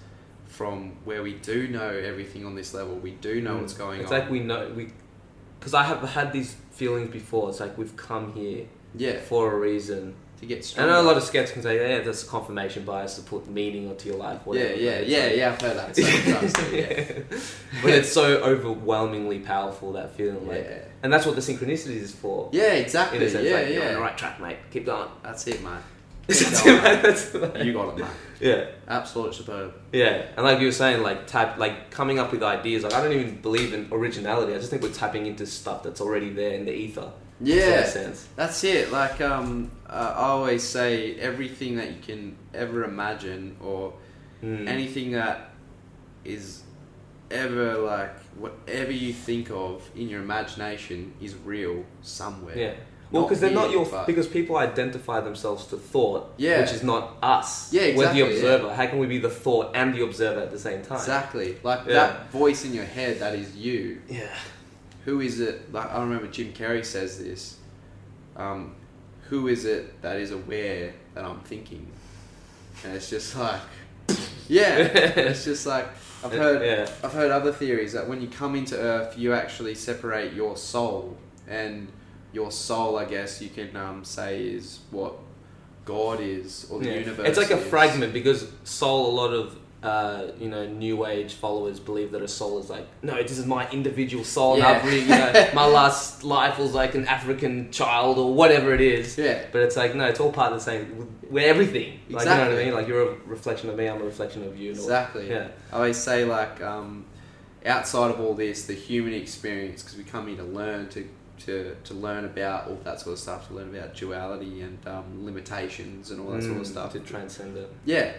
from 0.47 0.91
where 1.05 1.22
we 1.24 1.34
do 1.34 1.68
know 1.68 1.89
everything 1.89 2.45
on 2.45 2.55
this 2.55 2.74
level. 2.74 2.95
We 2.95 3.11
do 3.11 3.41
know 3.41 3.55
Mm. 3.55 3.61
what's 3.61 3.74
going 3.74 4.01
it's 4.01 4.11
on. 4.11 4.18
It's 4.18 4.24
like 4.24 4.32
we 4.32 4.39
know 4.39 4.72
we, 4.76 4.89
because 5.59 5.74
I 5.74 5.84
have 5.84 6.01
had 6.09 6.32
these 6.32 6.55
feelings 6.72 7.11
before. 7.11 7.49
It's 7.49 7.59
like 7.59 7.78
we've 7.78 7.95
come 7.97 8.34
here 8.34 8.66
yeah 8.97 9.20
for 9.20 9.53
a 9.53 9.59
reason. 9.59 10.16
to 10.39 10.45
get 10.45 10.74
I 10.78 10.86
know 10.86 10.99
a 10.99 11.03
lot 11.03 11.16
of 11.16 11.24
skeptics 11.24 11.53
can 11.53 11.61
say, 11.61 11.76
"Yeah, 11.78 12.01
that's 12.03 12.24
confirmation 12.24 12.84
bias 12.84 13.16
to 13.16 13.22
put 13.22 13.47
meaning 13.49 13.89
onto 13.89 14.09
your 14.09 14.18
life." 14.18 14.39
yeah 14.41 14.45
Whatever. 14.45 14.74
yeah 14.74 14.91
it's 14.91 15.09
yeah 15.09 15.24
like- 15.28 15.36
yeah. 15.38 15.49
I've 15.51 15.61
heard 15.61 15.78
that. 15.78 15.95
So 15.95 16.01
many 16.03 16.34
times 16.34 16.53
too, 16.53 16.76
yeah. 16.76 17.39
but 17.82 17.91
it's 17.91 18.11
so 18.11 18.26
overwhelmingly 18.43 19.39
powerful 19.39 19.93
that 19.93 20.13
feeling, 20.16 20.45
like, 20.47 20.66
Yeah. 20.70 20.80
and 21.03 21.11
that's 21.13 21.26
what 21.26 21.36
the 21.36 21.41
synchronicity 21.41 21.95
is 22.01 22.11
for. 22.13 22.49
Yeah, 22.51 22.74
exactly. 22.74 23.28
sense, 23.30 23.45
yeah, 23.47 23.53
like, 23.55 23.68
you're 23.70 23.82
yeah. 23.84 23.88
on 23.89 23.93
the 23.95 24.01
right 24.01 24.18
track, 24.18 24.41
mate. 24.41 24.57
Keep 24.72 24.86
going. 24.88 25.07
That's 25.24 25.47
it, 25.47 25.61
mate. 26.28 26.38
That's 26.38 26.63
going, 26.63 26.76
it, 26.78 27.01
That's 27.03 27.36
it. 27.36 27.65
You 27.65 27.73
got 27.73 27.89
it, 27.89 27.97
mate. 28.01 28.07
Yeah, 28.39 28.65
Absolute 28.88 29.34
superb. 29.34 29.73
yeah, 29.93 30.26
and 30.36 30.45
like 30.45 30.59
you 30.59 30.65
were 30.65 30.71
saying, 30.71 31.01
like 31.03 31.26
tap, 31.28 31.57
like 31.57 31.89
coming 31.91 32.19
up 32.19 32.32
with 32.32 32.43
ideas. 32.43 32.84
Like 32.84 32.93
I 32.93 33.01
don't 33.01 33.13
even 33.13 33.41
believe 33.41 33.73
in 33.73 33.88
originality. 33.91 34.53
I 34.53 34.57
just 34.57 34.69
think 34.69 34.82
we're 34.82 34.91
tapping 34.91 35.26
into 35.26 35.45
stuff 35.45 35.84
that's 35.84 36.01
already 36.01 36.32
there 36.32 36.51
in 36.53 36.65
the 36.65 36.73
ether. 36.73 37.01
sort 37.01 37.13
of 37.13 37.47
Yeah, 37.47 37.86
sense. 37.86 38.28
That's 38.36 38.63
it. 38.65 38.91
Like 38.91 39.21
um, 39.21 39.71
uh, 39.89 40.13
I 40.17 40.23
always 40.28 40.63
say, 40.63 41.15
everything 41.15 41.78
that 41.78 41.91
you 41.91 42.01
can 42.01 42.36
ever 42.53 42.84
imagine, 42.84 43.55
or 43.61 43.93
Mm. 44.43 44.67
anything 44.67 45.11
that 45.13 45.51
is 46.26 46.61
ever 47.32 47.78
like 47.78 48.19
whatever 48.38 48.91
you 48.91 49.13
think 49.13 49.49
of 49.49 49.89
in 49.95 50.09
your 50.09 50.21
imagination 50.21 51.13
is 51.21 51.36
real 51.36 51.84
somewhere. 52.01 52.57
Yeah. 52.57 52.73
Well, 53.16 53.24
because 53.24 53.39
they're 53.41 53.51
not 53.51 53.72
your 53.72 53.86
but- 53.86 54.05
because 54.07 54.28
people 54.28 54.57
identify 54.57 55.20
themselves 55.22 55.66
to 55.68 55.78
thought, 55.78 56.34
Yeah. 56.38 56.61
which 56.61 56.72
is 56.74 56.84
not 56.84 57.18
us. 57.24 57.72
Yeah, 57.74 57.82
We're 57.82 57.88
exactly, 57.89 58.22
the 58.22 58.28
yeah. 58.28 58.34
observer. 58.36 58.74
How 58.76 58.86
can 58.88 58.99
we 58.99 59.07
be 59.07 59.18
the 59.20 59.30
thought 59.30 59.72
and 59.76 59.93
the 59.93 60.03
observer 60.03 60.41
at 60.41 60.51
the 60.51 60.59
same 60.59 60.82
time? 60.84 60.97
Exactly. 60.97 61.57
Like 61.63 61.82
Yeah. 61.88 61.93
that 61.93 62.32
voice 62.32 62.66
in 62.66 62.74
your 62.74 62.86
head 62.86 63.20
that 63.20 63.36
is 63.36 63.55
you. 63.55 64.01
Yeah. 64.09 64.28
Who 65.05 65.22
is 65.22 65.39
it? 65.39 65.72
Like 65.74 65.91
I 65.93 65.99
remember 66.01 66.28
Jim 66.28 66.51
Carrey 66.53 66.84
says 66.84 67.20
this. 67.24 67.55
Um, 68.36 68.76
who 69.30 69.47
is 69.47 69.66
it 69.66 70.01
that 70.01 70.18
is 70.18 70.32
aware 70.32 70.93
that 71.13 71.24
I'm 71.26 71.39
thinking? 71.41 71.88
And 72.84 72.93
it's 72.95 73.09
just 73.09 73.36
like, 73.38 73.61
yeah. 74.47 74.78
it's 74.78 75.45
just 75.45 75.66
like 75.66 75.88
I've 76.24 76.32
heard. 76.43 76.61
Yeah. 76.63 76.89
I've 77.03 77.13
heard 77.13 77.32
other 77.32 77.51
theories 77.51 77.93
that 77.93 78.07
when 78.09 78.22
you 78.22 78.28
come 78.28 78.55
into 78.55 78.78
Earth, 78.78 79.18
you 79.18 79.34
actually 79.34 79.76
separate 79.76 80.34
your 80.34 80.57
soul, 80.57 81.18
and 81.47 81.88
your 82.36 82.52
soul, 82.52 82.98
I 82.98 83.06
guess 83.06 83.42
you 83.42 83.50
can 83.50 83.76
um, 83.76 84.04
say, 84.04 84.44
is 84.44 84.80
what 84.92 85.14
God 85.86 86.20
is 86.20 86.68
or 86.70 86.80
the 86.80 86.90
Yeah. 86.90 87.00
universe. 87.00 87.28
It's 87.30 87.38
like 87.38 87.52
a 87.52 87.58
is. 87.62 87.68
fragment 87.68 88.12
because 88.14 88.48
soul, 88.64 89.10
a 89.10 89.14
lot 89.22 89.34
of 89.34 89.58
uh, 89.84 90.32
you 90.40 90.50
know, 90.50 90.66
new 90.66 91.06
age 91.06 91.36
followers 91.36 91.80
believe 91.80 92.12
that 92.12 92.24
a 92.24 92.28
soul 92.28 92.58
is 92.58 92.72
like, 92.72 92.88
no, 93.04 93.22
this 93.22 93.38
is 93.38 93.46
my 93.46 93.70
individual 93.70 94.24
soul. 94.24 94.58
Yeah. 94.58 94.84
Really, 94.84 95.02
you 95.02 95.10
know, 95.10 95.50
my 95.54 95.68
last 95.68 96.24
life 96.24 96.58
was 96.58 96.74
like 96.74 96.96
an 96.96 97.06
African 97.08 97.70
child 97.72 98.18
or 98.18 98.34
whatever 98.34 98.74
it 98.74 98.82
is. 98.82 99.16
Yeah. 99.16 99.46
But 99.52 99.62
it's 99.62 99.78
like, 99.78 99.94
no, 99.94 100.06
it's 100.06 100.20
all 100.20 100.32
part 100.32 100.52
of 100.54 100.58
the 100.58 100.64
same. 100.66 101.20
We're 101.30 101.48
everything. 101.48 102.00
Like, 102.10 102.24
you 102.26 102.32
know 102.32 102.50
what 102.50 102.60
I 102.60 102.64
mean? 102.66 102.74
Like, 102.74 102.88
you're 102.88 103.12
a 103.12 103.16
reflection 103.28 103.70
of 103.70 103.76
me, 103.78 103.86
I'm 103.88 104.02
a 104.02 104.06
reflection 104.06 104.44
of 104.48 104.58
you. 104.58 104.70
and 104.72 104.80
all- 104.80 104.86
Exactly. 104.86 105.30
Yeah. 105.30 105.50
I 105.72 105.76
always 105.76 105.98
say 105.98 106.26
like 106.26 106.62
um, 106.64 107.06
outside 107.64 108.10
of 108.10 108.20
all 108.20 108.34
this, 108.34 108.66
the 108.66 108.74
human 108.74 109.14
experience 109.14 109.84
because 109.84 109.98
we 110.00 110.04
come 110.04 110.28
here 110.28 110.38
to 110.38 110.44
learn 110.44 110.90
to, 110.90 111.08
to 111.40 111.76
to 111.84 111.94
learn 111.94 112.26
about 112.26 112.68
all 112.68 112.80
that 112.84 113.00
sort 113.02 113.14
of 113.14 113.20
stuff, 113.20 113.48
to 113.48 113.54
learn 113.54 113.76
about 113.76 113.96
duality 113.96 114.62
and 114.62 114.78
um, 114.88 115.26
limitations 115.26 116.12
and 116.12 116.20
all 116.22 116.32
that 116.32 116.44
sort 116.44 116.58
of 116.58 116.64
Mm, 116.64 116.68
stuff. 116.68 116.94
To 116.94 117.00
transcend 117.00 117.58
it. 117.58 117.72
Yeah, 117.86 118.14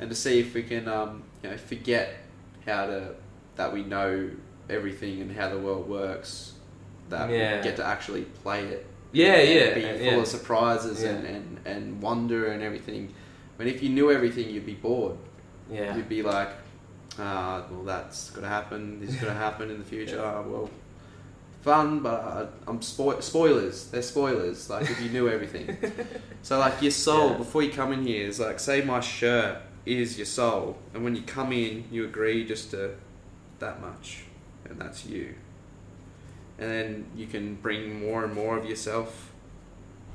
and 0.00 0.08
to 0.10 0.16
see 0.16 0.40
if 0.40 0.54
we 0.54 0.62
can 0.62 0.88
um, 0.88 1.22
you 1.42 1.50
know 1.50 1.56
forget 1.56 2.14
how 2.66 2.86
to 2.86 3.14
that 3.56 3.72
we 3.72 3.82
know 3.84 4.30
everything 4.70 5.20
and 5.20 5.30
how 5.32 5.48
the 5.48 5.58
world 5.58 5.88
works. 5.88 6.52
That 7.10 7.28
Yeah. 7.30 7.58
we 7.58 7.62
get 7.64 7.76
to 7.76 7.84
actually 7.84 8.22
play 8.42 8.64
it. 8.64 8.86
Yeah, 9.12 9.34
and 9.34 9.50
yeah. 9.50 9.74
Be 9.74 9.84
and- 9.84 9.98
full 9.98 10.06
yeah. 10.12 10.18
of 10.22 10.26
surprises 10.26 11.02
Yeah. 11.02 11.10
and, 11.10 11.26
and, 11.26 11.60
and 11.66 12.02
wonder 12.02 12.46
and 12.46 12.62
everything. 12.62 13.12
But 13.58 13.66
if 13.66 13.82
you 13.82 13.90
knew 13.90 14.10
everything, 14.10 14.48
you'd 14.48 14.64
be 14.64 14.74
bored. 14.74 15.18
yeah. 15.70 15.94
You'd 15.94 16.08
be 16.08 16.22
like, 16.22 16.48
ah, 17.18 17.64
well, 17.70 17.84
that's 17.84 18.30
going 18.30 18.42
to 18.44 18.48
happen. 18.48 19.00
This 19.00 19.10
is 19.10 19.16
going 19.16 19.32
to 19.34 19.38
happen 19.38 19.70
in 19.70 19.78
the 19.78 19.84
future. 19.84 20.16
Yeah. 20.16 20.22
Ah, 20.36 20.40
well, 20.42 20.70
fun, 21.62 22.00
but 22.00 22.20
uh, 22.20 22.46
I'm 22.66 22.80
spo- 22.80 23.22
spoilers. 23.22 23.86
They're 23.86 24.02
spoilers. 24.02 24.68
Like 24.68 24.90
if 24.90 25.00
you 25.00 25.10
knew 25.10 25.28
everything. 25.28 25.76
so 26.42 26.58
like 26.58 26.82
your 26.82 26.90
soul 26.90 27.30
Yeah. 27.30 27.36
before 27.38 27.62
you 27.62 27.70
come 27.70 27.92
in 27.92 28.04
here 28.06 28.26
is 28.26 28.38
like, 28.40 28.60
say 28.60 28.82
my 28.82 29.00
shirt 29.00 29.58
is 29.86 30.16
your 30.16 30.26
soul, 30.26 30.76
and 30.94 31.02
when 31.02 31.16
you 31.16 31.22
come 31.22 31.52
in, 31.52 31.84
you 31.90 32.04
agree 32.04 32.44
just 32.44 32.70
to 32.70 32.94
that 33.58 33.80
much, 33.80 34.24
and 34.64 34.78
that's 34.80 35.04
you. 35.06 35.34
And 36.58 36.70
then 36.70 37.06
you 37.16 37.26
can 37.26 37.56
bring 37.56 38.06
more 38.06 38.24
and 38.24 38.32
more 38.32 38.56
of 38.56 38.64
yourself, 38.66 39.32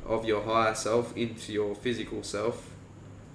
of 0.05 0.25
your 0.25 0.43
higher 0.43 0.75
self, 0.75 1.15
into 1.17 1.51
your 1.51 1.75
physical 1.75 2.23
self. 2.23 2.69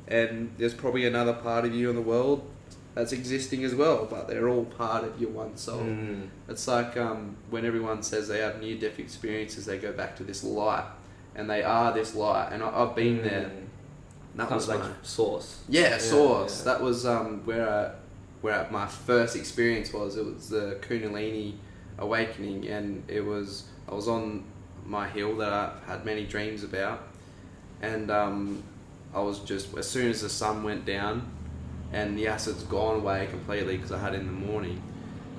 And 0.08 0.52
there's 0.56 0.72
probably 0.74 1.06
another 1.06 1.32
part 1.34 1.64
of 1.66 1.74
you 1.74 1.90
in 1.90 1.96
the 1.96 2.02
world 2.02 2.48
that's 2.95 3.12
existing 3.12 3.64
as 3.64 3.74
well, 3.74 4.07
but 4.11 4.28
they're 4.28 4.49
all 4.49 4.64
part 4.64 5.05
of 5.05 5.20
your 5.20 5.30
one 5.30 5.57
soul. 5.57 5.80
Mm. 5.80 6.28
It's 6.49 6.66
like 6.68 6.97
um, 6.97 7.36
when 7.51 7.64
everyone 7.64 8.03
says 8.03 8.28
they 8.28 8.40
have 8.40 8.61
near 8.61 8.76
death 8.76 8.99
experiences, 8.99 9.64
they 9.66 9.78
go 9.78 9.93
back 9.93 10.16
to 10.16 10.24
this 10.24 10.45
light, 10.45 10.84
and 11.34 11.49
they 11.49 11.62
are 11.62 11.93
this 11.93 12.14
light. 12.14 12.51
And 12.53 12.62
I, 12.62 12.68
I've 12.82 12.95
been 12.95 13.22
there. 13.22 13.51
Mm. 13.51 13.59
That 14.36 14.49
Kind 14.49 14.55
was 14.57 14.68
like 14.68 14.80
my 14.80 14.90
source. 15.03 15.61
yeah, 15.68 15.90
Yeah, 15.90 15.99
source. 15.99 16.59
yeah. 16.64 16.72
That 16.72 16.82
was 16.82 17.05
um, 17.07 17.43
where 17.45 17.68
I, 17.68 17.90
where 18.40 18.66
my 18.70 18.86
first 18.86 19.36
experience 19.36 19.93
was. 19.93 20.16
It 20.16 20.24
was 20.24 20.49
the 20.49 20.78
Kundalini 20.80 21.55
awakening, 21.99 22.66
and 22.68 23.05
it 23.09 23.20
was 23.24 23.64
I 23.88 23.95
was 23.95 24.09
on 24.09 24.45
my 24.84 25.09
hill 25.09 25.36
that 25.36 25.53
I 25.53 25.72
had 25.86 26.05
many 26.05 26.24
dreams 26.24 26.64
about, 26.64 27.03
and 27.82 28.11
um, 28.11 28.62
I 29.14 29.20
was 29.20 29.38
just 29.40 29.74
as 29.76 29.88
soon 29.88 30.11
as 30.11 30.22
the 30.22 30.28
sun 30.30 30.62
went 30.62 30.84
down, 30.86 31.30
and 31.93 32.16
the 32.18 32.26
acid's 32.28 32.62
gone 32.64 32.97
away 33.01 33.26
completely 33.30 33.76
because 33.76 33.93
I 33.93 33.99
had 33.99 34.14
it 34.14 34.20
in 34.20 34.26
the 34.26 34.32
morning. 34.32 34.80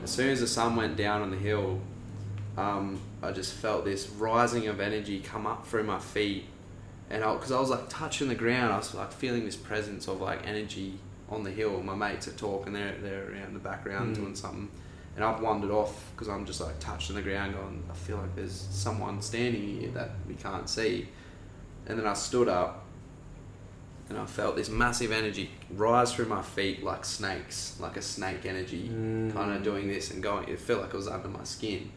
As 0.04 0.12
soon 0.12 0.30
as 0.30 0.40
the 0.42 0.48
sun 0.48 0.76
went 0.76 0.98
down 0.98 1.22
on 1.22 1.32
the 1.32 1.38
hill, 1.38 1.80
um, 2.58 3.00
I 3.22 3.32
just 3.32 3.54
felt 3.54 3.86
this 3.86 4.10
rising 4.10 4.68
of 4.68 4.80
energy 4.80 5.20
come 5.20 5.48
up 5.48 5.66
through 5.66 5.84
my 5.84 6.00
feet, 6.00 6.46
and 7.10 7.22
because 7.24 7.52
I, 7.52 7.60
was 7.60 7.70
like 7.70 7.90
touching 7.90 8.28
the 8.28 8.36
ground, 8.36 8.72
I 8.74 8.78
was 8.78 8.94
like 8.94 9.12
feeling 9.12 9.46
this 9.46 9.56
presence 9.56 10.08
of 10.08 10.22
like 10.22 10.46
energy 10.48 10.94
on 11.30 11.44
the 11.44 11.50
hill. 11.52 11.82
My 11.82 11.96
mates 11.96 12.28
are 12.28 12.32
talking, 12.34 12.74
they're 12.74 12.98
they're 13.02 13.32
around 13.32 13.48
in 13.48 13.54
the 13.54 13.60
background 13.60 14.16
Mm. 14.16 14.20
doing 14.20 14.36
something, 14.36 14.70
and 15.16 15.24
I've 15.26 15.42
wandered 15.42 15.72
off 15.72 16.12
because 16.12 16.28
I'm 16.28 16.46
just 16.46 16.62
like 16.62 16.80
touching 16.80 17.16
the 17.16 17.22
ground, 17.22 17.54
going, 17.56 17.84
I 17.90 17.96
feel 17.96 18.18
like 18.18 18.36
there's 18.36 18.68
someone 18.70 19.22
standing 19.22 19.80
here 19.80 19.90
that 19.92 20.12
we 20.28 20.36
can't 20.36 20.70
see, 20.70 21.08
and 21.88 21.98
then 21.98 22.06
I 22.06 22.14
stood 22.14 22.50
up, 22.50 22.83
and 24.10 24.18
I 24.18 24.26
felt 24.26 24.56
this 24.56 24.70
massive 24.70 25.12
energy 25.12 25.50
rise 25.72 26.14
through 26.14 26.26
my 26.26 26.42
feet 26.42 26.84
like 26.84 27.06
snakes, 27.06 27.78
like 27.80 27.98
a 27.98 28.02
snake 28.02 28.46
energy 28.46 28.90
Mm. 28.90 29.34
kind 29.34 29.52
of 29.56 29.64
doing 29.64 29.88
this 29.88 30.12
and 30.12 30.22
going. 30.22 30.48
It 30.50 30.60
felt 30.60 30.82
like 30.82 30.94
it 30.94 30.98
was 30.98 31.08
under 31.08 31.30
my 31.30 31.44
skin, 31.44 31.90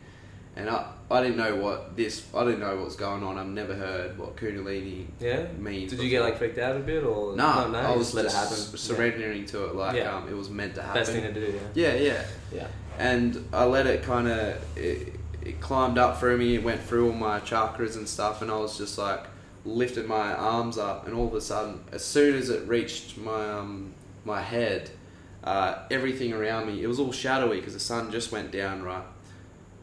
and 0.54 0.70
I, 0.70 0.86
I 1.11 1.20
didn't 1.22 1.36
know 1.36 1.57
what 1.57 1.96
this. 1.96 2.24
I 2.34 2.44
didn't 2.44 2.61
know 2.61 2.76
what 2.76 2.84
was 2.86 2.96
going 2.96 3.22
on. 3.22 3.36
I've 3.38 3.46
never 3.48 3.74
heard 3.74 4.16
what 4.18 4.36
Kundalini 4.36 5.07
Yeah. 5.20 5.46
means. 5.59 5.90
Did 5.90 6.00
you 6.00 6.09
get 6.09 6.22
like 6.22 6.38
freaked 6.38 6.59
out 6.59 6.76
a 6.76 6.80
bit 6.80 7.02
or 7.04 7.36
No, 7.36 7.68
no? 7.68 7.78
I 7.78 7.90
was 7.96 8.07
just 8.07 8.14
let 8.14 8.24
it 8.26 8.32
happen. 8.32 8.57
surrendering 8.57 9.44
to 9.46 9.64
it 9.66 9.74
like 9.74 9.96
Yeah. 9.96 10.16
um, 10.16 10.28
it 10.28 10.34
was 10.36 10.48
meant 10.48 10.74
to 10.76 10.82
happen. 10.82 11.00
Best 11.00 11.12
thing 11.12 11.22
to 11.22 11.32
do. 11.32 11.61
Yeah. 11.74 11.94
yeah, 11.94 12.00
yeah. 12.00 12.22
Yeah. 12.54 12.66
And 12.98 13.46
I 13.52 13.64
let 13.64 13.86
it 13.86 14.02
kind 14.04 14.26
of 14.28 14.57
it, 14.76 15.12
it 15.44 15.61
climbed 15.61 15.98
up 15.98 16.18
through 16.18 16.38
me. 16.38 16.54
It 16.54 16.62
went 16.64 16.80
through 16.80 17.09
all 17.09 17.12
my 17.16 17.40
chakras 17.40 17.96
and 17.96 18.09
stuff, 18.09 18.40
and 18.42 18.50
I 18.50 18.57
was 18.57 18.78
just 18.78 18.96
like 18.96 19.24
lifted 19.66 20.06
my 20.06 20.32
arms 20.34 20.78
up, 20.78 21.06
and 21.06 21.14
all 21.14 21.26
of 21.26 21.34
a 21.34 21.40
sudden, 21.40 21.80
as 21.92 22.04
soon 22.04 22.36
as 22.36 22.48
it 22.50 22.66
reached 22.68 23.18
my 23.18 23.50
um, 23.50 23.92
my 24.24 24.40
head, 24.40 24.90
uh, 25.44 25.82
everything 25.90 26.32
around 26.32 26.66
me 26.66 26.82
it 26.82 26.86
was 26.86 26.98
all 26.98 27.12
shadowy 27.12 27.58
because 27.58 27.74
the 27.74 27.80
sun 27.80 28.10
just 28.10 28.32
went 28.32 28.50
down 28.50 28.82
right. 28.82 29.04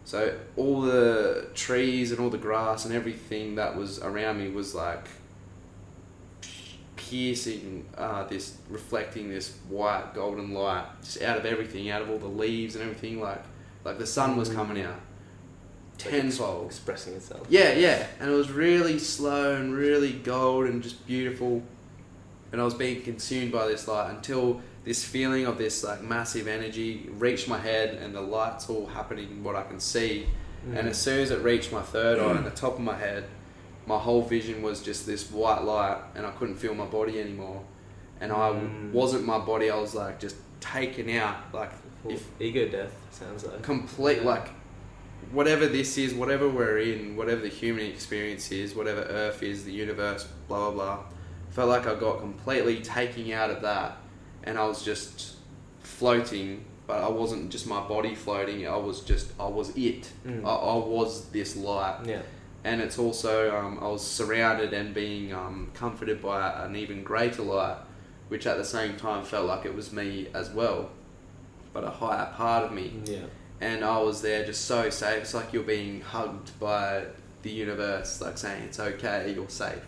So 0.06 0.38
all 0.58 0.82
the 0.82 1.48
trees 1.54 2.12
and 2.12 2.20
all 2.20 2.30
the 2.30 2.38
grass 2.38 2.86
and 2.86 2.94
everything 2.94 3.56
that 3.56 3.76
was 3.76 4.00
around 4.00 4.40
me 4.40 4.50
was 4.50 4.76
like 4.76 5.08
piercing 6.96 7.86
uh, 7.98 8.26
this 8.26 8.58
reflecting 8.70 9.30
this 9.30 9.58
white 9.70 10.14
golden 10.14 10.54
light 10.54 10.86
just 11.02 11.22
out 11.22 11.38
of 11.38 11.46
everything 11.46 11.90
out 11.90 12.02
of 12.02 12.10
all 12.10 12.18
the 12.18 12.28
leaves 12.28 12.76
and 12.76 12.84
everything 12.84 13.20
like 13.20 13.44
like 13.84 13.98
the 13.98 14.06
sun 14.06 14.36
was 14.36 14.50
coming 14.50 14.84
out 14.84 15.00
tenfold 15.98 16.66
expressing 16.68 17.14
itself. 17.14 17.46
yeah 17.50 17.74
yeah 17.74 18.06
and 18.20 18.30
it 18.30 18.34
was 18.34 18.52
really 18.52 19.00
slow 19.00 19.56
and 19.56 19.74
really 19.76 20.12
gold 20.14 20.66
and 20.66 20.82
just 20.84 21.06
beautiful 21.08 21.62
and 22.52 22.60
I 22.62 22.64
was 22.66 22.74
being 22.74 23.02
consumed 23.02 23.52
by 23.52 23.68
this 23.68 23.88
light 23.88 24.10
until 24.10 24.62
this 24.84 25.04
feeling 25.04 25.46
of 25.46 25.58
this 25.58 25.84
like 25.84 26.02
massive 26.04 26.48
energy 26.48 27.10
reached 27.14 27.48
my 27.48 27.58
head 27.58 27.96
and 27.96 28.14
the 28.14 28.22
light's 28.22 28.70
all 28.70 28.86
happening 28.88 29.44
what 29.44 29.56
I 29.56 29.64
can 29.64 29.80
see 29.80 30.26
Mm. 30.66 30.78
and 30.80 30.88
as 30.88 30.98
soon 30.98 31.20
as 31.20 31.30
it 31.30 31.42
reached 31.44 31.74
my 31.74 31.82
third 31.82 32.20
eye 32.20 32.38
and 32.38 32.46
the 32.46 32.50
top 32.50 32.76
of 32.76 32.80
my 32.80 32.96
head, 32.98 33.26
my 33.86 33.98
whole 33.98 34.22
vision 34.22 34.62
was 34.62 34.82
just 34.82 35.06
this 35.06 35.30
white 35.30 35.62
light, 35.62 35.98
and 36.16 36.26
I 36.26 36.32
couldn't 36.32 36.56
feel 36.56 36.74
my 36.74 36.86
body 36.86 37.20
anymore. 37.20 37.62
And 38.22 38.32
I 38.32 38.52
Mm. 38.52 38.94
wasn't 38.94 39.26
my 39.26 39.40
body. 39.40 39.70
I 39.70 39.78
was 39.78 39.94
like 39.94 40.22
just 40.22 40.38
taken 40.62 41.10
out, 41.10 41.36
like 41.54 41.72
if 42.08 42.26
ego 42.40 42.70
death 42.70 42.94
sounds 43.12 43.44
like. 43.44 43.62
complete, 43.62 44.20
Yeah. 44.20 44.30
like 44.30 44.48
whatever 45.34 45.68
this 45.68 45.98
is, 45.98 46.14
whatever 46.14 46.48
we're 46.48 46.78
in, 46.80 47.16
whatever 47.18 47.42
the 47.42 47.50
human 47.50 47.86
experience 47.86 48.52
is, 48.52 48.74
whatever 48.76 49.02
Earth 49.02 49.44
is, 49.44 49.66
the 49.66 49.74
universe, 49.74 50.28
blah 50.48 50.70
blah 50.70 50.72
blah. 50.72 51.04
Felt 51.52 51.70
like 51.70 51.86
I 51.86 51.96
got 51.96 52.20
completely 52.20 52.80
taken 52.82 53.32
out 53.32 53.50
of 53.52 53.62
that, 53.64 53.98
and 54.44 54.58
I 54.58 54.66
was 54.66 54.84
just 54.84 55.36
floating. 55.82 56.66
But 56.86 57.02
I 57.02 57.08
wasn't 57.10 57.50
just 57.50 57.66
my 57.66 57.80
body 57.88 58.14
floating. 58.14 58.68
I 58.68 58.76
was 58.76 59.02
just 59.02 59.32
I 59.40 59.48
was 59.48 59.70
it. 59.78 60.12
Mm. 60.26 60.46
I, 60.46 60.50
I 60.50 60.76
was 60.86 61.30
this 61.30 61.56
light 61.56 62.00
Yeah. 62.06 62.22
and 62.66 62.82
it's 62.82 63.00
also 63.00 63.56
um, 63.56 63.80
I 63.82 63.88
was 63.88 64.06
surrounded 64.06 64.74
and 64.74 64.94
being 64.94 65.34
um, 65.34 65.72
comforted 65.74 66.22
by 66.22 66.66
an 66.66 66.76
even 66.76 67.02
greater 67.04 67.42
light, 67.42 67.78
which 68.28 68.46
at 68.46 68.58
the 68.58 68.66
same 68.66 68.98
time 68.98 69.24
felt 69.24 69.46
like 69.48 69.64
it 69.66 69.74
was 69.74 69.94
me 69.94 70.28
as 70.34 70.50
well, 70.50 70.90
but 71.72 71.86
a 71.86 71.90
higher 71.90 72.26
part 72.36 72.66
of 72.66 72.74
me. 72.74 72.92
Yeah. 73.06 73.20
And 73.64 73.84
I 73.86 73.98
was 74.02 74.22
there 74.22 74.46
just 74.46 74.66
so 74.66 74.90
safe. 74.90 75.22
It's 75.22 75.34
like 75.34 75.54
you're 75.54 75.64
being 75.64 76.02
hugged 76.02 76.52
by 76.60 77.06
the 77.44 77.50
universe, 77.50 78.20
like 78.20 78.38
saying 78.38 78.64
it's 78.64 78.80
okay, 78.80 79.32
you're 79.34 79.48
safe. 79.50 79.80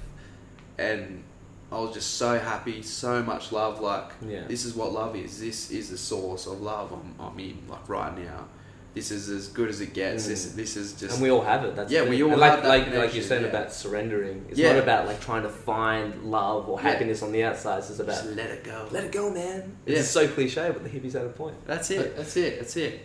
And 0.78 1.24
I 1.72 1.80
was 1.80 1.94
just 1.94 2.16
so 2.16 2.40
happy, 2.40 2.82
so 2.82 3.22
much 3.22 3.52
love. 3.52 3.82
Like 3.82 4.12
Yeah. 4.26 4.44
this 4.48 4.64
is 4.64 4.76
what 4.76 4.94
love 4.94 5.16
is. 5.16 5.40
This 5.42 5.72
is 5.72 5.90
the 5.90 5.98
source 5.98 6.48
of 6.48 6.62
love 6.62 6.94
I'm, 6.94 7.16
I'm 7.20 7.38
in, 7.40 7.58
like 7.68 7.88
right 7.90 8.18
now. 8.18 8.46
This 8.94 9.12
is 9.12 9.28
as 9.28 9.50
good 9.50 9.68
as 9.68 9.82
it 9.82 9.94
gets. 9.94 10.26
This 10.26 10.46
Mm. 10.46 10.56
this 10.56 10.78
is 10.78 10.94
just 10.94 11.16
and 11.16 11.22
we 11.24 11.30
all 11.30 11.42
have 11.42 11.66
it. 11.66 11.76
That's 11.76 11.92
Yeah, 11.92 12.04
we 12.08 12.24
all 12.24 12.32
and 12.32 12.40
like, 12.40 12.64
like 12.64 12.94
like 12.94 13.14
you 13.14 13.22
said 13.22 13.42
yeah. 13.42 13.50
about 13.50 13.74
surrendering. 13.74 14.46
It's 14.50 14.58
Yeah. 14.58 14.72
not 14.72 14.84
about 14.84 15.06
like 15.06 15.20
trying 15.20 15.44
to 15.44 15.50
find 15.50 16.24
love 16.32 16.70
or 16.70 16.80
happiness 16.80 17.22
on 17.22 17.34
the 17.34 17.44
outside. 17.44 17.80
It's 17.80 18.00
about 18.00 18.24
just 18.24 18.36
let 18.38 18.50
it 18.52 18.64
go. 18.64 18.88
let 18.92 19.04
it 19.04 19.12
go, 19.12 19.30
man. 19.32 19.76
Yeah. 19.86 20.00
It's 20.00 20.08
so 20.10 20.26
cliche, 20.30 20.70
but 20.72 20.82
the 20.86 20.90
hippies 20.90 21.12
had 21.12 21.26
a 21.26 21.30
point. 21.30 21.56
That's 21.68 21.92
it. 21.92 22.16
That's 22.16 22.38
it. 22.38 22.60
That's 22.60 22.78
it. 22.78 23.02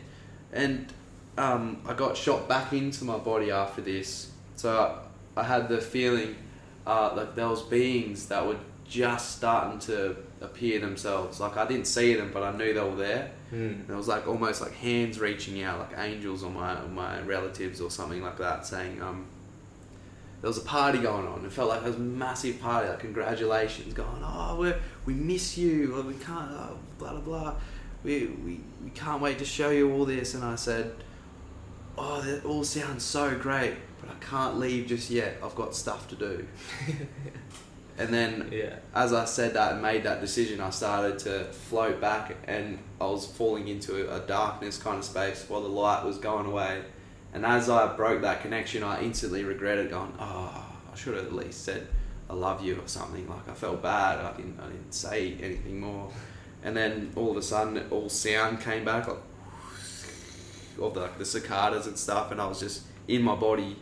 And 0.52 0.92
um, 1.38 1.82
I 1.86 1.94
got 1.94 2.16
shot 2.16 2.48
back 2.48 2.72
into 2.72 3.04
my 3.04 3.18
body 3.18 3.50
after 3.50 3.80
this, 3.80 4.30
so 4.56 5.02
I, 5.36 5.40
I 5.40 5.44
had 5.44 5.68
the 5.68 5.78
feeling 5.78 6.36
uh, 6.86 7.12
like 7.14 7.34
there 7.34 7.48
was 7.48 7.62
beings 7.62 8.26
that 8.26 8.46
were 8.46 8.56
just 8.88 9.36
starting 9.36 9.78
to 9.78 10.16
appear 10.40 10.80
themselves. 10.80 11.40
Like 11.40 11.56
I 11.56 11.66
didn't 11.66 11.86
see 11.86 12.14
them, 12.14 12.30
but 12.32 12.42
I 12.42 12.56
knew 12.56 12.74
they 12.74 12.80
were 12.80 12.96
there. 12.96 13.30
Mm. 13.52 13.80
And 13.80 13.90
it 13.90 13.94
was 13.94 14.08
like 14.08 14.26
almost 14.26 14.60
like 14.60 14.74
hands 14.74 15.20
reaching 15.20 15.62
out, 15.62 15.78
like 15.78 15.98
angels 15.98 16.42
or 16.42 16.50
my 16.50 16.80
or 16.80 16.88
my 16.88 17.20
relatives 17.22 17.80
or 17.80 17.90
something 17.90 18.22
like 18.22 18.38
that, 18.38 18.66
saying, 18.66 19.00
um, 19.02 19.26
there 20.40 20.48
was 20.48 20.58
a 20.58 20.62
party 20.62 20.98
going 20.98 21.26
on. 21.26 21.44
It 21.44 21.52
felt 21.52 21.68
like 21.68 21.82
it 21.82 21.86
was 21.86 21.96
a 21.96 22.00
massive 22.00 22.60
party, 22.60 22.88
like 22.88 23.00
congratulations, 23.00 23.92
going, 23.92 24.22
oh, 24.24 24.56
we 24.58 24.72
we 25.04 25.14
miss 25.14 25.58
you, 25.58 25.96
or 25.96 26.02
we 26.02 26.14
can't, 26.14 26.50
oh, 26.52 26.78
blah 26.98 27.12
blah 27.12 27.20
blah. 27.20 27.54
We, 28.04 28.26
we 28.26 28.60
we 28.82 28.90
can't 28.90 29.20
wait 29.20 29.38
to 29.38 29.44
show 29.44 29.70
you 29.70 29.92
all 29.92 30.04
this. 30.04 30.34
And 30.34 30.42
I 30.44 30.56
said, 30.56 30.92
oh, 31.98 32.20
that 32.22 32.44
all 32.44 32.64
sounds 32.64 33.04
so 33.04 33.36
great, 33.36 33.74
but 34.00 34.10
I 34.10 34.14
can't 34.24 34.58
leave 34.58 34.86
just 34.86 35.10
yet. 35.10 35.36
I've 35.42 35.54
got 35.54 35.74
stuff 35.74 36.08
to 36.08 36.16
do. 36.16 36.46
and 37.98 38.08
then 38.12 38.48
Yeah. 38.50 38.76
as 38.94 39.12
I 39.12 39.24
said 39.26 39.54
that 39.54 39.72
and 39.72 39.82
made 39.82 40.04
that 40.04 40.20
decision, 40.20 40.60
I 40.60 40.70
started 40.70 41.18
to 41.20 41.44
float 41.52 42.00
back 42.00 42.34
and 42.46 42.78
I 43.00 43.04
was 43.04 43.26
falling 43.26 43.68
into 43.68 44.12
a 44.14 44.20
darkness 44.20 44.78
kind 44.78 44.98
of 44.98 45.04
space 45.04 45.44
while 45.48 45.60
the 45.62 45.68
light 45.68 46.04
was 46.04 46.18
going 46.18 46.46
away. 46.46 46.82
And 47.32 47.44
as 47.46 47.68
I 47.68 47.94
broke 47.94 48.22
that 48.22 48.40
connection, 48.42 48.82
I 48.82 49.02
instantly 49.02 49.44
regretted 49.44 49.90
going, 49.90 50.12
oh, 50.18 50.66
I 50.92 50.96
should 50.96 51.14
have 51.16 51.26
at 51.26 51.32
least 51.34 51.64
said, 51.64 51.86
I 52.28 52.32
love 52.34 52.64
you 52.64 52.76
or 52.76 52.88
something. 52.88 53.28
Like 53.28 53.48
I 53.48 53.54
felt 53.54 53.82
bad. 53.82 54.18
I 54.18 54.32
didn't, 54.36 54.58
I 54.58 54.66
didn't 54.66 54.92
say 54.92 55.36
anything 55.40 55.80
more. 55.80 56.10
And 56.62 56.76
then 56.76 57.12
all 57.16 57.30
of 57.30 57.36
a 57.36 57.42
sudden, 57.42 57.82
all 57.90 58.08
sound 58.08 58.60
came 58.60 58.84
back, 58.84 59.08
like 59.08 59.16
all 60.80 60.90
the, 60.90 61.00
like, 61.00 61.18
the 61.18 61.24
cicadas 61.24 61.86
and 61.86 61.98
stuff. 61.98 62.30
And 62.30 62.40
I 62.40 62.46
was 62.46 62.60
just 62.60 62.82
in 63.08 63.22
my 63.22 63.34
body 63.34 63.76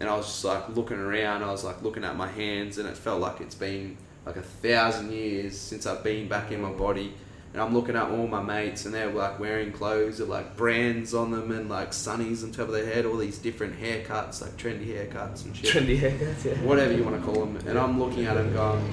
and 0.00 0.08
I 0.08 0.16
was 0.16 0.26
just 0.26 0.44
like 0.44 0.68
looking 0.70 0.98
around. 0.98 1.42
I 1.42 1.50
was 1.50 1.64
like 1.64 1.82
looking 1.82 2.04
at 2.04 2.16
my 2.16 2.28
hands, 2.28 2.78
and 2.78 2.88
it 2.88 2.96
felt 2.96 3.20
like 3.20 3.40
it's 3.40 3.54
been 3.54 3.96
like 4.24 4.36
a 4.36 4.42
thousand 4.42 5.12
years 5.12 5.58
since 5.58 5.86
I've 5.86 6.02
been 6.04 6.28
back 6.28 6.52
in 6.52 6.60
my 6.60 6.72
body. 6.72 7.14
And 7.52 7.62
I'm 7.62 7.72
looking 7.72 7.96
at 7.96 8.10
all 8.10 8.26
my 8.26 8.42
mates, 8.42 8.84
and 8.84 8.94
they're 8.94 9.10
like 9.10 9.38
wearing 9.38 9.72
clothes 9.72 10.20
with 10.20 10.28
like 10.28 10.56
brands 10.56 11.14
on 11.14 11.30
them 11.30 11.50
and 11.52 11.70
like 11.70 11.92
sunnies 11.92 12.44
on 12.44 12.52
top 12.52 12.68
of 12.68 12.72
their 12.72 12.84
head, 12.84 13.06
all 13.06 13.16
these 13.16 13.38
different 13.38 13.80
haircuts, 13.80 14.42
like 14.42 14.58
trendy 14.58 14.88
haircuts 14.88 15.46
and 15.46 15.56
shit, 15.56 15.70
Trendy 15.70 15.98
haircuts, 15.98 16.44
yeah. 16.44 16.54
whatever 16.62 16.92
you 16.92 17.02
want 17.02 17.16
to 17.16 17.22
call 17.22 17.46
them. 17.46 17.56
And 17.66 17.78
I'm 17.78 17.98
looking 17.98 18.26
at 18.26 18.34
them 18.34 18.52
going, 18.52 18.84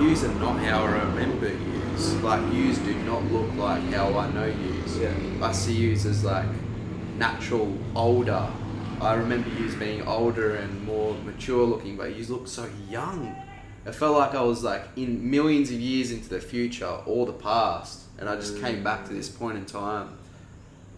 "Yous 0.00 0.24
are 0.24 0.34
not 0.34 0.58
how 0.60 0.84
I 0.84 1.02
remember 1.04 1.48
yous. 1.48 2.14
Like 2.22 2.52
yous 2.52 2.78
do 2.78 2.94
not 3.04 3.24
look 3.32 3.54
like 3.54 3.82
how 3.92 4.16
I 4.18 4.30
know 4.30 4.46
yous. 4.46 4.98
Yeah. 4.98 5.12
I 5.40 5.52
see 5.52 5.74
yous 5.74 6.04
as 6.04 6.24
like 6.24 6.46
natural, 7.16 7.76
older. 7.94 8.46
I 9.00 9.14
remember 9.14 9.48
yous 9.58 9.74
being 9.74 10.06
older 10.06 10.56
and 10.56 10.84
more 10.84 11.14
mature 11.24 11.64
looking, 11.64 11.96
but 11.96 12.14
yous 12.14 12.28
look 12.28 12.46
so 12.46 12.68
young. 12.90 13.34
It 13.86 13.94
felt 13.94 14.18
like 14.18 14.34
I 14.34 14.42
was 14.42 14.64
like 14.64 14.82
in 14.96 15.30
millions 15.30 15.70
of 15.70 15.80
years 15.80 16.10
into 16.10 16.28
the 16.28 16.40
future 16.40 16.98
or 17.06 17.24
the 17.24 17.32
past, 17.32 18.02
and 18.18 18.28
I 18.28 18.34
just 18.36 18.56
mm. 18.56 18.60
came 18.60 18.82
back 18.82 19.06
to 19.06 19.12
this 19.12 19.28
point 19.28 19.56
in 19.56 19.64
time. 19.64 20.18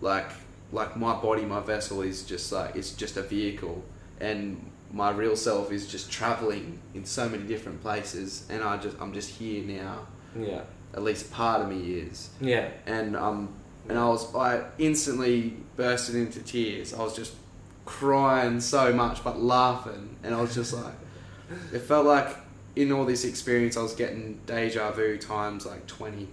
Like, 0.01 0.31
like 0.73 0.97
my 0.97 1.15
body, 1.21 1.43
my 1.43 1.61
vessel 1.61 2.03
is 2.03 2.23
just 2.23 2.51
like 2.51 2.77
it's 2.77 2.93
just 2.93 3.17
a 3.17 3.23
vehicle, 3.23 3.85
and 4.21 4.71
my 4.93 5.11
real 5.11 5.37
self 5.37 5.71
is 5.71 5.87
just 5.87 6.11
traveling 6.11 6.79
in 6.95 7.05
so 7.05 7.29
many 7.29 7.45
different 7.45 7.83
places, 7.83 8.47
and 8.51 8.63
I 8.63 8.77
just 8.79 8.97
I'm 9.01 9.13
just 9.13 9.31
here 9.31 9.65
now. 9.65 10.07
Yeah. 10.39 10.63
At 10.95 11.03
least 11.03 11.31
part 11.31 11.61
of 11.61 11.69
me 11.69 11.93
is 11.93 12.31
Yeah. 12.41 12.69
and 12.87 13.15
um 13.17 13.51
and 13.89 13.99
I 13.99 14.09
was 14.09 14.35
I 14.35 14.63
instantly 14.79 15.55
bursted 15.77 16.15
into 16.15 16.41
tears. 16.41 16.95
I 16.95 16.99
was 16.99 17.15
just 17.15 17.35
crying 17.85 18.61
so 18.61 18.93
much 18.93 19.25
but 19.25 19.41
laughing 19.41 20.17
and 20.23 20.35
I 20.35 20.41
was 20.43 20.55
just 20.55 20.75
like 20.75 20.93
it 21.73 21.79
felt 21.81 22.05
like 22.05 22.37
in 22.77 22.93
all 22.93 23.07
this 23.07 23.25
experience 23.25 23.77
I 23.79 23.83
was 23.83 23.95
getting 23.95 24.41
deja 24.47 24.91
vu 24.93 25.17
times 25.17 25.65
like 25.65 25.87
20 25.87 26.29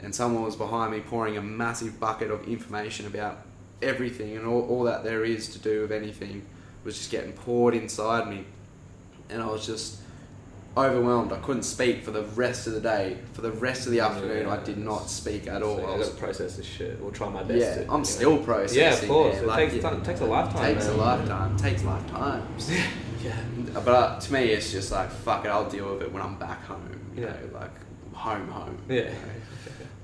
and 0.00 0.14
someone 0.14 0.42
was 0.44 0.56
behind 0.56 0.92
me 0.92 1.00
pouring 1.00 1.36
a 1.36 1.42
massive 1.42 2.00
bucket 2.00 2.30
of 2.30 2.48
information 2.48 3.06
about 3.06 3.38
everything 3.82 4.34
and 4.36 4.46
all, 4.46 4.62
all 4.68 4.82
that 4.84 5.04
there 5.04 5.24
is 5.24 5.48
to 5.50 5.58
do 5.58 5.82
with 5.82 5.92
anything 5.92 6.46
was 6.84 6.96
just 6.96 7.10
getting 7.10 7.32
poured 7.32 7.74
inside 7.74 8.28
me 8.28 8.44
and 9.30 9.42
I 9.42 9.46
was 9.46 9.66
just 9.66 10.00
overwhelmed. 10.76 11.32
I 11.32 11.38
couldn't 11.38 11.62
speak 11.62 12.02
for 12.04 12.10
the 12.10 12.22
rest 12.22 12.66
of 12.66 12.72
the 12.74 12.80
day. 12.80 13.16
For 13.32 13.42
the 13.42 13.52
rest 13.52 13.86
of 13.86 13.92
the 13.92 14.00
afternoon, 14.00 14.46
I 14.46 14.62
did 14.62 14.76
not 14.78 15.08
speak 15.08 15.46
at 15.46 15.62
all. 15.62 15.76
So 15.78 15.84
I 15.86 15.96
was 15.96 16.08
process 16.10 16.56
this 16.56 16.66
shit. 16.66 17.00
We'll 17.00 17.12
try 17.12 17.28
my 17.28 17.42
best 17.44 17.60
yeah, 17.60 17.74
to. 17.76 17.80
I'm 17.82 17.88
anyway. 17.90 18.04
still 18.04 18.38
processing. 18.38 18.80
Yeah, 18.80 18.94
of 18.94 19.08
course. 19.08 19.36
It 19.36 19.46
Like, 19.46 19.70
takes, 19.70 19.82
time, 19.82 20.02
takes 20.02 20.20
a 20.20 20.24
lifetime. 20.26 20.74
takes 20.74 20.86
a 20.86 20.88
man. 20.90 20.98
lifetime. 20.98 21.56
Takes 21.56 21.84
lifetimes. 21.84 22.70
Yeah. 23.24 23.40
but 23.72 23.88
uh, 23.88 24.20
to 24.20 24.32
me, 24.34 24.50
it's 24.50 24.70
just 24.70 24.92
like 24.92 25.10
fuck 25.10 25.46
it. 25.46 25.48
I'll 25.48 25.66
deal 25.70 25.94
with 25.94 26.02
it 26.02 26.12
when 26.12 26.20
I'm 26.22 26.34
back 26.38 26.62
home. 26.66 27.00
You 27.16 27.22
Yeah. 27.22 27.28
know, 27.30 27.58
like 27.58 27.70
home, 28.12 28.48
home. 28.48 28.76
Yeah. 28.86 28.96
you 28.96 29.04
know. 29.04 29.12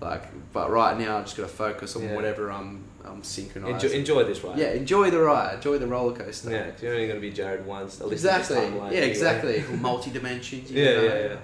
Like, 0.00 0.22
but 0.54 0.70
right 0.70 0.98
now, 0.98 1.18
I'm 1.18 1.24
just 1.24 1.36
gotta 1.36 1.50
focus 1.50 1.96
on 1.96 2.04
Yeah. 2.04 2.14
whatever 2.14 2.50
I'm 2.50 2.82
I'm 3.04 3.22
synchronized. 3.22 3.84
Enjoy, 3.84 3.96
enjoy 3.96 4.24
this 4.24 4.42
ride. 4.44 4.58
Yeah, 4.58 4.72
enjoy 4.72 5.10
the 5.10 5.20
ride. 5.20 5.56
Enjoy 5.56 5.78
the 5.78 5.86
roller 5.86 6.16
coaster. 6.16 6.50
Yeah, 6.50 6.70
you're 6.80 6.92
only 6.94 7.06
going 7.06 7.20
to 7.20 7.26
be 7.28 7.32
Jarrad 7.32 7.64
once. 7.64 8.00
Exactly. 8.00 8.56
timeline, 8.56 8.74
Yeah, 8.92 8.98
anyway. 8.98 9.10
exactly. 9.10 9.64
Multi 9.78 10.10
dimensions. 10.10 10.70
Yeah, 10.70 10.84
yeah, 11.00 11.18
yeah. 11.20 11.36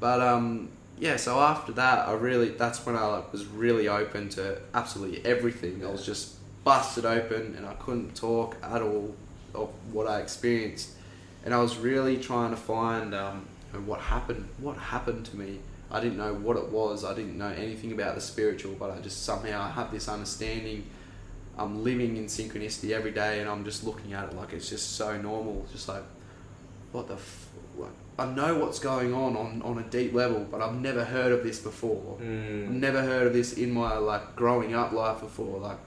But 0.00 0.20
um, 0.20 0.68
yeah. 0.98 1.16
So 1.16 1.38
after 1.40 1.72
that, 1.72 2.08
I 2.08 2.12
really 2.12 2.50
that's 2.50 2.84
when 2.84 2.96
I 2.96 3.04
like, 3.06 3.32
was 3.32 3.46
really 3.46 3.88
open 3.88 4.28
to 4.30 4.58
absolutely 4.74 5.24
everything. 5.24 5.84
I 5.84 5.90
was 5.90 6.04
just 6.04 6.36
busted 6.64 7.04
open, 7.04 7.54
and 7.56 7.66
I 7.66 7.74
couldn't 7.74 8.14
talk 8.14 8.56
at 8.62 8.82
all 8.82 9.14
of 9.54 9.70
what 9.92 10.06
I 10.06 10.20
experienced, 10.20 10.90
and 11.44 11.54
I 11.54 11.58
was 11.58 11.76
really 11.78 12.16
trying 12.18 12.50
to 12.50 12.56
find 12.56 13.14
um, 13.14 13.46
what 13.86 14.00
happened. 14.00 14.48
What 14.58 14.76
happened 14.76 15.24
to 15.26 15.36
me? 15.36 15.60
I 15.90 16.00
didn't 16.00 16.18
know 16.18 16.34
what 16.34 16.56
it 16.56 16.68
was. 16.68 17.04
I 17.04 17.14
didn't 17.14 17.38
know 17.38 17.48
anything 17.48 17.92
about 17.92 18.14
the 18.14 18.20
spiritual, 18.20 18.74
but 18.78 18.90
I 18.90 18.98
just 19.00 19.24
somehow 19.24 19.62
I 19.62 19.70
have 19.70 19.90
this 19.90 20.08
understanding. 20.08 20.84
I'm 21.56 21.82
living 21.82 22.16
in 22.16 22.26
synchronicity 22.26 22.90
every 22.92 23.10
day, 23.10 23.40
and 23.40 23.48
I'm 23.48 23.64
just 23.64 23.84
looking 23.84 24.12
at 24.12 24.28
it 24.28 24.36
like 24.36 24.52
it's 24.52 24.68
just 24.68 24.96
so 24.96 25.16
normal. 25.20 25.66
Just 25.72 25.88
like, 25.88 26.02
what 26.92 27.08
the, 27.08 27.14
f- 27.14 27.48
like, 27.76 27.90
I 28.18 28.26
know 28.26 28.58
what's 28.58 28.78
going 28.78 29.12
on, 29.14 29.36
on 29.36 29.62
on 29.62 29.78
a 29.78 29.82
deep 29.84 30.12
level, 30.12 30.46
but 30.50 30.60
I've 30.60 30.74
never 30.74 31.04
heard 31.04 31.32
of 31.32 31.42
this 31.42 31.58
before. 31.58 32.16
I've 32.20 32.24
Mm. 32.26 32.68
never 32.70 33.00
heard 33.02 33.26
of 33.26 33.32
this 33.32 33.54
in 33.54 33.72
my 33.72 33.96
like 33.96 34.36
growing 34.36 34.74
up 34.74 34.92
life 34.92 35.20
before. 35.20 35.58
Like, 35.58 35.78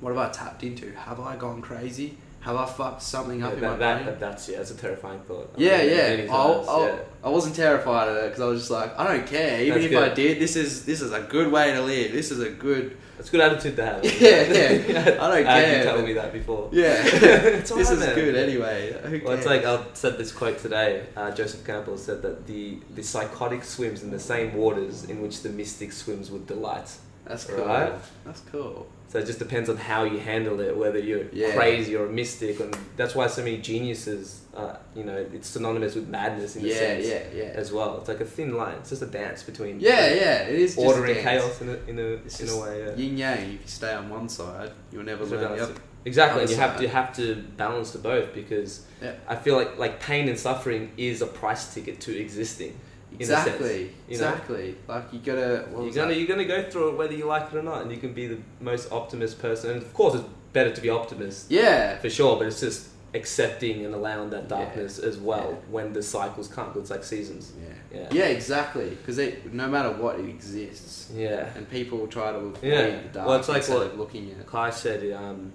what 0.00 0.10
have 0.14 0.18
I 0.18 0.30
tapped 0.30 0.62
into? 0.62 0.92
Have 0.92 1.20
I 1.20 1.36
gone 1.36 1.62
crazy? 1.62 2.16
Have 2.40 2.56
I 2.56 2.66
fucked 2.66 3.02
something 3.02 3.42
up 3.42 3.50
Yeah, 3.52 3.56
in 3.56 3.62
my 3.62 3.68
that, 3.70 3.78
that, 3.78 3.94
brain? 3.96 4.06
that, 4.06 4.20
that's 4.20 4.48
yeah, 4.48 4.58
that's 4.58 4.70
a 4.70 4.76
terrifying 4.76 5.20
thought. 5.20 5.52
I 5.56 5.60
yeah, 5.60 5.78
mean, 6.16 6.26
yeah. 6.26 6.32
I'll, 6.34 6.64
I'll, 6.68 6.86
yeah. 6.86 6.98
I 7.22 7.28
wasn't 7.30 7.56
terrified 7.56 8.08
of 8.08 8.16
it 8.16 8.24
because 8.26 8.40
I 8.40 8.46
was 8.46 8.60
just 8.60 8.70
like, 8.70 8.96
I 8.98 9.16
don't 9.16 9.26
care. 9.26 9.60
Even 9.62 9.82
That's 9.82 9.92
if 9.92 9.98
I 9.98 10.14
did, 10.14 10.38
this 10.38 10.54
is 10.54 10.84
this 10.84 11.00
is 11.00 11.12
a 11.12 11.22
good 11.22 11.50
way 11.50 11.72
to 11.72 11.82
live. 11.82 12.12
This 12.12 12.30
is 12.30 12.40
a 12.40 12.50
good. 12.50 12.96
It's 13.18 13.28
a 13.28 13.32
good 13.32 13.40
attitude 13.40 13.74
to 13.76 13.84
have. 13.84 14.04
Yeah, 14.20 14.42
yeah. 14.52 15.02
I 15.20 15.28
don't 15.28 15.46
I 15.46 15.60
care. 15.62 15.78
You 15.78 15.90
told 15.90 16.04
me 16.04 16.12
that 16.12 16.32
before. 16.32 16.68
Yeah, 16.70 17.02
this 17.02 17.70
is 17.90 17.98
man. 17.98 18.14
good 18.14 18.36
anyway. 18.36 19.20
Well, 19.24 19.32
it's 19.36 19.44
like 19.46 19.64
I 19.64 19.84
said 19.94 20.16
this 20.16 20.30
quote 20.30 20.58
today. 20.58 21.06
Uh, 21.16 21.32
Joseph 21.32 21.66
Campbell 21.66 21.98
said 21.98 22.22
that 22.22 22.46
the 22.46 22.78
the 22.94 23.02
psychotic 23.02 23.64
swims 23.64 24.04
in 24.04 24.10
the 24.12 24.20
same 24.20 24.54
waters 24.54 25.04
in 25.04 25.20
which 25.20 25.42
the 25.42 25.48
mystic 25.48 25.90
swims 25.92 26.30
with 26.30 26.46
delight. 26.46 26.88
That's 27.24 27.44
cool. 27.44 27.64
Right? 27.64 27.92
That's 28.24 28.40
cool. 28.52 28.86
So 29.08 29.18
it 29.18 29.24
just 29.26 29.38
depends 29.38 29.70
on 29.70 29.78
how 29.78 30.04
you 30.04 30.18
handle 30.18 30.60
it, 30.60 30.76
whether 30.76 30.98
you're 30.98 31.24
Yeah. 31.32 31.54
crazy 31.54 31.96
or 31.96 32.06
a 32.06 32.10
mystic, 32.12 32.60
and 32.60 32.76
that's 32.96 33.14
why 33.14 33.26
so 33.26 33.42
many 33.42 33.56
geniuses, 33.56 34.40
uh, 34.54 34.76
you 34.94 35.02
know, 35.02 35.16
it's 35.32 35.48
synonymous 35.48 35.94
with 35.94 36.08
madness 36.08 36.56
in 36.56 36.64
a 36.64 36.68
Yeah, 36.68 36.74
sense 36.74 37.06
yeah, 37.06 37.22
yeah. 37.34 37.44
as 37.54 37.72
well. 37.72 37.96
It's 38.00 38.08
like 38.08 38.20
a 38.20 38.26
thin 38.26 38.54
line. 38.56 38.76
It's 38.80 38.90
just 38.90 39.00
a 39.00 39.06
dance 39.06 39.42
between 39.42 39.80
Yeah, 39.80 40.12
yeah. 40.14 40.42
It 40.52 40.58
is 40.58 40.76
order 40.76 41.06
and 41.06 41.18
chaos 41.20 41.60
in 41.62 41.68
a 41.70 41.76
in 41.88 41.98
a, 41.98 42.08
It's 42.26 42.40
in 42.40 42.50
a 42.50 42.56
way. 42.60 42.84
Yeah. 42.84 42.96
Yin 42.96 43.16
yang. 43.16 43.38
If 43.54 43.62
you 43.62 43.68
stay 43.80 43.94
on 43.94 44.10
one 44.10 44.28
side, 44.28 44.72
you'll 44.92 45.04
never 45.04 45.24
So 45.26 45.36
learn 45.36 45.58
it. 45.58 45.70
Exactly, 46.04 46.42
and 46.42 46.50
you 46.50 46.56
have 46.56 46.76
to 46.76 46.82
you 46.82 46.88
have 46.88 47.12
to 47.16 47.34
balance 47.56 47.90
the 47.92 47.98
both 47.98 48.32
because 48.34 48.82
Yeah. 49.02 49.12
I 49.26 49.36
feel 49.36 49.56
like 49.56 49.78
like 49.78 50.00
pain 50.00 50.28
and 50.28 50.38
suffering 50.38 50.90
is 50.98 51.22
a 51.22 51.26
price 51.26 51.72
ticket 51.74 51.98
to 52.06 52.10
existing. 52.18 52.78
A 53.20 53.24
sense, 53.24 53.46
Exactly. 53.46 53.84
know? 53.84 53.90
exactly. 54.08 54.76
Like 54.86 55.04
you 55.12 55.18
gotta. 55.20 55.66
You're 55.72 55.90
gonna 55.92 56.08
that? 56.08 56.16
you're 56.18 56.26
gonna 56.28 56.44
go 56.44 56.70
through 56.70 56.90
it 56.90 56.96
whether 56.96 57.14
you 57.14 57.24
like 57.26 57.52
it 57.52 57.56
or 57.56 57.62
not, 57.62 57.82
and 57.82 57.90
you 57.90 57.98
can 57.98 58.12
be 58.12 58.26
the 58.26 58.38
most 58.60 58.90
optimist 58.92 59.38
person. 59.40 59.70
And 59.70 59.82
of 59.82 59.92
course, 59.94 60.14
it's 60.14 60.24
better 60.52 60.70
to 60.72 60.80
be 60.80 60.88
optimist 60.90 61.50
Yeah. 61.50 61.98
for 61.98 62.08
sure, 62.10 62.36
but 62.36 62.46
it's 62.46 62.60
just 62.60 62.88
accepting 63.14 63.84
and 63.86 63.94
allowing 63.94 64.30
that 64.30 64.42
Yeah. 64.44 64.48
darkness 64.58 64.98
as 64.98 65.16
well 65.18 65.50
Yeah. 65.52 65.70
when 65.70 65.92
the 65.94 66.02
cycles 66.02 66.46
come. 66.48 66.72
It's 66.76 66.90
like 66.90 67.04
seasons. 67.04 67.52
Yeah. 67.58 68.00
Yeah. 68.00 68.08
Yeah. 68.12 68.24
Exactly. 68.26 68.90
Because 68.90 69.18
no 69.52 69.66
matter 69.66 69.90
what, 69.90 70.18
it 70.20 70.28
exists, 70.28 71.10
Yeah. 71.14 71.48
and 71.56 71.68
people 71.70 72.06
try 72.06 72.32
to 72.32 72.38
avoid 72.38 72.58
Yeah. 72.62 73.00
the 73.02 73.08
dark 73.12 73.28
Well, 73.28 73.38
it's 73.38 73.48
like 73.48 73.66
what- 73.68 73.96
looking 73.96 74.30
at. 74.38 74.46
Kai 74.46 74.70
said, 74.70 75.10
um, 75.12 75.52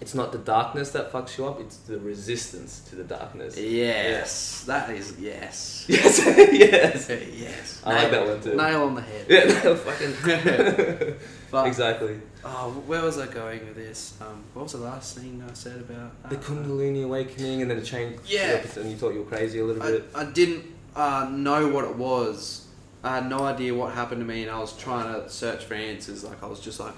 it's 0.00 0.14
not 0.14 0.32
the 0.32 0.38
darkness 0.38 0.90
that 0.92 1.12
fucks 1.12 1.36
you 1.36 1.46
up; 1.46 1.60
it's 1.60 1.76
the 1.78 1.98
resistance 1.98 2.80
to 2.88 2.96
the 2.96 3.04
darkness. 3.04 3.58
Yes, 3.58 4.64
that 4.64 4.90
is 4.90 5.18
yes. 5.18 5.84
yes, 5.88 6.24
yes. 6.26 7.08
yes. 7.08 7.82
I 7.84 7.94
like 7.94 8.10
that 8.10 8.26
one 8.26 8.40
too. 8.40 8.56
Nail 8.56 8.82
on 8.84 8.94
the 8.94 9.02
head. 9.02 9.26
Yeah, 9.28 9.74
fucking. 9.74 11.14
But, 11.50 11.66
exactly. 11.66 12.20
Oh, 12.44 12.70
where 12.86 13.02
was 13.02 13.18
I 13.18 13.26
going 13.26 13.58
with 13.66 13.74
this? 13.74 14.14
Um, 14.20 14.44
what 14.54 14.62
was 14.62 14.72
the 14.72 14.78
last 14.78 15.18
thing 15.18 15.42
I 15.48 15.52
said 15.52 15.80
about 15.80 16.30
The 16.30 16.36
uh, 16.36 16.40
Kundalini 16.40 17.02
awakening, 17.04 17.62
and 17.62 17.68
then 17.68 17.78
it 17.78 17.84
changed. 17.84 18.20
Yeah. 18.24 18.64
And 18.76 18.88
you 18.88 18.96
thought 18.96 19.14
you 19.14 19.20
were 19.24 19.28
crazy 19.28 19.58
a 19.58 19.64
little 19.64 19.82
I, 19.82 19.90
bit. 19.90 20.04
I 20.14 20.24
didn't 20.26 20.64
uh, 20.94 21.28
know 21.28 21.66
what 21.68 21.84
it 21.86 21.96
was. 21.96 22.68
I 23.02 23.16
had 23.16 23.28
no 23.28 23.40
idea 23.40 23.74
what 23.74 23.94
happened 23.94 24.20
to 24.20 24.24
me, 24.24 24.42
and 24.42 24.50
I 24.50 24.60
was 24.60 24.76
trying 24.76 25.12
to 25.12 25.28
search 25.28 25.64
for 25.64 25.74
answers. 25.74 26.22
Like 26.22 26.40
I 26.40 26.46
was 26.46 26.60
just 26.60 26.78
like, 26.78 26.94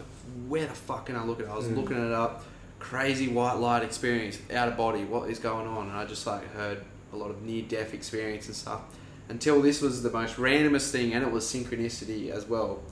where 0.49 0.67
the 0.67 0.75
fuck 0.75 1.07
can 1.07 1.17
I 1.17 1.25
look 1.25 1.41
at? 1.41 1.47
it? 1.47 1.51
I 1.51 1.57
was 1.57 1.69
Mm. 1.69 1.77
looking 1.77 1.97
it 2.07 2.13
up, 2.13 2.45
crazy 2.83 3.29
white 3.29 3.55
light 3.55 3.85
experience, 3.85 4.39
out 4.53 4.69
of 4.69 4.77
body. 4.77 5.05
What 5.05 5.31
is 5.31 5.39
going 5.39 5.67
on? 5.67 5.89
And 5.89 5.97
I 5.97 6.05
just 6.05 6.27
like 6.27 6.53
heard 6.53 6.85
a 7.13 7.17
lot 7.17 7.31
of 7.31 7.43
near 7.43 7.63
death 7.63 7.95
experience 7.95 8.49
and 8.49 8.57
stuff. 8.57 8.83
Until 9.29 9.63
this 9.63 9.81
was 9.81 10.03
the 10.03 10.11
most 10.11 10.37
randomest 10.37 10.91
thing, 10.91 11.15
and 11.15 11.25
it 11.25 11.31
was 11.31 11.45
synchronicity 11.45 12.31
as 12.31 12.45
well. 12.47 12.83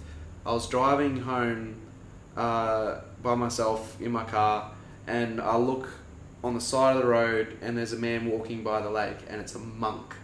I 0.46 0.52
was 0.52 0.68
driving 0.68 1.20
home 1.20 1.76
uh, 2.36 3.00
by 3.22 3.34
myself 3.34 4.00
in 4.00 4.12
my 4.12 4.24
car, 4.24 4.70
and 5.06 5.40
I 5.40 5.56
look 5.56 5.88
on 6.42 6.54
the 6.54 6.60
side 6.60 6.96
of 6.96 7.02
the 7.02 7.08
road, 7.08 7.58
and 7.60 7.76
there's 7.76 7.92
a 7.92 7.98
man 7.98 8.30
walking 8.30 8.62
by 8.62 8.80
the 8.80 8.90
lake, 8.90 9.18
and 9.28 9.40
it's 9.40 9.54
a 9.56 9.58
monk 9.58 10.14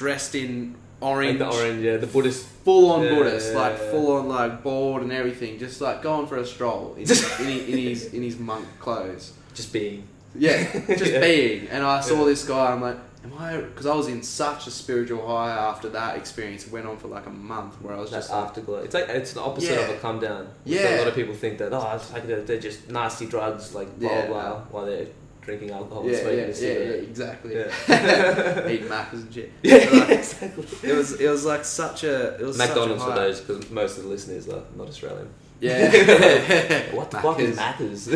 dressed 0.00 0.34
in 0.34 0.74
orange, 1.00 1.38
Like 1.40 1.50
the 1.52 1.56
orange, 1.58 1.82
yeah, 1.82 1.96
the 1.98 2.06
Buddhist. 2.06 2.46
full 2.64 2.90
on 2.92 3.02
Yeah, 3.04 3.14
Buddhist, 3.14 3.52
yeah, 3.52 3.58
like 3.62 3.76
yeah. 3.78 3.90
full 3.90 4.08
on 4.16 4.28
like 4.28 4.62
board 4.62 5.02
and 5.02 5.12
everything, 5.12 5.58
just 5.58 5.80
like 5.80 6.00
going 6.02 6.26
for 6.26 6.38
a 6.38 6.46
stroll 6.46 6.94
in, 6.94 7.02
in, 7.02 7.06
his- 7.08 7.38
in 7.68 7.78
his 7.78 8.00
in 8.16 8.22
his 8.22 8.38
monk 8.38 8.66
clothes. 8.78 9.32
Just 9.54 9.72
being. 9.72 10.04
Yeah, 10.34 10.56
just 11.02 11.20
being. 11.28 11.68
And 11.68 11.84
I 11.84 12.00
saw 12.00 12.24
this 12.24 12.42
guy. 12.46 12.66
I'm 12.72 12.80
like, 12.80 12.96
am 13.24 13.32
I? 13.38 13.56
Because 13.60 13.86
I 13.86 13.94
was 13.94 14.08
in 14.08 14.22
such 14.22 14.66
a 14.68 14.70
spiritual 14.70 15.26
high 15.26 15.50
after 15.50 15.88
that 15.90 16.16
experience. 16.16 16.66
It 16.66 16.72
went 16.72 16.86
on 16.86 16.96
for 16.98 17.08
like 17.08 17.26
a 17.26 17.30
month 17.54 17.74
where 17.82 17.94
I 17.94 17.98
was 18.00 18.10
That 18.10 18.18
just 18.18 18.30
like, 18.30 18.44
afterglow. 18.44 18.78
It's 18.86 18.94
like 18.94 19.08
it's 19.08 19.32
the 19.34 19.42
opposite 19.42 19.74
Yeah. 19.74 19.80
of 19.90 19.96
a 19.96 19.98
come 20.06 20.18
down. 20.20 20.48
Yeah. 20.64 20.96
A 20.96 20.98
lot 21.00 21.08
of 21.08 21.14
people 21.20 21.34
think 21.34 21.58
that 21.58 21.72
oh, 21.74 21.92
it's 21.96 22.12
like 22.14 22.26
they're, 22.28 22.42
they're 22.42 22.60
just 22.68 22.88
nasty 22.90 23.26
drugs, 23.26 23.74
like 23.74 23.90
blah 23.98 24.08
Yeah. 24.10 24.26
blah, 24.28 24.42
blah, 24.50 24.60
while 24.72 24.86
they're 24.86 25.08
drinking 25.50 25.70
alcohol 25.70 26.02
and 26.02 26.12
yeah, 26.12 26.20
smoking 26.20 26.38
yeah, 26.38 26.44
a 26.44 26.48
yeah, 26.48 26.78
yeah, 26.78 27.08
exactly. 27.10 27.54
Yeah. 27.56 28.68
Eating 28.68 28.88
Maccas 28.88 29.22
and 29.22 29.34
shit. 29.34 29.52
Yeah, 29.62 29.76
like, 29.92 30.10
exactly. 30.10 30.88
it 30.90 30.94
was 30.94 31.20
it 31.20 31.28
was 31.28 31.44
like 31.44 31.64
such 31.64 32.04
a 32.04 32.36
it 32.40 32.42
was 32.42 32.56
McDonald's 32.56 33.02
such 33.02 33.10
for 33.12 33.16
those 33.18 33.40
because 33.40 33.70
most 33.70 33.96
of 33.98 34.04
the 34.04 34.08
listeners 34.10 34.48
are 34.48 34.62
not 34.76 34.88
Australian. 34.88 35.28
Yeah. 35.60 36.92
What 36.96 37.10
the 37.10 37.18
fuck 37.20 37.38
is. 37.40 37.56
Macca's? 37.58 38.08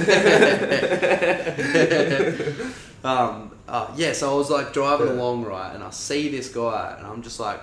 um, 3.05 3.51
uh, 3.69 3.93
yeah, 3.97 4.13
so 4.13 4.33
I 4.33 4.35
was 4.37 4.51
like 4.51 4.73
driving 4.73 5.09
Yeah. 5.09 5.15
along 5.15 5.45
right, 5.45 5.75
and 5.75 5.83
I 5.83 5.91
see 5.91 6.29
this 6.31 6.49
guy, 6.49 6.95
and 6.97 7.07
I'm 7.07 7.23
just 7.23 7.39
like, 7.41 7.61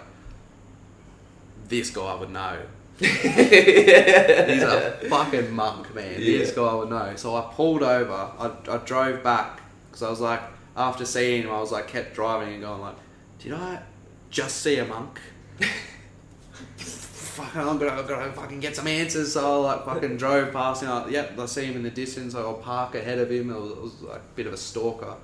this 1.67 1.89
guy 1.89 2.13
would 2.15 2.29
know. 2.29 2.59
He's 2.99 4.61
a 4.63 4.99
fucking 5.09 5.51
monk, 5.51 5.95
man. 5.95 6.19
This 6.19 6.49
Yeah. 6.49 6.55
guy 6.55 6.73
would 6.75 6.89
know. 6.89 7.13
So 7.15 7.35
I 7.35 7.41
pulled 7.53 7.81
over. 7.81 8.31
I, 8.37 8.51
I 8.69 8.77
drove 8.77 9.23
back 9.23 9.60
because 10.01 10.07
I 10.07 10.09
was 10.09 10.19
like, 10.19 10.41
after 10.75 11.05
seeing 11.05 11.43
him, 11.43 11.51
I 11.51 11.59
was 11.59 11.71
like, 11.71 11.87
kept 11.87 12.15
driving 12.15 12.53
and 12.53 12.61
going 12.61 12.81
like, 12.81 12.95
did 13.39 13.53
I 13.53 13.81
just 14.29 14.57
see 14.61 14.77
a 14.77 14.85
monk? 14.85 15.19
Fuck, 16.77 17.55
I'm 17.55 17.77
gonna, 17.77 17.91
I'm 17.91 18.07
gonna 18.07 18.31
fucking 18.33 18.59
get 18.59 18.75
some 18.75 18.87
answers. 18.87 19.33
So 19.33 19.63
I 19.63 19.73
like 19.73 19.85
fucking 19.85 20.17
drove 20.17 20.51
past 20.51 20.83
him. 20.83 20.89
I, 20.89 21.07
yep, 21.07 21.39
I 21.39 21.45
see 21.45 21.65
him 21.65 21.77
in 21.77 21.83
the 21.83 21.89
distance. 21.89 22.35
I'll 22.35 22.55
park 22.55 22.95
ahead 22.95 23.19
of 23.19 23.31
him. 23.31 23.49
It 23.49 23.57
was, 23.57 23.71
it 23.71 23.81
was 23.81 24.01
like 24.01 24.17
a 24.17 24.35
bit 24.35 24.47
of 24.47 24.53
a 24.53 24.57
stalker. 24.57 25.15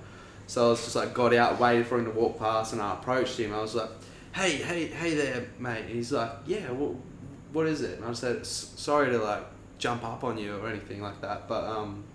So 0.45 0.67
I 0.67 0.69
was 0.69 0.83
just 0.83 0.95
like 0.95 1.13
got 1.13 1.33
out, 1.33 1.59
waited 1.59 1.85
for 1.85 1.99
him 1.99 2.05
to 2.05 2.11
walk 2.11 2.39
past, 2.39 2.71
and 2.71 2.81
I 2.81 2.93
approached 2.93 3.37
him. 3.37 3.53
I 3.53 3.59
was 3.59 3.75
like, 3.75 3.89
"Hey, 4.33 4.51
hey, 4.51 4.85
hey 4.87 5.15
there, 5.15 5.47
mate." 5.59 5.81
And 5.81 5.89
he's 5.89 6.13
like, 6.13 6.31
"Yeah, 6.45 6.71
what, 6.71 6.93
what 7.51 7.67
is 7.67 7.81
it?" 7.81 7.97
And 7.97 8.05
I 8.05 8.13
said, 8.13 8.45
"Sorry 8.45 9.11
to 9.11 9.17
like 9.17 9.43
jump 9.77 10.05
up 10.05 10.23
on 10.23 10.37
you 10.37 10.55
or 10.55 10.69
anything 10.69 11.01
like 11.01 11.19
that, 11.19 11.49
but 11.49 11.65
um, 11.65 12.05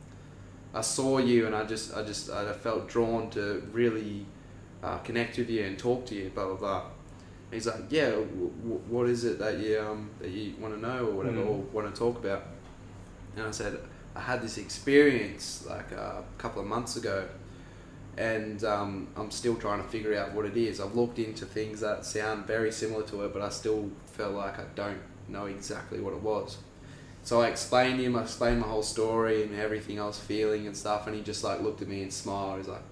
I 0.74 0.80
saw 0.80 1.18
you, 1.18 1.46
and 1.46 1.54
I 1.54 1.64
just, 1.64 1.94
I 1.96 2.02
just, 2.02 2.30
I 2.30 2.52
felt 2.52 2.88
drawn 2.88 3.28
to 3.30 3.62
really 3.72 4.26
uh, 4.82 4.98
connect 4.98 5.36
with 5.38 5.50
you 5.50 5.64
and 5.64 5.78
talk 5.78 6.06
to 6.06 6.14
you, 6.14 6.30
blah 6.34 6.46
blah 6.46 6.56
blah." 6.56 6.80
And 6.80 7.54
he's 7.54 7.66
like, 7.66 7.84
"Yeah, 7.90 8.10
w- 8.10 8.50
w- 8.62 8.80
what 8.88 9.08
is 9.08 9.24
it 9.24 9.38
that 9.38 9.58
you 9.58 9.78
um 9.80 10.10
that 10.20 10.30
you 10.30 10.54
want 10.60 10.74
to 10.74 10.80
know 10.80 11.06
or 11.08 11.12
whatever 11.12 11.38
Mm. 11.38 11.46
or 11.48 11.56
want 11.72 11.94
to 11.94 11.98
talk 11.98 12.16
about?" 12.18 12.44
And 13.36 13.46
I 13.46 13.50
said, 13.50 13.78
"I 14.16 14.20
had 14.20 14.40
this 14.42 14.56
experience 14.58 15.64
like 15.68 15.92
uh, 15.92 16.20
a 16.22 16.24
couple 16.38 16.60
of 16.62 16.68
months 16.68 16.96
ago." 16.96 17.24
and 18.18 18.62
um, 18.64 19.08
I'm 19.16 19.30
still 19.30 19.54
trying 19.56 19.82
to 19.82 19.88
figure 19.88 20.14
out 20.14 20.34
what 20.34 20.44
it 20.44 20.54
is. 20.54 20.82
I've 20.82 20.94
looked 20.94 21.18
into 21.18 21.46
things 21.46 21.80
that 21.80 22.04
sound 22.04 22.46
very 22.46 22.70
similar 22.70 23.02
to 23.04 23.24
it, 23.24 23.32
but 23.32 23.40
I 23.40 23.48
still 23.48 23.90
feel 24.06 24.32
like 24.32 24.58
I 24.58 24.64
don't 24.74 25.00
know 25.28 25.46
exactly 25.46 25.98
what 25.98 26.12
it 26.12 26.20
was. 26.20 26.58
So 27.24 27.40
I 27.40 27.48
explained 27.48 27.98
to 27.98 28.04
him, 28.04 28.16
I 28.16 28.22
explained 28.22 28.60
my 28.60 28.66
whole 28.66 28.82
story 28.82 29.44
and 29.44 29.54
everything 29.54 30.00
I 30.00 30.06
was 30.06 30.18
feeling 30.18 30.66
and 30.66 30.76
stuff, 30.76 31.06
and 31.06 31.14
he 31.14 31.22
just 31.22 31.44
like 31.44 31.60
looked 31.60 31.80
at 31.82 31.88
me 31.88 32.02
and 32.02 32.12
smiled. 32.12 32.58
He's 32.58 32.68
like, 32.68 32.82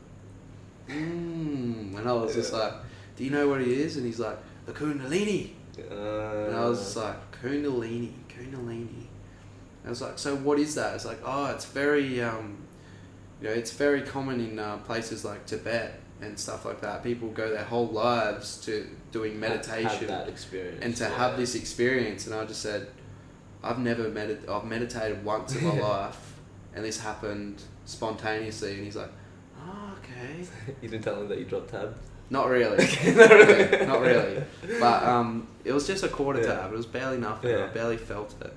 "Hmm," 0.89 1.97
and 1.97 2.09
I 2.09 2.12
was 2.12 2.35
just 2.35 2.52
like, 2.52 2.73
"Do 3.16 3.24
you 3.24 3.31
know 3.31 3.48
what 3.48 3.61
is?" 3.61 3.97
And 3.97 4.07
he's 4.07 4.20
like, 4.20 4.39
"The 4.66 4.73
Kundalini." 4.73 5.51
Uh, 5.90 6.47
And 6.48 6.57
I 6.57 6.65
was 6.69 6.78
just 6.78 6.97
like, 6.97 7.16
Kundalini, 7.43 8.12
Kundalini. 8.28 9.07
I 9.85 9.89
was 9.89 10.02
like, 10.02 10.19
so 10.19 10.36
what 10.36 10.59
is 10.59 10.74
that? 10.74 10.94
It's 10.94 11.05
like, 11.07 11.20
oh, 11.24 11.47
it's 11.47 11.65
very, 11.65 12.20
um, 12.23 12.59
you 13.40 13.48
know, 13.48 13.55
it's 13.55 13.73
very 13.73 14.02
common 14.02 14.40
in 14.40 14.59
uh, 14.59 14.77
places 14.78 15.24
like 15.24 15.47
Tibet 15.47 15.98
and 16.20 16.39
stuff 16.39 16.66
like 16.66 16.82
that. 16.82 17.02
People 17.02 17.28
go 17.31 17.48
their 17.48 17.65
whole 17.65 17.86
lives 17.86 18.59
to 18.66 18.86
doing 19.11 19.40
meditation 19.40 19.89
have 19.89 20.07
that 20.07 20.28
experience, 20.28 20.85
and 20.85 20.94
to 20.97 21.05
yeah. 21.05 21.16
have 21.16 21.36
this 21.39 21.55
experience. 21.55 22.27
And 22.27 22.35
I 22.35 22.44
just 22.44 22.61
said, 22.61 22.89
I've 23.62 23.78
never 23.78 24.05
medit- 24.11 24.49
I've 24.49 24.65
meditated 24.65 25.24
once 25.24 25.55
in 25.55 25.65
my 25.65 25.78
life, 25.81 26.35
and 26.74 26.85
this 26.85 27.01
happened 27.01 27.62
spontaneously. 27.85 28.74
And 28.74 28.85
he's 28.85 28.97
like, 28.97 29.11
oh, 29.59 29.93
okay. 29.99 30.47
you 30.82 30.89
didn't 30.89 31.05
tell 31.05 31.20
him 31.20 31.28
that 31.28 31.39
you 31.39 31.45
dropped 31.45 31.70
tab. 31.70 31.97
Not 32.31 32.49
really. 32.49 32.77
not 33.07 33.31
really. 33.31 33.70
Yeah, 33.78 33.85
not 33.87 34.01
really. 34.01 34.43
But 34.78 35.03
um, 35.03 35.49
it 35.65 35.73
was 35.73 35.87
just 35.87 36.05
a 36.05 36.09
quarter 36.09 36.41
Yeah. 36.41 36.55
tab. 36.61 36.73
It 36.73 36.77
was 36.77 36.87
barely 36.87 37.19
nothing. 37.19 37.51
Yeah. 37.51 37.65
I 37.65 37.69
barely 37.69 37.97
felt 37.97 38.35
it. 38.41 38.53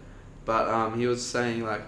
But 0.45 0.67
um, 0.67 0.99
he 0.99 1.07
was 1.07 1.25
saying 1.25 1.63
like, 1.63 1.81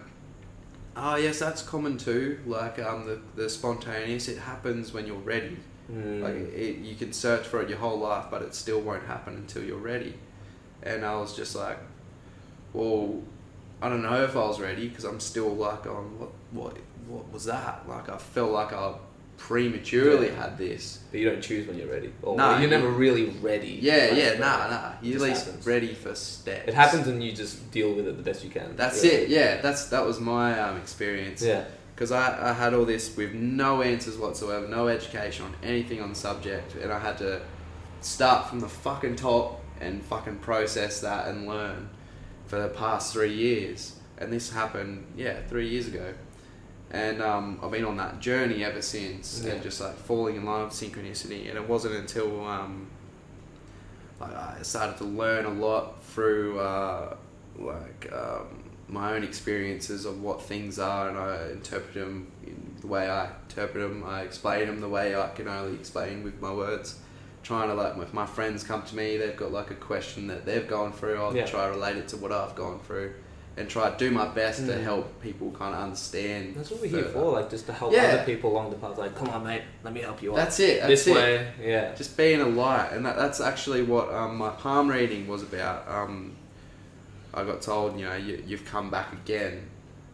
oh 0.96 1.16
yes, 1.16 1.40
that's 1.40 1.62
common 1.62 1.98
too. 1.98 2.40
Like 2.46 2.80
um, 2.80 3.06
the 3.06 3.20
the 3.42 3.50
spontaneous. 3.50 4.28
It 4.28 4.40
happens 4.40 4.94
when 4.94 5.06
you're 5.06 5.18
ready. 5.18 5.58
Mm. 5.92 6.22
Like 6.24 6.34
it, 6.56 6.78
you 6.80 6.96
can 6.96 7.14
search 7.14 7.46
for 7.46 7.62
it 7.62 7.70
your 7.70 7.78
whole 7.78 8.00
life, 8.00 8.26
but 8.32 8.42
it 8.42 8.56
still 8.56 8.82
won't 8.82 9.04
happen 9.04 9.36
until 9.36 9.64
you're 9.64 9.78
ready. 9.78 10.16
And 10.82 11.06
I 11.06 11.16
was 11.18 11.36
just 11.36 11.56
like, 11.56 11.78
well, 12.76 13.22
I 13.82 13.90
don't 13.90 14.02
know 14.04 14.24
if 14.24 14.36
I 14.36 14.40
was 14.40 14.60
ready 14.60 14.88
because 14.88 15.04
I'm 15.06 15.20
still 15.20 15.50
like, 15.56 15.86
on 15.88 16.20
what 16.20 16.30
what 16.52 16.78
what 17.08 17.32
was 17.32 17.46
that? 17.46 17.88
Like 17.88 18.10
I 18.10 18.18
felt 18.18 18.52
like 18.52 18.74
I 18.74 18.94
prematurely 19.38 20.28
Yeah. 20.28 20.44
had 20.44 20.58
this. 20.58 21.00
but 21.12 21.20
you 21.20 21.30
don't 21.30 21.42
choose 21.42 21.68
when 21.68 21.78
you're 21.78 21.92
ready. 21.92 22.12
Or 22.24 22.36
No, 22.38 22.52
you're 22.54 22.62
you- 22.62 22.68
never 22.68 22.90
really 22.90 23.26
ready. 23.42 23.78
Yeah, 23.82 24.12
yeah, 24.14 24.40
nah, 24.40 24.68
nah. 24.70 24.92
You're 25.02 25.18
at 25.18 25.22
least 25.22 25.46
happens. 25.46 25.66
ready 25.68 25.94
for 25.94 26.16
steps. 26.16 26.68
It 26.68 26.74
happens 26.74 27.08
and 27.08 27.24
you 27.24 27.32
just 27.32 27.70
deal 27.72 27.94
with 27.94 28.08
it 28.08 28.18
the 28.18 28.24
best 28.24 28.44
you 28.44 28.50
can. 28.50 28.76
That's 28.76 29.04
really. 29.04 29.16
it. 29.16 29.30
Yeah, 29.30 29.62
that's 29.62 29.86
that 29.90 30.06
was 30.06 30.20
my 30.20 30.58
um, 30.60 30.78
experience. 30.78 31.42
Yeah. 31.42 31.66
Because 31.94 32.12
I, 32.12 32.50
I 32.50 32.54
had 32.54 32.74
all 32.74 32.86
this 32.86 33.16
with 33.16 33.34
no 33.34 33.82
answers 33.82 34.18
whatsoever, 34.18 34.68
no 34.68 34.88
education 34.90 35.46
on 35.46 35.54
anything 35.64 36.02
on 36.02 36.10
the 36.10 36.16
subject, 36.16 36.76
and 36.76 36.92
I 36.92 37.00
had 37.00 37.18
to 37.20 37.42
start 38.02 38.50
from 38.50 38.60
the 38.60 38.68
fucking 38.68 39.16
top 39.16 39.62
and 39.80 40.04
fucking 40.04 40.38
process 40.38 41.02
that 41.02 41.28
and 41.28 41.48
learn 41.48 41.90
for 42.56 42.62
the 42.62 42.70
past 42.70 43.12
three 43.12 43.34
years. 43.34 43.98
And 44.18 44.32
this 44.32 44.50
happened, 44.50 45.06
yeah, 45.18 45.42
three 45.50 45.68
years 45.68 45.88
ago. 45.88 46.14
And 46.90 47.22
um, 47.22 47.60
I've 47.62 47.72
been 47.72 47.84
on 47.84 47.98
that 47.98 48.22
journey 48.22 48.64
ever 48.64 48.82
since, 48.82 49.44
Yeah. 49.44 49.54
and 49.56 49.64
just 49.64 49.82
like 49.82 49.98
falling 49.98 50.38
in 50.38 50.46
love 50.46 50.70
with 50.70 50.74
synchronicity. 50.74 51.50
And 51.50 51.58
it 51.58 51.68
wasn't 51.68 51.96
until 51.96 52.46
um, 52.48 52.88
like 54.22 54.34
I 54.34 54.60
started 54.62 54.98
to 55.00 55.04
learn 55.04 55.44
a 55.44 55.50
lot 55.50 56.02
through 56.06 56.60
uh, 56.60 57.18
like 57.60 58.10
um, 58.14 58.64
my 58.88 59.12
own 59.16 59.24
experiences 59.26 60.06
of 60.06 60.22
what 60.22 60.42
things 60.42 60.80
are, 60.80 61.10
and 61.10 61.18
I 61.18 61.50
interpret 61.52 61.94
them 61.96 62.32
in 62.48 62.78
the 62.80 62.88
way 62.88 63.10
I 63.10 63.32
interpret 63.50 63.86
them. 63.90 64.06
I 64.08 64.22
explain 64.22 64.68
them 64.68 64.80
the 64.80 64.88
way 64.88 65.14
I 65.14 65.28
can 65.36 65.50
only 65.50 65.78
explain 65.78 66.24
with 66.24 66.40
my 66.40 66.54
words. 66.54 67.00
Trying 67.46 67.68
to 67.70 67.76
like, 67.76 67.96
if 67.98 68.12
my 68.12 68.26
friends 68.26 68.64
come 68.64 68.82
to 68.82 68.96
me, 68.96 69.18
they've 69.18 69.38
got 69.38 69.52
like 69.52 69.70
a 69.70 69.76
question 69.76 70.26
that 70.28 70.46
they've 70.46 70.68
gone 70.68 70.92
through. 70.92 71.16
I'll 71.22 71.36
Yeah. 71.36 71.46
try 71.46 71.66
to 71.68 71.72
relate 71.72 71.96
it 71.96 72.08
to 72.10 72.18
what 72.18 72.32
I've 72.32 72.56
gone 72.56 72.80
through, 72.88 73.14
and 73.56 73.70
try 73.70 73.90
to 73.92 73.96
do 73.98 74.10
my 74.10 74.28
best 74.28 74.66
to 74.66 74.74
Mm. 74.74 74.82
help 74.84 75.22
people 75.22 75.52
kind 75.52 75.76
of 75.76 75.82
understand. 75.82 76.56
That's 76.58 76.72
what 76.72 76.82
we're 76.82 76.88
here 76.88 77.04
for, 77.04 77.34
like 77.34 77.52
just 77.52 77.68
to 77.68 77.74
help 77.74 77.94
Yeah. 77.94 78.06
other 78.16 78.24
people 78.26 78.52
along 78.52 78.72
the 78.72 78.78
path. 78.78 78.98
Like, 78.98 79.16
come 79.16 79.30
on, 79.30 79.44
mate, 79.44 79.62
let 79.84 79.94
me 79.94 80.02
help 80.02 80.24
you 80.24 80.32
out. 80.32 80.38
That's 80.38 80.60
it. 80.60 80.80
That's 80.82 80.90
this 81.06 81.08
it. 81.08 81.14
way, 81.16 81.48
yeah. 81.64 81.94
just 81.94 82.18
being 82.18 82.42
a 82.42 82.46
light 82.48 82.90
and 82.94 83.06
that, 83.06 83.16
that's 83.16 83.40
actually 83.40 83.84
what 83.84 84.12
um, 84.12 84.38
my 84.38 84.50
palm 84.50 84.90
reading 84.90 85.28
was 85.28 85.44
about 85.44 85.88
um, 85.88 86.36
i 87.34 87.44
got 87.44 87.62
told 87.62 88.00
you 88.00 88.06
know 88.06 88.16
you, 88.16 88.42
you've 88.48 88.64
come 88.66 88.90
back 88.90 89.12
again 89.14 89.62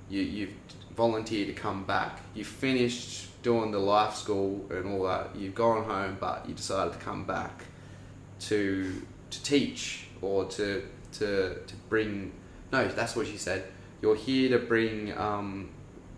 you, 0.10 0.22
you've 0.22 0.54
volunteered 0.98 1.48
to 1.48 1.54
come 1.54 1.84
back 1.84 2.20
you 2.34 2.44
finished 2.44 3.28
doing 3.42 3.72
the 3.72 3.80
life 3.80 4.16
school 4.16 4.66
and 4.70 4.86
all 4.86 5.04
that 5.04 5.36
you've 5.36 5.56
gone 5.56 5.84
home 5.84 6.18
but 6.20 6.48
you 6.48 6.54
decided 6.54 6.94
to 6.94 7.00
come 7.00 7.26
back 7.26 7.66
to 8.40 9.06
to 9.30 9.44
teach 9.44 10.08
or 10.22 10.46
to 10.46 10.88
to, 11.12 11.56
to 11.68 11.76
bring 11.90 12.32
no 12.72 12.88
that's 12.88 13.16
what 13.16 13.28
she 13.28 13.38
said 13.38 13.64
you're 14.02 14.16
here 14.16 14.50
to 14.50 14.60
bring 14.66 15.16
um, 15.18 15.70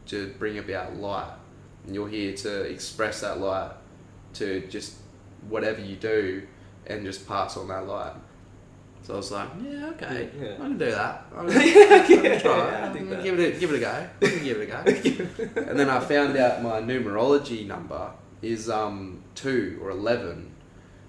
to 0.06 0.34
bring 0.40 0.58
about 0.58 0.96
light 0.96 1.32
and 1.86 1.96
you're 1.96 2.10
here 2.10 2.34
to 2.34 2.62
express 2.62 3.22
that 3.22 3.40
light 3.40 3.72
to 4.34 4.66
just 4.68 4.96
whatever 5.50 5.82
you 5.82 5.96
do 5.96 6.44
and 6.88 7.06
just 7.06 7.28
pass 7.28 7.58
on 7.58 7.68
that 7.70 7.88
light. 7.88 8.14
So 9.04 9.14
I 9.14 9.18
was 9.18 9.32
like, 9.32 9.50
yeah, 9.62 9.90
okay, 9.90 10.30
Yeah. 10.40 10.54
I 10.54 10.56
can 10.58 10.78
do 10.78 10.92
that. 10.92 11.26
I'm 11.36 11.48
gonna, 11.48 11.60
yeah, 11.64 12.40
try. 12.40 12.52
I 12.54 12.86
I'm 12.88 12.94
gonna 12.94 13.06
that. 13.18 13.24
give 13.24 13.38
it 13.40 13.56
a, 13.56 13.60
give 13.60 13.72
it 13.72 13.76
a 13.78 13.80
go. 13.80 14.08
I 14.22 14.26
can 14.26 14.44
give 14.44 14.58
it 14.62 14.70
a 14.70 15.46
go. 15.46 15.62
and 15.70 15.78
then 15.80 15.90
I 15.90 16.00
found 16.00 16.38
out 16.38 16.62
my 16.64 16.80
numerology 16.82 17.68
number 17.68 18.12
is 18.42 18.70
um 18.70 19.22
two 19.36 19.80
or 19.84 19.90
eleven. 19.90 20.52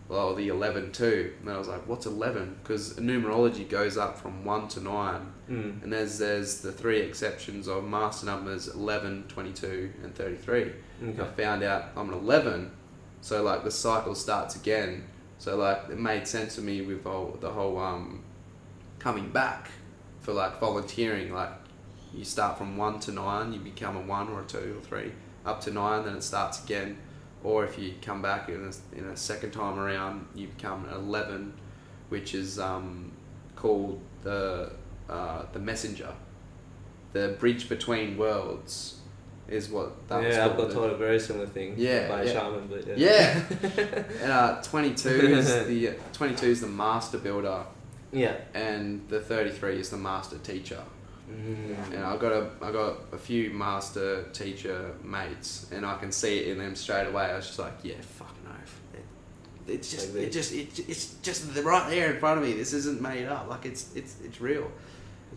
Well, 0.08 0.34
the 0.34 0.48
eleven 0.48 0.90
two. 0.92 1.32
And 1.40 1.50
I 1.50 1.56
was 1.56 1.68
like, 1.68 1.86
what's 1.86 2.06
eleven? 2.06 2.56
Because 2.62 2.94
numerology 2.94 3.68
goes 3.68 3.96
up 3.96 4.18
from 4.18 4.44
one 4.44 4.66
to 4.68 4.80
nine. 4.80 5.32
Mm. 5.48 5.82
And 5.84 5.92
there's 5.92 6.18
there's 6.18 6.60
the 6.62 6.72
three 6.72 7.00
exceptions 7.00 7.68
of 7.68 7.84
master 7.84 8.26
numbers 8.26 8.66
11, 8.68 9.24
22, 9.28 9.92
and 10.02 10.14
33. 10.14 10.72
I 11.20 11.24
found 11.36 11.62
out 11.62 11.84
I'm 11.96 12.08
an 12.08 12.14
11, 12.14 12.70
so 13.20 13.42
like 13.42 13.62
the 13.62 13.70
cycle 13.70 14.14
starts 14.14 14.56
again. 14.56 15.04
So 15.38 15.56
like 15.56 15.90
it 15.90 15.98
made 15.98 16.26
sense 16.26 16.54
to 16.56 16.60
me 16.60 16.82
with 16.82 17.04
whole, 17.04 17.36
the 17.40 17.50
whole 17.50 17.78
um, 17.78 18.22
coming 18.98 19.30
back 19.30 19.70
for 20.20 20.32
like 20.32 20.58
volunteering. 20.58 21.32
Like 21.32 21.52
you 22.14 22.24
start 22.24 22.58
from 22.58 22.76
one 22.76 23.00
to 23.00 23.12
nine, 23.12 23.52
you 23.52 23.60
become 23.60 23.96
a 23.96 24.00
one 24.00 24.28
or 24.28 24.42
a 24.42 24.44
two 24.44 24.76
or 24.78 24.82
three, 24.82 25.12
up 25.44 25.60
to 25.62 25.70
nine, 25.70 26.04
then 26.04 26.16
it 26.16 26.22
starts 26.22 26.62
again. 26.64 26.98
Or 27.42 27.64
if 27.64 27.78
you 27.78 27.92
come 28.00 28.22
back 28.22 28.48
in 28.48 28.72
a, 28.72 28.96
in 28.98 29.04
a 29.04 29.16
second 29.16 29.50
time 29.50 29.78
around, 29.78 30.26
you 30.34 30.46
become 30.48 30.86
an 30.86 30.94
11, 30.94 31.52
which 32.08 32.34
is 32.34 32.58
um, 32.58 33.12
called 33.54 34.00
the 34.22 34.72
uh, 35.08 35.44
the 35.52 35.58
messenger. 35.58 36.14
The 37.12 37.36
bridge 37.38 37.68
between 37.68 38.16
worlds 38.16 39.00
is 39.48 39.68
what 39.68 40.08
that 40.08 40.22
was 40.22 40.34
yeah, 40.34 40.44
I've 40.44 40.56
got 40.56 40.70
told 40.70 40.90
a 40.90 40.96
very 40.96 41.20
similar 41.20 41.46
thing. 41.46 41.74
Yeah, 41.76 42.08
by 42.08 42.24
yeah. 42.24 42.32
shaman, 42.32 42.66
but 42.66 42.86
yeah. 42.86 42.94
Yeah. 42.96 43.42
and 44.22 44.32
uh, 44.32 44.62
22 44.62 45.08
is 45.08 45.46
the 45.66 45.94
22 46.12 46.46
is 46.46 46.60
the 46.62 46.66
master 46.66 47.18
builder, 47.18 47.64
yeah. 48.12 48.36
and 48.54 49.06
the 49.08 49.20
33 49.20 49.80
is 49.80 49.90
the 49.90 49.96
master 49.96 50.38
teacher. 50.38 50.82
Mm. 51.30 51.94
And 51.94 52.04
I 52.04 52.16
got 52.16 52.32
a 52.32 52.50
I 52.62 52.70
got 52.70 52.96
a 53.12 53.18
few 53.18 53.50
master 53.50 54.24
teacher 54.32 54.94
mates, 55.02 55.66
and 55.72 55.84
I 55.84 55.96
can 55.96 56.12
see 56.12 56.38
it 56.38 56.48
in 56.48 56.58
them 56.58 56.74
straight 56.74 57.06
away. 57.06 57.24
I 57.24 57.36
was 57.36 57.46
just 57.46 57.58
like, 57.58 57.72
yeah, 57.82 57.94
fucking 58.00 58.46
oath. 58.46 58.80
It, 58.94 59.72
it's 59.72 59.90
just 59.90 60.14
Like 60.14 60.24
it 60.24 60.32
just 60.32 60.52
it, 60.52 60.78
it's 60.88 61.14
just 61.22 61.56
right 61.56 61.88
there 61.88 62.12
in 62.12 62.20
front 62.20 62.38
of 62.38 62.46
me. 62.46 62.52
This 62.52 62.72
isn't 62.74 63.00
made 63.00 63.26
up. 63.26 63.48
Like 63.48 63.64
it's 63.64 63.94
it's 63.94 64.16
it's 64.22 64.40
real. 64.40 64.70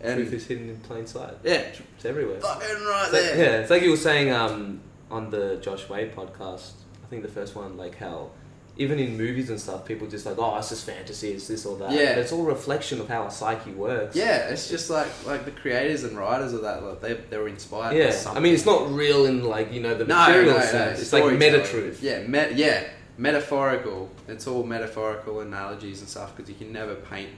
Truth 0.02 0.32
is 0.32 0.46
hidden 0.46 0.68
in 0.68 0.76
plain 0.80 1.06
sight. 1.06 1.34
yeah, 1.42 1.52
It's 1.96 2.04
everywhere. 2.04 2.40
fucking 2.40 2.68
right 2.84 3.04
It's 3.04 3.12
like- 3.12 3.22
there. 3.22 3.36
yeah, 3.36 3.60
it's 3.60 3.70
like 3.70 3.82
you 3.82 3.90
were 3.90 3.96
saying 3.96 4.32
um, 4.32 4.80
on 5.10 5.30
the 5.30 5.56
Josh 5.56 5.88
Wade 5.88 6.14
podcast. 6.14 6.72
I 7.04 7.06
think 7.10 7.22
the 7.22 7.28
first 7.28 7.56
one, 7.56 7.76
like 7.76 7.96
how 7.96 8.30
even 8.76 9.00
in 9.00 9.16
movies 9.16 9.50
and 9.50 9.60
stuff, 9.60 9.84
people 9.84 10.06
just 10.06 10.24
like, 10.24 10.36
oh, 10.38 10.56
it's 10.58 10.68
just 10.68 10.84
fantasy, 10.86 11.32
it's 11.32 11.48
this 11.48 11.66
or 11.66 11.76
that. 11.78 11.90
Yeah. 11.90 12.14
But 12.14 12.18
it's 12.18 12.30
all 12.32 12.44
reflection 12.44 13.00
of 13.00 13.08
how 13.08 13.22
our 13.24 13.30
psyche 13.30 13.72
works. 13.72 14.14
Yeah, 14.14 14.50
it's 14.50 14.68
just 14.68 14.88
like 14.90 15.08
like 15.26 15.44
the 15.44 15.50
creators 15.50 16.04
and 16.04 16.16
writers 16.16 16.52
of 16.52 16.62
that. 16.62 16.84
Like 16.84 17.00
they 17.00 17.14
they 17.14 17.38
were 17.38 17.48
inspired. 17.48 17.90
by 17.90 17.96
Yeah, 17.96 18.22
I 18.36 18.38
mean, 18.40 18.54
it's 18.54 18.66
not 18.66 18.92
real 18.92 19.24
in 19.26 19.42
like 19.42 19.72
you 19.72 19.80
know 19.80 19.94
the 19.96 20.04
no, 20.04 20.14
material 20.16 20.52
no, 20.52 20.58
no, 20.60 20.64
sense. 20.64 21.00
it's 21.00 21.12
like 21.12 21.24
meta 21.38 21.64
truth. 21.64 22.00
Yeah, 22.02 22.20
met, 22.26 22.54
yeah, 22.54 22.84
metaphorical. 23.16 24.10
It's 24.28 24.46
all 24.46 24.62
metaphorical 24.64 25.40
analogies 25.40 26.00
and 26.00 26.08
stuff 26.08 26.36
because 26.36 26.48
you 26.50 26.56
can 26.56 26.72
never 26.72 26.94
paint 26.94 27.30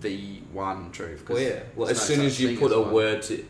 the 0.00 0.40
one 0.52 0.90
truth. 0.92 1.28
Well, 1.28 1.40
yeah. 1.40 1.60
Well, 1.76 1.88
as 1.88 1.98
no 1.98 2.16
soon 2.16 2.26
as 2.26 2.40
you 2.40 2.56
put 2.58 2.72
a 2.72 2.80
one. 2.80 2.92
word 2.92 3.22
to 3.22 3.44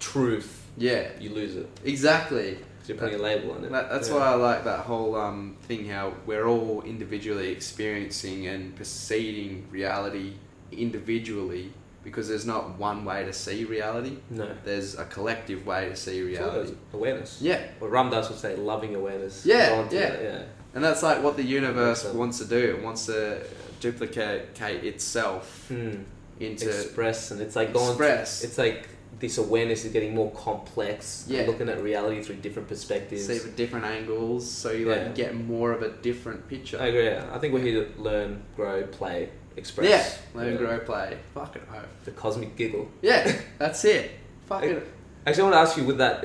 truth, 0.00 0.66
yeah, 0.76 1.08
you 1.20 1.30
lose 1.30 1.56
it. 1.56 1.68
exactly. 1.84 2.58
you're 2.86 2.98
putting 2.98 3.18
a 3.18 3.22
label 3.22 3.52
on 3.52 3.64
it. 3.64 3.70
That, 3.72 3.88
that's 3.90 4.08
Yeah. 4.08 4.16
why 4.16 4.26
I 4.26 4.34
like 4.34 4.64
that 4.64 4.80
whole 4.80 5.16
um, 5.16 5.56
thing. 5.62 5.88
How 5.88 6.12
we're 6.26 6.46
all 6.46 6.82
individually 6.82 7.50
experiencing 7.50 8.46
and 8.46 8.76
perceiving 8.76 9.66
reality 9.70 10.34
individually 10.70 11.72
because 12.02 12.28
there's 12.28 12.44
not 12.44 12.78
one 12.78 13.04
way 13.06 13.24
to 13.24 13.32
see 13.32 13.64
reality. 13.64 14.18
No. 14.28 14.46
There's 14.64 14.98
a 14.98 15.06
collective 15.06 15.64
way 15.66 15.88
to 15.88 15.96
see 15.96 16.20
reality. 16.20 16.74
awareness. 16.92 17.38
Yeah, 17.40 17.62
Or 17.80 17.88
Ram 17.88 18.10
Dass 18.10 18.28
would 18.28 18.38
say 18.38 18.54
loving 18.56 18.94
awareness. 18.94 19.46
Yeah, 19.46 19.70
Go 19.70 19.74
on 19.76 19.88
to 19.88 19.94
yeah. 19.96 20.10
that, 20.10 20.22
yeah. 20.22 20.42
And 20.74 20.84
that's 20.84 21.02
like 21.02 21.22
what 21.22 21.36
the 21.38 21.42
universe 21.44 22.04
wants 22.04 22.38
to 22.38 22.44
do. 22.44 22.58
It 22.58 22.82
wants 22.82 23.06
to 23.06 23.40
duplicate 23.84 24.84
itself 24.84 25.66
Hmm. 25.68 26.02
into 26.40 26.68
Express 26.68 27.30
and 27.30 27.40
it's 27.40 27.54
like 27.56 27.72
going. 27.72 27.88
express. 27.90 28.42
It's 28.44 28.58
like 28.58 28.88
this 29.20 29.38
awareness 29.38 29.84
is 29.84 29.92
getting 29.92 30.14
more 30.14 30.30
complex. 30.32 31.24
Yeah. 31.28 31.46
looking 31.46 31.68
at 31.68 31.82
reality 31.82 32.22
through 32.22 32.36
different 32.46 32.68
perspectives. 32.68 33.26
see 33.26 33.38
from 33.38 33.52
different 33.52 33.84
angles, 33.84 34.50
so 34.50 34.70
you 34.72 34.86
like 34.90 35.00
Yeah. 35.00 35.12
get 35.22 35.34
more 35.34 35.70
of 35.72 35.82
a 35.82 35.90
different 36.08 36.48
picture. 36.48 36.78
I 36.80 36.86
agree. 36.86 37.10
I 37.36 37.38
think 37.38 37.52
we're 37.54 37.60
here 37.70 37.84
to 37.84 38.00
learn, 38.02 38.42
grow, 38.56 38.82
play, 38.84 39.28
express. 39.56 39.88
Yeah, 39.88 40.04
learn, 40.40 40.52
Yeah. 40.52 40.58
grow, 40.58 40.78
play. 40.80 41.16
Fucking 41.34 41.62
hope. 41.68 41.86
The 42.04 42.10
cosmic 42.12 42.56
giggle. 42.56 42.88
Yeah, 43.02 43.20
that's 43.58 43.84
it. 43.84 44.10
Fucking 44.48 44.80
Actually, 45.26 45.40
I 45.42 45.44
want 45.44 45.54
to 45.54 45.60
ask 45.60 45.76
you 45.78 45.84
with 45.84 45.98
that 45.98 46.24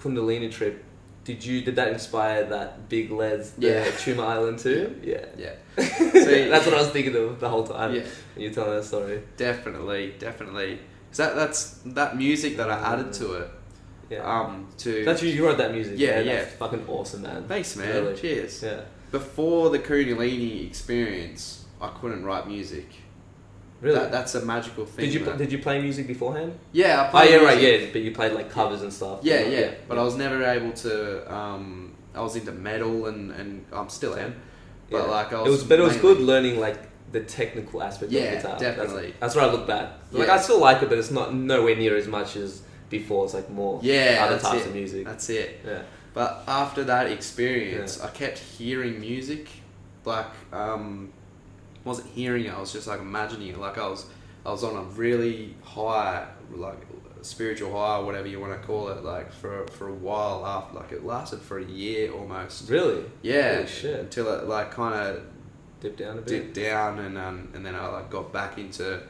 Kundalini 0.00 0.50
trip. 0.50 0.84
Did 1.28 1.44
you 1.44 1.60
did 1.60 1.76
that 1.76 1.88
inspire 1.88 2.44
that 2.44 2.88
Big 2.88 3.10
Lez 3.10 3.50
the 3.52 3.66
Yeah. 3.68 3.84
Tuma 4.02 4.24
Island 4.36 4.58
too? 4.58 4.98
Yeah. 5.04 5.26
yeah, 5.36 5.52
So 5.76 6.48
That's 6.48 6.64
what 6.64 6.74
I 6.74 6.80
was 6.80 6.88
thinking 6.88 7.14
of 7.14 7.38
the 7.38 7.48
whole 7.50 7.66
time. 7.66 7.94
yeah. 7.94 8.02
You're 8.34 8.50
telling 8.50 8.76
that 8.76 8.84
story. 8.84 9.20
Definitely, 9.36 10.14
definitely. 10.18 10.78
'Cause 11.10 11.18
that 11.18 11.34
that's 11.36 11.60
that 11.98 12.16
music 12.16 12.56
that 12.56 12.70
I 12.70 12.78
added 12.94 13.12
to 13.20 13.26
it. 13.40 13.50
Yeah. 14.08 14.20
Um, 14.32 14.68
to 14.78 15.04
That's 15.04 15.22
you. 15.22 15.28
You 15.28 15.44
wrote 15.46 15.58
that 15.58 15.72
music. 15.74 15.94
Yeah, 15.98 16.22
That's 16.22 16.26
yeah. 16.26 16.44
fucking 16.58 16.84
awesome, 16.88 17.20
man. 17.22 17.44
thanks, 17.46 17.76
man. 17.76 17.92
Really. 18.04 18.16
Cheers. 18.16 18.62
Yeah. 18.62 18.80
Before 19.10 19.68
the 19.68 19.78
Kundalini 19.78 20.66
experience, 20.66 21.66
I 21.78 21.88
couldn't 22.00 22.24
write 22.24 22.48
music. 22.48 22.88
Really. 23.80 23.94
That, 23.96 24.10
that's 24.10 24.34
a 24.34 24.44
magical 24.44 24.84
thing. 24.86 25.04
did 25.04 25.14
you 25.14 25.20
pl- 25.24 25.36
did 25.36 25.52
you 25.52 25.58
play 25.60 25.80
music 25.80 26.06
beforehand? 26.08 26.58
yeah, 26.72 27.02
I 27.02 27.10
played. 27.10 27.34
Oh 27.34 27.38
played 27.38 27.40
yeah, 27.42 27.46
right. 27.72 27.82
Yeah, 27.82 27.86
but 27.92 28.00
you 28.02 28.10
played 28.12 28.32
like 28.32 28.50
covers 28.50 28.82
and 28.82 28.92
stuff. 28.92 29.20
Yeah, 29.22 29.42
yeah, 29.46 29.74
But 29.88 29.98
I 29.98 30.02
was 30.02 30.16
never 30.16 30.42
able 30.42 30.72
to. 30.72 31.32
Um, 31.32 31.94
I 32.14 32.20
was 32.22 32.34
into 32.36 32.52
metal 32.52 33.06
and 33.06 33.30
and 33.30 33.64
I'm 33.72 33.88
still 33.88 34.14
am. 34.16 34.34
But 34.90 35.04
Yeah. 35.04 35.10
like 35.10 35.32
I 35.32 35.38
was. 35.40 35.48
it 35.48 35.50
was, 35.50 35.64
but 35.64 35.78
it 35.78 35.82
was 35.82 35.96
good 35.98 36.18
learning 36.18 36.58
like 36.58 36.78
the 37.12 37.20
technical 37.20 37.82
aspect 37.82 38.10
Yeah, 38.10 38.20
of 38.22 38.42
guitar. 38.42 38.58
definitely. 38.58 39.06
That's, 39.06 39.20
that's 39.20 39.36
where 39.36 39.44
I 39.44 39.50
look 39.52 39.66
back. 39.66 39.92
Like 40.12 40.26
Yeah. 40.26 40.34
I 40.34 40.38
still 40.38 40.60
like 40.60 40.82
it, 40.82 40.88
but 40.88 40.98
it's 40.98 41.10
not 41.10 41.32
nowhere 41.34 41.76
near 41.76 41.96
as 41.96 42.06
much 42.08 42.36
as 42.36 42.62
before. 42.90 43.24
It's 43.26 43.34
like 43.34 43.48
more 43.50 43.78
Yeah, 43.82 44.18
other 44.26 44.38
types 44.38 44.64
it. 44.64 44.68
of 44.68 44.74
music. 44.74 45.04
That's 45.06 45.28
it. 45.30 45.60
Yeah. 45.64 45.82
But 46.14 46.42
after 46.48 46.82
that 46.84 47.06
experience, 47.12 48.00
I 48.00 48.08
kept 48.08 48.38
hearing 48.38 48.98
music, 49.00 49.48
like 50.04 50.26
um, 50.52 51.12
wasn't 51.88 52.08
hearing 52.10 52.44
it. 52.44 52.52
I 52.54 52.60
was 52.60 52.72
just 52.72 52.86
like 52.86 53.00
imagining 53.00 53.48
it. 53.48 53.58
Like 53.58 53.78
I 53.78 53.88
was, 53.88 54.06
I 54.46 54.50
was 54.52 54.62
on 54.62 54.76
a 54.76 54.82
really 54.82 55.56
high, 55.64 56.26
like 56.54 56.78
spiritual 57.22 57.72
high, 57.72 57.96
or 57.98 58.04
whatever 58.04 58.28
you 58.28 58.38
want 58.40 58.60
to 58.60 58.66
call 58.66 58.88
it. 58.90 59.02
Like 59.02 59.32
for 59.32 59.66
for 59.68 59.88
a 59.88 59.94
while 59.94 60.46
after, 60.46 60.78
like 60.78 60.92
it 60.92 61.04
lasted 61.04 61.40
for 61.40 61.58
a 61.58 61.64
year 61.64 62.12
almost. 62.12 62.68
Really? 62.70 63.04
Yeah, 63.22 63.56
Holy 63.56 63.66
shit. 63.66 64.00
until 64.00 64.32
it 64.34 64.44
like 64.46 64.70
kind 64.70 64.94
of 64.94 65.22
Dip 65.80 65.96
down 65.96 66.18
a 66.18 66.22
bit. 66.22 66.26
dipped 66.26 66.54
down 66.54 66.98
and 66.98 67.16
um, 67.16 67.48
and 67.54 67.64
then 67.64 67.74
I 67.74 67.86
like 67.88 68.10
got 68.10 68.32
back 68.32 68.58
into 68.58 69.00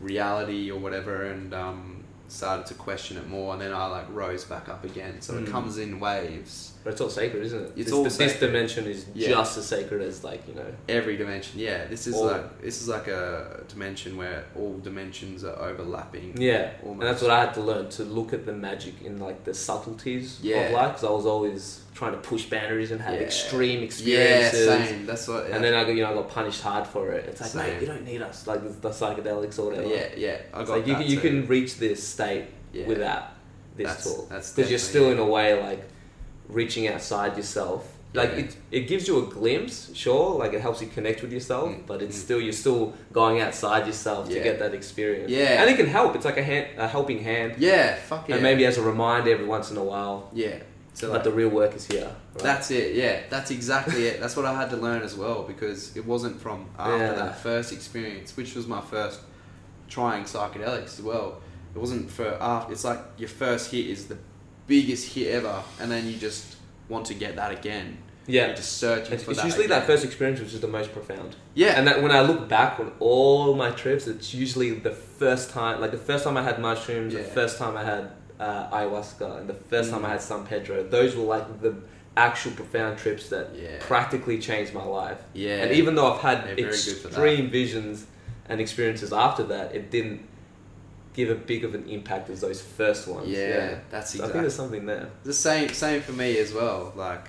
reality 0.00 0.70
or 0.70 0.78
whatever 0.78 1.24
and 1.24 1.52
um, 1.52 1.91
started 2.32 2.66
to 2.66 2.74
question 2.74 3.16
it 3.18 3.28
more 3.28 3.52
and 3.52 3.60
then 3.62 3.72
I 3.72 3.86
like 3.86 4.06
rose 4.10 4.44
back 4.44 4.68
up 4.68 4.84
again. 4.84 5.20
So 5.20 5.36
it 5.36 5.44
Mm. 5.44 5.50
comes 5.50 5.78
in 5.78 6.00
waves. 6.00 6.70
But 6.82 6.94
it's 6.94 7.00
all 7.00 7.10
sacred, 7.10 7.44
isn't 7.44 7.62
it? 7.62 7.72
It's 7.76 7.84
this, 7.84 7.92
all 7.92 8.02
this, 8.02 8.40
dimension 8.40 8.86
is 8.86 9.06
Yeah. 9.14 9.28
just 9.28 9.56
as 9.58 9.66
sacred 9.66 10.02
as 10.02 10.24
like 10.24 10.42
you 10.48 10.54
know. 10.54 10.66
Every 10.88 11.16
dimension, 11.16 11.60
yeah. 11.60 11.86
This 11.86 12.06
is 12.08 12.14
All- 12.16 12.26
like 12.26 12.60
this 12.62 12.80
is 12.82 12.88
like 12.88 13.06
a 13.06 13.62
dimension 13.68 14.16
where 14.16 14.44
all 14.56 14.78
dimensions 14.78 15.44
are 15.44 15.56
overlapping. 15.62 16.34
Yeah, 16.40 16.70
and 16.82 17.00
that's 17.00 17.22
what 17.22 17.30
I 17.30 17.40
had 17.44 17.54
to 17.54 17.60
learn 17.60 17.88
to 17.90 18.02
look 18.04 18.32
at 18.32 18.46
the 18.46 18.52
magic 18.52 18.94
in 19.04 19.18
like 19.20 19.44
the 19.44 19.54
subtleties 19.54 20.38
Yeah. 20.42 20.56
of 20.66 20.72
life 20.72 20.88
because 20.94 21.04
I 21.04 21.10
was 21.12 21.26
always 21.26 21.81
trying 21.94 22.12
to 22.12 22.18
push 22.18 22.44
boundaries 22.46 22.90
and 22.90 23.00
have 23.00 23.14
Yeah. 23.14 23.20
extreme 23.20 23.78
Yeah, 23.80 23.84
experiences. 23.84 24.66
same. 24.66 25.06
That's 25.06 25.28
what. 25.28 25.46
And 25.46 25.62
then 25.62 25.74
I 25.74 25.84
got 25.84 25.94
you 25.94 26.02
know 26.02 26.10
I 26.12 26.14
got 26.14 26.28
punished 26.30 26.62
hard 26.62 26.86
for 26.86 27.10
it. 27.12 27.26
It's 27.28 27.40
like 27.40 27.50
Same. 27.50 27.62
mate, 27.74 27.80
you 27.82 27.86
don't 27.86 28.04
need 28.04 28.22
us 28.22 28.46
like 28.46 28.80
the, 28.80 28.88
psychedelics 28.90 29.58
or 29.58 29.66
whatever. 29.66 29.86
yeah, 29.88 30.06
yeah. 30.16 30.36
I 30.54 30.64
got 30.64 30.68
like 30.78 30.86
you 30.86 30.94
can, 30.94 31.06
you 31.06 31.18
can 31.20 31.46
reach 31.46 31.76
this 31.78 32.02
state 32.02 32.44
Yeah. 32.72 32.86
without 32.86 33.24
this 33.76 33.86
That's- 33.88 34.04
tool 34.04 34.26
that's 34.30 34.52
because 34.52 34.70
you're 34.70 34.78
still 34.78 35.10
in 35.10 35.18
a 35.18 35.24
way 35.26 35.60
like 35.60 35.82
reaching 36.48 36.88
outside 36.88 37.36
yourself. 37.36 37.88
Like 38.14 38.30
Yeah. 38.32 38.38
it, 38.44 38.56
it 38.70 38.80
gives 38.88 39.08
you 39.08 39.18
a 39.22 39.26
glimpse, 39.26 39.90
sure. 39.94 40.38
Like 40.38 40.52
it 40.52 40.60
helps 40.60 40.82
you 40.82 40.86
connect 40.88 41.22
with 41.22 41.32
yourself, 41.32 41.70
Mm, 41.70 41.86
but 41.86 42.02
it's 42.02 42.16
mm. 42.16 42.20
still 42.20 42.40
you're 42.40 42.52
still 42.52 42.92
going 43.12 43.40
outside 43.40 43.86
yourself 43.86 44.28
to 44.28 44.34
get 44.40 44.58
that 44.58 44.74
experience. 44.74 45.30
Yeah. 45.30 45.60
and 45.62 45.70
it 45.70 45.76
can 45.78 45.86
help. 45.86 46.14
It's 46.16 46.24
like 46.26 46.36
a 46.36 46.42
hand, 46.42 46.66
a 46.76 46.86
helping 46.88 47.20
hand, 47.22 47.54
Yeah, 47.58 47.94
fuck 47.96 48.28
yeah. 48.28 48.34
and 48.34 48.42
maybe 48.42 48.66
as 48.66 48.76
a 48.76 48.82
reminder 48.82 49.30
every 49.30 49.46
once 49.46 49.70
in 49.70 49.76
a 49.78 49.84
while. 49.84 50.28
Yeah. 50.34 50.56
So 50.94 51.08
but 51.08 51.14
like, 51.14 51.24
the 51.24 51.30
real 51.32 51.48
work 51.48 51.74
is 51.74 51.86
here. 51.86 52.04
right? 52.34 52.42
That's 52.42 52.70
it, 52.70 52.94
yeah. 52.94 53.22
That's 53.30 53.50
exactly 53.50 54.06
it. 54.06 54.20
That's 54.20 54.36
what 54.36 54.44
I 54.44 54.52
had 54.54 54.68
to 54.70 54.76
learn 54.76 55.02
as 55.02 55.14
well 55.16 55.42
because 55.42 55.96
it 55.96 56.04
wasn't 56.04 56.40
from 56.40 56.66
after 56.78 56.96
Yeah. 56.98 57.12
that 57.14 57.38
first 57.40 57.72
experience, 57.72 58.36
which 58.36 58.54
was 58.54 58.66
my 58.66 58.80
first 58.80 59.20
trying 59.88 60.24
psychedelics 60.24 60.98
as 60.98 61.02
well. 61.02 61.40
It 61.74 61.78
wasn't 61.78 62.10
for 62.10 62.28
after. 62.40 62.72
It's 62.72 62.84
like 62.84 62.98
your 63.16 63.30
first 63.30 63.70
hit 63.70 63.86
is 63.86 64.06
the 64.06 64.18
biggest 64.66 65.14
hit 65.14 65.28
ever, 65.34 65.62
and 65.80 65.90
then 65.90 66.06
you 66.06 66.16
just 66.16 66.56
want 66.88 67.06
to 67.06 67.14
get 67.14 67.36
that 67.36 67.52
again. 67.52 67.96
Yeah. 68.26 68.46
You're 68.48 68.56
just 68.56 68.76
searching 68.78 69.14
It's, 69.14 69.24
for 69.24 69.30
it's 69.32 69.40
that. 69.40 69.46
usually 69.46 69.64
again. 69.64 69.80
that 69.80 69.86
first 69.86 70.04
experience 70.04 70.38
which 70.40 70.52
is 70.54 70.60
the 70.60 70.68
most 70.68 70.92
profound. 70.92 71.34
Yeah. 71.54 71.78
And 71.78 71.88
that 71.88 72.02
when 72.02 72.12
I 72.12 72.20
look 72.20 72.48
back 72.48 72.78
on 72.78 72.92
all 73.00 73.54
my 73.54 73.70
trips, 73.70 74.06
it's 74.06 74.32
usually 74.32 74.70
the 74.72 74.92
first 74.92 75.50
time, 75.50 75.80
like 75.80 75.90
the 75.90 75.96
first 75.98 76.22
time 76.24 76.36
I 76.36 76.42
had 76.42 76.60
mushrooms, 76.60 77.14
the 77.14 77.24
first 77.24 77.58
time 77.58 77.76
I 77.76 77.82
had 77.82 78.10
uh, 78.44 78.76
ayahuasca, 78.78 79.28
and 79.38 79.46
the 79.52 79.58
first 79.72 79.90
time 79.90 80.02
Mm. 80.02 80.06
I 80.08 80.10
had 80.14 80.22
San 80.22 80.42
Pedro. 80.52 80.74
Those 80.96 81.10
were 81.16 81.24
like 81.36 81.46
the 81.66 81.72
actual 82.16 82.52
profound 82.60 82.98
trips 82.98 83.24
that 83.34 83.46
yeah. 83.54 83.76
practically 83.80 84.38
changed 84.48 84.70
my 84.80 84.84
life. 85.02 85.20
yeah. 85.46 85.62
And 85.62 85.70
even 85.80 85.94
though 85.96 86.08
I've 86.12 86.20
had 86.28 86.38
They're 86.46 86.56
very 86.56 86.76
good 86.88 86.96
for 87.02 87.08
that. 87.08 87.18
extreme 87.26 87.44
visions 87.60 87.96
and 88.48 88.56
experiences 88.60 89.10
after 89.12 89.44
that, 89.44 89.66
it 89.78 89.84
didn't 89.96 90.20
give 91.14 91.28
a 91.30 91.34
big 91.52 91.62
of 91.64 91.74
an 91.78 91.84
impact 91.96 92.28
as 92.30 92.40
those 92.46 92.60
first 92.78 93.02
ones. 93.14 93.28
yeah, 93.28 93.48
yeah. 93.48 93.78
that's 93.90 94.10
So 94.16 94.24
I 94.24 94.28
think 94.28 94.40
there's 94.44 94.54
something 94.62 94.84
there. 94.86 95.06
the 95.24 95.32
same. 95.48 95.68
Same 95.86 96.00
for 96.02 96.12
me 96.12 96.38
as 96.44 96.52
well. 96.52 96.92
Like 96.96 97.26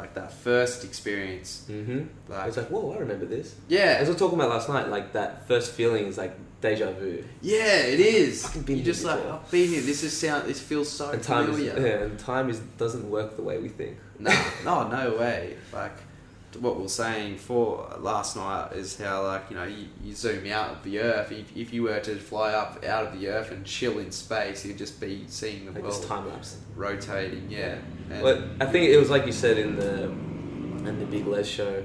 like 0.00 0.14
that 0.14 0.32
first 0.32 0.78
experience. 0.84 1.50
Mm-hmm. 1.70 2.00
I 2.32 2.36
Like 2.36 2.46
was 2.46 2.56
like, 2.56 2.70
whoa, 2.74 2.92
I 2.94 2.98
remember 2.98 3.24
this. 3.36 3.54
yeah, 3.68 3.98
As 4.00 4.08
we 4.08 4.14
were 4.14 4.18
talking 4.18 4.38
about 4.38 4.50
last 4.50 4.68
night, 4.68 4.88
like 4.96 5.12
that 5.12 5.46
first 5.46 5.68
feeling 5.78 6.04
is 6.06 6.18
like 6.24 6.34
deja 6.60 6.92
vu. 6.92 7.22
yeah, 7.42 7.82
it 7.82 8.00
is. 8.00 8.42
Fucking 8.46 8.62
been 8.62 8.76
You're 8.76 8.84
just 8.86 9.04
like 9.04 9.16
before. 9.18 9.32
I've 9.44 9.50
been 9.50 9.68
here. 9.68 9.82
This 9.82 10.02
is 10.02 10.16
sound. 10.16 10.48
This 10.48 10.60
feels 10.60 10.90
so 10.90 11.10
and 11.10 11.22
time 11.22 11.50
is 11.50 11.56
familiar. 11.58 11.86
yeah, 11.86 12.02
and 12.04 12.18
time 12.18 12.50
is 12.50 12.58
doesn't 12.78 13.08
work 13.10 13.36
the 13.36 13.42
way 13.42 13.58
we 13.58 13.68
think. 13.68 13.96
No, 14.18 14.32
no, 14.64 14.88
no 14.88 15.16
way. 15.16 15.56
Like 15.72 15.92
what 16.60 16.76
we 16.76 16.82
we're 16.82 16.88
saying 16.88 17.36
for 17.36 17.86
last 17.98 18.34
night 18.34 18.72
is 18.72 18.96
how 18.96 19.22
like 19.24 19.42
you 19.50 19.56
know 19.56 19.64
you, 19.64 19.88
you 20.02 20.14
zoom 20.14 20.46
out 20.50 20.70
of 20.70 20.82
the 20.84 20.98
Earth. 21.00 21.30
If, 21.30 21.54
if 21.54 21.72
you 21.74 21.82
were 21.82 22.00
to 22.00 22.16
fly 22.16 22.52
up 22.54 22.82
out 22.84 23.06
of 23.06 23.18
the 23.20 23.28
Earth 23.28 23.50
and 23.50 23.64
chill 23.66 23.98
in 23.98 24.10
space, 24.10 24.64
you'd 24.64 24.78
just 24.78 24.98
be 24.98 25.24
seeing 25.28 25.66
the 25.66 25.72
Like 25.72 25.82
world 25.82 26.02
time 26.04 26.26
lapse. 26.28 26.56
rotating. 26.74 27.48
Yeah, 27.50 27.76
and 28.10 28.22
But 28.22 28.44
I 28.60 28.64
think 28.72 28.88
it 28.88 28.96
was 28.96 29.10
like 29.10 29.26
you 29.26 29.32
said 29.32 29.58
in 29.58 29.76
the 29.76 30.04
in 30.88 30.98
the 30.98 31.04
Big 31.06 31.26
Lez 31.26 31.46
show, 31.46 31.84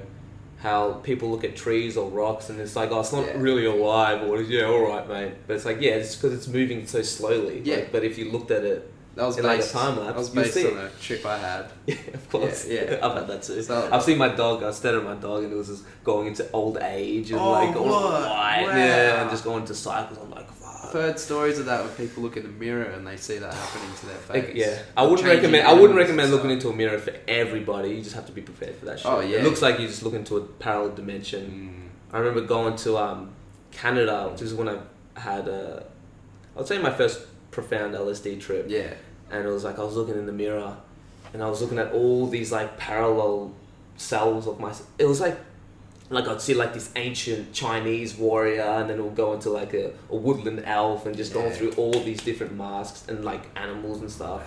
how 0.62 0.92
people 1.02 1.28
look 1.30 1.42
at 1.44 1.56
trees 1.56 1.96
or 1.96 2.08
rocks 2.08 2.48
and 2.48 2.60
it's 2.60 2.76
like, 2.76 2.90
oh, 2.92 3.00
it's 3.00 3.12
not 3.12 3.26
Yeah. 3.26 3.32
really 3.36 3.64
alive, 3.66 4.22
or 4.28 4.40
yeah, 4.40 4.64
all 4.66 4.86
right, 4.88 5.08
mate. 5.08 5.34
But 5.46 5.56
it's 5.56 5.64
like, 5.64 5.80
yeah, 5.80 5.92
it's 5.92 6.14
because 6.14 6.32
it's 6.36 6.46
moving 6.48 6.86
so 6.86 7.02
slowly. 7.02 7.62
Yeah. 7.64 7.76
Like, 7.76 7.92
but 7.92 8.04
if 8.04 8.16
you 8.16 8.30
looked 8.30 8.50
at 8.52 8.64
it, 8.64 8.88
that 9.16 9.26
was 9.26 9.36
in, 9.38 9.44
like, 9.44 9.60
a 9.60 9.66
time 9.66 9.96
lapse, 9.98 10.06
that 10.06 10.16
was 10.16 10.30
based 10.30 10.54
see 10.54 10.70
on 10.70 10.78
a 10.78 10.88
trip 11.00 11.26
I 11.26 11.36
had. 11.36 11.66
yeah, 11.86 11.96
of 12.14 12.28
course, 12.30 12.66
Yeah, 12.66 12.92
yeah. 12.92 12.98
I've 13.06 13.14
had 13.14 13.26
that 13.26 13.42
too. 13.42 13.60
So- 13.62 13.88
I've 13.92 14.02
seen 14.04 14.18
my 14.18 14.28
dog. 14.28 14.62
I 14.62 14.70
stared 14.70 14.94
at 14.94 15.04
my 15.04 15.14
dog, 15.16 15.42
and 15.44 15.52
it 15.52 15.56
was 15.56 15.66
just 15.68 15.84
going 16.04 16.28
into 16.28 16.48
old 16.52 16.78
age 16.78 17.30
and 17.32 17.40
Oh, 17.40 17.50
like 17.50 17.76
all 17.76 17.84
what? 17.88 18.22
white, 18.30 18.62
Wow. 18.66 18.76
yeah, 18.76 19.20
and 19.22 19.30
just 19.30 19.44
going 19.44 19.62
into 19.62 19.74
cycles. 19.74 20.18
I'm 20.22 20.30
like. 20.30 20.46
I've 20.94 21.02
heard 21.02 21.18
stories 21.18 21.58
of 21.58 21.66
that 21.66 21.84
when 21.84 21.92
people 21.94 22.22
look 22.22 22.36
in 22.36 22.42
the 22.42 22.48
mirror 22.50 22.84
and 22.84 23.06
they 23.06 23.16
see 23.16 23.38
that 23.38 23.52
happening 23.52 23.94
to 23.96 24.06
their 24.06 24.16
face. 24.16 24.46
Like, 24.46 24.54
yeah, 24.54 24.82
I 24.96 25.02
wouldn't 25.02 25.20
changing 25.20 25.50
recommend. 25.50 25.66
I 25.66 25.72
wouldn't 25.72 25.98
recommend 25.98 26.30
looking 26.30 26.50
into 26.50 26.68
a 26.68 26.72
mirror 26.74 26.98
for 26.98 27.14
everybody. 27.26 27.90
You 27.90 28.02
just 28.02 28.14
have 28.14 28.26
to 28.26 28.32
be 28.32 28.42
prepared 28.42 28.76
for 28.76 28.84
that 28.86 28.98
shit. 28.98 29.10
Oh, 29.10 29.20
yeah. 29.20 29.38
it 29.38 29.44
looks 29.44 29.62
like 29.62 29.80
you 29.80 29.86
just 29.86 30.02
look 30.02 30.14
into 30.14 30.36
a 30.36 30.42
parallel 30.42 30.94
dimension. 30.94 31.90
Mm. 32.12 32.14
I 32.14 32.18
remember 32.18 32.42
going 32.42 32.76
to 32.76 32.98
um, 32.98 33.30
Canada, 33.70 34.28
which 34.30 34.42
is 34.42 34.52
when 34.52 34.68
I 34.68 34.78
had 35.18 35.48
a, 35.48 35.86
I'd 36.58 36.66
say 36.66 36.78
my 36.78 36.92
first 36.92 37.26
profound 37.50 37.94
LSD 37.94 38.40
trip, 38.40 38.66
Yeah, 38.68 38.92
and 39.30 39.46
it 39.46 39.50
was 39.50 39.64
like 39.64 39.78
I 39.78 39.84
was 39.84 39.96
looking 39.96 40.16
in 40.16 40.26
the 40.26 40.32
mirror, 40.32 40.76
and 41.32 41.42
I 41.42 41.48
was 41.48 41.62
looking 41.62 41.78
at 41.78 41.92
all 41.92 42.26
these 42.26 42.52
like 42.52 42.76
parallel 42.76 43.54
selves 43.96 44.46
of 44.46 44.60
my. 44.60 44.74
It 44.98 45.06
was 45.06 45.20
like. 45.20 45.38
Like 46.12 46.28
I'd 46.28 46.40
see 46.42 46.54
like 46.54 46.74
this 46.74 46.90
ancient 46.94 47.52
Chinese 47.52 48.14
warrior, 48.16 48.62
and 48.62 48.88
then 48.90 48.98
it 48.98 49.02
would 49.02 49.16
go 49.16 49.32
into 49.32 49.50
like 49.50 49.72
a, 49.74 49.92
a 50.10 50.16
woodland 50.16 50.62
elf, 50.64 51.06
and 51.06 51.16
just 51.16 51.32
going 51.32 51.52
through 51.52 51.72
all 51.72 51.92
these 52.04 52.22
different 52.22 52.54
masks 52.56 53.08
and 53.08 53.24
like 53.24 53.42
animals 53.56 54.00
and 54.00 54.10
stuff. 54.10 54.42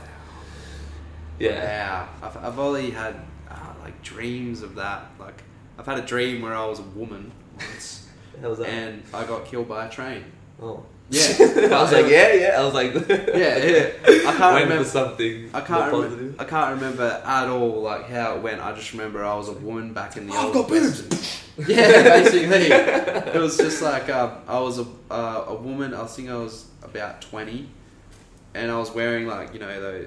Yeah, 1.40 2.04
Wow. 2.04 2.10
I've, 2.24 2.38
I've 2.38 2.60
only 2.60 2.92
had 2.92 3.16
uh, 3.50 3.74
like 3.82 4.02
dreams 4.02 4.62
of 4.62 4.76
that. 4.76 5.08
Like 5.20 5.44
I've 5.78 5.86
had 5.86 6.00
a 6.00 6.06
dream 6.06 6.42
where 6.42 6.54
I 6.54 6.66
was 6.66 6.80
a 6.80 6.84
woman 6.84 7.32
once, 7.58 8.08
how 8.42 8.50
was 8.50 8.60
that? 8.60 8.68
and 8.70 9.04
I 9.14 9.26
got 9.26 9.46
killed 9.46 9.68
by 9.68 9.86
a 9.88 9.90
train. 9.90 10.24
oh, 10.62 10.86
Yeah, 11.10 11.22
I 11.40 11.82
was 11.84 11.92
like, 11.92 12.08
yeah, 12.08 12.34
yeah. 12.34 12.60
I 12.60 12.64
was 12.64 12.74
like, 12.74 12.94
yeah, 13.10 13.58
yeah. 13.58 13.92
I 14.08 14.36
can't 14.38 14.64
remember. 14.64 14.84
for 14.84 14.90
something. 14.90 15.50
I 15.54 15.62
can't 15.62 15.94
remember. 15.94 16.42
I 16.42 16.46
can't 16.46 16.76
remember 16.76 17.22
at 17.24 17.48
all 17.48 17.82
like 17.84 18.10
how 18.10 18.36
it 18.36 18.42
went. 18.42 18.60
I 18.62 18.74
just 18.74 18.92
remember 18.94 19.24
I 19.24 19.36
was 19.36 19.50
a 19.50 19.54
woman 19.54 19.94
back 19.94 20.18
in 20.18 20.28
the 20.28 20.34
I've 20.34 20.54
got 20.54 20.68
boobs. 20.68 21.42
Yeah, 21.58 22.04
basically, 22.04 22.68
it 22.70 23.36
was 23.40 23.56
just 23.56 23.82
like 23.82 24.10
um, 24.10 24.40
I 24.46 24.60
was 24.60 24.80
a 24.80 24.86
uh, 25.10 25.46
a 25.48 25.56
woman. 25.56 25.94
I 25.94 26.06
think 26.06 26.30
I 26.30 26.36
was 26.36 26.66
about 26.84 27.22
twenty, 27.22 27.70
and 28.54 28.70
I 28.70 28.78
was 28.78 28.92
wearing 28.92 29.26
like 29.26 29.54
you 29.54 29.62
know 29.62 29.80
the 29.80 30.06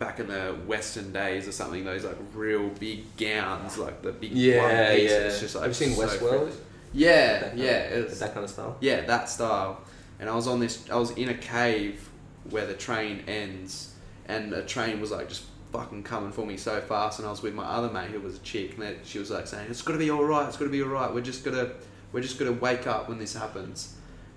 back 0.00 0.18
in 0.18 0.26
the 0.26 0.56
Western 0.66 1.12
days 1.12 1.46
or 1.46 1.52
something. 1.52 1.84
Those 1.84 2.04
like 2.04 2.16
real 2.34 2.68
big 2.70 3.16
gowns, 3.16 3.78
like 3.78 4.02
the 4.02 4.10
big 4.10 4.32
Yeah, 4.32 4.62
one 4.62 4.70
yeah. 4.72 4.90
It's 5.28 5.38
just 5.38 5.54
like 5.54 5.62
Have 5.66 5.70
you 5.70 5.74
seen 5.86 5.94
so 5.94 6.06
Westworld? 6.06 6.52
Yeah, 6.92 7.38
That 7.38 7.48
kind 7.50 7.58
yeah. 7.60 7.78
of, 7.94 8.18
that 8.18 8.32
kind 8.34 8.44
of 8.44 8.50
style. 8.50 8.76
yeah, 8.80 9.02
that 9.02 9.28
style. 9.28 9.80
And 10.20 10.28
I 10.28 10.34
was 10.34 10.46
on 10.46 10.60
this. 10.60 10.88
I 10.90 10.96
was 10.96 11.10
in 11.12 11.28
a 11.28 11.34
cave 11.34 12.08
where 12.50 12.66
the 12.66 12.74
train 12.74 13.22
ends, 13.26 13.94
and 14.26 14.52
a 14.52 14.62
train 14.62 15.00
was 15.00 15.10
like 15.10 15.28
just 15.28 15.44
fucking 15.72 16.02
coming 16.02 16.32
for 16.32 16.46
me 16.46 16.56
so 16.56 16.80
fast. 16.80 17.18
And 17.18 17.28
I 17.28 17.30
was 17.30 17.42
with 17.42 17.54
my 17.54 17.64
other 17.64 17.90
mate 17.90 18.10
who 18.10 18.20
was 18.20 18.36
a 18.36 18.40
chick, 18.40 18.78
and 18.78 18.96
she 19.04 19.18
was 19.18 19.30
like 19.30 19.46
saying, 19.46 19.70
"It's 19.70 19.82
gonna 19.82 19.98
be 19.98 20.10
all 20.10 20.24
right. 20.24 20.48
It's 20.48 20.56
gonna 20.56 20.70
be 20.70 20.82
all 20.82 20.88
right. 20.88 21.12
We're 21.12 21.20
just 21.20 21.44
gonna, 21.44 21.70
we're 22.12 22.22
just 22.22 22.38
gonna 22.38 22.52
wake 22.52 22.86
up 22.86 23.08
when 23.08 23.18
this 23.18 23.34
happens." 23.34 23.94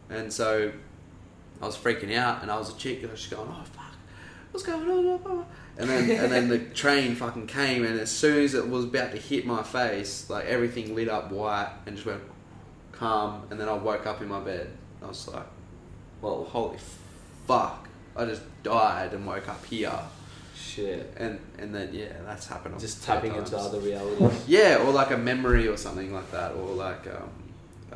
And 0.10 0.32
so 0.32 0.72
I 1.62 1.66
was 1.66 1.78
freaking 1.78 2.16
out, 2.16 2.41
and 2.41 2.52
I 2.52 2.58
was 2.58 2.70
a 2.70 2.78
chick, 2.78 2.99
and 2.99 3.08
I 3.08 3.12
was 3.12 3.22
just 3.22 3.34
going, 3.34 3.49
"Oh 3.49 3.64
fuck, 3.64 3.95
what's 4.52 4.66
going 4.66 4.88
on?" 4.88 5.45
And 5.78 5.90
then 5.90 6.12
and 6.12 6.32
then 6.32 6.48
the 6.49 6.60
train 6.76 7.16
fucking 7.16 7.48
came, 7.48 7.84
and 7.86 7.99
as 7.99 8.12
soon 8.12 8.44
as 8.44 8.53
it 8.53 8.68
was 8.68 8.86
about 8.86 9.12
to 9.14 9.18
hit 9.18 9.45
my 9.45 9.64
face, 9.64 10.30
like 10.30 10.45
everything 10.45 10.94
lit 10.95 11.10
up 11.10 11.32
white 11.32 11.72
and 11.86 11.95
just 11.95 12.06
went 12.06 12.22
calm. 12.91 13.44
And 13.49 13.60
then 13.60 13.68
I 13.68 13.74
woke 13.74 14.06
up 14.06 14.22
in 14.22 14.28
my 14.28 14.40
bed. 14.40 14.70
I 15.02 15.08
was 15.08 15.28
like, 15.28 15.45
"Well, 16.22 16.45
holy 16.45 16.77
fuck!" 17.48 17.88
I 18.15 18.26
just 18.26 18.41
died 18.64 19.14
and 19.14 19.26
woke 19.26 19.48
up 19.49 19.65
here. 19.65 19.98
Shit. 20.56 21.14
And 21.18 21.39
and 21.57 21.73
then 21.73 21.89
yeah, 21.93 22.14
that's 22.26 22.48
happened. 22.48 22.80
Just 22.80 23.03
tapping 23.03 23.35
into 23.35 23.57
other 23.57 23.80
realities. 23.80 24.43
Yeah, 24.48 24.84
or 24.85 24.91
like 24.91 25.11
a 25.11 25.18
memory 25.18 25.68
or 25.68 25.77
something 25.77 26.14
like 26.14 26.31
that, 26.31 26.53
or 26.53 26.68
like 26.73 27.07
um, 27.07 27.30
uh, 27.91 27.95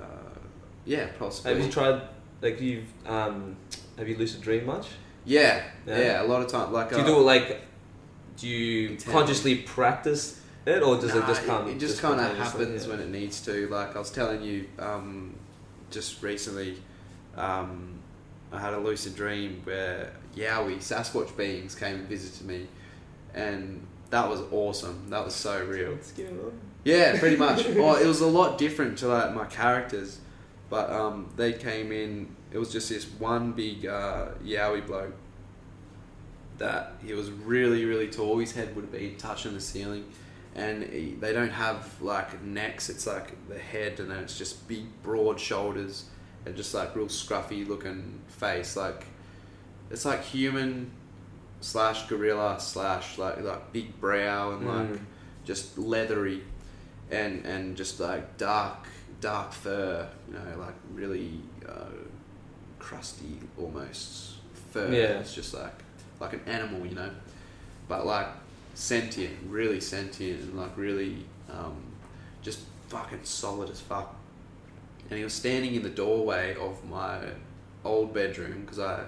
yeah, 0.85 1.07
possibly. 1.19 1.53
have 1.55 1.63
you 1.63 1.71
tried? 1.71 2.01
Like 2.41 2.59
you've 2.59 2.87
um, 3.07 3.55
have 3.97 4.07
you 4.09 4.17
lucid 4.17 4.41
dream 4.41 4.65
much? 4.65 4.87
Yeah, 5.23 5.63
Yeah. 5.87 5.99
yeah, 5.99 6.21
a 6.21 6.25
lot 6.25 6.41
of 6.41 6.47
time. 6.49 6.71
Like 6.73 6.89
Do 6.89 6.97
you 6.97 7.01
uh, 7.03 7.07
do 7.07 7.17
it 7.17 7.21
like? 7.23 7.61
Do 8.37 8.47
you 8.47 8.89
Intently. 8.89 9.13
consciously 9.13 9.55
practice 9.55 10.41
it, 10.65 10.83
or 10.83 10.95
does 10.99 11.15
it 11.15 11.25
just 11.25 11.45
come? 11.45 11.69
It 11.69 11.79
just 11.79 12.01
kind 12.01 12.19
of 12.19 12.37
happens 12.37 12.83
Yeah. 12.85 12.91
when 12.91 12.99
it 12.99 13.09
needs 13.09 13.39
to. 13.41 13.67
Like 13.69 13.95
I 13.95 13.99
was 13.99 14.11
telling 14.11 14.41
you, 14.41 14.67
um, 14.79 15.35
just 15.91 16.21
recently, 16.21 16.77
um, 17.37 17.99
I 18.55 18.61
had 18.61 18.73
a 18.73 18.79
lucid 18.79 19.15
dream 19.15 19.61
where 19.63 20.11
Yowie 20.35 20.77
Sasquatch 20.77 21.35
beings 21.35 21.75
came 21.75 21.95
and 21.95 22.07
visited 22.07 22.47
me, 22.47 22.67
and 23.33 23.85
that 24.09 24.29
was 24.29 24.41
awesome. 24.51 25.09
That 25.09 25.23
was 25.25 25.35
so 25.35 25.63
real. 25.65 25.97
Yeah, 26.83 27.19
pretty 27.19 27.35
much. 27.35 27.65
well, 27.69 27.95
it 27.95 28.05
was 28.05 28.21
a 28.21 28.27
lot 28.27 28.57
different 28.57 28.97
to 28.99 29.07
like 29.07 29.33
my 29.33 29.45
characters, 29.45 30.19
but 30.69 30.89
um, 30.89 31.29
they 31.35 31.53
came 31.53 31.91
in. 31.91 32.35
It 32.51 32.57
was 32.57 32.71
just 32.71 32.89
this 32.89 33.05
one 33.05 33.51
big 33.51 33.85
uh, 33.85 34.29
Yowie 34.43 34.85
bloke. 34.85 35.13
That 36.57 36.93
he 37.05 37.13
was 37.13 37.29
really, 37.31 37.83
really 37.83 38.07
tall. 38.07 38.37
His 38.37 38.53
head 38.53 38.75
would 38.75 38.91
be 38.91 39.15
touching 39.17 39.53
the 39.53 39.61
ceiling, 39.61 40.05
and 40.55 40.83
he, 40.83 41.15
they 41.19 41.33
don't 41.33 41.51
have 41.51 42.01
like 42.01 42.41
necks. 42.41 42.89
It's 42.89 43.05
like 43.05 43.33
the 43.49 43.59
head, 43.59 43.99
and 43.99 44.09
then 44.09 44.19
it's 44.19 44.37
just 44.37 44.67
big, 44.67 44.85
broad 45.03 45.39
shoulders, 45.39 46.05
and 46.45 46.55
just 46.55 46.73
like 46.73 46.95
real 46.95 47.07
scruffy 47.07 47.67
looking 47.67 48.19
face. 48.27 48.75
Like 48.75 49.05
it's 49.89 50.05
like 50.05 50.23
human 50.23 50.91
slash 51.61 52.07
gorilla 52.07 52.59
slash 52.59 53.17
like 53.17 53.41
like 53.41 53.71
big 53.73 53.99
brow 53.99 54.51
and 54.51 54.67
like 54.67 54.87
Mm. 54.89 54.99
just 55.45 55.77
leathery 55.77 56.41
and 57.11 57.45
and 57.45 57.75
just 57.77 57.99
like 57.99 58.37
dark 58.37 58.87
dark 59.21 59.51
fur 59.53 60.07
you 60.27 60.33
know 60.33 60.59
like 60.59 60.73
really 60.93 61.39
uh, 61.67 61.85
crusty 62.79 63.39
almost 63.57 64.35
fur 64.71 64.91
Yeah. 64.91 65.19
it's 65.19 65.33
just 65.33 65.53
like 65.53 65.73
like 66.19 66.33
an 66.33 66.41
animal 66.45 66.85
you 66.85 66.95
know 66.95 67.09
but 67.87 68.05
like 68.05 68.27
sentient 68.73 69.35
really 69.47 69.79
sentient 69.79 70.41
and 70.41 70.57
like 70.57 70.75
really 70.77 71.25
um, 71.49 71.75
just 72.41 72.59
fucking 72.89 73.19
solid 73.23 73.69
as 73.69 73.79
fuck 73.79 74.14
and 75.09 75.17
he 75.17 75.23
was 75.23 75.33
standing 75.33 75.75
in 75.75 75.83
the 75.83 75.89
doorway 75.89 76.55
of 76.55 76.83
my 76.85 77.19
old 77.83 78.13
bedroom 78.13 78.61
because 78.61 78.79
I 78.79 79.03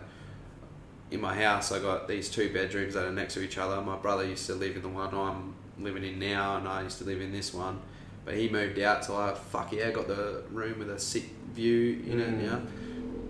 in 1.09 1.21
my 1.21 1.33
house 1.33 1.71
I 1.71 1.79
got 1.79 2.07
these 2.07 2.29
two 2.29 2.51
bedrooms 2.53 2.93
that 2.93 3.05
are 3.05 3.11
next 3.11 3.33
to 3.35 3.41
each 3.41 3.57
other. 3.57 3.81
My 3.81 3.95
brother 3.97 4.25
used 4.25 4.45
to 4.47 4.53
live 4.55 4.75
in 4.75 4.81
the 4.81 4.89
one 4.89 5.13
I'm 5.13 5.55
living 5.83 6.03
in 6.03 6.19
now, 6.19 6.57
and 6.57 6.67
I 6.67 6.83
used 6.83 6.97
to 6.99 7.03
live 7.05 7.21
in 7.21 7.31
this 7.31 7.53
one. 7.53 7.79
But 8.25 8.35
he 8.35 8.49
moved 8.49 8.77
out, 8.79 9.05
so 9.05 9.15
I 9.15 9.33
fuck 9.33 9.71
yeah, 9.71 9.89
got 9.91 10.07
the 10.07 10.43
room 10.51 10.79
with 10.79 10.89
a 10.89 10.99
sick 10.99 11.23
view 11.53 12.03
in 12.05 12.19
it 12.19 12.29
Mm. 12.29 12.41
now. 12.43 12.61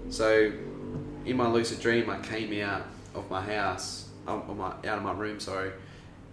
So 0.10 0.52
in 1.26 1.38
my 1.38 1.48
lucid 1.48 1.80
dream, 1.80 2.10
I 2.10 2.20
came 2.20 2.60
out 2.64 2.84
of 3.14 3.30
my 3.30 3.42
house, 3.42 4.08
um, 4.28 4.44
of 4.50 4.58
my, 4.58 4.70
out 4.90 4.98
of 4.98 5.04
my 5.04 5.12
room, 5.12 5.40
sorry, 5.40 5.72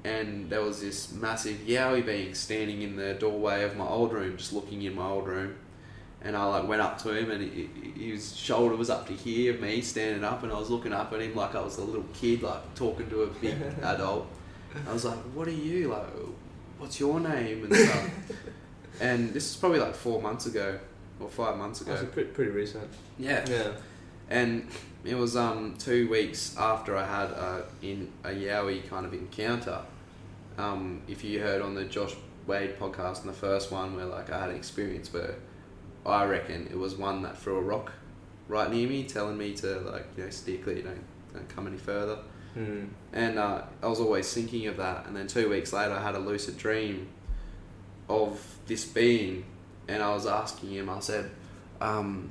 and 0.05 0.49
there 0.49 0.63
was 0.63 0.81
this 0.81 1.13
massive 1.13 1.59
yowie 1.67 2.05
being 2.07 2.35
standing 2.35 2.83
in 2.83 2.97
the 2.97 3.15
doorway 3.15 3.65
of 3.65 3.77
my 3.77 3.87
old 3.87 4.13
room, 4.13 4.37
just 4.37 4.53
looking 4.53 4.83
in 4.83 4.95
my 4.95 5.07
old 5.09 5.27
room. 5.27 5.57
And 6.25 6.35
I 6.37 6.45
like 6.47 6.67
went 6.67 6.81
up 6.81 6.97
to 7.03 7.11
him, 7.15 7.31
and 7.31 7.43
he, 7.43 7.69
he- 7.95 8.11
his 8.13 8.35
shoulder 8.35 8.75
was 8.77 8.89
up 8.89 9.07
to 9.09 9.13
here, 9.13 9.59
me 9.59 9.83
standing 9.83 10.25
up, 10.25 10.43
and 10.43 10.51
I 10.51 10.59
was 10.59 10.71
looking 10.71 10.93
up 10.93 11.13
at 11.13 11.21
him 11.21 11.35
like 11.35 11.55
I 11.55 11.61
was 11.61 11.77
a 11.79 11.85
little 11.85 12.07
kid, 12.15 12.43
like 12.43 12.75
talking 12.75 13.09
to 13.11 13.23
a 13.25 13.27
big 13.27 13.57
adult. 13.83 14.27
I 14.89 14.93
was 14.93 15.05
like, 15.05 15.19
"What 15.35 15.47
are 15.49 15.53
you 15.53 15.89
like? 15.89 16.07
What's 16.79 16.99
your 16.99 17.21
name?" 17.21 17.65
and 17.65 17.77
stuff. 17.77 18.11
and 19.01 19.35
this 19.35 19.51
is 19.51 19.57
probably 19.57 19.81
like 19.81 19.95
four 19.95 20.21
months 20.23 20.47
ago 20.47 20.79
or 21.21 21.29
five 21.29 21.57
months 21.59 21.81
ago. 21.83 21.95
That's 21.95 22.13
pretty, 22.13 22.31
pretty 22.31 22.51
recent. 22.53 22.89
Yeah, 23.19 23.45
Yeah. 23.49 23.73
and 24.31 24.67
it 25.05 25.15
was 25.17 25.37
um, 25.37 25.77
two 25.79 26.09
weeks 26.09 26.57
after 26.59 26.97
I 26.97 27.05
had 27.07 27.31
a, 27.31 27.67
in 27.83 28.11
a 28.25 28.31
Yowie 28.31 28.89
kind 28.89 29.05
of 29.05 29.13
encounter. 29.13 29.81
Um, 30.57 31.03
if 31.07 31.23
you 31.23 31.41
heard 31.41 31.61
on 31.61 31.75
the 31.75 31.85
Josh 31.85 32.15
Wade 32.47 32.79
podcast 32.79 33.21
in 33.21 33.27
the 33.27 33.33
first 33.35 33.71
one, 33.71 33.95
where 33.95 34.07
like 34.07 34.31
I 34.31 34.41
had 34.41 34.51
an 34.51 34.57
experience 34.57 35.13
where 35.13 35.35
I 36.07 36.25
reckon 36.25 36.69
it 36.71 36.79
was 36.79 36.97
one 36.97 37.23
that 37.23 37.39
threw 37.39 37.57
a 37.57 37.63
rock 37.63 37.93
right 38.49 38.71
near 38.71 38.89
me, 38.89 39.05
telling 39.05 39.39
me 39.39 39.55
to 39.55 39.81
like 39.81 40.07
you 40.17 40.25
know 40.25 40.31
steer 40.31 40.59
clear, 40.59 40.83
don't 40.83 41.05
don't 41.33 41.49
come 41.49 41.67
any 41.67 41.79
further. 41.79 42.19
Hmm. 42.55 42.85
And 43.13 43.39
uh, 43.39 43.63
I 43.83 43.87
was 43.89 44.01
always 44.01 44.33
thinking 44.33 44.67
of 44.69 44.77
that. 44.77 45.07
And 45.07 45.17
then 45.17 45.27
two 45.27 45.51
weeks 45.51 45.73
later, 45.73 45.93
I 45.93 46.03
had 46.03 46.15
a 46.15 46.21
lucid 46.21 46.57
dream 46.57 47.09
of 48.09 48.59
this 48.67 48.85
being, 48.85 49.45
and 49.89 50.03
I 50.03 50.15
was 50.15 50.27
asking 50.27 50.71
him. 50.71 50.89
I 50.89 51.01
said, 51.01 51.31
um, 51.81 52.31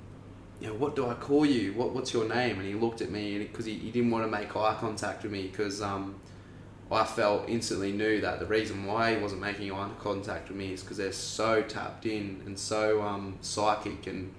"You 0.61 0.67
know, 0.67 0.75
what 0.75 0.95
do 0.95 1.07
I 1.07 1.13
call 1.15 1.45
you? 1.45 1.73
What 1.73 1.93
What's 1.93 2.13
your 2.13 2.27
name?" 2.27 2.59
And 2.59 2.67
he 2.67 2.75
looked 2.75 3.01
at 3.01 3.09
me, 3.09 3.35
and 3.35 3.47
because 3.47 3.65
he, 3.65 3.73
he 3.73 3.91
didn't 3.91 4.11
want 4.11 4.23
to 4.23 4.31
make 4.31 4.55
eye 4.55 4.77
contact 4.79 5.23
with 5.23 5.31
me, 5.31 5.47
because 5.47 5.81
um, 5.81 6.15
I 6.93 7.05
felt 7.05 7.47
instantly 7.47 7.91
knew 7.91 8.21
that 8.21 8.39
the 8.39 8.45
reason 8.45 8.85
why 8.85 9.15
he 9.15 9.21
wasn't 9.21 9.41
making 9.41 9.71
eye 9.71 9.89
contact 9.99 10.49
with 10.49 10.57
me 10.57 10.73
is 10.73 10.81
because 10.81 10.97
they're 10.97 11.11
so 11.11 11.61
tapped 11.61 12.05
in 12.05 12.41
and 12.45 12.57
so 12.57 13.01
um, 13.01 13.37
psychic 13.41 14.07
and 14.07 14.33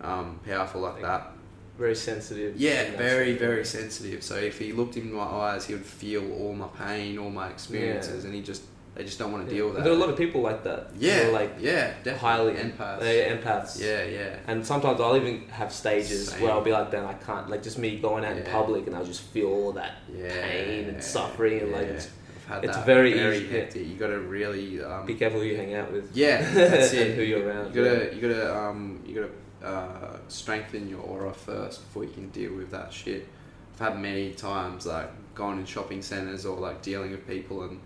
um, 0.00 0.40
powerful 0.46 0.80
like 0.80 1.00
that. 1.02 1.32
Very 1.78 1.94
sensitive. 1.94 2.56
Yeah, 2.56 2.96
very, 2.96 3.36
very 3.36 3.64
sensitive. 3.64 4.22
So 4.22 4.36
if 4.36 4.58
he 4.58 4.72
looked 4.72 4.96
in 4.96 5.12
my 5.12 5.22
eyes, 5.22 5.66
he 5.66 5.74
would 5.74 5.84
feel 5.84 6.32
all 6.32 6.54
my 6.54 6.68
pain, 6.68 7.18
all 7.18 7.30
my 7.30 7.50
experiences, 7.50 8.24
and 8.24 8.34
he 8.34 8.40
just 8.40 8.62
they 8.96 9.04
just 9.04 9.18
don't 9.18 9.30
want 9.30 9.46
to 9.46 9.52
Yeah. 9.52 9.58
deal 9.58 9.66
with 9.66 9.76
that. 9.76 9.84
There 9.84 9.92
are 9.92 9.96
a 9.96 9.98
lot 9.98 10.08
of 10.08 10.16
people 10.16 10.40
like 10.40 10.64
that. 10.64 10.90
yeah, 10.98 11.16
They're 11.16 11.32
like 11.32 11.54
yeah, 11.60 11.92
definitely 12.02 12.18
highly 12.18 12.52
empaths. 12.54 13.00
They're 13.00 13.36
empaths. 13.36 13.80
Yeah, 13.80 14.04
yeah, 14.04 14.36
And 14.46 14.66
sometimes 14.66 15.00
I'll 15.00 15.16
even 15.16 15.46
have 15.48 15.72
stages 15.72 16.28
Same. 16.30 16.42
where 16.42 16.52
I'll 16.52 16.62
be 16.62 16.72
like, 16.72 16.90
then 16.90 17.04
I 17.04 17.14
can't, 17.14 17.48
like 17.50 17.62
just 17.62 17.78
me 17.78 17.98
going 17.98 18.24
out 18.24 18.36
in 18.36 18.44
public 18.44 18.86
and 18.86 18.96
I'll 18.96 19.04
just 19.04 19.20
feel 19.22 19.48
all 19.48 19.72
that 19.72 19.92
yeah. 20.12 20.30
pain 20.42 20.88
and 20.88 21.02
suffering 21.02 21.60
and 21.60 21.72
like, 21.72 21.88
it's, 21.88 22.08
had 22.48 22.64
it's 22.64 22.76
that 22.76 22.86
very 22.86 23.12
very 23.12 23.36
easy, 23.38 23.46
yeah. 23.46 23.60
hectic. 23.60 23.86
You 23.88 23.94
got 23.96 24.06
to 24.08 24.20
really 24.20 24.82
um, 24.82 25.04
be 25.04 25.14
careful 25.14 25.40
who 25.40 25.46
you 25.46 25.56
hang 25.56 25.74
out 25.74 25.92
with. 25.92 26.16
yeah, 26.16 26.48
that's 26.54 26.92
and 26.92 27.00
it. 27.10 27.16
who 27.16 27.22
you're 27.22 27.46
around. 27.46 27.74
You 27.74 27.84
gotta, 27.84 28.14
you 28.14 28.20
gotta, 28.20 28.56
um, 28.56 29.02
you 29.04 29.14
gotta 29.14 29.68
uh, 29.68 30.16
strengthen 30.28 30.88
your 30.88 31.00
aura 31.00 31.32
first 31.32 31.80
before 31.82 32.04
you 32.04 32.10
can 32.10 32.28
deal 32.30 32.54
with 32.54 32.70
that 32.70 32.92
shit. 32.92 33.26
I've 33.74 33.80
had 33.80 33.98
many 34.00 34.32
times 34.32 34.86
like 34.86 35.10
gone 35.34 35.58
in 35.58 35.66
shopping 35.66 36.02
centers 36.02 36.46
or 36.46 36.56
like 36.58 36.82
dealing 36.82 37.10
with 37.10 37.26
people, 37.26 37.62
and 37.64 37.80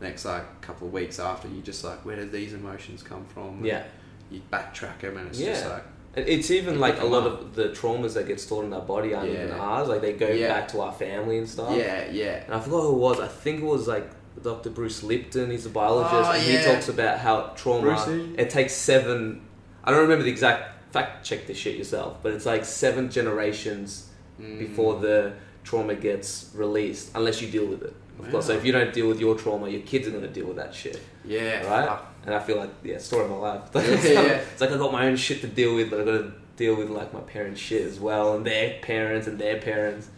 next 0.00 0.24
like 0.24 0.60
couple 0.60 0.86
of 0.88 0.92
weeks 0.92 1.18
after, 1.18 1.48
you're 1.48 1.62
just 1.62 1.84
like, 1.84 2.04
where 2.04 2.16
did 2.16 2.32
these 2.32 2.52
emotions 2.54 3.02
come 3.02 3.24
from? 3.26 3.64
Yeah. 3.64 3.84
You 4.30 4.40
backtrack 4.52 5.00
them, 5.00 5.16
and 5.16 5.28
it's 5.28 5.38
just 5.38 5.68
like, 5.68 5.84
It's 6.16 6.50
even 6.50 6.78
like 6.80 7.00
a 7.00 7.04
lot 7.04 7.26
up. 7.26 7.40
of 7.40 7.54
the 7.54 7.68
traumas 7.70 8.14
that 8.14 8.26
get 8.26 8.40
stored 8.40 8.66
in 8.66 8.72
our 8.72 8.80
body 8.80 9.14
aren't 9.14 9.30
even 9.30 9.50
ours. 9.52 9.88
Like 9.88 10.00
they 10.00 10.12
go 10.14 10.28
Yeah. 10.28 10.48
back 10.48 10.68
to 10.68 10.80
our 10.80 10.92
family 10.92 11.38
and 11.38 11.48
stuff. 11.48 11.76
yeah, 11.76 12.08
yeah, 12.10 12.42
And 12.44 12.54
I 12.54 12.60
forgot 12.60 12.82
who 12.82 12.94
it 12.94 12.98
was. 12.98 13.20
I 13.20 13.28
think 13.28 13.60
it 13.60 13.64
was 13.66 13.86
like 13.88 14.08
Dr. 14.42 14.70
Bruce 14.70 15.02
Lipton. 15.02 15.50
He's 15.50 15.66
a 15.66 15.70
biologist, 15.70 16.14
Oh, 16.30 16.32
and 16.32 16.44
yeah. 16.46 16.58
he 16.60 16.64
talks 16.64 16.88
about 16.88 17.18
how 17.18 17.52
trauma. 17.56 17.82
Brucey. 17.82 18.34
It 18.38 18.50
takes 18.50 18.72
seven. 18.72 19.42
I 19.84 19.90
don't 19.90 20.00
remember 20.02 20.24
the 20.24 20.30
exact. 20.30 20.70
Fact 20.92 21.24
check 21.26 21.46
this 21.48 21.56
shit 21.56 21.76
yourself, 21.76 22.18
but 22.22 22.32
it's 22.32 22.46
like 22.46 22.64
seven 22.64 23.10
generations 23.10 24.08
Mm. 24.40 24.58
before 24.60 25.00
the 25.00 25.32
trauma 25.64 25.94
gets 25.96 26.50
released, 26.54 27.10
unless 27.16 27.40
you 27.42 27.48
deal 27.48 27.66
with 27.66 27.82
it. 27.82 27.94
Of 28.18 28.30
course, 28.30 28.46
so 28.46 28.52
if 28.54 28.64
you 28.64 28.72
don't 28.72 28.92
deal 28.92 29.08
with 29.08 29.18
your 29.20 29.34
trauma, 29.36 29.68
your 29.68 29.82
kids 29.82 30.06
are 30.08 30.10
gonna 30.12 30.28
deal 30.28 30.46
with 30.46 30.56
that 30.56 30.74
shit, 30.74 31.00
yeah, 31.24 31.66
right? 31.66 31.86
fuck. 31.88 32.14
And 32.26 32.34
I 32.34 32.38
feel 32.40 32.56
like 32.56 32.70
yeah, 32.82 32.98
story 32.98 33.24
of 33.24 33.30
my 33.30 33.36
life. 33.36 33.62
Yeah, 33.74 33.82
yeah. 33.82 34.20
It's 34.52 34.60
like 34.60 34.70
I 34.70 34.76
got 34.78 34.92
my 34.92 35.06
own 35.08 35.16
shit 35.16 35.40
to 35.42 35.46
deal 35.48 35.74
with, 35.74 35.90
but 35.90 36.00
I 36.00 36.04
gotta 36.04 36.32
deal 36.56 36.76
with 36.76 36.88
like 36.90 37.12
my 37.12 37.20
parents' 37.20 37.60
shit 37.60 37.82
as 37.82 37.98
well, 38.00 38.36
and 38.36 38.46
their 38.46 38.78
parents 38.80 39.26
and 39.26 39.38
their 39.38 39.60
parents. 39.60 40.08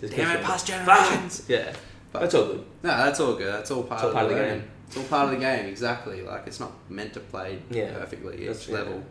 Just 0.00 0.14
Damn 0.14 0.36
it, 0.36 0.42
past 0.44 0.68
going, 0.68 0.84
generations. 0.84 1.46
Yeah, 1.48 1.72
But- 2.12 2.20
that's 2.20 2.34
all 2.34 2.46
good. 2.46 2.64
No, 2.82 2.90
that's 2.90 3.18
all 3.20 3.34
good. 3.34 3.52
That's 3.52 3.70
all 3.70 3.82
part, 3.82 3.98
It's 4.00 4.02
all 4.04 4.08
of, 4.10 4.14
part 4.14 4.24
of 4.26 4.30
the 4.30 4.34
the 4.36 4.40
learning. 4.42 4.60
game. 4.60 4.70
It's 4.86 4.96
all 4.96 5.04
part 5.04 5.24
of 5.24 5.30
the 5.30 5.36
game, 5.44 5.66
exactly. 5.66 6.22
Like 6.22 6.46
it's 6.46 6.60
not 6.60 6.72
meant 6.90 7.14
to 7.14 7.20
play 7.20 7.58
Yeah. 7.70 7.92
perfectly 7.92 8.36
That's- 8.38 8.62
each 8.64 8.68
yeah. 8.68 8.74
level. 8.74 9.02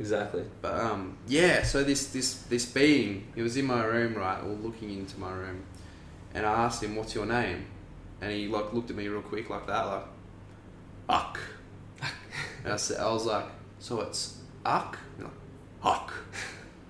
Exactly. 0.00 0.42
But 0.62 0.74
um, 0.80 1.16
yeah. 1.28 1.62
So 1.62 1.84
this 1.84 2.06
this 2.08 2.34
this 2.48 2.64
being, 2.66 3.26
he 3.34 3.42
was 3.42 3.56
in 3.56 3.66
my 3.66 3.84
room, 3.84 4.14
right, 4.14 4.42
or 4.42 4.48
looking 4.48 4.90
into 4.90 5.20
my 5.20 5.30
room, 5.32 5.62
and 6.34 6.44
I 6.44 6.64
asked 6.64 6.82
him, 6.82 6.96
"What's 6.96 7.14
your 7.14 7.26
name?" 7.26 7.66
And 8.24 8.32
he 8.32 8.48
like 8.48 8.72
looked 8.72 8.88
at 8.88 8.96
me 8.96 9.06
real 9.06 9.20
quick 9.20 9.50
like 9.50 9.66
that, 9.66 9.82
like, 9.84 10.04
"Uck." 11.10 11.38
and 12.64 12.72
I 12.72 12.76
said, 12.76 12.98
I 12.98 13.12
was 13.12 13.26
like, 13.26 13.44
"So 13.78 14.00
it's 14.00 14.38
Uck?" 14.64 14.98
And 15.18 15.24
like, 15.24 15.34
Huck. 15.80 16.14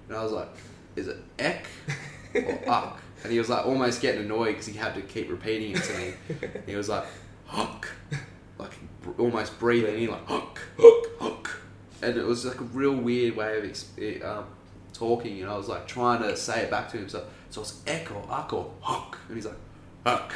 And 0.09 0.17
I 0.17 0.23
was 0.23 0.31
like, 0.31 0.49
"Is 0.95 1.09
it 1.09 1.17
Eck 1.41 1.67
or 2.35 2.61
Uck?" 2.69 3.01
And 3.25 3.33
he 3.33 3.39
was 3.41 3.49
like 3.49 3.67
almost 3.67 4.01
getting 4.01 4.21
annoyed 4.21 4.53
because 4.53 4.67
he 4.67 4.79
had 4.79 4.95
to 4.95 5.01
keep 5.03 5.29
repeating 5.29 5.73
it 5.73 5.83
to 5.83 5.99
me. 5.99 6.15
he 6.67 6.77
was 6.77 6.89
like, 6.89 7.05
Huck. 7.47 7.89
Like 8.57 8.73
br- 9.03 9.21
almost 9.21 9.59
breathing 9.59 10.05
in, 10.05 10.11
like, 10.11 10.27
Huck, 10.27 10.61
Huck, 10.79 11.07
Huck. 11.19 11.61
And 12.01 12.17
it 12.17 12.25
was 12.25 12.45
like 12.45 12.61
a 12.61 12.65
real 12.65 12.95
weird 12.95 13.35
way 13.35 13.59
of 13.59 13.65
ex- 13.65 13.91
eh, 13.99 14.21
um, 14.21 14.45
talking. 14.93 15.41
And 15.41 15.51
I 15.51 15.57
was 15.57 15.69
like 15.69 15.89
trying 15.89 16.23
to 16.23 16.37
say 16.37 16.61
it 16.61 16.71
back 16.71 16.91
to 16.91 16.99
him. 16.99 17.09
So, 17.09 17.27
so 17.51 17.63
it's 17.63 17.83
Eck 17.89 18.13
or 18.15 18.25
Uck 18.31 18.53
or 18.53 18.71
Huck. 18.81 19.19
And 19.27 19.37
he's 19.37 19.47
like, 19.47 19.57
Huck. 20.05 20.33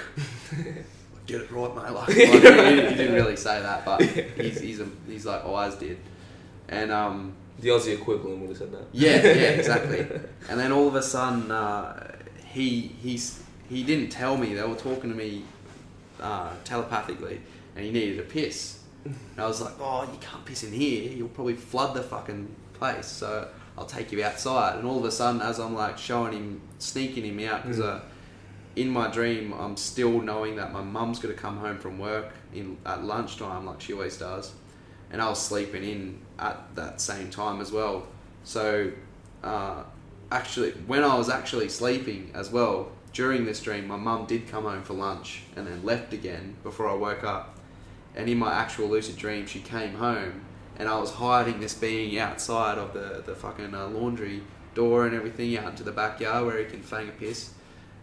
Get 1.26 1.42
it 1.42 1.50
right, 1.50 1.74
mate. 1.76 1.90
Like, 1.90 2.08
like, 2.08 2.16
he, 2.16 2.24
he 2.26 2.94
didn't 2.94 3.14
really 3.14 3.36
say 3.36 3.60
that, 3.60 3.84
but 3.84 4.00
he's, 4.02 4.60
he's, 4.60 4.80
a, 4.80 4.86
he's 5.06 5.26
like 5.26 5.44
always 5.44 5.74
did. 5.74 5.98
And 6.68 6.90
um, 6.90 7.34
The 7.60 7.68
Aussie 7.68 7.92
equivalent 7.94 8.40
would 8.40 8.48
have 8.50 8.58
said 8.58 8.72
that. 8.72 8.84
yeah, 8.92 9.16
yeah, 9.16 9.30
exactly. 9.60 10.00
and 10.48 10.58
then 10.58 10.72
all 10.72 10.88
of 10.88 10.94
a 10.94 11.02
sudden, 11.02 11.50
uh, 11.50 12.16
he 12.46 12.92
he's 13.02 13.42
he 13.68 13.82
didn't 13.84 14.08
tell 14.08 14.36
me. 14.38 14.54
They 14.54 14.62
were 14.62 14.74
talking 14.74 15.10
to 15.10 15.16
me 15.16 15.44
uh, 16.20 16.50
telepathically, 16.64 17.40
and 17.76 17.84
he 17.84 17.90
needed 17.90 18.18
a 18.20 18.22
piss. 18.22 18.78
And 19.04 19.14
I 19.38 19.46
was 19.46 19.60
like, 19.60 19.74
"Oh, 19.80 20.02
you 20.10 20.18
can't 20.20 20.44
piss 20.46 20.64
in 20.64 20.72
here. 20.72 21.12
You'll 21.12 21.28
probably 21.28 21.54
flood 21.56 21.94
the 21.94 22.02
fucking 22.02 22.48
place. 22.72 23.06
So 23.06 23.48
I'll 23.76 23.84
take 23.86 24.12
you 24.12 24.24
outside." 24.24 24.78
And 24.78 24.86
all 24.86 24.98
of 24.98 25.04
a 25.04 25.10
sudden, 25.12 25.42
as 25.42 25.58
I'm 25.58 25.74
like 25.74 25.98
showing 25.98 26.32
him, 26.32 26.60
sneaking 26.78 27.24
him 27.26 27.46
out, 27.48 27.62
because 27.64 27.78
Mm. 27.80 28.00
In 28.76 28.90
my 28.90 29.10
dream, 29.10 29.52
I'm 29.52 29.76
still 29.76 30.20
knowing 30.20 30.56
that 30.56 30.72
my 30.72 30.82
mum's 30.82 31.18
gonna 31.18 31.34
come 31.34 31.58
home 31.58 31.78
from 31.78 31.98
work 31.98 32.32
in 32.52 32.76
at 32.86 33.04
lunchtime, 33.04 33.66
like 33.66 33.80
she 33.80 33.92
always 33.92 34.16
does, 34.16 34.52
and 35.10 35.20
I 35.20 35.28
was 35.28 35.40
sleeping 35.40 35.84
in 35.84 36.18
at 36.38 36.74
that 36.74 37.00
same 37.00 37.30
time 37.30 37.60
as 37.60 37.72
well. 37.72 38.06
So, 38.44 38.92
uh, 39.42 39.82
actually, 40.30 40.72
when 40.86 41.04
I 41.04 41.16
was 41.16 41.28
actually 41.28 41.68
sleeping 41.68 42.30
as 42.34 42.50
well 42.50 42.92
during 43.12 43.44
this 43.44 43.60
dream, 43.60 43.88
my 43.88 43.96
mum 43.96 44.26
did 44.26 44.48
come 44.48 44.64
home 44.64 44.82
for 44.82 44.94
lunch 44.94 45.42
and 45.56 45.66
then 45.66 45.84
left 45.84 46.12
again 46.12 46.56
before 46.62 46.88
I 46.88 46.94
woke 46.94 47.24
up. 47.24 47.58
And 48.14 48.28
in 48.28 48.38
my 48.38 48.52
actual 48.52 48.88
lucid 48.88 49.16
dream, 49.16 49.46
she 49.46 49.60
came 49.60 49.94
home 49.94 50.42
and 50.78 50.88
I 50.88 50.98
was 50.98 51.12
hiding 51.12 51.60
this 51.60 51.74
being 51.74 52.18
outside 52.18 52.78
of 52.78 52.92
the, 52.92 53.22
the 53.24 53.34
fucking 53.34 53.74
uh, 53.74 53.88
laundry 53.88 54.42
door 54.74 55.06
and 55.06 55.14
everything 55.14 55.56
out 55.56 55.70
into 55.70 55.82
the 55.82 55.92
backyard 55.92 56.46
where 56.46 56.58
he 56.58 56.64
can 56.64 56.82
fang 56.82 57.08
a 57.08 57.12
piss. 57.12 57.50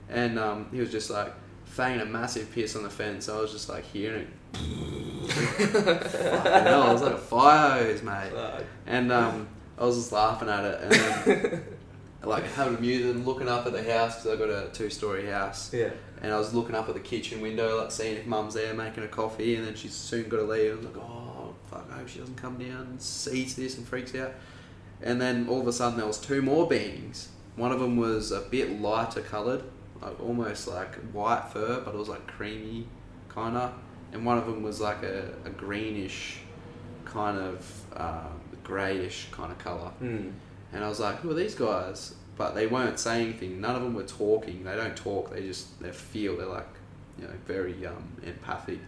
And 0.09 0.37
um, 0.39 0.67
he 0.71 0.79
was 0.79 0.91
just 0.91 1.09
like 1.09 1.33
fanging 1.69 2.01
a 2.01 2.05
massive 2.05 2.51
piss 2.51 2.75
on 2.75 2.83
the 2.83 2.89
fence. 2.89 3.27
I 3.29 3.39
was 3.39 3.51
just 3.51 3.69
like 3.69 3.83
hearing 3.85 4.27
it. 4.53 4.55
hell, 5.63 6.89
it 6.89 6.93
was 6.93 7.01
like 7.01 7.13
a 7.13 7.17
fire 7.17 7.83
hose, 7.83 8.01
mate. 8.03 8.31
Fuck. 8.31 8.63
And 8.85 9.11
um, 9.11 9.47
I 9.77 9.85
was 9.85 9.95
just 9.97 10.11
laughing 10.11 10.49
at 10.49 10.63
it, 10.65 10.81
and 10.81 10.91
then 10.91 11.63
like 12.23 12.45
having 12.53 12.77
a 12.77 12.81
music 12.81 13.15
and 13.15 13.25
looking 13.25 13.47
up 13.49 13.65
at 13.65 13.73
the 13.73 13.83
house 13.83 14.23
because 14.23 14.39
I 14.39 14.45
got 14.45 14.49
a 14.49 14.69
two-story 14.71 15.25
house, 15.27 15.73
Yeah. 15.73 15.89
and 16.21 16.31
I 16.33 16.37
was 16.37 16.53
looking 16.53 16.75
up 16.75 16.87
at 16.87 16.93
the 16.95 17.01
kitchen 17.01 17.41
window, 17.41 17.79
like 17.81 17.91
seeing 17.91 18.15
if 18.17 18.25
Mum's 18.25 18.53
there 18.53 18.73
making 18.73 19.03
a 19.03 19.07
coffee, 19.07 19.55
and 19.55 19.65
then 19.67 19.75
she's 19.75 19.93
soon 19.93 20.29
got 20.29 20.37
to 20.37 20.43
leave. 20.43 20.71
I 20.73 20.75
was 20.75 20.85
like, 20.85 20.97
oh 20.97 21.53
fuck, 21.69 21.87
I 21.91 21.97
hope 21.97 22.07
she 22.07 22.19
doesn't 22.19 22.37
come 22.37 22.57
down 22.57 22.81
and 22.91 23.01
sees 23.01 23.55
this 23.55 23.77
and 23.77 23.87
freaks 23.87 24.15
out. 24.15 24.33
And 25.01 25.19
then 25.21 25.47
all 25.49 25.59
of 25.59 25.67
a 25.67 25.73
sudden 25.73 25.97
there 25.97 26.07
was 26.07 26.17
two 26.19 26.41
more 26.41 26.67
beings. 26.67 27.29
One 27.57 27.71
of 27.71 27.79
them 27.79 27.97
was 27.97 28.31
a 28.31 28.41
bit 28.41 28.81
lighter 28.81 29.21
coloured, 29.21 29.63
like 30.05 30.21
almost 30.21 30.67
like 30.67 30.95
white 31.11 31.49
fur, 31.51 31.81
but 31.83 31.93
it 31.93 31.97
was 31.97 32.09
like 32.09 32.25
creamy, 32.27 32.87
kind 33.29 33.57
of. 33.57 33.73
And 34.11 34.25
one 34.25 34.37
of 34.37 34.45
them 34.45 34.63
was 34.63 34.79
like 34.79 35.03
a, 35.03 35.33
a 35.43 35.49
greenish, 35.49 36.39
kind 37.05 37.37
of 37.37 37.85
uh, 37.95 38.27
greyish 38.63 39.27
kind 39.31 39.51
of 39.51 39.57
colour. 39.57 39.91
Mm. 40.01 40.31
And 40.71 40.83
I 40.83 40.87
was 40.87 40.99
like, 40.99 41.17
who 41.17 41.31
are 41.31 41.33
these 41.33 41.55
guys? 41.55 42.15
But 42.37 42.53
they 42.53 42.67
weren't 42.67 42.99
saying 42.99 43.29
anything. 43.29 43.61
None 43.61 43.75
of 43.75 43.81
them 43.81 43.93
were 43.93 44.03
talking. 44.03 44.63
They 44.63 44.75
don't 44.75 44.95
talk. 44.95 45.33
They 45.33 45.41
just 45.41 45.81
they 45.81 45.91
feel. 45.91 46.37
They're 46.37 46.47
like 46.47 46.67
you 47.17 47.25
know, 47.25 47.33
very 47.45 47.85
um, 47.85 48.11
empathic. 48.23 48.79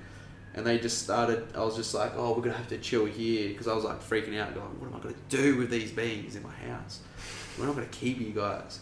And 0.53 0.65
they 0.65 0.79
just 0.79 1.03
started. 1.03 1.45
I 1.55 1.59
was 1.63 1.75
just 1.75 1.93
like, 1.93 2.13
"Oh, 2.15 2.33
we're 2.33 2.41
gonna 2.41 2.57
have 2.57 2.67
to 2.69 2.77
chill 2.79 3.05
here," 3.05 3.49
because 3.49 3.67
I 3.67 3.73
was 3.75 3.83
like 3.83 4.01
freaking 4.01 4.39
out, 4.39 4.53
going, 4.55 4.67
"What 4.79 4.87
am 4.87 4.95
I 4.95 4.99
gonna 5.03 5.15
do 5.29 5.55
with 5.57 5.69
these 5.69 5.91
beings 5.91 6.35
in 6.35 6.41
my 6.43 6.49
house? 6.67 6.99
We're 7.59 7.65
not 7.67 7.75
gonna 7.75 7.87
keep 7.87 8.19
you 8.19 8.31
guys." 8.31 8.79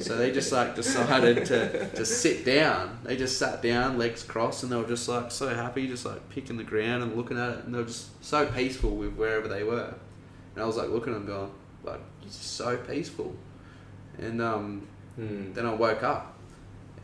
so 0.00 0.16
they 0.16 0.32
just 0.32 0.50
like 0.50 0.74
decided 0.74 1.46
to 1.46 1.88
to 1.90 2.04
sit 2.04 2.44
down. 2.44 2.98
They 3.04 3.16
just 3.16 3.38
sat 3.38 3.62
down, 3.62 3.96
legs 3.96 4.24
crossed, 4.24 4.64
and 4.64 4.72
they 4.72 4.76
were 4.76 4.88
just 4.88 5.08
like 5.08 5.30
so 5.30 5.48
happy, 5.54 5.86
just 5.86 6.04
like 6.04 6.28
picking 6.30 6.56
the 6.56 6.64
ground 6.64 7.04
and 7.04 7.16
looking 7.16 7.38
at 7.38 7.50
it, 7.58 7.64
and 7.64 7.74
they 7.74 7.78
were 7.78 7.84
just 7.84 8.08
so 8.24 8.46
peaceful 8.46 8.90
with 8.96 9.14
wherever 9.14 9.46
they 9.46 9.62
were. 9.62 9.94
And 10.56 10.64
I 10.64 10.66
was 10.66 10.76
like 10.76 10.88
looking 10.88 11.12
at 11.14 11.20
them, 11.20 11.26
going, 11.26 11.50
"Like, 11.84 12.00
it's 12.24 12.34
so 12.36 12.76
peaceful." 12.76 13.36
And 14.18 14.42
um, 14.42 14.86
Hmm. 15.16 15.52
then 15.52 15.64
I 15.64 15.72
woke 15.74 16.02
up, 16.02 16.34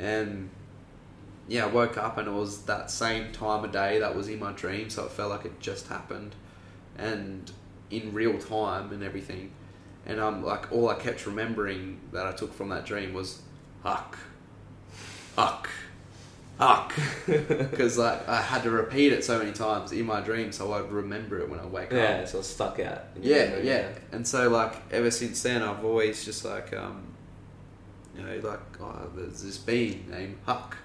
and 0.01 0.51
yeah, 1.51 1.64
I 1.64 1.66
woke 1.66 1.98
up 1.98 2.16
and 2.16 2.28
it 2.28 2.31
was 2.31 2.62
that 2.62 2.93
same 2.93 3.32
time 3.32 3.64
of 3.64 3.72
day 3.72 3.98
that 3.98 4.14
was 4.14 4.28
in 4.28 4.39
my 4.39 4.52
dream, 4.52 4.89
so 4.89 5.05
it 5.06 5.10
felt 5.10 5.31
like 5.31 5.44
it 5.44 5.59
just 5.59 5.89
happened, 5.89 6.36
and 6.97 7.51
in 7.90 8.12
real 8.12 8.39
time 8.39 8.93
and 8.93 9.02
everything. 9.02 9.51
And 10.06 10.20
um, 10.20 10.44
like 10.44 10.70
all 10.70 10.89
I 10.89 10.94
kept 10.94 11.27
remembering 11.27 11.98
that 12.12 12.24
I 12.24 12.31
took 12.31 12.55
from 12.55 12.68
that 12.68 12.86
dream 12.86 13.12
was, 13.14 13.43
"Huck, 13.82 14.16
Huck, 15.35 15.68
Huck," 16.56 16.94
because 17.27 17.98
like 17.98 18.28
I 18.28 18.40
had 18.40 18.62
to 18.62 18.70
repeat 18.70 19.12
it 19.12 19.24
so 19.24 19.36
many 19.40 19.51
times 19.51 19.90
in 19.90 20.06
my 20.06 20.20
dream, 20.20 20.52
so 20.52 20.72
I'd 20.72 20.93
remember 20.93 21.40
it 21.40 21.51
when 21.51 21.59
I 21.59 21.66
wake 21.66 21.86
up. 21.86 21.94
Yeah, 21.94 22.24
so 22.27 22.39
it's 22.39 22.47
stuck 22.47 22.78
out. 22.78 23.06
Yeah, 23.20 23.47
memory, 23.47 23.66
yeah. 23.66 23.89
And 24.12 24.24
so 24.24 24.48
like 24.48 24.77
ever 24.93 25.10
since 25.10 25.43
then, 25.43 25.62
I've 25.62 25.85
always 25.85 26.24
just 26.24 26.44
like 26.44 26.72
um, 26.77 27.09
you 28.16 28.22
know, 28.22 28.48
like 28.48 28.60
oh, 28.81 29.10
there's 29.16 29.43
this 29.43 29.59
being 29.59 30.09
named 30.09 30.39
Huck 30.47 30.77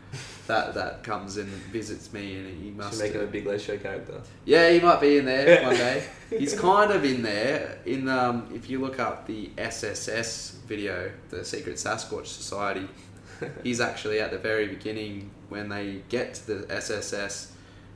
that 0.47 0.73
that 0.75 1.03
comes 1.03 1.37
and 1.37 1.47
visits 1.47 2.13
me, 2.13 2.37
and 2.37 2.47
he 2.61 2.69
Should 2.69 2.77
must 2.77 2.99
make 3.01 3.13
him 3.13 3.21
a 3.21 3.27
big 3.27 3.45
Lez 3.45 3.63
Show 3.63 3.77
character. 3.77 4.21
yeah, 4.45 4.69
he 4.69 4.79
might 4.79 5.01
be 5.01 5.17
in 5.17 5.25
there 5.25 5.63
one 5.63 5.75
day. 5.75 6.03
He's 6.29 6.59
kind 6.59 6.91
of 6.91 7.03
in 7.03 7.23
there. 7.23 7.79
In 7.85 8.07
um, 8.09 8.49
if 8.53 8.69
you 8.69 8.79
look 8.79 8.99
up 8.99 9.25
the 9.27 9.49
SSS 9.57 10.59
video, 10.67 11.11
the 11.29 11.43
Secret 11.43 11.75
Sasquatch 11.75 12.27
Society, 12.27 12.87
he's 13.63 13.81
actually 13.81 14.19
at 14.19 14.31
the 14.31 14.37
very 14.37 14.67
beginning 14.67 15.31
when 15.49 15.69
they 15.69 16.01
get 16.09 16.35
to 16.35 16.53
the 16.53 16.73
SSS, 16.75 17.53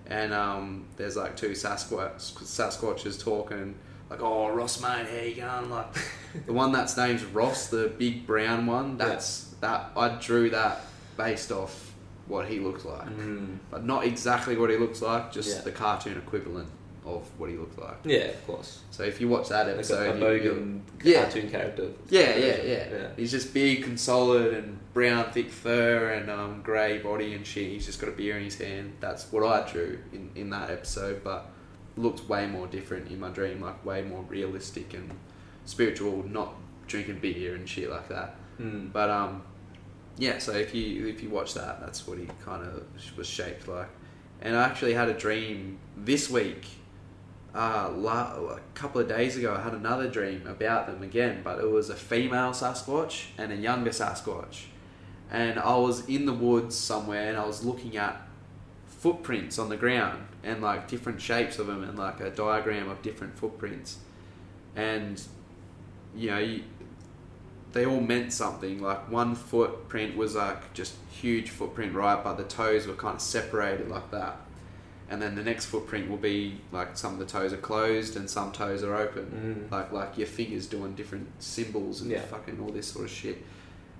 and 0.07 0.33
um, 0.33 0.85
there's 0.97 1.15
like 1.15 1.35
two 1.35 1.51
Sasquatch 1.51 2.33
Sasquatches 2.33 3.23
talking. 3.23 3.75
Like, 4.09 4.21
oh, 4.23 4.49
Ross, 4.49 4.81
mate, 4.81 5.05
how 5.07 5.23
you 5.23 5.35
going? 5.35 5.69
Like, 5.69 5.93
the 6.47 6.53
one 6.53 6.71
that's 6.71 6.97
named 6.97 7.21
Ross, 7.33 7.67
the 7.67 7.93
big 7.95 8.25
brown 8.25 8.65
one. 8.65 8.97
That's 8.97 9.53
that. 9.61 9.91
I 9.95 10.09
drew 10.19 10.49
that 10.49 10.81
based 11.15 11.51
off 11.51 11.89
what 12.30 12.47
he 12.47 12.60
looks 12.60 12.85
like 12.85 13.07
Mm. 13.10 13.57
but 13.72 13.84
not 13.85 14.06
exactly 14.06 14.56
what 14.56 14.69
he 14.69 14.77
looks 14.77 15.01
like, 15.01 15.31
just 15.34 15.49
Yeah. 15.49 15.61
the 15.64 15.72
cartoon 15.72 16.15
equivalent 16.18 16.69
of 17.06 17.27
what 17.39 17.49
he 17.49 17.57
looks 17.57 17.76
like. 17.77 17.97
Yeah, 18.03 18.26
of 18.38 18.45
course. 18.47 18.80
So 18.91 19.01
if 19.03 19.19
you 19.19 19.27
watch 19.27 19.49
that 19.49 19.65
Like 19.65 19.76
a, 19.76 19.80
episode, 19.80 20.15
a 20.15 20.19
Bogan 20.23 20.81
Yeah. 21.03 21.23
cartoon 21.23 21.49
character. 21.49 21.88
yeah, 22.10 22.35
yeah, 22.38 22.61
yeah, 22.61 22.88
Yeah. 22.93 23.07
He's 23.18 23.31
just 23.31 23.51
big 23.53 23.84
and 23.85 23.99
solid 23.99 24.53
and 24.53 24.77
brown, 24.93 25.31
thick 25.31 25.49
fur 25.49 26.10
and 26.11 26.30
um, 26.30 26.61
grey 26.61 26.99
body 26.99 27.34
and 27.34 27.45
shit. 27.47 27.72
He's 27.72 27.85
just 27.88 27.99
got 27.99 28.10
a 28.10 28.14
beer 28.14 28.38
in 28.38 28.43
his 28.43 28.60
hand. 28.60 28.93
That's 28.99 29.31
what 29.31 29.43
I 29.43 29.68
drew 29.69 29.97
in, 30.14 30.30
in 30.35 30.49
that 30.51 30.69
episode, 30.69 31.23
but 31.23 31.49
looked 31.97 32.30
way 32.30 32.45
more 32.45 32.68
different 32.68 33.10
in 33.11 33.19
my 33.19 33.30
dream, 33.30 33.60
like 33.61 33.84
way 33.84 34.03
more 34.03 34.23
realistic 34.30 34.93
and 34.93 35.10
spiritual, 35.65 36.23
not 36.27 36.53
drinking 36.88 37.19
beer 37.19 37.56
and 37.56 37.68
shit 37.68 37.89
like 37.89 38.07
that. 38.10 38.35
Mm. 38.61 38.91
But 38.93 39.10
um, 39.10 39.41
yeah. 40.19 40.37
So 40.37 40.51
if 40.51 40.75
you 40.75 41.07
if 41.07 41.23
you 41.23 41.29
watch 41.29 41.53
that, 41.55 41.79
that's 41.79 42.05
what 42.05 42.19
he 42.19 42.27
kind 42.43 42.63
of 42.63 42.83
was 43.17 43.27
shaped 43.27 43.67
like. 43.67 43.89
And 44.41 44.55
I 44.55 44.65
actually 44.65 44.93
had 44.93 45.09
a 45.09 45.13
dream 45.13 45.79
this 45.97 46.29
week. 46.29 46.65
Uh, 47.55 47.91
la- 47.95 48.35
a 48.35 48.59
couple 48.75 49.01
of 49.01 49.07
days 49.07 49.35
ago, 49.35 49.55
I 49.55 49.61
had 49.63 49.73
another 49.73 50.07
dream 50.07 50.45
about 50.45 50.85
them 50.85 51.01
again, 51.01 51.41
but 51.43 51.57
it 51.57 51.69
was 51.69 51.89
a 51.89 51.95
female 51.95 52.51
Sasquatch 52.51 53.29
and 53.39 53.51
a 53.51 53.55
younger 53.55 53.89
Sasquatch. 53.89 54.65
And 55.31 55.57
I 55.57 55.75
was 55.75 56.07
in 56.07 56.25
the 56.25 56.33
woods 56.33 56.75
somewhere, 56.75 57.27
and 57.29 57.37
I 57.37 57.45
was 57.45 57.65
looking 57.65 57.97
at 57.97 58.21
footprints 58.85 59.57
on 59.57 59.69
the 59.69 59.77
ground 59.77 60.25
and 60.43 60.61
like 60.61 60.87
different 60.87 61.21
shapes 61.21 61.57
of 61.57 61.67
them, 61.67 61.83
and 61.83 61.97
like 61.97 62.19
a 62.19 62.29
diagram 62.29 62.89
of 62.89 63.01
different 63.01 63.37
footprints. 63.37 63.97
And 64.75 65.21
you 66.15 66.29
know, 66.31 66.39
you, 66.39 66.63
they 67.73 67.85
all 67.85 68.01
meant 68.01 68.33
something. 68.33 68.81
Like 68.81 69.09
one 69.11 69.35
footprint 69.35 70.17
was 70.17 70.35
like 70.35 70.73
just 70.73 70.95
huge 71.11 71.49
footprint, 71.49 71.93
right? 71.93 72.23
But 72.23 72.35
the 72.37 72.43
toes 72.43 72.87
were 72.87 72.95
kind 72.95 73.15
of 73.15 73.21
separated 73.21 73.89
like 73.89 74.11
that. 74.11 74.37
And 75.11 75.19
then 75.21 75.33
the 75.35 75.43
next 75.43 75.65
footprint 75.65 76.09
will 76.09 76.17
be 76.17 76.61
like 76.71 76.95
some 76.97 77.13
of 77.13 77.19
the 77.19 77.25
toes 77.25 77.51
are 77.51 77.57
closed 77.57 78.15
and 78.15 78.29
some 78.29 78.51
toes 78.51 78.83
are 78.83 78.95
open. 78.95 79.67
Mm. 79.69 79.71
Like 79.71 79.91
like 79.91 80.17
your 80.17 80.27
fingers 80.27 80.67
doing 80.67 80.93
different 80.95 81.27
symbols 81.41 82.01
and 82.01 82.11
Yeah. 82.11 82.21
fucking 82.21 82.59
all 82.61 82.69
this 82.71 82.87
sort 82.87 83.05
of 83.05 83.11
shit. 83.11 83.43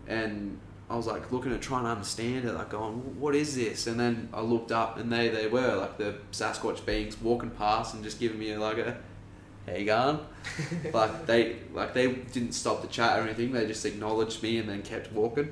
And 0.07 0.59
I 0.89 0.95
was 0.95 1.05
like 1.05 1.31
looking 1.31 1.53
at 1.53 1.61
trying 1.61 1.83
to 1.83 1.89
understand 1.91 2.45
it, 2.45 2.53
like 2.53 2.69
going, 2.69 3.19
what 3.19 3.35
is 3.35 3.55
this? 3.55 3.85
And 3.85 3.99
then 3.99 4.29
I 4.33 4.41
looked 4.41 4.71
up 4.71 4.97
and 4.97 5.11
they 5.11 5.29
they 5.29 5.47
were 5.47 5.75
like 5.75 5.97
the 5.97 6.15
Sasquatch 6.31 6.85
beings 6.85 7.19
walking 7.21 7.51
past 7.51 7.93
and 7.93 8.03
just 8.03 8.19
giving 8.19 8.39
me 8.39 8.55
like 8.57 8.77
a, 8.79 8.97
how 9.69 9.75
you 9.75 9.85
going? 9.85 10.19
like 10.93 11.25
they 11.25 11.57
like 11.73 11.93
they 11.93 12.11
didn't 12.11 12.53
stop 12.53 12.81
the 12.81 12.87
chat 12.87 13.19
or 13.19 13.23
anything. 13.23 13.51
They 13.51 13.65
just 13.67 13.85
acknowledged 13.85 14.41
me 14.43 14.57
and 14.57 14.67
then 14.67 14.81
kept 14.81 15.11
walking. 15.11 15.51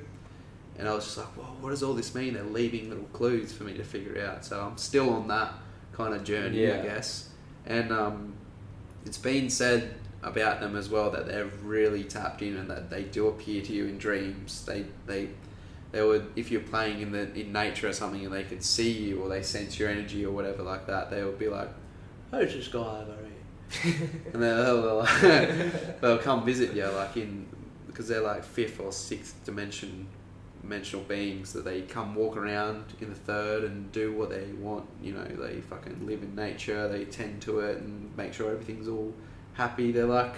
And 0.77 0.87
I 0.87 0.93
was 0.93 1.05
just 1.05 1.17
like, 1.17 1.35
well, 1.35 1.55
what 1.59 1.71
does 1.71 1.81
all 1.81 1.93
this 1.93 2.13
mean? 2.13 2.35
They're 2.35 2.43
leaving 2.43 2.89
little 2.89 3.05
clues 3.05 3.51
for 3.51 3.63
me 3.63 3.73
to 3.77 3.83
figure 3.83 4.23
out. 4.23 4.45
So 4.45 4.61
I'm 4.61 4.77
still 4.77 5.09
on 5.09 5.27
that 5.27 5.53
kind 5.91 6.13
of 6.13 6.23
journey, 6.23 6.59
I 6.71 6.83
guess. 6.83 7.29
And 7.65 7.91
um, 7.91 8.33
it's 9.05 9.17
been 9.17 9.49
said 9.49 9.95
about 10.23 10.59
them 10.59 10.75
as 10.75 10.89
well 10.89 11.09
that 11.11 11.27
they're 11.27 11.49
really 11.63 12.03
tapped 12.03 12.41
in 12.41 12.57
and 12.57 12.69
that 12.69 12.89
they 12.89 13.03
do 13.03 13.27
appear 13.27 13.61
to 13.63 13.73
you 13.73 13.85
in 13.87 13.97
dreams. 13.97 14.65
They 14.65 14.85
they 15.05 15.29
they 15.91 16.03
would 16.03 16.31
if 16.35 16.51
you're 16.51 16.61
playing 16.61 17.01
in 17.01 17.11
the 17.11 17.33
in 17.33 17.51
nature 17.51 17.87
or 17.87 17.93
something 17.93 18.23
and 18.23 18.33
they 18.33 18.43
can 18.43 18.61
see 18.61 18.91
you 18.91 19.21
or 19.21 19.29
they 19.29 19.41
sense 19.41 19.79
your 19.79 19.89
energy 19.89 20.25
or 20.25 20.31
whatever 20.31 20.63
like 20.63 20.85
that. 20.87 21.09
They 21.09 21.23
would 21.23 21.39
be 21.39 21.47
like, 21.47 21.69
"Who's 22.31 22.53
this 22.53 22.67
guy 22.67 22.79
over 22.79 23.13
here?" 23.21 23.36
and 24.33 24.41
they'll, 24.41 24.81
they'll, 24.81 25.03
they'll 26.01 26.17
come 26.19 26.45
visit 26.45 26.73
you 26.73 26.85
like 26.87 27.17
in 27.17 27.45
because 27.87 28.07
they're 28.07 28.21
like 28.21 28.43
fifth 28.43 28.79
or 28.79 28.91
sixth 28.91 29.43
dimension 29.43 30.07
dimensional 30.61 31.03
beings 31.05 31.53
that 31.53 31.63
they 31.63 31.81
come 31.81 32.15
walk 32.15 32.35
around 32.35 32.83
in 32.99 33.09
the 33.09 33.15
third 33.15 33.63
and 33.63 33.91
do 33.91 34.11
what 34.13 34.29
they 34.29 34.45
want 34.59 34.85
you 35.01 35.13
know 35.13 35.23
they 35.23 35.61
fucking 35.61 36.05
live 36.05 36.21
in 36.23 36.35
nature 36.35 36.87
they 36.87 37.05
tend 37.05 37.41
to 37.41 37.59
it 37.59 37.77
and 37.77 38.15
make 38.17 38.33
sure 38.33 38.51
everything's 38.51 38.87
all 38.87 39.13
happy 39.53 39.91
they're 39.91 40.05
like 40.05 40.35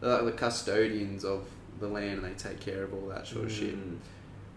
they're 0.00 0.10
like 0.22 0.24
the 0.24 0.32
custodians 0.32 1.24
of 1.24 1.46
the 1.80 1.86
land 1.88 2.22
and 2.22 2.24
they 2.24 2.36
take 2.38 2.60
care 2.60 2.82
of 2.84 2.92
all 2.92 3.08
that 3.08 3.26
sort 3.26 3.44
of 3.44 3.52
shit 3.52 3.74
Mm. 3.76 3.96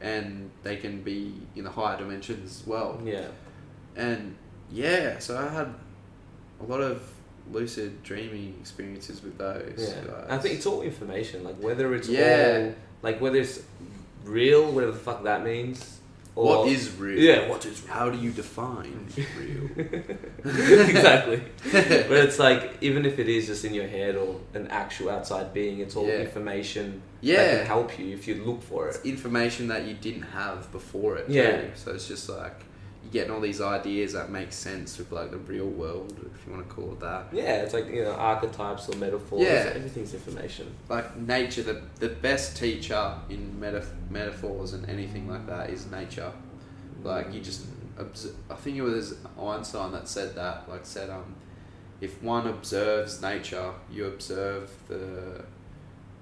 and 0.01 0.49
they 0.63 0.75
can 0.77 1.01
be 1.01 1.33
in 1.55 1.63
the 1.63 1.69
higher 1.71 1.97
dimensions 1.97 2.61
as 2.61 2.67
well 2.67 2.99
Yeah. 3.05 3.27
and 3.95 4.35
yeah, 4.71 5.19
so 5.19 5.37
I 5.37 5.47
had 5.49 5.73
a 6.59 6.63
lot 6.65 6.81
of 6.81 7.01
lucid 7.51 8.01
dreaming 8.03 8.55
experiences 8.59 9.21
with 9.23 9.37
those. 9.37 9.73
Yeah. 9.77 10.01
guys. 10.05 10.25
I 10.29 10.37
think 10.37 10.55
it's 10.55 10.65
all 10.65 10.81
information, 10.81 11.43
like 11.43 11.55
whether 11.55 11.93
it's 11.93 12.07
Yeah. 12.09 12.67
all, 12.67 12.75
like 13.01 13.19
whether 13.21 13.39
it's 13.39 13.61
real, 14.23 14.71
whatever 14.71 14.91
the 14.93 14.97
fuck 14.99 15.23
that 15.23 15.43
means. 15.43 15.99
Or, 16.35 16.45
what 16.63 16.67
is 16.69 16.95
real? 16.97 17.19
Yeah, 17.19 17.47
what 17.47 17.63
is 17.63 17.83
real? 17.83 17.93
How 17.93 18.09
do 18.09 18.17
you 18.17 18.31
define 18.31 19.05
real? 19.37 19.69
exactly. 20.43 21.43
but 21.71 22.11
it's 22.11 22.39
like 22.39 22.77
even 22.81 23.05
if 23.05 23.19
it 23.19 23.29
is 23.29 23.45
just 23.47 23.65
in 23.65 23.73
your 23.73 23.87
head 23.87 24.15
or 24.15 24.39
an 24.55 24.67
actual 24.67 25.11
outside 25.11 25.53
being, 25.53 25.79
it's 25.79 25.95
all 25.95 26.07
Yeah. 26.07 26.19
information 26.21 27.01
that 27.21 27.27
Yeah, 27.27 27.57
can 27.57 27.65
help 27.67 27.99
you 27.99 28.13
if 28.15 28.27
you 28.27 28.35
look 28.43 28.63
for 28.63 28.87
it. 28.87 28.95
it's 28.95 29.05
information 29.05 29.67
that 29.67 29.85
you 29.85 29.93
didn't 29.93 30.23
have 30.23 30.71
before 30.71 31.17
it. 31.17 31.29
Yeah. 31.29 31.61
too. 31.61 31.71
So 31.75 31.91
it's 31.91 32.07
just 32.07 32.27
like 32.29 32.59
getting 33.13 33.31
all 33.31 33.39
these 33.39 33.61
ideas 33.61 34.13
that 34.13 34.29
make 34.31 34.51
sense 34.51 34.97
with 34.97 35.11
like 35.11 35.29
the 35.31 35.37
real 35.37 35.67
world, 35.67 36.11
if 36.35 36.45
you 36.45 36.51
want 36.51 36.67
to 36.67 36.73
call 36.73 36.91
it 36.91 36.99
that. 36.99 37.27
Yeah, 37.31 37.61
it's 37.61 37.73
like 37.73 37.87
you 37.87 38.03
know 38.03 38.11
archetypes 38.13 38.89
or 38.89 38.97
metaphors. 38.97 39.41
Yeah. 39.41 39.71
everything's 39.75 40.13
information. 40.13 40.75
like 40.89 41.15
nature 41.15 41.61
the, 41.63 41.81
the 41.99 42.09
best 42.09 42.57
teacher 42.57 43.13
in 43.29 43.55
metaf- 43.61 43.93
metaphors 44.09 44.73
and 44.73 44.89
anything 44.89 45.29
like 45.29 45.45
that 45.47 45.69
is 45.69 45.89
nature 45.91 46.31
like 47.03 47.33
you 47.33 47.39
just 47.39 47.65
i 48.49 48.55
think 48.55 48.77
it 48.77 48.81
was 48.81 49.15
einstein 49.39 49.91
that 49.91 50.07
said 50.07 50.33
that 50.35 50.67
like 50.67 50.85
said 50.85 51.09
um 51.09 51.35
if 52.01 52.21
one 52.23 52.47
observes 52.47 53.21
nature 53.21 53.71
you 53.91 54.05
observe 54.05 54.71
the 54.87 55.43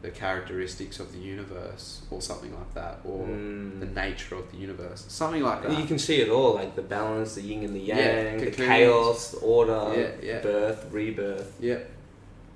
the 0.02 0.10
characteristics 0.10 1.00
of 1.00 1.12
the 1.14 1.20
universe 1.20 2.02
or 2.10 2.22
something 2.22 2.52
like 2.56 2.74
that 2.74 3.00
or 3.06 3.26
Mm. 3.28 3.80
the 3.80 3.86
nature 3.86 4.36
of 4.36 4.52
the 4.52 4.58
universe 4.58 5.06
something 5.08 5.44
like 5.44 5.62
that 5.62 5.78
You 5.80 5.86
can 5.86 6.00
see 6.00 6.22
it 6.22 6.30
all, 6.30 6.56
like 6.56 6.76
the 6.76 6.82
balance, 6.82 7.36
the 7.36 7.42
yin 7.42 7.64
and 7.64 7.76
the 7.76 7.80
yang, 7.80 7.98
Yeah, 8.00 8.38
the 8.46 8.52
chaos, 8.52 9.32
the 9.32 9.38
order, 9.40 9.82
Yeah, 9.96 10.10
yeah. 10.30 10.40
birth, 10.42 10.88
rebirth. 10.92 11.54
yeah 11.60 11.80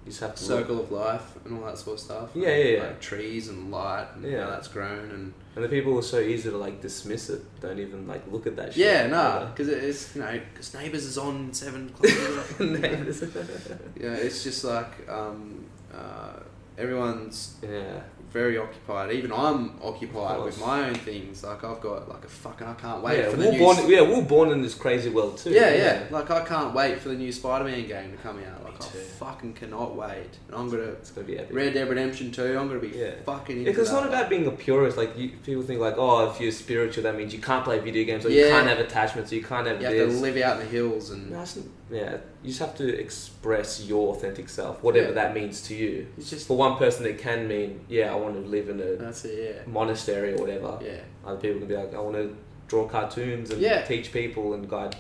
You 0.06 0.12
just 0.12 0.22
have 0.22 0.36
to 0.36 0.44
look. 0.44 0.60
circle 0.60 0.80
of 0.82 0.92
life 0.92 1.28
and 1.46 1.58
all 1.58 1.66
that 1.66 1.78
sort 1.80 1.96
of 1.98 2.00
stuff. 2.08 2.30
Yeah, 2.36 2.50
yeah, 2.56 2.64
yeah. 2.78 2.84
Like 2.84 3.00
trees 3.02 3.48
and 3.50 3.72
light 3.72 4.08
and 4.16 4.24
Yeah. 4.24 4.44
how 4.44 4.50
that's 4.52 4.68
grown 4.68 5.10
and 5.12 5.34
And 5.56 5.64
the 5.64 5.70
people 5.70 5.98
are 5.98 6.02
so 6.16 6.20
easy 6.20 6.50
to 6.50 6.58
like 6.58 6.82
dismiss 6.82 7.30
it 7.30 7.42
don't 7.62 7.80
even 7.80 8.08
like 8.08 8.24
look 8.32 8.46
at 8.48 8.56
that 8.58 8.74
shit. 8.74 8.86
yeah, 8.88 9.08
no, 9.08 9.48
because 9.52 9.68
it's 9.70 10.16
you 10.16 10.22
know 10.22 10.40
because 10.52 10.74
neighbours 10.74 11.06
is 11.06 11.18
on 11.18 11.54
seven 11.54 11.82
o'clock. 11.90 12.46
Yeah, 14.04 14.14
it's 14.26 14.44
just 14.44 14.64
like 14.64 14.94
um, 15.10 15.66
uh, 15.94 16.40
everyone's 16.78 17.56
yeah. 17.64 18.02
very 18.32 18.58
occupied. 18.58 19.12
Even 19.14 19.32
I'm 19.32 19.80
occupied 19.82 20.42
with 20.44 20.60
my 20.60 20.88
own 20.90 20.96
things. 20.96 21.44
Like 21.44 21.64
I've 21.64 21.82
got 21.82 22.10
like 22.10 22.24
a 22.26 22.28
fucking 22.28 22.68
I 22.68 22.74
can't 22.74 23.02
wait 23.02 23.20
yeah, 23.20 23.30
for 23.30 23.38
the 23.38 23.46
we're 23.46 23.52
new. 23.54 23.60
born. 23.60 23.78
s- 23.78 23.88
Yeah, 23.88 24.02
we're 24.02 24.22
born 24.24 24.52
in 24.52 24.62
this 24.62 24.74
crazy 24.76 25.10
world 25.10 25.38
too. 25.38 25.52
yeah, 25.52 25.74
yeah, 25.74 26.04
Like 26.12 26.30
I 26.32 26.44
can't 26.46 26.74
wait 26.74 27.00
for 27.00 27.10
the 27.10 27.16
new 27.16 27.32
Spider-Man 27.32 27.88
game 27.88 28.12
to 28.12 28.18
come 28.18 28.40
out. 28.40 28.64
Like 28.64 28.76
I 28.82 28.86
fucking 29.20 29.54
cannot 29.54 29.96
wait. 29.96 30.32
And 30.48 30.56
I'm 30.56 30.70
gonna 30.70 30.84
It's 30.84 31.12
gonna 31.12 31.28
be 31.28 31.38
epic. 31.40 31.56
Red 31.56 31.74
Dead 31.76 31.88
Redemption 31.90 32.32
2. 32.32 32.58
I'm 32.60 32.68
gonna 32.68 32.80
be 32.80 32.90
Yeah. 32.90 33.12
fucking. 33.26 33.60
Into 33.60 33.72
because 33.72 33.88
it's 33.88 33.94
not 33.94 34.06
about 34.08 34.30
being 34.30 34.46
a 34.48 34.52
purist. 34.52 34.98
Like 34.98 35.18
you, 35.18 35.30
people 35.46 35.64
think, 35.64 35.80
like, 35.80 35.96
oh, 35.98 36.30
if 36.30 36.40
you're 36.42 36.52
spiritual, 36.52 37.04
that 37.04 37.16
means 37.16 37.34
you 37.34 37.40
can't 37.40 37.64
play 37.64 37.80
video 37.80 38.04
games, 38.04 38.26
or 38.26 38.30
you 38.32 38.44
can't 38.50 38.68
have 38.68 38.80
attachments, 38.80 39.32
or 39.32 39.36
you 39.36 39.44
can't 39.44 39.66
have 39.68 39.80
You 39.80 39.86
have 39.88 39.96
this. 40.10 40.16
to 40.16 40.22
live 40.22 40.38
out 40.38 40.60
in 40.60 40.66
the 40.66 40.72
hills 40.72 41.10
and 41.12 41.32
No, 41.32 41.46
yeah, 41.92 42.18
you 42.42 42.48
just 42.50 42.60
have 42.60 42.76
to 42.78 43.00
express 43.00 43.86
your 43.86 44.16
authentic 44.16 44.50
self, 44.50 44.82
whatever 44.84 45.08
Yeah. 45.10 45.14
that 45.14 45.34
means 45.36 45.62
to 45.68 45.76
you. 45.76 46.08
it's 46.18 46.30
just 46.30 46.48
For 46.48 46.58
one 46.58 46.78
person, 46.78 47.06
it 47.06 47.18
can 47.20 47.48
mean, 47.48 47.82
yeah, 47.88 48.12
I 48.12 48.16
want 48.16 48.34
to 48.36 48.42
live 48.50 48.70
in 48.70 48.80
a 48.80 48.84
it. 48.84 49.68
monastery 49.68 50.34
or 50.34 50.38
whatever. 50.38 50.78
Yeah, 50.82 50.88
yeah. 50.94 51.00
Other 51.26 51.38
people 51.38 51.60
can 51.60 51.68
be 51.68 51.76
like, 51.78 51.94
I 51.94 52.00
want 52.00 52.16
to 52.16 52.36
draw 52.68 52.88
cartoons 52.88 53.52
and 53.52 53.62
Yeah. 53.62 53.84
teach 53.84 54.12
people 54.12 54.54
and 54.56 54.68
guide 54.70 54.96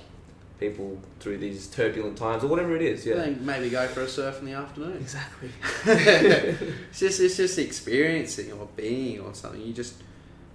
people 0.59 0.97
through 1.19 1.37
these 1.39 1.67
turbulent 1.67 2.17
times 2.17 2.43
or 2.43 2.47
whatever 2.47 2.75
it 2.75 2.81
is. 2.81 3.05
Yeah, 3.05 3.15
Then 3.15 3.45
maybe 3.45 3.69
go 3.69 3.87
for 3.87 4.01
a 4.01 4.07
surf 4.07 4.39
in 4.39 4.45
the 4.45 4.53
afternoon. 4.53 4.97
exactly. 4.97 5.49
it's 5.85 6.99
just 6.99 7.19
it's 7.19 7.37
just 7.37 7.57
experiencing 7.59 8.51
or 8.53 8.67
being 8.75 9.19
or 9.19 9.33
something. 9.33 9.61
You 9.61 9.73
just 9.73 9.95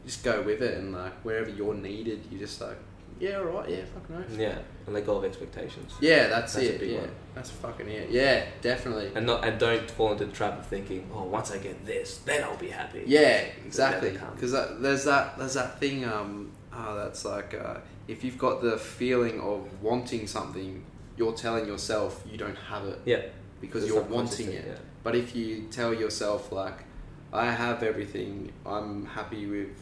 just 0.06 0.24
go 0.24 0.40
with 0.42 0.62
it 0.62 0.78
and 0.78 0.92
like 0.92 1.12
wherever 1.22 1.50
you're 1.50 1.74
needed, 1.74 2.20
you 2.30 2.38
just 2.38 2.60
like 2.60 2.78
yeah, 3.20 3.36
all 3.36 3.44
right, 3.44 3.68
yeah, 3.68 3.84
fucking 3.84 4.16
right. 4.16 4.30
Yeah, 4.30 4.58
and 4.86 4.94
let 4.94 5.06
go 5.06 5.18
of 5.18 5.24
expectations. 5.24 5.92
Yeah, 6.00 6.26
that's, 6.28 6.54
That's 6.54 6.66
a 6.66 6.82
it. 6.82 6.90
yeah, 6.90 6.98
one. 7.00 7.10
that's 7.34 7.50
fucking 7.50 7.88
it. 7.88 8.10
Yeah, 8.10 8.46
definitely. 8.62 9.12
And 9.14 9.26
not 9.26 9.44
and 9.44 9.58
don't 9.60 9.88
fall 9.90 10.12
into 10.12 10.24
the 10.24 10.32
trap 10.32 10.58
of 10.58 10.66
thinking, 10.66 11.08
oh, 11.14 11.24
once 11.24 11.52
I 11.52 11.58
get 11.58 11.84
this, 11.86 12.18
then 12.18 12.42
I'll 12.42 12.56
be 12.56 12.70
happy. 12.70 13.04
Yeah, 13.06 13.44
exactly. 13.64 14.18
Because 14.34 14.52
there's 14.80 15.04
that 15.04 15.38
there's 15.38 15.54
that 15.54 15.78
thing. 15.78 16.04
Um, 16.04 16.52
uh, 16.72 16.94
that's 16.94 17.24
like 17.24 17.54
uh, 17.54 17.78
if 18.08 18.24
you've 18.24 18.38
got 18.38 18.62
the 18.62 18.78
feeling 18.78 19.40
of 19.40 19.82
wanting 19.82 20.26
something, 20.26 20.84
you're 21.16 21.32
telling 21.32 21.66
yourself 21.66 22.24
you 22.30 22.38
don't 22.38 22.56
have 22.56 22.84
it 22.86 23.00
Yeah, 23.04 23.22
because 23.60 23.86
you're 23.86 24.02
wanting 24.02 24.48
it. 24.52 24.78
But 25.02 25.14
if 25.14 25.34
you 25.36 25.66
tell 25.70 25.92
yourself 25.94 26.52
like, 26.52 26.84
I 27.32 27.50
have 27.50 27.82
everything, 27.82 28.52
I'm 28.66 29.06
happy 29.06 29.46
with 29.46 29.76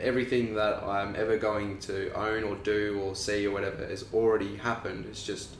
everything 0.00 0.54
that 0.54 0.82
I'm 0.82 1.14
ever 1.16 1.36
going 1.36 1.78
to 1.80 2.12
own 2.14 2.44
or 2.44 2.56
do 2.56 3.00
or 3.02 3.14
see 3.14 3.46
or 3.46 3.52
whatever 3.52 3.86
has 3.86 4.04
already 4.12 4.56
happened. 4.56 5.06
It's 5.06 5.24
just 5.24 5.56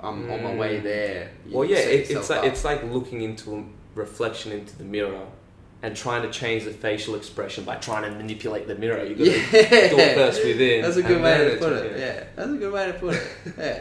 I'm 0.00 0.30
on 0.30 0.42
my 0.44 0.54
way 0.54 0.78
Mm. 0.78 0.82
there. 0.84 1.30
You 1.46 1.56
Well, 1.58 1.68
yeah, 1.68 1.78
it, 1.78 2.10
it's 2.10 2.30
like 2.30 2.38
up. 2.40 2.44
it's 2.44 2.64
like 2.64 2.84
looking 2.84 3.22
into 3.22 3.56
a 3.56 3.64
reflection 3.94 4.52
into 4.52 4.76
the 4.78 4.84
mirror 4.84 5.26
and 5.82 5.96
trying 5.96 6.22
to 6.22 6.30
change 6.30 6.64
the 6.64 6.70
facial 6.72 7.14
expression 7.14 7.64
by 7.64 7.76
trying 7.76 8.02
to 8.04 8.10
manipulate 8.16 8.66
the 8.66 8.74
mirror. 8.74 9.04
You 9.04 9.14
got 9.16 9.24
to 9.24 9.30
yeah. 9.30 9.88
do 9.90 9.98
it 9.98 10.14
first 10.14 10.44
within. 10.44 10.82
That's 10.82 10.96
a 10.96 11.02
good 11.02 11.22
way 11.22 11.50
to 11.50 11.56
put 11.56 11.72
it. 11.72 11.98
Yeah, 11.98 12.24
that's 12.36 12.50
a 12.50 12.56
good 12.56 12.72
way 12.72 12.86
to 12.86 12.92
put 12.94 13.14
it. 13.14 13.22
Yeah, 13.58 13.80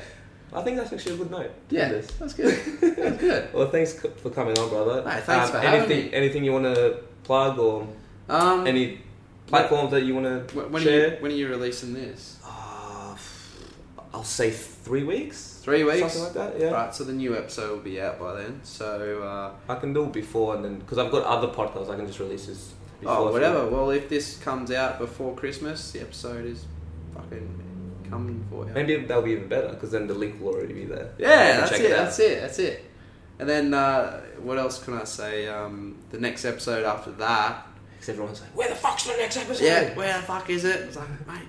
I 0.53 0.61
think 0.63 0.77
that's 0.77 0.93
actually 0.93 1.15
a 1.15 1.17
good 1.17 1.31
note. 1.31 1.51
yeah, 1.69 1.89
this. 1.89 2.07
that's 2.19 2.33
good. 2.33 2.55
That's 2.81 3.17
good. 3.21 3.49
Well, 3.53 3.69
thanks 3.69 3.93
for 3.93 4.29
coming 4.29 4.57
on, 4.57 4.69
brother. 4.69 5.03
Mate, 5.03 5.23
thanks 5.23 5.47
Um, 5.47 5.51
for 5.51 5.59
having 5.59 5.79
anything, 5.91 6.05
me. 6.11 6.13
Anything 6.13 6.43
you 6.45 6.53
want 6.53 6.65
to 6.65 6.99
plug 7.23 7.59
or 7.59 7.87
Um, 8.29 8.65
any 8.65 9.01
platforms 9.47 9.91
that 9.91 10.03
you 10.03 10.15
want 10.15 10.47
to 10.47 10.53
wh- 10.53 10.71
when 10.71 10.81
are 10.81 10.85
share? 10.85 11.15
you 11.15 11.21
when 11.21 11.31
are 11.31 11.35
you 11.35 11.47
releasing 11.47 11.93
this? 11.93 12.37
Uh, 12.45 13.15
I'll 14.13 14.23
say 14.23 14.51
three 14.51 15.03
weeks. 15.03 15.59
Three 15.63 15.83
weeks. 15.83 15.99
Something 15.99 16.23
like 16.23 16.33
that. 16.33 16.59
Yeah. 16.59 16.71
Right, 16.71 16.95
so 16.95 17.03
the 17.03 17.13
new 17.13 17.35
episode 17.37 17.71
will 17.71 17.83
be 17.83 17.99
out 17.99 18.19
by 18.19 18.41
then. 18.41 18.61
So, 18.63 19.21
uh, 19.21 19.51
I 19.71 19.75
can 19.75 19.91
do 19.91 20.05
it 20.05 20.13
before 20.13 20.55
and 20.55 20.63
then 20.63 20.79
because 20.79 20.97
I've 20.97 21.11
got 21.11 21.23
other 21.23 21.47
podcasts, 21.47 21.89
I 21.89 21.97
can 21.97 22.07
just 22.07 22.19
release 22.19 22.45
this. 22.45 22.73
Before 23.01 23.17
oh, 23.17 23.31
whatever. 23.31 23.67
Well, 23.67 23.91
if 23.91 24.09
this 24.09 24.37
comes 24.37 24.71
out 24.71 24.97
before 24.97 25.35
Christmas, 25.35 25.91
the 25.91 26.01
episode 26.01 26.45
is 26.45 26.65
fucking 27.13 28.05
coming 28.09 28.43
for 28.49 28.65
you. 28.65 28.73
Maybe 28.73 28.95
that'll 28.95 29.23
be 29.23 29.33
even 29.33 29.47
better 29.47 29.69
because 29.69 29.91
then 29.91 30.07
the 30.07 30.13
link 30.13 30.41
will 30.41 30.53
already 30.55 30.73
be 30.73 30.85
there. 30.85 31.11
Yeah, 31.19 31.59
that's 31.59 31.73
it. 31.73 31.91
out. 31.91 31.97
That's 31.97 32.19
it. 32.19 32.41
That's 32.41 32.59
it. 32.59 32.85
And 33.39 33.47
then 33.47 33.73
uh, 33.73 34.21
what 34.41 34.57
else 34.57 34.83
can 34.83 34.95
I 34.95 35.03
say? 35.03 35.47
Um, 35.47 35.97
the 36.09 36.19
next 36.19 36.45
episode 36.45 36.85
after 36.85 37.11
that. 37.11 37.67
Because 37.97 38.09
everyone's 38.09 38.41
like, 38.41 38.49
"Where 38.55 38.69
the 38.69 38.75
fuck's 38.75 39.05
the 39.05 39.13
next 39.17 39.37
episode?" 39.37 39.65
Yeah, 39.65 39.93
where 39.95 40.15
the 40.17 40.23
fuck 40.23 40.49
is 40.49 40.65
it? 40.65 40.81
It's 40.81 40.95
like, 40.95 41.27
mate, 41.27 41.39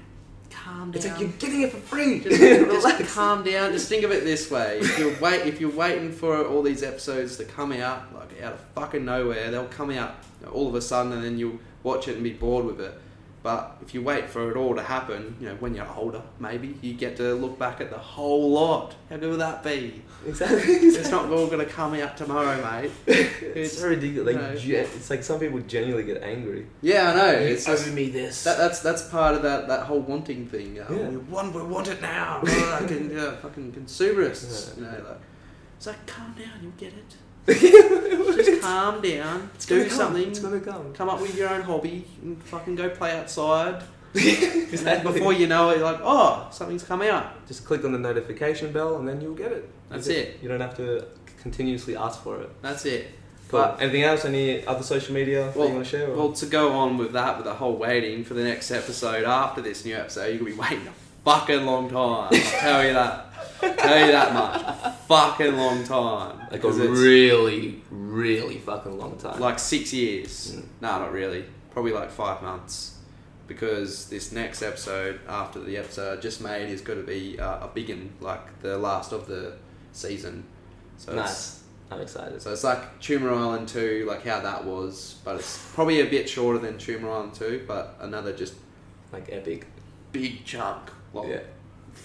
calm 0.51 0.91
down. 0.91 0.95
It's 0.95 1.07
like 1.07 1.21
you're 1.21 1.29
getting 1.39 1.63
it 1.63 1.73
for 1.73 1.79
free. 1.79 2.21
just, 2.21 2.41
Relax. 2.41 2.99
just 2.99 3.15
calm 3.15 3.45
down. 3.45 3.73
Just 3.73 3.89
think 3.89 4.03
of 4.05 4.11
it 4.13 4.25
this 4.25 4.51
way: 4.51 4.79
if 4.81 4.99
you're 4.99 5.15
wait, 5.21 5.43
if 5.47 5.61
you're 5.61 5.71
waiting 5.71 6.11
for 6.13 6.47
all 6.47 6.63
these 6.63 6.83
episodes 6.83 7.37
to 7.37 7.45
come 7.45 7.73
out, 7.73 8.15
like 8.15 8.43
out 8.43 8.55
of 8.55 8.61
fucking 8.75 9.05
nowhere, 9.05 9.51
they'll 9.51 9.67
come 9.67 9.91
out 9.91 10.17
all 10.53 10.69
of 10.69 10.75
a 10.75 10.81
sudden, 10.81 11.13
and 11.13 11.23
then 11.23 11.39
you'll 11.39 11.59
watch 11.83 12.09
it 12.09 12.15
and 12.15 12.25
be 12.25 12.33
bored 12.33 12.65
with 12.65 12.81
it. 12.81 12.99
But 13.49 13.79
if 13.81 13.95
you 13.95 14.03
wait 14.03 14.29
for 14.29 14.51
it 14.51 14.59
all 14.59 14.75
to 14.75 14.83
happen, 14.83 15.35
you 15.41 15.49
know, 15.49 15.55
when 15.55 15.75
you're 15.75 15.91
older, 15.97 16.21
maybe 16.39 16.77
you 16.83 16.93
get 16.93 17.17
to 17.17 17.33
look 17.33 17.59
back 17.59 17.81
at 17.81 17.89
the 17.89 17.97
whole 17.97 18.51
lot. 18.51 18.95
How 19.09 19.17
good 19.17 19.31
would 19.31 19.41
that 19.41 19.63
be? 19.63 20.03
Exactly. 20.27 20.75
It's 20.99 21.11
not 21.11 21.31
all 21.33 21.47
going 21.47 21.65
to 21.67 21.73
come 21.81 21.95
out 21.95 22.19
tomorrow, 22.19 22.57
mate. 22.61 22.91
It's 23.07 23.79
so 23.79 23.89
ridiculous. 23.89 24.35
Like, 24.35 24.43
No. 24.45 24.55
gen- 24.55 24.85
it's 24.97 25.09
like 25.09 25.23
some 25.23 25.41
people 25.41 25.61
genuinely 25.61 26.05
get 26.13 26.23
angry. 26.23 26.67
Yeah, 26.83 27.11
I 27.11 27.15
know. 27.17 27.31
You 27.41 27.47
It's 27.55 27.65
just, 27.65 27.89
owe 27.89 27.93
me 27.93 28.11
this. 28.11 28.45
that, 28.45 28.59
that's 28.59 28.81
that's 28.81 29.05
part 29.09 29.35
of 29.37 29.41
that, 29.49 29.67
that 29.69 29.87
whole 29.87 30.01
wanting 30.01 30.47
thing. 30.47 30.79
Oh, 30.87 30.95
Yeah. 30.95 31.09
we 31.09 31.17
want 31.17 31.55
we 31.55 31.63
want 31.63 31.89
it 31.89 32.03
now. 32.03 32.43
Oh, 32.47 32.79
I 32.83 32.87
can, 32.87 33.19
uh, 33.19 33.33
fucking 33.45 33.73
consumerists. 33.73 34.75
Yeah. 34.77 34.85
You 34.85 34.91
know, 34.93 35.09
like 35.09 35.21
it's 35.79 35.87
like 35.87 36.07
calm 36.07 36.35
down, 36.43 36.57
you'll 36.61 36.73
get 36.73 36.93
it. 37.03 37.11
Just 37.49 38.63
calm 38.63 39.01
down. 39.01 39.51
It's 39.55 39.67
do 39.67 39.77
gonna 39.79 39.89
come. 39.89 39.99
something. 39.99 40.29
It's 40.29 40.39
gonna 40.39 40.61
come. 40.61 40.93
Come 40.95 41.09
up 41.09 41.21
with 41.21 41.37
your 41.37 41.49
own 41.49 41.63
hobby 41.63 42.05
and 42.23 42.41
fucking 42.45 42.77
go 42.77 42.89
play 42.91 43.13
outside. 43.19 43.83
Exactly. 44.15 45.13
before 45.13 45.33
you 45.33 45.47
know 45.47 45.71
it, 45.71 45.79
you're 45.79 45.85
like, 45.91 46.01
oh, 46.03 46.49
something's 46.51 46.83
come 46.83 47.03
out. 47.03 47.47
Just 47.47 47.65
click 47.65 47.85
on 47.85 47.93
the 47.93 47.99
notification 47.99 48.73
bell 48.73 48.97
and 48.99 49.07
then 49.09 49.21
you'll 49.21 49.35
get 49.35 49.53
it. 49.53 49.69
That's 49.89 50.09
You 50.09 50.15
it. 50.15 50.39
You 50.43 50.49
don't 50.49 50.61
have 50.61 50.77
to 50.77 51.07
continuously 51.41 51.97
ask 51.97 52.23
for 52.23 52.41
it. 52.41 52.51
That's 52.63 52.85
it. 52.85 53.07
Cool. 53.49 53.61
But- 53.61 53.81
Anything 53.81 54.03
else? 54.03 54.25
Any 54.25 54.67
other 54.67 54.83
social 54.83 55.15
media 55.15 55.53
Well- 55.55 55.69
you 55.69 55.75
want 55.75 55.85
to 55.87 55.91
share? 55.91 56.09
or- 56.11 56.17
Well, 56.17 56.33
to 56.33 56.47
go 56.47 56.73
on 56.73 56.99
with 56.99 57.13
that, 57.13 57.37
with 57.39 57.47
the 57.47 57.55
whole 57.55 57.77
waiting 57.77 58.25
for 58.25 58.35
the 58.35 58.45
next 58.45 58.71
episode 58.71 59.25
after 59.25 59.61
this 59.63 59.85
new 59.85 59.97
episode, 59.97 60.27
you're 60.29 60.39
gonna 60.39 60.51
be 60.51 60.57
waiting 60.57 60.87
a 60.87 60.93
fucking 61.25 61.65
long 61.65 61.89
time. 61.89 62.29
I'll 62.33 62.61
tell 62.61 62.85
you 62.87 62.93
that. 62.95 63.28
Tell 63.61 64.07
you 64.07 64.13
that 64.13 64.33
much. 64.35 64.63
A 64.63 64.93
fucking 65.07 65.57
long 65.57 65.85
time. 65.85 66.39
like 66.39 66.49
a 66.51 66.53
Because 66.53 66.79
it's 66.79 66.99
really, 66.99 67.83
really 67.91 68.59
fucking 68.59 68.99
long 68.99 69.17
time. 69.17 69.41
like 69.41 69.59
six 69.59 69.93
years. 69.93 70.55
Mm. 70.57 70.65
No, 70.81 70.99
not 71.01 71.13
really. 71.13 71.45
Probably 71.71 71.93
like 71.93 72.11
five 72.11 72.43
months. 72.43 72.97
Because 73.47 74.11
this 74.11 74.31
next 74.33 74.61
episode, 74.63 75.21
after 75.27 75.59
the 75.61 75.79
episode 75.79 76.19
I 76.19 76.21
just 76.21 76.43
made, 76.43 76.69
is 76.69 76.83
going 76.83 77.01
to 77.01 77.07
be 77.07 77.39
uh, 77.41 77.65
a 77.65 77.71
big 77.73 77.89
one, 77.89 78.11
like 78.21 78.61
the 78.61 78.77
last 78.77 79.13
of 79.13 79.27
the 79.27 79.55
season. 79.93 80.45
So 80.99 81.13
it's, 81.13 81.17
nice. 81.17 81.63
I'm 81.91 82.01
excited. 82.03 82.43
So 82.43 82.53
it's 82.53 82.65
like 82.65 83.01
Tumor 83.01 83.33
Island 83.33 83.69
2, 83.69 84.05
like 84.07 84.23
how 84.27 84.41
that 84.41 84.65
was, 84.67 85.17
but 85.25 85.37
it's 85.37 85.73
probably 85.75 86.01
a 86.01 86.05
bit 86.11 86.29
shorter 86.29 86.59
than 86.59 86.77
Tumor 86.77 87.11
Island 87.11 87.33
2, 87.35 87.65
but 87.67 87.97
another 88.01 88.35
just 88.35 88.53
Like 89.13 89.29
epic. 89.33 89.67
big 90.13 90.45
chunk. 90.45 90.91
Like 91.15 91.29
Yeah. 91.29 91.41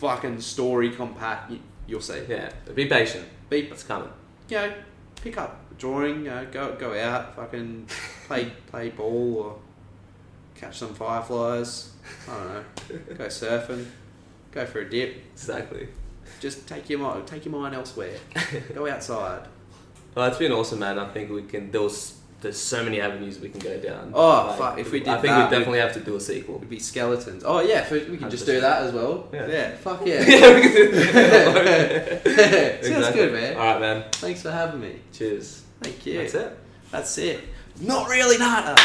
Fucking 0.03 0.41
story 0.41 0.91
compact. 0.91 1.51
You, 1.51 1.59
you'll 1.87 2.01
see. 2.01 2.21
Yeah. 2.27 2.51
But 2.65 2.75
be 2.75 2.87
patient. 2.87 3.25
Be, 3.49 3.61
It's 3.61 3.83
coming. 3.83 4.09
you 4.49 4.57
know, 4.57 4.73
pick 5.21 5.37
up 5.37 5.59
drawing, 5.77 6.25
you 6.25 6.31
know, 6.31 6.45
go 6.51 6.75
go 6.75 6.97
out, 6.99 7.35
fucking 7.35 7.87
play 8.27 8.51
play 8.67 8.89
ball 8.89 9.37
or 9.37 9.59
catch 10.59 10.77
some 10.77 10.93
fireflies. 10.93 11.91
I 12.29 12.37
don't 12.89 13.09
know. 13.09 13.15
Go 13.15 13.25
surfing. 13.27 13.85
Go 14.51 14.65
for 14.65 14.79
a 14.81 14.89
dip. 14.89 15.23
Exactly. 15.33 15.87
Just 16.41 16.67
take 16.67 16.89
your 16.89 16.99
mind 16.99 17.25
take 17.25 17.45
your 17.45 17.53
mind 17.53 17.73
elsewhere. 17.73 18.17
Go 18.73 18.87
outside. 18.87 19.47
Well, 20.15 20.27
it's 20.27 20.37
been 20.37 20.51
awesome, 20.51 20.79
man. 20.79 20.99
I 20.99 21.07
think 21.11 21.31
we 21.31 21.43
can. 21.43 21.71
There 21.71 21.81
was, 21.81 22.19
there's 22.43 22.59
so 22.59 22.83
many 22.83 23.01
avenues 23.01 23.39
we 23.39 23.49
can 23.49 23.59
go 23.59 23.79
down. 23.79 24.11
Oh, 24.13 24.53
fuck, 24.53 24.77
if 24.77 24.91
we 24.91 24.99
did 24.99 25.07
I 25.07 25.15
think 25.15 25.27
that, 25.27 25.49
we 25.49 25.57
definitely 25.57 25.79
have 25.79 25.93
to 25.93 26.01
do 26.01 26.15
a 26.15 26.19
sequel. 26.19 26.57
It'd 26.57 26.69
be 26.69 26.79
skeletons. 26.79 27.43
Oh 27.45 27.61
yeah, 27.61 27.91
we 27.91 28.17
can 28.17 28.29
just 28.29 28.45
do 28.45 28.61
that 28.61 28.83
as 28.83 28.93
well. 28.93 29.27
Yeah. 29.33 29.47
Yeah, 29.47 29.75
fuck 29.77 30.01
yeah. 30.05 30.21
yeah, 30.21 30.53
we 30.53 30.61
can 30.61 30.73
do 30.73 30.91
that. 30.91 32.23
Sounds 32.85 33.11
good, 33.11 33.33
man. 33.33 33.57
All 33.57 33.63
right, 33.63 33.79
man. 33.79 34.05
Thanks 34.11 34.43
for 34.43 34.51
having 34.51 34.81
me. 34.81 34.99
Cheers. 35.11 35.63
Thank 35.81 36.05
you. 36.05 36.19
That's 36.19 36.33
it. 36.35 36.57
That's 36.91 37.17
it. 37.17 37.43
Not 37.81 38.07
really, 38.07 38.37
not. 38.37 38.79